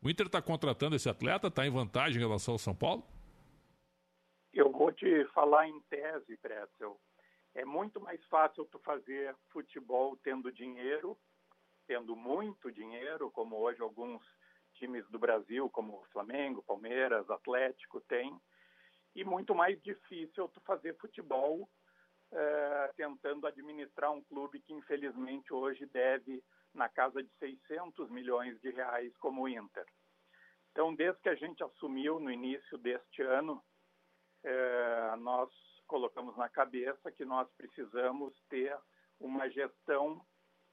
O 0.00 0.08
Inter 0.08 0.26
está 0.26 0.40
contratando 0.40 0.94
esse 0.94 1.08
atleta? 1.08 1.48
Está 1.48 1.66
em 1.66 1.70
vantagem 1.70 2.18
em 2.18 2.24
relação 2.24 2.54
ao 2.54 2.58
São 2.58 2.74
Paulo? 2.74 3.04
Eu 4.52 4.70
vou 4.70 4.92
te 4.92 5.24
falar 5.34 5.68
em 5.68 5.80
tese, 5.90 6.36
Pretzel. 6.36 7.00
É 7.54 7.64
muito 7.64 8.00
mais 8.00 8.24
fácil 8.26 8.64
tu 8.66 8.78
fazer 8.78 9.34
futebol 9.50 10.16
tendo 10.22 10.52
dinheiro, 10.52 11.18
tendo 11.86 12.14
muito 12.14 12.70
dinheiro, 12.70 13.30
como 13.32 13.56
hoje 13.56 13.82
alguns 13.82 14.22
times 14.74 15.04
do 15.10 15.18
Brasil, 15.18 15.68
como 15.70 16.04
Flamengo, 16.12 16.62
Palmeiras, 16.62 17.28
Atlético, 17.28 18.00
têm. 18.02 18.40
E 19.16 19.24
muito 19.24 19.52
mais 19.52 19.82
difícil 19.82 20.48
tu 20.48 20.60
fazer 20.60 20.96
futebol 20.98 21.68
é, 22.30 22.92
tentando 22.96 23.48
administrar 23.48 24.12
um 24.12 24.22
clube 24.22 24.60
que 24.60 24.72
infelizmente 24.72 25.52
hoje 25.52 25.86
deve 25.86 26.42
na 26.74 26.88
casa 26.88 27.22
de 27.22 27.30
600 27.38 28.10
milhões 28.10 28.60
de 28.60 28.70
reais 28.70 29.16
como 29.18 29.42
o 29.42 29.48
Inter. 29.48 29.86
Então, 30.72 30.94
desde 30.94 31.20
que 31.20 31.28
a 31.28 31.34
gente 31.34 31.62
assumiu 31.62 32.20
no 32.20 32.30
início 32.30 32.78
deste 32.78 33.22
ano, 33.22 33.62
é, 34.44 35.16
nós 35.16 35.50
colocamos 35.86 36.36
na 36.36 36.48
cabeça 36.48 37.10
que 37.10 37.24
nós 37.24 37.50
precisamos 37.56 38.32
ter 38.48 38.78
uma 39.18 39.48
gestão 39.50 40.24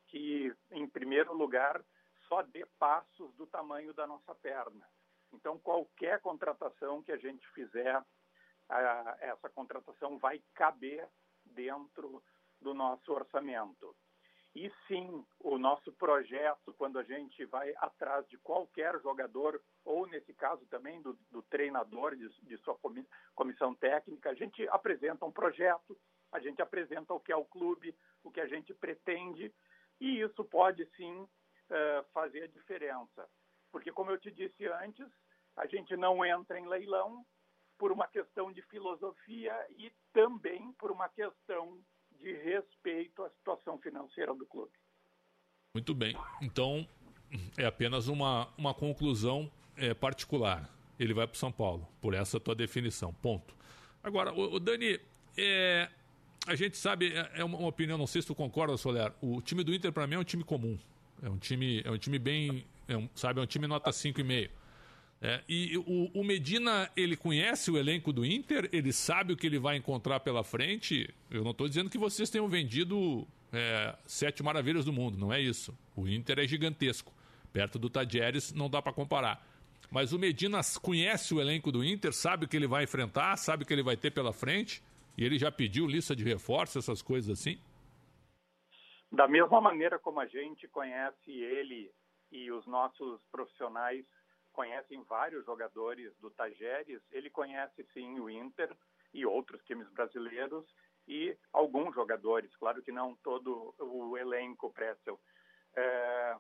que, 0.08 0.54
em 0.72 0.88
primeiro 0.88 1.34
lugar, 1.34 1.84
só 2.28 2.44
dê 2.44 2.66
passos 2.78 3.34
do 3.36 3.48
tamanho 3.48 3.94
da 3.94 4.06
nossa 4.06 4.36
perna. 4.36 4.88
Então, 5.34 5.60
qualquer 5.60 6.22
contratação 6.22 7.02
que 7.02 7.12
a 7.12 7.18
gente 7.18 7.48
fizer, 7.50 8.04
a, 8.70 9.18
essa 9.20 9.50
contratação 9.50 10.18
vai 10.18 10.42
caber 10.54 11.08
dentro 11.44 12.24
do 12.62 12.74
nosso 12.74 13.12
orçamento. 13.12 13.96
E 14.56 14.72
sim, 14.88 15.26
o 15.42 15.58
nosso 15.58 15.92
projeto, 15.92 16.74
quando 16.78 16.98
a 16.98 17.04
gente 17.04 17.44
vai 17.46 17.74
atrás 17.76 18.26
de 18.30 18.38
qualquer 18.38 18.98
jogador, 19.02 19.62
ou 19.84 20.08
nesse 20.08 20.34
caso 20.34 20.66
também 20.68 21.02
do, 21.02 21.14
do 21.30 21.42
treinador, 21.44 22.16
de, 22.16 22.30
de 22.44 22.58
sua 22.60 22.78
comissão 23.36 23.76
técnica, 23.76 24.30
a 24.30 24.34
gente 24.34 24.66
apresenta 24.70 25.26
um 25.26 25.32
projeto, 25.32 26.00
a 26.32 26.40
gente 26.40 26.62
apresenta 26.62 27.14
o 27.14 27.20
que 27.20 27.34
é 27.34 27.36
o 27.36 27.44
clube, 27.44 27.94
o 28.24 28.32
que 28.32 28.40
a 28.40 28.48
gente 28.48 28.74
pretende, 28.74 29.54
e 30.00 30.22
isso 30.22 30.44
pode 30.46 30.86
sim 30.96 31.14
uh, 31.20 32.04
fazer 32.14 32.44
a 32.44 32.48
diferença. 32.48 33.28
Porque, 33.74 33.92
como 33.92 34.12
eu 34.12 34.18
te 34.18 34.32
disse 34.32 34.66
antes, 34.68 35.08
a 35.58 35.66
gente 35.66 35.98
não 35.98 36.26
entra 36.26 36.58
em 36.58 36.66
leilão 36.66 37.26
por 37.78 37.92
uma 37.92 38.08
questão 38.08 38.54
de 38.54 38.62
filosofia 38.62 39.54
e 39.72 39.92
também 40.14 40.72
por 40.74 40.92
uma 40.92 41.10
questão 41.10 41.78
de 42.12 42.32
respeito 42.34 43.24
à 43.24 43.30
situação 43.30 43.55
financeira 44.16 44.34
do 44.34 44.46
clube. 44.46 44.72
Muito 45.74 45.94
bem. 45.94 46.16
Então, 46.42 46.88
é 47.58 47.66
apenas 47.66 48.08
uma, 48.08 48.48
uma 48.58 48.74
conclusão 48.74 49.52
é, 49.76 49.94
particular. 49.94 50.70
Ele 50.98 51.14
vai 51.14 51.28
para 51.28 51.36
o 51.36 51.38
São 51.38 51.52
Paulo, 51.52 51.86
por 52.02 52.14
essa 52.14 52.40
tua 52.40 52.56
definição. 52.56 53.14
Ponto. 53.14 53.54
Agora, 54.02 54.34
o, 54.34 54.56
o 54.56 54.60
Dani, 54.60 55.00
é, 55.38 55.90
a 56.48 56.56
gente 56.56 56.78
sabe, 56.78 57.14
é, 57.14 57.32
é 57.36 57.44
uma, 57.44 57.58
uma, 57.58 57.68
opinião, 57.68 57.98
não 57.98 58.08
sei 58.08 58.22
se 58.22 58.28
tu 58.28 58.34
concorda, 58.34 58.78
Soler. 58.78 59.12
O 59.22 59.42
time 59.42 59.64
do 59.64 59.74
Inter, 59.74 59.92
para 59.92 60.08
mim, 60.08 60.16
é 60.16 60.20
um 60.20 60.24
time 60.24 60.44
comum. 60.44 60.80
É 61.22 61.30
um 61.30 61.38
time, 61.38 61.82
é 61.84 61.92
um 61.92 61.98
time 61.98 62.18
bem. 62.18 62.66
É 62.88 62.96
um, 62.96 63.10
sabe, 63.14 63.40
é 63.40 63.44
um 63.44 63.48
time 63.48 63.68
nota 63.68 63.90
5,5. 63.90 64.50
É, 65.22 65.42
e 65.48 65.78
o, 65.78 66.12
o, 66.14 66.24
Medina, 66.24 66.90
ele 66.96 67.16
conhece 67.16 67.72
o 67.72 67.78
elenco 67.78 68.14
do 68.14 68.26
Inter? 68.26 68.70
Ele 68.72 68.94
sabe 68.94 69.34
o 69.34 69.38
que 69.38 69.48
ele 69.48 69.58
vai 69.58 69.76
encontrar 69.76 70.20
pela 70.20 70.44
frente? 70.44 71.10
Eu 71.32 71.44
não 71.44 71.52
estou 71.52 71.68
dizendo 71.68 71.90
que 71.90 71.98
vocês 71.98 72.30
tenham 72.30 72.48
vendido 72.48 73.28
é, 73.56 73.98
sete 74.06 74.44
maravilhas 74.44 74.86
do 74.86 74.94
mundo, 74.94 75.18
não 75.18 75.32
é 75.32 75.40
isso. 75.40 75.78
O 75.96 76.08
Inter 76.08 76.40
é 76.40 76.48
gigantesco. 76.48 77.14
Perto 77.54 77.80
do 77.80 77.90
Tadieres 77.90 78.54
não 78.54 78.70
dá 78.70 78.82
para 78.82 78.94
comparar. 78.94 79.46
Mas 79.90 80.12
o 80.12 80.20
Medina 80.20 80.60
conhece 80.82 81.34
o 81.34 81.40
elenco 81.40 81.72
do 81.72 81.84
Inter, 81.84 82.12
sabe 82.14 82.46
o 82.46 82.48
que 82.48 82.58
ele 82.58 82.68
vai 82.68 82.84
enfrentar, 82.84 83.38
sabe 83.38 83.64
o 83.64 83.66
que 83.66 83.74
ele 83.74 83.84
vai 83.84 83.96
ter 83.96 84.12
pela 84.12 84.34
frente? 84.34 84.84
E 85.18 85.24
ele 85.24 85.38
já 85.38 85.52
pediu 85.52 85.88
lista 85.88 86.16
de 86.16 86.24
reforço, 86.24 86.78
essas 86.78 87.02
coisas 87.02 87.40
assim? 87.40 87.58
Da 89.12 89.28
mesma 89.28 89.62
maneira 89.62 89.98
como 89.98 90.20
a 90.20 90.26
gente 90.26 90.68
conhece 90.68 91.32
ele 91.32 91.92
e 92.32 92.52
os 92.52 92.66
nossos 92.66 93.22
profissionais 93.32 94.06
conhecem 94.52 95.04
vários 95.04 95.46
jogadores 95.46 96.12
do 96.20 96.30
Tajeres, 96.32 97.02
ele 97.12 97.30
conhece 97.30 97.86
sim 97.94 98.20
o 98.20 98.30
Inter 98.30 98.76
e 99.14 99.26
outros 99.26 99.64
times 99.64 99.88
brasileiros 99.92 100.66
e 101.08 101.38
alguns 101.54 101.94
jogadores, 101.94 102.56
claro 102.58 102.82
que 102.82 102.92
não 102.92 103.16
todo 103.18 103.74
o 103.80 104.18
elenco 104.18 104.72
Pretzel. 104.72 105.20
É, 105.76 106.38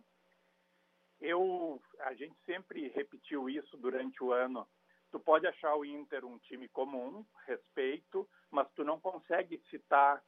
eu, 1.19 1.81
a 1.99 2.13
gente 2.13 2.35
sempre 2.45 2.87
repetiu 2.89 3.49
isso 3.49 3.77
durante 3.77 4.23
o 4.23 4.31
ano. 4.31 4.67
Tu 5.11 5.19
pode 5.19 5.47
achar 5.47 5.75
o 5.75 5.85
Inter 5.85 6.25
um 6.25 6.37
time 6.39 6.67
comum, 6.69 7.25
respeito, 7.45 8.27
mas 8.51 8.67
tu 8.73 8.83
não 8.83 8.99
consegue 8.99 9.57
citar 9.69 10.21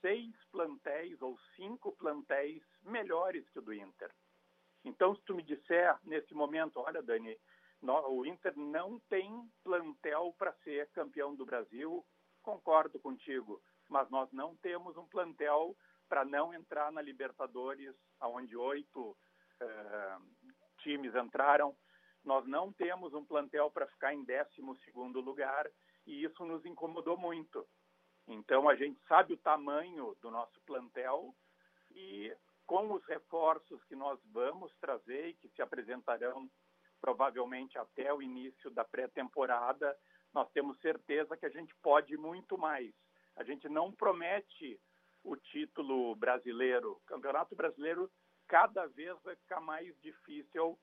seis 0.00 0.34
plantéis 0.52 1.20
ou 1.22 1.38
cinco 1.56 1.92
plantéis 1.92 2.62
melhores 2.82 3.48
que 3.50 3.58
o 3.58 3.62
do 3.62 3.72
Inter. 3.72 4.10
Então, 4.84 5.16
se 5.16 5.22
tu 5.22 5.34
me 5.34 5.42
disser 5.42 5.98
nesse 6.04 6.34
momento, 6.34 6.78
olha, 6.78 7.02
Dani, 7.02 7.38
o 7.82 8.24
Inter 8.26 8.56
não 8.56 9.00
tem 9.08 9.50
plantel 9.62 10.34
para 10.38 10.52
ser 10.62 10.88
campeão 10.90 11.34
do 11.34 11.46
Brasil, 11.46 12.04
concordo 12.44 13.00
contigo, 13.00 13.60
mas 13.88 14.08
nós 14.10 14.30
não 14.30 14.54
temos 14.56 14.96
um 14.96 15.06
plantel 15.06 15.76
para 16.08 16.24
não 16.24 16.54
entrar 16.54 16.92
na 16.92 17.02
Libertadores, 17.02 17.96
onde 18.20 18.56
oito 18.56 19.16
eh, 19.60 20.18
times 20.78 21.14
entraram. 21.14 21.74
Nós 22.22 22.46
não 22.46 22.72
temos 22.72 23.12
um 23.14 23.24
plantel 23.24 23.70
para 23.70 23.86
ficar 23.88 24.14
em 24.14 24.24
12 24.24 24.84
segundo 24.84 25.20
lugar 25.20 25.68
e 26.06 26.22
isso 26.22 26.44
nos 26.44 26.64
incomodou 26.64 27.16
muito. 27.16 27.66
Então 28.28 28.68
a 28.68 28.76
gente 28.76 29.00
sabe 29.06 29.32
o 29.32 29.38
tamanho 29.38 30.14
do 30.20 30.30
nosso 30.30 30.60
plantel 30.62 31.34
e 31.90 32.34
com 32.66 32.92
os 32.92 33.04
reforços 33.06 33.82
que 33.84 33.96
nós 33.96 34.18
vamos 34.32 34.74
trazer 34.78 35.28
e 35.28 35.34
que 35.34 35.48
se 35.50 35.62
apresentarão 35.62 36.48
provavelmente 37.00 37.76
até 37.78 38.12
o 38.12 38.22
início 38.22 38.70
da 38.70 38.82
pré-temporada, 38.82 39.94
nós 40.34 40.50
temos 40.50 40.78
certeza 40.80 41.36
que 41.36 41.46
a 41.46 41.50
gente 41.50 41.72
pode 41.76 42.16
muito 42.16 42.58
mais. 42.58 42.92
A 43.36 43.44
gente 43.44 43.68
não 43.68 43.92
promete 43.92 44.80
o 45.22 45.36
título 45.36 46.14
brasileiro. 46.16 46.92
O 46.92 47.00
Campeonato 47.06 47.54
Brasileiro 47.54 48.10
cada 48.48 48.86
vez 48.88 49.16
vai 49.22 49.36
ficar 49.36 49.60
mais 49.60 49.96
difícil 50.00 50.78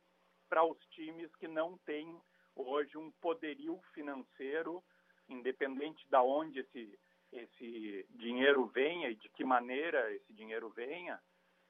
para 0.50 0.64
os 0.64 0.80
times 0.88 1.34
que 1.36 1.48
não 1.48 1.78
têm 1.80 2.20
hoje 2.56 2.98
um 2.98 3.12
poderio 3.22 3.80
financeiro, 3.94 4.84
independente 5.30 6.06
de 6.10 6.18
onde 6.18 6.60
esse, 6.60 7.00
esse 7.32 8.06
dinheiro 8.10 8.66
venha 8.68 9.10
e 9.10 9.16
de 9.16 9.30
que 9.30 9.44
maneira 9.44 10.12
esse 10.14 10.34
dinheiro 10.34 10.70
venha, 10.70 11.22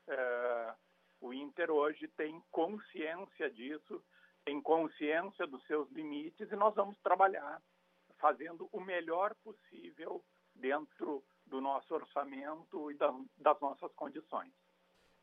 eh, 0.07 0.75
o 1.19 1.33
Inter 1.33 1.69
hoje 1.69 2.07
tem 2.09 2.41
consciência 2.49 3.51
disso, 3.51 4.03
tem 4.43 4.59
consciência 4.61 5.45
dos 5.45 5.63
seus 5.67 5.87
limites 5.91 6.51
e 6.51 6.55
nós 6.55 6.73
vamos 6.73 6.97
trabalhar 6.99 7.61
fazendo 8.21 8.69
o 8.71 8.79
melhor 8.79 9.35
possível 9.43 10.23
dentro 10.55 11.23
do 11.45 11.59
nosso 11.59 11.93
orçamento 11.93 12.91
e 12.91 12.95
da, 12.95 13.13
das 13.37 13.59
nossas 13.59 13.91
condições. 13.93 14.51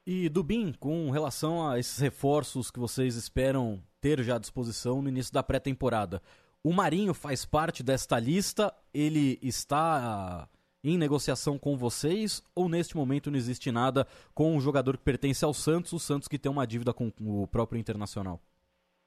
E 0.07 0.29
Dubin, 0.29 0.73
com 0.73 1.11
relação 1.11 1.69
a 1.69 1.79
esses 1.79 1.99
reforços 1.99 2.71
que 2.71 2.79
vocês 2.79 3.15
esperam 3.15 3.83
ter 4.01 4.23
já 4.23 4.37
à 4.37 4.39
disposição 4.39 5.01
no 5.01 5.09
início 5.09 5.33
da 5.33 5.43
pré-temporada, 5.43 6.23
o 6.65 6.73
Marinho 6.73 7.15
faz 7.15 7.45
parte 7.45 7.83
desta 7.83 8.19
lista? 8.19 8.75
Ele 8.93 9.39
está 9.43 10.49
em 10.83 10.97
negociação 10.97 11.59
com 11.59 11.77
vocês 11.77 12.43
ou 12.55 12.69
neste 12.69 12.97
momento 12.97 13.31
não 13.31 13.37
existe 13.37 13.71
nada 13.71 14.07
com 14.35 14.57
o 14.57 14.61
jogador 14.61 14.97
que 14.97 15.05
pertence 15.05 15.45
ao 15.45 15.53
Santos, 15.53 15.93
o 15.93 15.99
Santos 15.99 16.29
que 16.29 16.39
tem 16.39 16.51
uma 16.51 16.67
dívida 16.67 16.93
com 16.93 17.13
o 17.21 17.47
próprio 17.47 17.79
Internacional? 17.79 18.41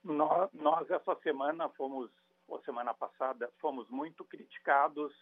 Nós, 0.03 0.49
nós 0.53 0.89
essa 0.89 1.15
semana 1.22 1.69
fomos, 1.69 2.09
ou 2.52 2.61
semana 2.64 2.94
passada, 2.94 3.52
fomos 3.60 3.90
muito 3.90 4.26
criticados 4.26 5.14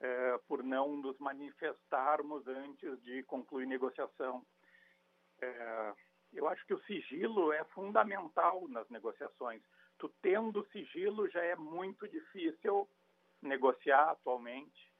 eh, 0.00 0.40
por 0.46 0.62
não 0.62 0.96
nos 0.96 1.18
manifestarmos 1.18 2.46
antes 2.46 3.02
de 3.02 3.22
concluir 3.24 3.66
negociação. 3.66 4.44
Eh, 5.40 5.94
eu 6.32 6.48
acho 6.48 6.64
que 6.66 6.74
o 6.74 6.82
sigilo 6.84 7.52
é 7.52 7.64
fundamental 7.64 8.68
nas 8.68 8.88
negociações. 8.88 9.62
Tu 9.98 10.08
tendo 10.22 10.64
sigilo 10.66 11.28
já 11.28 11.42
é 11.42 11.56
muito 11.56 12.08
difícil 12.08 12.88
negociar 13.42 14.10
atualmente 14.10 14.90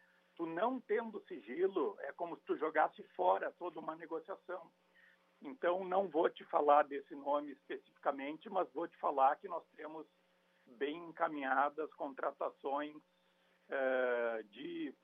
tu 0.40 0.46
não 0.46 0.80
tendo 0.80 1.20
sigilo, 1.28 1.98
é 2.00 2.12
como 2.12 2.34
se 2.34 2.42
tu 2.46 2.56
jogasse 2.56 3.02
fora 3.14 3.52
toda 3.58 3.78
uma 3.78 3.94
negociação. 3.94 4.72
Então, 5.42 5.84
não 5.84 6.08
vou 6.08 6.30
te 6.30 6.42
falar 6.46 6.84
desse 6.84 7.14
nome 7.14 7.52
especificamente, 7.52 8.48
mas 8.48 8.66
vou 8.72 8.88
te 8.88 8.96
falar 8.96 9.36
que 9.36 9.46
nós 9.46 9.62
temos 9.76 10.06
bem 10.70 10.96
encaminhadas 11.08 11.92
contratações 11.94 12.96
uh, 12.96 14.44
de 14.44 14.94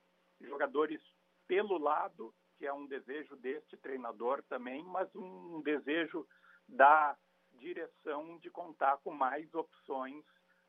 jogadores 0.40 1.00
pelo 1.46 1.78
lado, 1.78 2.34
que 2.56 2.66
é 2.66 2.72
um 2.72 2.86
desejo 2.86 3.36
deste 3.36 3.76
treinador 3.76 4.42
também, 4.48 4.82
mas 4.84 5.08
um 5.14 5.60
desejo 5.62 6.26
da 6.68 7.16
direção 7.52 8.38
de 8.38 8.50
contar 8.50 8.98
com 8.98 9.12
mais 9.12 9.52
opções 9.54 10.24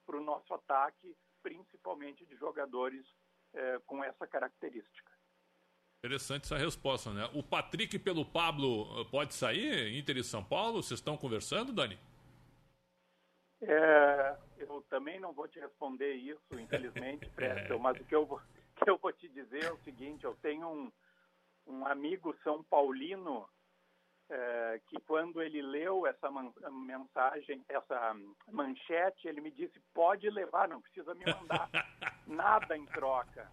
para 0.06 0.18
o 0.18 0.24
nosso 0.24 0.54
ataque, 0.54 1.16
principalmente 1.42 2.26
de 2.26 2.36
jogadores 2.36 3.06
é, 3.54 3.80
com 3.86 4.04
essa 4.04 4.26
característica. 4.28 5.12
Interessante 6.00 6.46
essa 6.46 6.58
resposta, 6.58 7.12
né? 7.12 7.30
O 7.34 7.42
Patrick 7.42 7.98
pelo 8.00 8.24
Pablo 8.24 9.02
eh, 9.02 9.06
pode 9.10 9.34
sair, 9.34 9.98
Inter 9.98 10.18
e 10.18 10.24
São 10.24 10.44
Paulo? 10.44 10.82
Vocês 10.82 11.00
estão 11.00 11.18
conversando, 11.18 11.74
Dani? 11.74 12.00
É, 13.62 14.38
eu 14.60 14.84
também 14.90 15.20
não 15.20 15.34
vou 15.34 15.48
te 15.48 15.60
responder 15.60 16.14
isso, 16.14 16.60
infelizmente, 16.60 17.30
Preston, 17.36 17.80
mas 17.80 18.00
o 18.00 18.06
que 18.06 18.16
eu, 18.16 18.26
vou, 18.26 18.42
que 18.84 18.90
eu 18.90 18.98
vou 18.98 19.12
te 19.12 19.28
dizer 19.30 19.64
é 19.64 19.72
o 19.72 19.84
seguinte, 19.84 20.24
eu 20.24 20.36
tenho 20.42 20.68
um, 20.68 20.92
um 21.68 21.86
amigo 21.86 22.36
são 22.44 22.64
paulino 22.64 23.48
é, 24.30 24.82
que 24.88 25.00
quando 25.02 25.42
ele 25.42 25.62
leu 25.62 26.06
essa 26.06 26.30
mensagem, 26.70 27.64
essa 27.70 28.16
manchete, 28.52 29.28
ele 29.28 29.42
me 29.42 29.52
disse, 29.52 29.80
pode 29.94 30.30
levar, 30.30 30.68
não 30.68 30.82
precisa 30.82 31.14
me 31.16 31.26
mandar 31.26 31.70
nada 32.28 32.78
em 32.78 32.86
troca. 32.88 33.50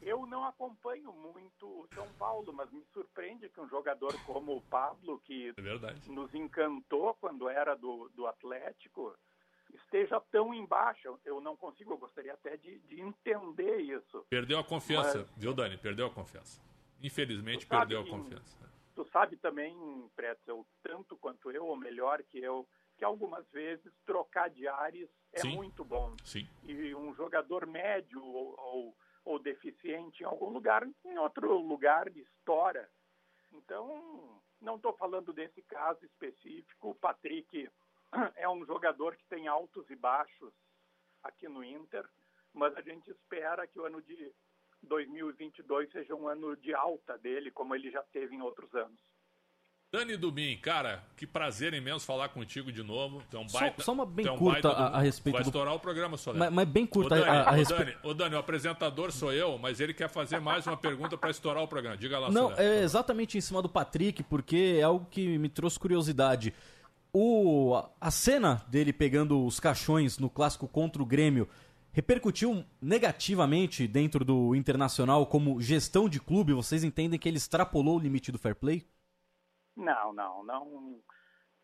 Eu 0.00 0.24
não 0.26 0.44
acompanho 0.44 1.12
muito 1.12 1.66
o 1.66 1.88
São 1.92 2.06
Paulo, 2.14 2.52
mas 2.52 2.70
me 2.70 2.84
surpreende 2.92 3.48
que 3.48 3.60
um 3.60 3.68
jogador 3.68 4.14
como 4.24 4.56
o 4.56 4.62
Pablo, 4.62 5.20
que 5.24 5.48
é 5.48 6.10
nos 6.12 6.32
encantou 6.32 7.14
quando 7.14 7.48
era 7.48 7.74
do, 7.74 8.08
do 8.10 8.26
Atlético, 8.26 9.16
esteja 9.74 10.20
tão 10.30 10.52
embaixo. 10.54 11.18
Eu 11.24 11.40
não 11.40 11.56
consigo, 11.56 11.92
eu 11.92 11.98
gostaria 11.98 12.32
até 12.32 12.56
de, 12.56 12.78
de 12.80 13.00
entender 13.00 13.80
isso. 13.80 14.24
Perdeu 14.28 14.58
a 14.58 14.64
confiança, 14.64 15.18
mas... 15.18 15.36
viu, 15.36 15.54
Dani? 15.54 15.76
Perdeu 15.76 16.06
a 16.06 16.10
confiança. 16.10 16.60
Infelizmente, 17.02 17.66
perdeu 17.66 18.00
a 18.00 18.06
confiança. 18.06 18.68
Tu 18.94 19.04
sabe 19.12 19.36
também, 19.36 20.10
Pretzel, 20.16 20.66
tanto 20.82 21.16
quanto 21.16 21.50
eu, 21.52 21.66
ou 21.66 21.76
melhor 21.76 22.22
que 22.24 22.38
eu, 22.38 22.66
que 22.96 23.04
algumas 23.04 23.48
vezes 23.52 23.92
trocar 24.04 24.50
de 24.50 24.66
ares 24.66 25.08
é 25.32 25.40
Sim. 25.40 25.54
muito 25.54 25.84
bom. 25.84 26.16
Sim. 26.24 26.48
E 26.64 26.92
um 26.96 27.14
jogador 27.14 27.64
médio 27.64 28.22
ou, 28.24 28.56
ou, 28.58 28.96
ou, 29.24 29.38
deficiente 29.38 30.22
em 30.22 30.26
algum 30.26 30.50
lugar, 30.50 30.84
em 31.04 31.18
outro 31.18 31.58
lugar 31.58 32.08
estoura. 32.08 32.90
Então, 33.52 34.42
não 34.60 34.74
estou 34.76 34.92
falando 34.94 35.32
desse 35.32 35.62
caso 35.62 36.04
específico. 36.04 36.90
O 36.90 36.94
Patrick 36.94 37.70
é 38.36 38.48
um 38.48 38.64
jogador 38.64 39.16
que 39.16 39.24
tem 39.26 39.46
altos 39.48 39.88
e 39.90 39.96
baixos 39.96 40.52
aqui 41.22 41.48
no 41.48 41.64
Inter, 41.64 42.04
mas 42.52 42.76
a 42.76 42.80
gente 42.80 43.10
espera 43.10 43.66
que 43.66 43.78
o 43.78 43.84
ano 43.84 44.00
de 44.02 44.32
2022 44.82 45.90
seja 45.90 46.14
um 46.14 46.28
ano 46.28 46.56
de 46.56 46.74
alta 46.74 47.18
dele, 47.18 47.50
como 47.50 47.74
ele 47.74 47.90
já 47.90 48.02
teve 48.02 48.34
em 48.34 48.42
outros 48.42 48.74
anos. 48.74 49.00
Dani 49.90 50.18
Dubin, 50.18 50.54
cara, 50.58 51.02
que 51.16 51.26
prazer 51.26 51.72
imenso 51.72 52.04
falar 52.04 52.28
contigo 52.28 52.70
de 52.70 52.82
novo. 52.82 53.22
Então, 53.26 53.46
baita, 53.50 53.76
só, 53.78 53.84
só 53.86 53.92
uma 53.92 54.04
bem 54.04 54.28
um 54.28 54.36
curta 54.36 54.68
a, 54.68 54.98
a, 54.98 55.00
respeito 55.00 55.32
Vai 55.32 55.42
do... 55.42 55.46
estourar 55.46 55.74
o 55.74 55.80
programa, 55.80 56.18
Soler. 56.18 56.38
Mas, 56.38 56.52
mas 56.52 56.68
bem 56.68 56.84
curta 56.84 57.14
Dani, 57.14 57.26
a, 57.26 57.48
a 57.48 57.52
ô, 57.52 57.54
respeito... 57.54 57.84
Dani, 57.84 57.96
ô, 58.02 58.14
Dani, 58.14 58.34
o 58.34 58.38
apresentador 58.38 59.10
sou 59.10 59.32
eu, 59.32 59.56
mas 59.56 59.80
ele 59.80 59.94
quer 59.94 60.10
fazer 60.10 60.40
mais 60.40 60.66
uma 60.66 60.76
pergunta 60.76 61.16
para 61.16 61.30
estourar 61.30 61.62
o 61.62 61.68
programa. 61.68 61.96
Diga 61.96 62.18
lá, 62.18 62.30
Não, 62.30 62.50
Soler. 62.50 62.60
é 62.60 62.82
exatamente 62.82 63.38
em 63.38 63.40
cima 63.40 63.62
do 63.62 63.68
Patrick, 63.68 64.22
porque 64.24 64.76
é 64.78 64.82
algo 64.82 65.06
que 65.06 65.38
me 65.38 65.48
trouxe 65.48 65.80
curiosidade. 65.80 66.52
O, 67.12 67.74
a 68.00 68.10
cena 68.10 68.56
dele 68.68 68.92
pegando 68.92 69.44
os 69.44 69.58
caixões 69.58 70.18
no 70.18 70.28
clássico 70.28 70.68
contra 70.68 71.02
o 71.02 71.06
Grêmio 71.06 71.48
repercutiu 71.90 72.64
negativamente 72.80 73.88
dentro 73.88 74.24
do 74.24 74.54
Internacional 74.54 75.26
como 75.26 75.60
gestão 75.60 76.08
de 76.08 76.20
clube? 76.20 76.52
Vocês 76.52 76.84
entendem 76.84 77.18
que 77.18 77.28
ele 77.28 77.38
extrapolou 77.38 77.96
o 77.96 78.00
limite 78.00 78.30
do 78.30 78.38
fair 78.38 78.54
play? 78.54 78.86
Não, 79.74 80.12
não, 80.12 80.44
não. 80.44 81.00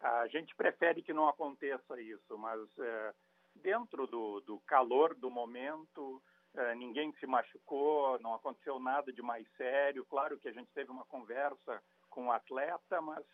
A 0.01 0.27
gente 0.29 0.55
prefere 0.55 1.03
que 1.03 1.13
não 1.13 1.29
aconteça 1.29 2.01
isso, 2.01 2.39
mas 2.39 2.61
é, 2.79 3.15
dentro 3.57 4.07
do, 4.07 4.41
do, 4.41 4.61
calor 4.61 5.15
do 5.15 5.31
momento, 5.31 6.23
é, 6.55 6.75
ninguém 6.75 7.13
se 7.21 7.27
machucou, 7.27 8.19
não 8.21 8.35
aconteceu 8.35 8.79
nada 8.79 9.13
de 9.13 9.23
mais 9.23 9.47
sério. 9.57 10.05
Claro 10.07 10.39
que 10.39 10.49
a 10.49 10.53
gente 10.53 10.71
teve 10.75 10.91
uma 10.91 11.05
conversa 11.05 11.83
com 12.09 12.27
o 12.27 12.33
atleta, 12.33 13.01
mas 13.01 13.25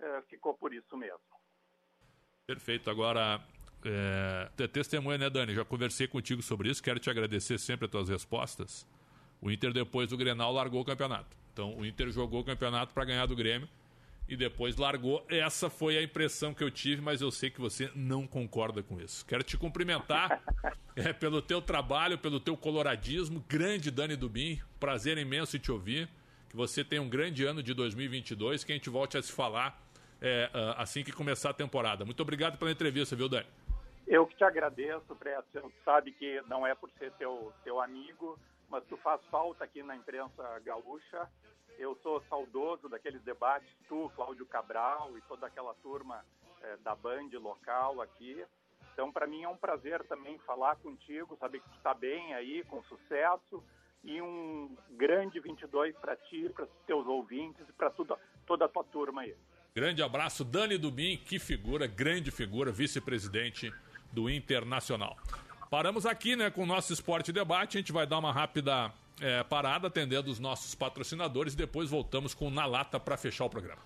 é, 0.00 0.22
ficou 0.22 0.54
por 0.54 0.72
isso 0.72 0.96
mesmo. 0.96 1.35
Perfeito. 2.46 2.88
Agora, 2.88 3.40
é, 3.84 4.66
testemunha, 4.68 5.18
né, 5.18 5.28
Dani? 5.28 5.52
Já 5.52 5.64
conversei 5.64 6.06
contigo 6.06 6.40
sobre 6.40 6.70
isso, 6.70 6.80
quero 6.80 7.00
te 7.00 7.10
agradecer 7.10 7.58
sempre 7.58 7.86
as 7.86 7.90
tuas 7.90 8.08
respostas. 8.08 8.86
O 9.40 9.50
Inter, 9.50 9.72
depois 9.72 10.10
do 10.10 10.16
Grenal, 10.16 10.52
largou 10.52 10.80
o 10.80 10.84
campeonato. 10.84 11.36
Então, 11.52 11.76
o 11.76 11.84
Inter 11.84 12.08
jogou 12.12 12.40
o 12.40 12.44
campeonato 12.44 12.94
para 12.94 13.04
ganhar 13.04 13.26
do 13.26 13.34
Grêmio 13.34 13.68
e 14.28 14.36
depois 14.36 14.76
largou. 14.76 15.26
Essa 15.28 15.68
foi 15.68 15.98
a 15.98 16.02
impressão 16.02 16.54
que 16.54 16.62
eu 16.62 16.70
tive, 16.70 17.02
mas 17.02 17.20
eu 17.20 17.32
sei 17.32 17.50
que 17.50 17.60
você 17.60 17.90
não 17.96 18.28
concorda 18.28 18.80
com 18.80 19.00
isso. 19.00 19.26
Quero 19.26 19.42
te 19.42 19.56
cumprimentar 19.56 20.40
é, 20.94 21.12
pelo 21.12 21.42
teu 21.42 21.60
trabalho, 21.60 22.16
pelo 22.16 22.38
teu 22.38 22.56
coloradismo. 22.56 23.44
Grande 23.48 23.90
Dani 23.90 24.14
Dubin, 24.14 24.60
prazer 24.78 25.18
imenso 25.18 25.56
em 25.56 25.60
te 25.60 25.72
ouvir. 25.72 26.08
Que 26.48 26.54
você 26.54 26.84
tenha 26.84 27.02
um 27.02 27.08
grande 27.08 27.44
ano 27.44 27.60
de 27.60 27.74
2022, 27.74 28.62
que 28.62 28.70
a 28.70 28.74
gente 28.76 28.88
volte 28.88 29.18
a 29.18 29.22
se 29.22 29.32
falar 29.32 29.84
é, 30.20 30.50
assim 30.76 31.02
que 31.04 31.12
começar 31.12 31.50
a 31.50 31.54
temporada. 31.54 32.04
Muito 32.04 32.20
obrigado 32.22 32.58
pela 32.58 32.70
entrevista, 32.70 33.14
viu, 33.16 33.28
Dani? 33.28 33.46
Eu 34.06 34.26
que 34.26 34.36
te 34.36 34.44
agradeço, 34.44 35.16
Preto. 35.16 35.46
Você 35.52 35.62
sabe 35.84 36.12
que 36.12 36.40
não 36.46 36.66
é 36.66 36.74
por 36.74 36.90
ser 36.92 37.10
teu, 37.12 37.52
teu 37.64 37.80
amigo, 37.80 38.38
mas 38.68 38.84
tu 38.84 38.96
faz 38.98 39.20
falta 39.26 39.64
aqui 39.64 39.82
na 39.82 39.96
imprensa 39.96 40.60
gaúcha. 40.64 41.28
Eu 41.78 41.98
sou 42.02 42.22
saudoso 42.28 42.88
daqueles 42.88 43.20
debates, 43.22 43.68
tu, 43.88 44.10
Cláudio 44.14 44.46
Cabral 44.46 45.16
e 45.18 45.20
toda 45.22 45.46
aquela 45.46 45.74
turma 45.74 46.24
é, 46.62 46.76
da 46.78 46.94
Band 46.94 47.28
local 47.34 48.00
aqui. 48.00 48.44
Então, 48.92 49.12
para 49.12 49.26
mim 49.26 49.42
é 49.42 49.48
um 49.48 49.56
prazer 49.56 50.02
também 50.04 50.38
falar 50.38 50.76
contigo, 50.76 51.36
saber 51.38 51.60
que 51.60 51.68
tu 51.68 51.76
está 51.76 51.92
bem 51.92 52.32
aí, 52.32 52.64
com 52.64 52.82
sucesso. 52.84 53.62
E 54.04 54.22
um 54.22 54.74
grande 54.90 55.40
22 55.40 55.96
para 55.96 56.16
ti, 56.16 56.48
para 56.54 56.64
os 56.64 56.70
teus 56.86 57.06
ouvintes 57.06 57.68
e 57.68 57.72
para 57.72 57.90
toda 57.90 58.64
a 58.64 58.68
tua 58.68 58.84
turma 58.84 59.22
aí. 59.22 59.36
Grande 59.76 60.02
abraço, 60.02 60.42
Dani 60.42 60.78
Dubin, 60.78 61.18
que 61.18 61.38
figura, 61.38 61.86
grande 61.86 62.30
figura, 62.30 62.72
vice-presidente 62.72 63.70
do 64.10 64.30
Internacional. 64.30 65.18
Paramos 65.70 66.06
aqui 66.06 66.34
né, 66.34 66.48
com 66.48 66.62
o 66.62 66.66
nosso 66.66 66.94
Esporte 66.94 67.30
Debate. 67.30 67.76
A 67.76 67.80
gente 67.82 67.92
vai 67.92 68.06
dar 68.06 68.16
uma 68.18 68.32
rápida 68.32 68.90
é, 69.20 69.42
parada 69.42 69.88
atendendo 69.88 70.30
os 70.30 70.38
nossos 70.38 70.74
patrocinadores 70.74 71.52
e 71.52 71.58
depois 71.58 71.90
voltamos 71.90 72.32
com 72.32 72.48
o 72.48 72.50
Na 72.50 72.64
Lata 72.64 72.98
para 72.98 73.18
fechar 73.18 73.44
o 73.44 73.50
programa. 73.50 73.82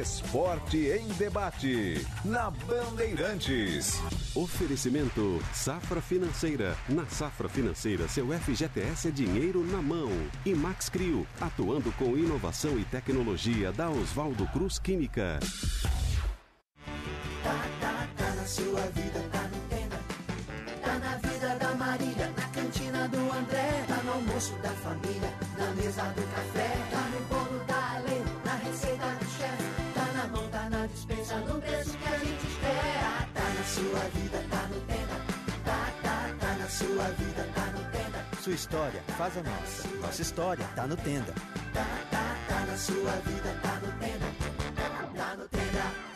Esporte 0.00 0.76
em 0.76 1.08
debate. 1.14 2.06
Na 2.22 2.50
Bandeirantes. 2.50 3.98
Oferecimento 4.34 5.42
Safra 5.54 6.02
Financeira. 6.02 6.76
Na 6.86 7.06
Safra 7.06 7.48
Financeira, 7.48 8.06
seu 8.06 8.26
FGTS 8.30 9.08
é 9.08 9.10
dinheiro 9.10 9.64
na 9.64 9.80
mão. 9.80 10.10
E 10.44 10.54
Max 10.54 10.90
Crio, 10.90 11.26
atuando 11.40 11.90
com 11.92 12.16
inovação 12.16 12.78
e 12.78 12.84
tecnologia 12.84 13.72
da 13.72 13.88
Oswaldo 13.88 14.46
Cruz 14.48 14.78
Química. 14.78 15.40
Tá, 17.42 17.64
tá, 17.80 18.08
tá 18.18 18.34
na 18.34 18.44
sua 18.44 18.80
vida, 18.80 19.24
tá 19.32 19.42
no 19.44 19.60
Tenda. 19.70 19.98
Tá 20.84 20.98
na 20.98 21.16
vida 21.16 21.56
da 21.56 21.74
Marília, 21.74 22.30
na 22.36 22.48
cantina 22.48 23.08
do 23.08 23.32
André. 23.32 23.84
Tá 23.88 23.96
no 24.02 24.12
almoço 24.12 24.52
da 24.56 24.70
família, 24.70 25.32
na 25.56 25.70
mesa 25.70 26.02
do 26.02 26.22
café. 26.34 26.85
Sua 33.76 34.00
vida, 34.08 34.42
tá 34.50 34.68
no 34.70 34.80
Tenda. 34.80 35.16
Tá, 35.64 35.92
tá, 36.02 36.34
tá 36.40 36.54
na 36.54 36.68
sua 36.68 37.04
vida, 37.18 37.46
tá 37.54 37.66
no 37.66 37.84
Tenda. 37.90 38.24
Sua 38.42 38.52
história 38.54 39.02
faz 39.18 39.36
a 39.36 39.42
nossa. 39.42 39.88
Nossa 40.00 40.22
história 40.22 40.66
tá 40.74 40.86
no 40.86 40.96
Tenda. 40.96 41.34
Tá, 41.74 41.86
tá, 42.10 42.36
tá 42.48 42.60
na 42.60 42.76
sua 42.78 43.12
vida, 43.26 43.60
tá 43.62 43.74
no 43.82 43.92
Tenda. 44.00 44.26
Tá 45.14 45.36
no 45.36 45.48
Tenda. 45.48 46.15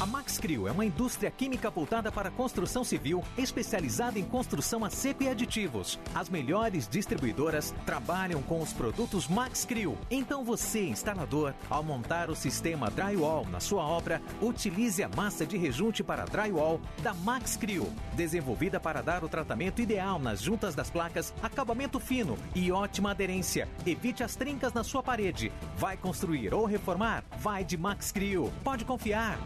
A 0.00 0.06
Max 0.06 0.38
Crio 0.38 0.66
é 0.66 0.72
uma 0.72 0.84
indústria 0.84 1.30
química 1.30 1.70
voltada 1.70 2.10
para 2.10 2.28
a 2.28 2.32
construção 2.32 2.82
civil, 2.82 3.22
especializada 3.38 4.18
em 4.18 4.24
construção 4.24 4.84
a 4.84 4.90
seco 4.90 5.22
e 5.22 5.28
aditivos. 5.28 6.00
As 6.12 6.28
melhores 6.28 6.88
distribuidoras 6.88 7.72
trabalham 7.86 8.42
com 8.42 8.60
os 8.60 8.72
produtos 8.72 9.28
Max 9.28 9.64
Crio. 9.64 9.96
Então 10.10 10.44
você, 10.44 10.84
instalador, 10.88 11.54
ao 11.70 11.84
montar 11.84 12.28
o 12.28 12.34
sistema 12.34 12.90
drywall 12.90 13.46
na 13.46 13.60
sua 13.60 13.84
obra, 13.84 14.20
utilize 14.42 15.00
a 15.00 15.08
massa 15.08 15.46
de 15.46 15.56
rejunte 15.56 16.02
para 16.02 16.24
drywall 16.24 16.80
da 17.00 17.14
Max 17.14 17.56
Crio, 17.56 17.86
desenvolvida 18.14 18.80
para 18.80 19.00
dar 19.00 19.22
o 19.22 19.28
tratamento 19.28 19.80
ideal 19.80 20.18
nas 20.18 20.42
juntas 20.42 20.74
das 20.74 20.90
placas, 20.90 21.32
acabamento 21.40 22.00
fino 22.00 22.36
e 22.52 22.72
ótima 22.72 23.12
aderência. 23.12 23.68
Evite 23.86 24.24
as 24.24 24.34
trincas 24.34 24.72
na 24.72 24.82
sua 24.82 25.04
parede. 25.04 25.52
Vai 25.76 25.96
construir 25.96 26.52
ou 26.52 26.66
reformar? 26.66 27.22
Vai 27.38 27.62
de 27.64 27.76
Max 27.78 28.10
Crio. 28.10 28.52
Pode 28.64 28.84
confiar. 28.84 29.38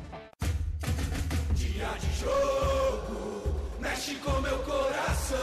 Dia 1.79 1.95
de 2.01 2.11
jogo, 2.19 3.55
mexe 3.79 4.17
com 4.17 4.41
meu 4.41 4.59
coração. 4.65 5.39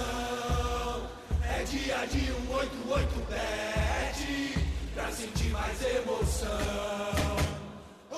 É 1.41 1.63
dia 1.63 2.05
de 2.07 2.25
188 2.25 3.25
bet, 3.29 4.59
pra 4.93 5.09
sentir 5.13 5.51
mais 5.51 5.81
emoção. 5.81 6.49
Oh, 8.11 8.15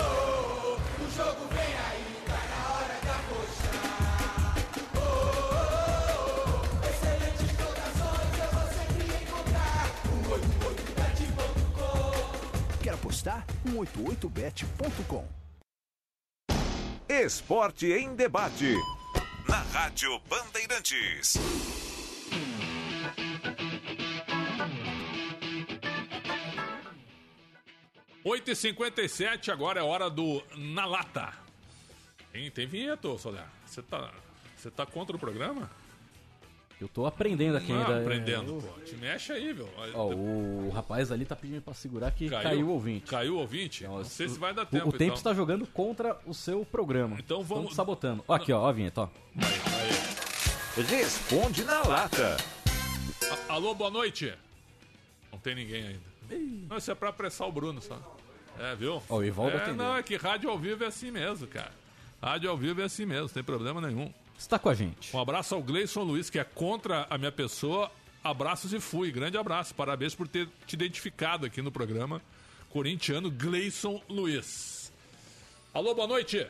oh, 0.00 1.04
o 1.04 1.10
jogo 1.14 1.46
vem 1.50 1.74
aí, 1.76 2.06
tá 2.24 2.40
na 2.48 2.60
hora 2.72 2.96
de 3.02 3.10
apostar. 3.20 4.56
Oh, 4.96 4.98
oh, 4.98 6.56
oh, 6.56 6.88
excelentes 6.88 7.52
cotações, 7.52 8.32
eu 8.40 8.48
vou 8.50 8.66
sempre 8.72 9.04
encontrar. 9.24 9.84
188bet.com 11.20 12.82
Quer 12.82 12.94
apostar? 12.94 13.44
188bet.com 13.66 15.43
Esporte 17.22 17.86
em 17.86 18.14
debate. 18.16 18.74
Na 19.48 19.62
Rádio 19.72 20.18
Bandeirantes. 20.28 21.34
Oito 28.24 28.50
e 28.50 28.56
cinquenta 28.56 29.00
agora 29.50 29.80
é 29.80 29.82
hora 29.82 30.10
do 30.10 30.42
Na 30.56 30.86
Lata. 30.86 31.32
Tem, 32.32 32.50
tem 32.50 32.66
vinheta, 32.66 33.16
Soler? 33.16 33.44
Você 33.64 33.80
tá, 33.82 34.10
você 34.56 34.70
tá 34.70 34.84
contra 34.84 35.14
o 35.14 35.18
programa? 35.18 35.70
Eu 36.80 36.88
tô 36.88 37.06
aprendendo 37.06 37.56
aqui 37.56 37.72
Não, 37.72 37.80
ainda. 37.80 38.00
aprendendo, 38.00 38.54
Eu- 38.56 38.60
pô. 38.62 38.80
Te 38.80 38.96
mexe 38.96 39.32
aí, 39.32 39.54
meu. 39.54 39.68
Ó, 39.94 40.08
o 40.12 40.70
rapaz 40.74 41.10
ali 41.12 41.24
tá 41.24 41.34
pedindo 41.36 41.62
pra 41.62 41.72
segurar 41.72 42.10
que 42.10 42.28
caiu, 42.28 42.42
Caiu? 42.42 42.66
o 42.66 42.70
ouvinte. 42.72 43.06
Caiu 43.06 43.36
o 43.36 43.38
ouvinte? 43.38 43.84
Não 43.84 44.04
sei 44.04 44.28
se 44.28 44.38
vai 44.38 44.52
dar 44.52 44.62
O- 44.62 44.66
tempo, 44.66 44.88
O, 44.88 44.92
tempo 44.92 45.04
então. 45.04 45.14
está 45.14 45.32
jogando 45.32 45.66
contra 45.66 46.18
o 46.26 46.34
seu 46.34 46.64
programa. 46.64 47.16
Então 47.18 47.40
Estão 47.40 47.56
vamos- 47.56 47.70
te 47.70 47.76
sabotando. 47.76 48.24
Ó, 48.28 48.34
aqui, 48.34 48.52
ó, 48.52 48.60
ó 48.62 48.68
a 48.68 48.72
vinheta, 48.72 49.02
ó. 49.02 49.08
Responde 50.88 51.64
na 51.64 51.82
lata. 51.82 52.36
A- 53.48 53.52
Alô, 53.54 53.74
boa 53.74 53.90
noite. 53.90 54.32
Não 55.32 55.38
tem 55.38 55.54
ninguém 55.54 55.86
ainda. 55.86 56.14
Não, 56.68 56.76
isso 56.76 56.90
é 56.90 56.94
pra 56.94 57.10
apressar 57.10 57.48
o 57.48 57.52
Bruno 57.52 57.80
só. 57.80 57.98
É, 58.58 58.74
viu? 58.74 59.02
Ó, 59.08 59.16
o 59.18 59.24
Ivaldo 59.24 59.56
é, 59.56 59.60
atendeu. 59.60 59.76
não, 59.84 59.96
é 59.96 60.02
que 60.02 60.16
rádio 60.16 60.50
ao 60.50 60.58
vivo 60.58 60.84
é 60.84 60.86
assim 60.88 61.10
mesmo, 61.10 61.46
cara. 61.46 61.72
Rádio 62.22 62.50
ao 62.50 62.56
vivo 62.56 62.80
é 62.80 62.84
assim 62.84 63.04
mesmo, 63.04 63.22
não 63.22 63.28
tem 63.28 63.42
problema 63.42 63.80
nenhum. 63.80 64.12
Está 64.38 64.58
com 64.58 64.68
a 64.68 64.74
gente. 64.74 65.16
Um 65.16 65.20
abraço 65.20 65.54
ao 65.54 65.62
Gleison 65.62 66.02
Luiz, 66.02 66.28
que 66.28 66.38
é 66.38 66.44
contra 66.44 67.06
a 67.08 67.16
minha 67.16 67.32
pessoa. 67.32 67.90
Abraços 68.22 68.72
e 68.72 68.80
fui. 68.80 69.10
Grande 69.10 69.36
abraço. 69.38 69.74
Parabéns 69.74 70.14
por 70.14 70.26
ter 70.28 70.48
te 70.66 70.74
identificado 70.74 71.46
aqui 71.46 71.62
no 71.62 71.70
programa. 71.70 72.20
Corintiano 72.70 73.30
Gleison 73.30 74.00
Luiz. 74.08 74.92
Alô, 75.72 75.94
boa 75.94 76.06
noite. 76.08 76.46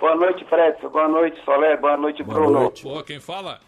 Boa 0.00 0.14
noite, 0.14 0.44
Fred. 0.44 0.80
Boa 0.88 1.08
noite, 1.08 1.42
Solé. 1.44 1.76
Boa 1.76 1.96
noite, 1.96 2.22
Bruno. 2.22 2.70
Pô, 2.70 3.02
quem 3.02 3.18
fala? 3.20 3.60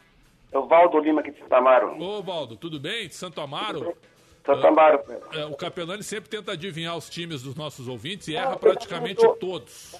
É 0.52 0.58
o 0.58 0.66
Valdo 0.66 0.98
Lima 1.00 1.20
aqui 1.20 1.32
de 1.32 1.38
Santa 1.40 1.56
Amaro. 1.58 2.00
Ô, 2.00 2.22
Valdo, 2.22 2.56
tudo 2.56 2.78
bem? 2.78 3.08
De 3.08 3.14
Santo 3.14 3.40
Amaro? 3.40 3.96
Santo 4.44 4.66
Amaro, 4.66 5.02
Fred. 5.04 5.20
É, 5.32 5.44
o 5.46 5.54
Capelani 5.56 6.02
sempre 6.02 6.28
tenta 6.30 6.52
adivinhar 6.52 6.96
os 6.96 7.08
times 7.08 7.42
dos 7.42 7.54
nossos 7.54 7.86
ouvintes 7.88 8.28
e 8.28 8.36
Ah, 8.36 8.42
erra 8.42 8.56
praticamente 8.56 9.22
todos. 9.38 9.94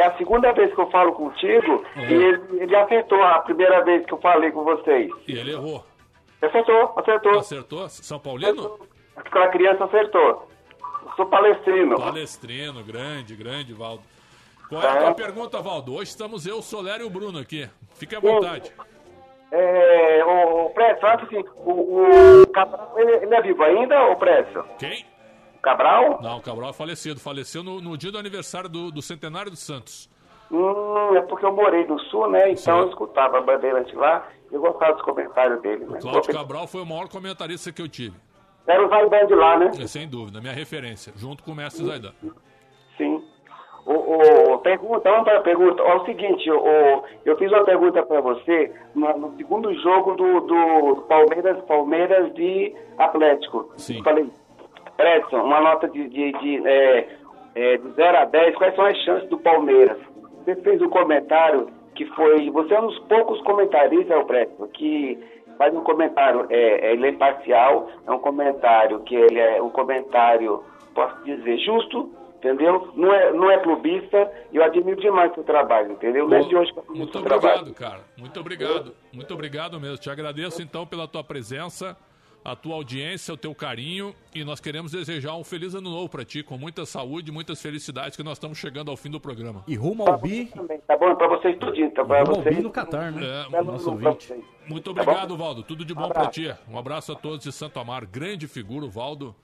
É 0.00 0.06
a 0.06 0.16
segunda 0.16 0.50
vez 0.52 0.74
que 0.74 0.80
eu 0.80 0.90
falo 0.90 1.12
contigo 1.12 1.84
É. 1.94 2.10
e 2.10 2.14
ele, 2.14 2.62
ele 2.62 2.74
acertou 2.74 3.22
a 3.22 3.38
primeira 3.40 3.84
vez 3.84 4.06
que 4.06 4.14
eu 4.14 4.18
falei 4.18 4.50
com 4.50 4.64
vocês. 4.64 5.10
E 5.28 5.32
ele 5.38 5.52
errou. 5.52 5.84
Acertou, 6.40 6.94
acertou. 6.96 7.38
Acertou? 7.38 7.88
São 7.90 8.18
Paulino? 8.18 8.78
Aquela 9.14 9.48
criança 9.48 9.84
acertou. 9.84 10.48
Eu 11.04 11.12
sou 11.16 11.26
palestrino. 11.26 11.96
Palestrino, 11.96 12.82
grande, 12.82 13.36
grande, 13.36 13.74
Valdo. 13.74 14.02
Qual 14.70 14.82
é 14.82 14.88
a 14.88 14.96
tua 15.02 15.14
pergunta, 15.14 15.60
Valdo? 15.60 15.92
Hoje 15.94 16.04
estamos 16.04 16.46
eu, 16.46 16.56
o 16.56 16.62
Soler 16.62 17.02
e 17.02 17.04
o 17.04 17.10
Bruno 17.10 17.38
aqui. 17.38 17.68
Fique 17.96 18.16
à 18.16 18.20
vontade. 18.20 18.72
É, 19.52 20.24
o, 20.24 20.66
o 20.66 20.72
fala 20.98 21.22
assim, 21.22 21.44
o, 21.56 22.42
o 22.42 22.46
Cabral, 22.46 22.94
ele, 22.96 23.16
ele 23.16 23.34
é 23.34 23.42
vivo 23.42 23.62
ainda, 23.62 24.02
o 24.06 24.16
Prédio? 24.16 24.64
Quem? 24.78 25.04
Cabral? 25.62 26.20
Não, 26.22 26.38
o 26.38 26.42
Cabral 26.42 26.70
é 26.70 26.72
falecido. 26.72 27.20
Faleceu 27.20 27.62
no, 27.62 27.80
no 27.80 27.96
dia 27.96 28.10
do 28.10 28.18
aniversário 28.18 28.68
do, 28.68 28.90
do 28.90 29.02
centenário 29.02 29.50
do 29.50 29.56
Santos. 29.56 30.08
Hum, 30.50 31.16
é 31.16 31.22
porque 31.22 31.44
eu 31.44 31.52
morei 31.52 31.86
no 31.86 31.98
sul, 32.00 32.28
né? 32.28 32.50
Então 32.50 32.80
eu 32.80 32.88
escutava 32.88 33.38
a 33.38 33.40
Bandeirante 33.40 33.94
lá 33.94 34.26
e 34.50 34.54
eu 34.54 34.60
gostava 34.60 34.94
dos 34.94 35.02
comentários 35.02 35.60
dele. 35.62 35.84
Né? 35.84 35.98
Cláudio 36.00 36.32
Cabral 36.32 36.66
foi 36.66 36.82
o 36.82 36.86
maior 36.86 37.08
comentarista 37.08 37.70
que 37.72 37.80
eu 37.80 37.88
tive. 37.88 38.16
Era 38.66 38.84
o 38.84 38.88
Zaidan 38.88 39.26
de 39.26 39.34
lá, 39.34 39.58
né? 39.58 39.70
É, 39.78 39.86
sem 39.86 40.08
dúvida, 40.08 40.40
minha 40.40 40.52
referência, 40.52 41.12
junto 41.16 41.42
com 41.42 41.52
o 41.52 41.54
mestre 41.54 41.84
Zaidan. 41.84 42.12
Sim. 42.96 43.22
O, 43.86 44.54
o, 44.54 44.58
pergunta, 44.58 45.10
vamos 45.10 45.24
para 45.24 45.38
a 45.38 45.42
pergunta. 45.42 45.82
É 45.82 45.94
o 45.94 46.04
seguinte, 46.04 46.50
o, 46.50 47.02
eu 47.24 47.36
fiz 47.38 47.50
uma 47.50 47.64
pergunta 47.64 48.02
para 48.02 48.20
você 48.20 48.72
no, 48.94 49.18
no 49.18 49.36
segundo 49.36 49.72
jogo 49.80 50.14
do, 50.14 50.40
do 50.40 51.02
Palmeiras, 51.08 51.64
Palmeiras 51.64 52.32
de 52.34 52.74
Atlético. 52.98 53.72
Sim. 53.76 53.98
Eu 53.98 54.04
falei, 54.04 54.30
Edson, 55.06 55.42
uma 55.42 55.60
nota 55.60 55.88
de, 55.88 56.08
de, 56.08 56.32
de, 56.32 56.68
é, 56.68 57.08
é, 57.54 57.76
de 57.76 57.90
0 57.90 58.18
a 58.18 58.24
10, 58.24 58.56
quais 58.56 58.74
são 58.74 58.84
as 58.84 58.96
chances 58.98 59.28
do 59.28 59.38
Palmeiras? 59.38 59.98
Você 60.44 60.56
fez 60.56 60.80
um 60.80 60.88
comentário 60.88 61.68
que 61.94 62.04
foi. 62.06 62.50
Você 62.50 62.74
é 62.74 62.80
um 62.80 62.86
dos 62.86 62.98
poucos 63.00 63.40
comentaristas, 63.42 64.18
o 64.18 64.24
Preto, 64.24 64.68
que 64.68 65.18
faz 65.58 65.74
um 65.74 65.82
comentário, 65.82 66.46
é, 66.48 66.88
é, 66.88 66.92
ele 66.92 67.06
é 67.06 67.10
imparcial, 67.10 67.88
é 68.06 68.10
um 68.10 68.18
comentário 68.18 69.00
que 69.00 69.14
ele 69.14 69.38
é 69.38 69.60
um 69.60 69.70
comentário, 69.70 70.64
posso 70.94 71.22
dizer, 71.24 71.58
justo 71.58 72.10
entendeu? 72.40 72.90
Não 72.96 73.12
é, 73.12 73.32
não 73.32 73.50
é 73.50 73.58
clubista 73.58 74.32
e 74.50 74.56
eu 74.56 74.64
admiro 74.64 74.98
demais 75.00 75.30
o 75.32 75.34
seu 75.34 75.44
trabalho, 75.44 75.92
entendeu? 75.92 76.32
É 76.32 76.40
de 76.40 76.56
hoje 76.56 76.72
Muito 76.88 77.18
obrigado, 77.18 77.40
trabalho. 77.40 77.74
cara. 77.74 78.00
Muito 78.16 78.40
obrigado. 78.40 78.94
Muito 79.12 79.34
obrigado 79.34 79.78
mesmo. 79.78 79.98
Te 79.98 80.10
agradeço 80.10 80.62
então 80.62 80.86
pela 80.86 81.06
tua 81.06 81.22
presença, 81.22 81.96
a 82.44 82.56
tua 82.56 82.74
audiência, 82.74 83.34
o 83.34 83.36
teu 83.36 83.54
carinho 83.54 84.14
e 84.34 84.42
nós 84.44 84.60
queremos 84.60 84.92
desejar 84.92 85.34
um 85.36 85.44
feliz 85.44 85.74
ano 85.74 85.90
novo 85.90 86.08
pra 86.08 86.24
ti, 86.24 86.42
com 86.42 86.56
muita 86.56 86.86
saúde, 86.86 87.30
muitas 87.30 87.60
felicidades, 87.60 88.16
que 88.16 88.22
nós 88.22 88.34
estamos 88.34 88.56
chegando 88.58 88.90
ao 88.90 88.96
fim 88.96 89.10
do 89.10 89.20
programa. 89.20 89.62
E 89.68 89.74
rumo 89.76 90.08
ao 90.08 90.18
bi. 90.18 90.46
Tá 90.86 90.96
bom? 90.96 91.14
Pra 91.16 91.28
vocês 91.28 91.58
tudinho, 91.58 91.90
tá? 91.92 92.04
Pra 92.04 92.22
Rumo 92.22 92.36
ao 92.36 92.42
bi 92.42 92.62
no 92.62 92.70
Catar, 92.70 93.12
né? 93.12 93.26
É, 93.52 93.62
Nosso 93.62 93.92
pra 93.96 94.08
ouvinte. 94.10 94.34
Muito 94.66 94.84
Tá 94.94 95.02
obrigado, 95.02 95.36
bom? 95.36 95.44
Valdo. 95.44 95.62
Tudo 95.62 95.84
de 95.84 95.92
bom 95.94 96.08
pra 96.08 96.26
ti. 96.28 96.54
Um 96.68 96.78
abraço 96.78 97.12
a 97.12 97.14
todos 97.14 97.44
de 97.44 97.52
Santo 97.52 97.78
Amaro. 97.78 98.06
Grande 98.06 98.46
figura, 98.48 98.86
o 98.86 98.90
Valdo. 98.90 99.34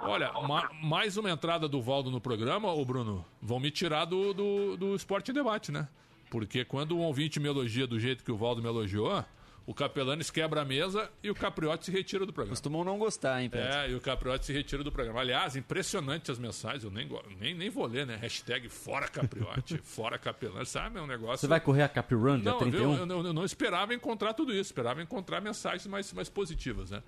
Olha, 0.00 0.32
ma- 0.48 0.70
mais 0.82 1.16
uma 1.16 1.30
entrada 1.30 1.68
do 1.68 1.80
Valdo 1.80 2.10
no 2.10 2.20
programa, 2.20 2.72
ô 2.72 2.84
Bruno, 2.84 3.24
vão 3.40 3.60
me 3.60 3.70
tirar 3.70 4.04
do, 4.04 4.32
do, 4.34 4.76
do 4.76 4.94
Esporte 4.96 5.30
em 5.30 5.34
Debate, 5.34 5.70
né? 5.70 5.86
Porque 6.30 6.64
quando 6.64 6.96
um 6.96 7.02
ouvinte 7.02 7.38
me 7.38 7.46
elogia 7.48 7.86
do 7.86 8.00
jeito 8.00 8.24
que 8.24 8.32
o 8.32 8.36
Valdo 8.36 8.60
me 8.62 8.68
elogiou, 8.68 9.22
o 9.66 9.72
Capelanes 9.74 10.30
quebra 10.30 10.62
a 10.62 10.64
mesa 10.64 11.08
e 11.22 11.30
o 11.30 11.34
Capriotti 11.34 11.86
se 11.86 11.90
retira 11.92 12.26
do 12.26 12.32
programa. 12.32 12.50
Costumam 12.56 12.82
não 12.84 12.98
gostar, 12.98 13.40
hein, 13.42 13.48
Pedro? 13.48 13.68
É, 13.68 13.90
e 13.90 13.94
o 13.94 14.00
Capriotti 14.00 14.46
se 14.46 14.52
retira 14.52 14.82
do 14.82 14.90
programa. 14.90 15.20
Aliás, 15.20 15.54
impressionante 15.56 16.30
as 16.30 16.38
mensagens, 16.38 16.82
eu 16.84 16.90
nem, 16.90 17.08
nem, 17.38 17.54
nem 17.54 17.70
vou 17.70 17.86
ler, 17.86 18.06
né? 18.06 18.16
Hashtag 18.16 18.68
fora 18.68 19.06
Capriotti, 19.08 19.78
fora 19.84 20.18
Capelanes, 20.18 20.68
sabe? 20.68 20.98
É 20.98 21.02
um 21.02 21.06
negócio... 21.06 21.38
Você 21.38 21.46
vai 21.46 21.60
correr 21.60 21.82
a 21.82 21.88
Cap 21.88 22.12
Run 22.14 22.40
dia 22.40 22.50
Não, 22.50 22.58
31? 22.58 22.96
eu, 22.96 23.06
eu, 23.06 23.26
eu- 23.26 23.32
não 23.32 23.44
esperava 23.44 23.94
encontrar 23.94 24.34
tudo 24.34 24.52
isso, 24.52 24.62
esperava 24.62 25.00
encontrar 25.02 25.40
mensagens 25.40 25.86
mais, 25.86 26.12
mais 26.12 26.28
positivas, 26.28 26.90
né? 26.90 27.02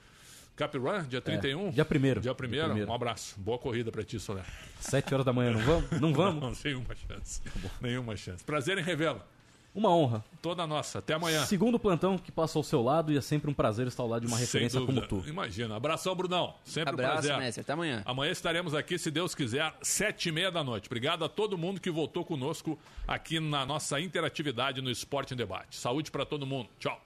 Cap 0.56 0.78
Run, 0.78 1.02
dia 1.09 1.20
31? 1.20 1.66
É, 1.66 1.70
dia 1.72 1.85
primeiro. 1.85 2.20
Dia 2.20 2.31
1 2.31 2.35
Dia 2.35 2.35
primeiro. 2.68 2.89
um 2.89 2.94
abraço. 2.94 3.35
Boa 3.40 3.59
corrida 3.59 3.90
pra 3.90 4.05
ti, 4.05 4.20
Soler. 4.20 4.44
Sete 4.78 5.12
horas 5.12 5.26
da 5.26 5.32
manhã, 5.32 5.51
não 5.51 5.60
vamos? 5.60 5.90
Não 6.01 6.12
vamos? 6.14 6.40
Não, 6.40 6.52
nenhuma 6.70 6.94
chance. 6.94 7.43
Nenhuma 7.81 8.16
chance. 8.16 8.44
Prazer 8.44 8.78
em 8.78 8.82
revela. 8.82 9.26
Uma 9.74 9.90
honra. 9.90 10.24
Toda 10.40 10.66
nossa. 10.66 11.01
Até 11.01 11.14
amanhã. 11.14 11.44
Segundo 11.46 11.78
plantão 11.80 12.16
que 12.16 12.30
passa 12.30 12.59
ao 12.59 12.62
seu 12.62 12.80
lado 12.80 13.10
e 13.10 13.16
é 13.16 13.20
sempre 13.20 13.51
um 13.51 13.55
prazer 13.55 13.88
estar 13.88 14.02
ao 14.05 14.09
lado 14.09 14.22
de 14.22 14.28
uma 14.28 14.38
referência 14.38 14.80
como 14.80 15.01
tu. 15.02 15.24
Imagina. 15.26 15.74
Abração, 15.74 16.14
Brunão. 16.14 16.55
Sempre 16.64 16.90
um 16.90 16.94
Abraço, 16.94 17.22
prazer. 17.22 17.38
mestre. 17.38 17.60
Até 17.62 17.72
amanhã. 17.72 18.02
Amanhã 18.05 18.30
estaremos 18.30 18.72
aqui, 18.72 18.96
se 18.98 19.10
Deus 19.10 19.34
quiser, 19.34 19.74
sete 19.82 20.28
e 20.28 20.32
meia 20.32 20.51
da 20.52 20.62
noite. 20.62 20.86
Obrigado 20.86 21.24
a 21.24 21.28
todo 21.28 21.59
mundo 21.59 21.80
que 21.80 21.90
voltou 21.90 22.24
conosco 22.24 22.78
aqui 23.06 23.40
na 23.40 23.66
nossa 23.66 24.01
interatividade 24.01 24.80
no 24.80 24.90
Esporte 24.90 25.34
em 25.34 25.36
Debate. 25.36 25.76
Saúde 25.76 26.10
pra 26.10 26.24
todo 26.24 26.46
mundo. 26.46 26.68
Tchau. 26.78 27.01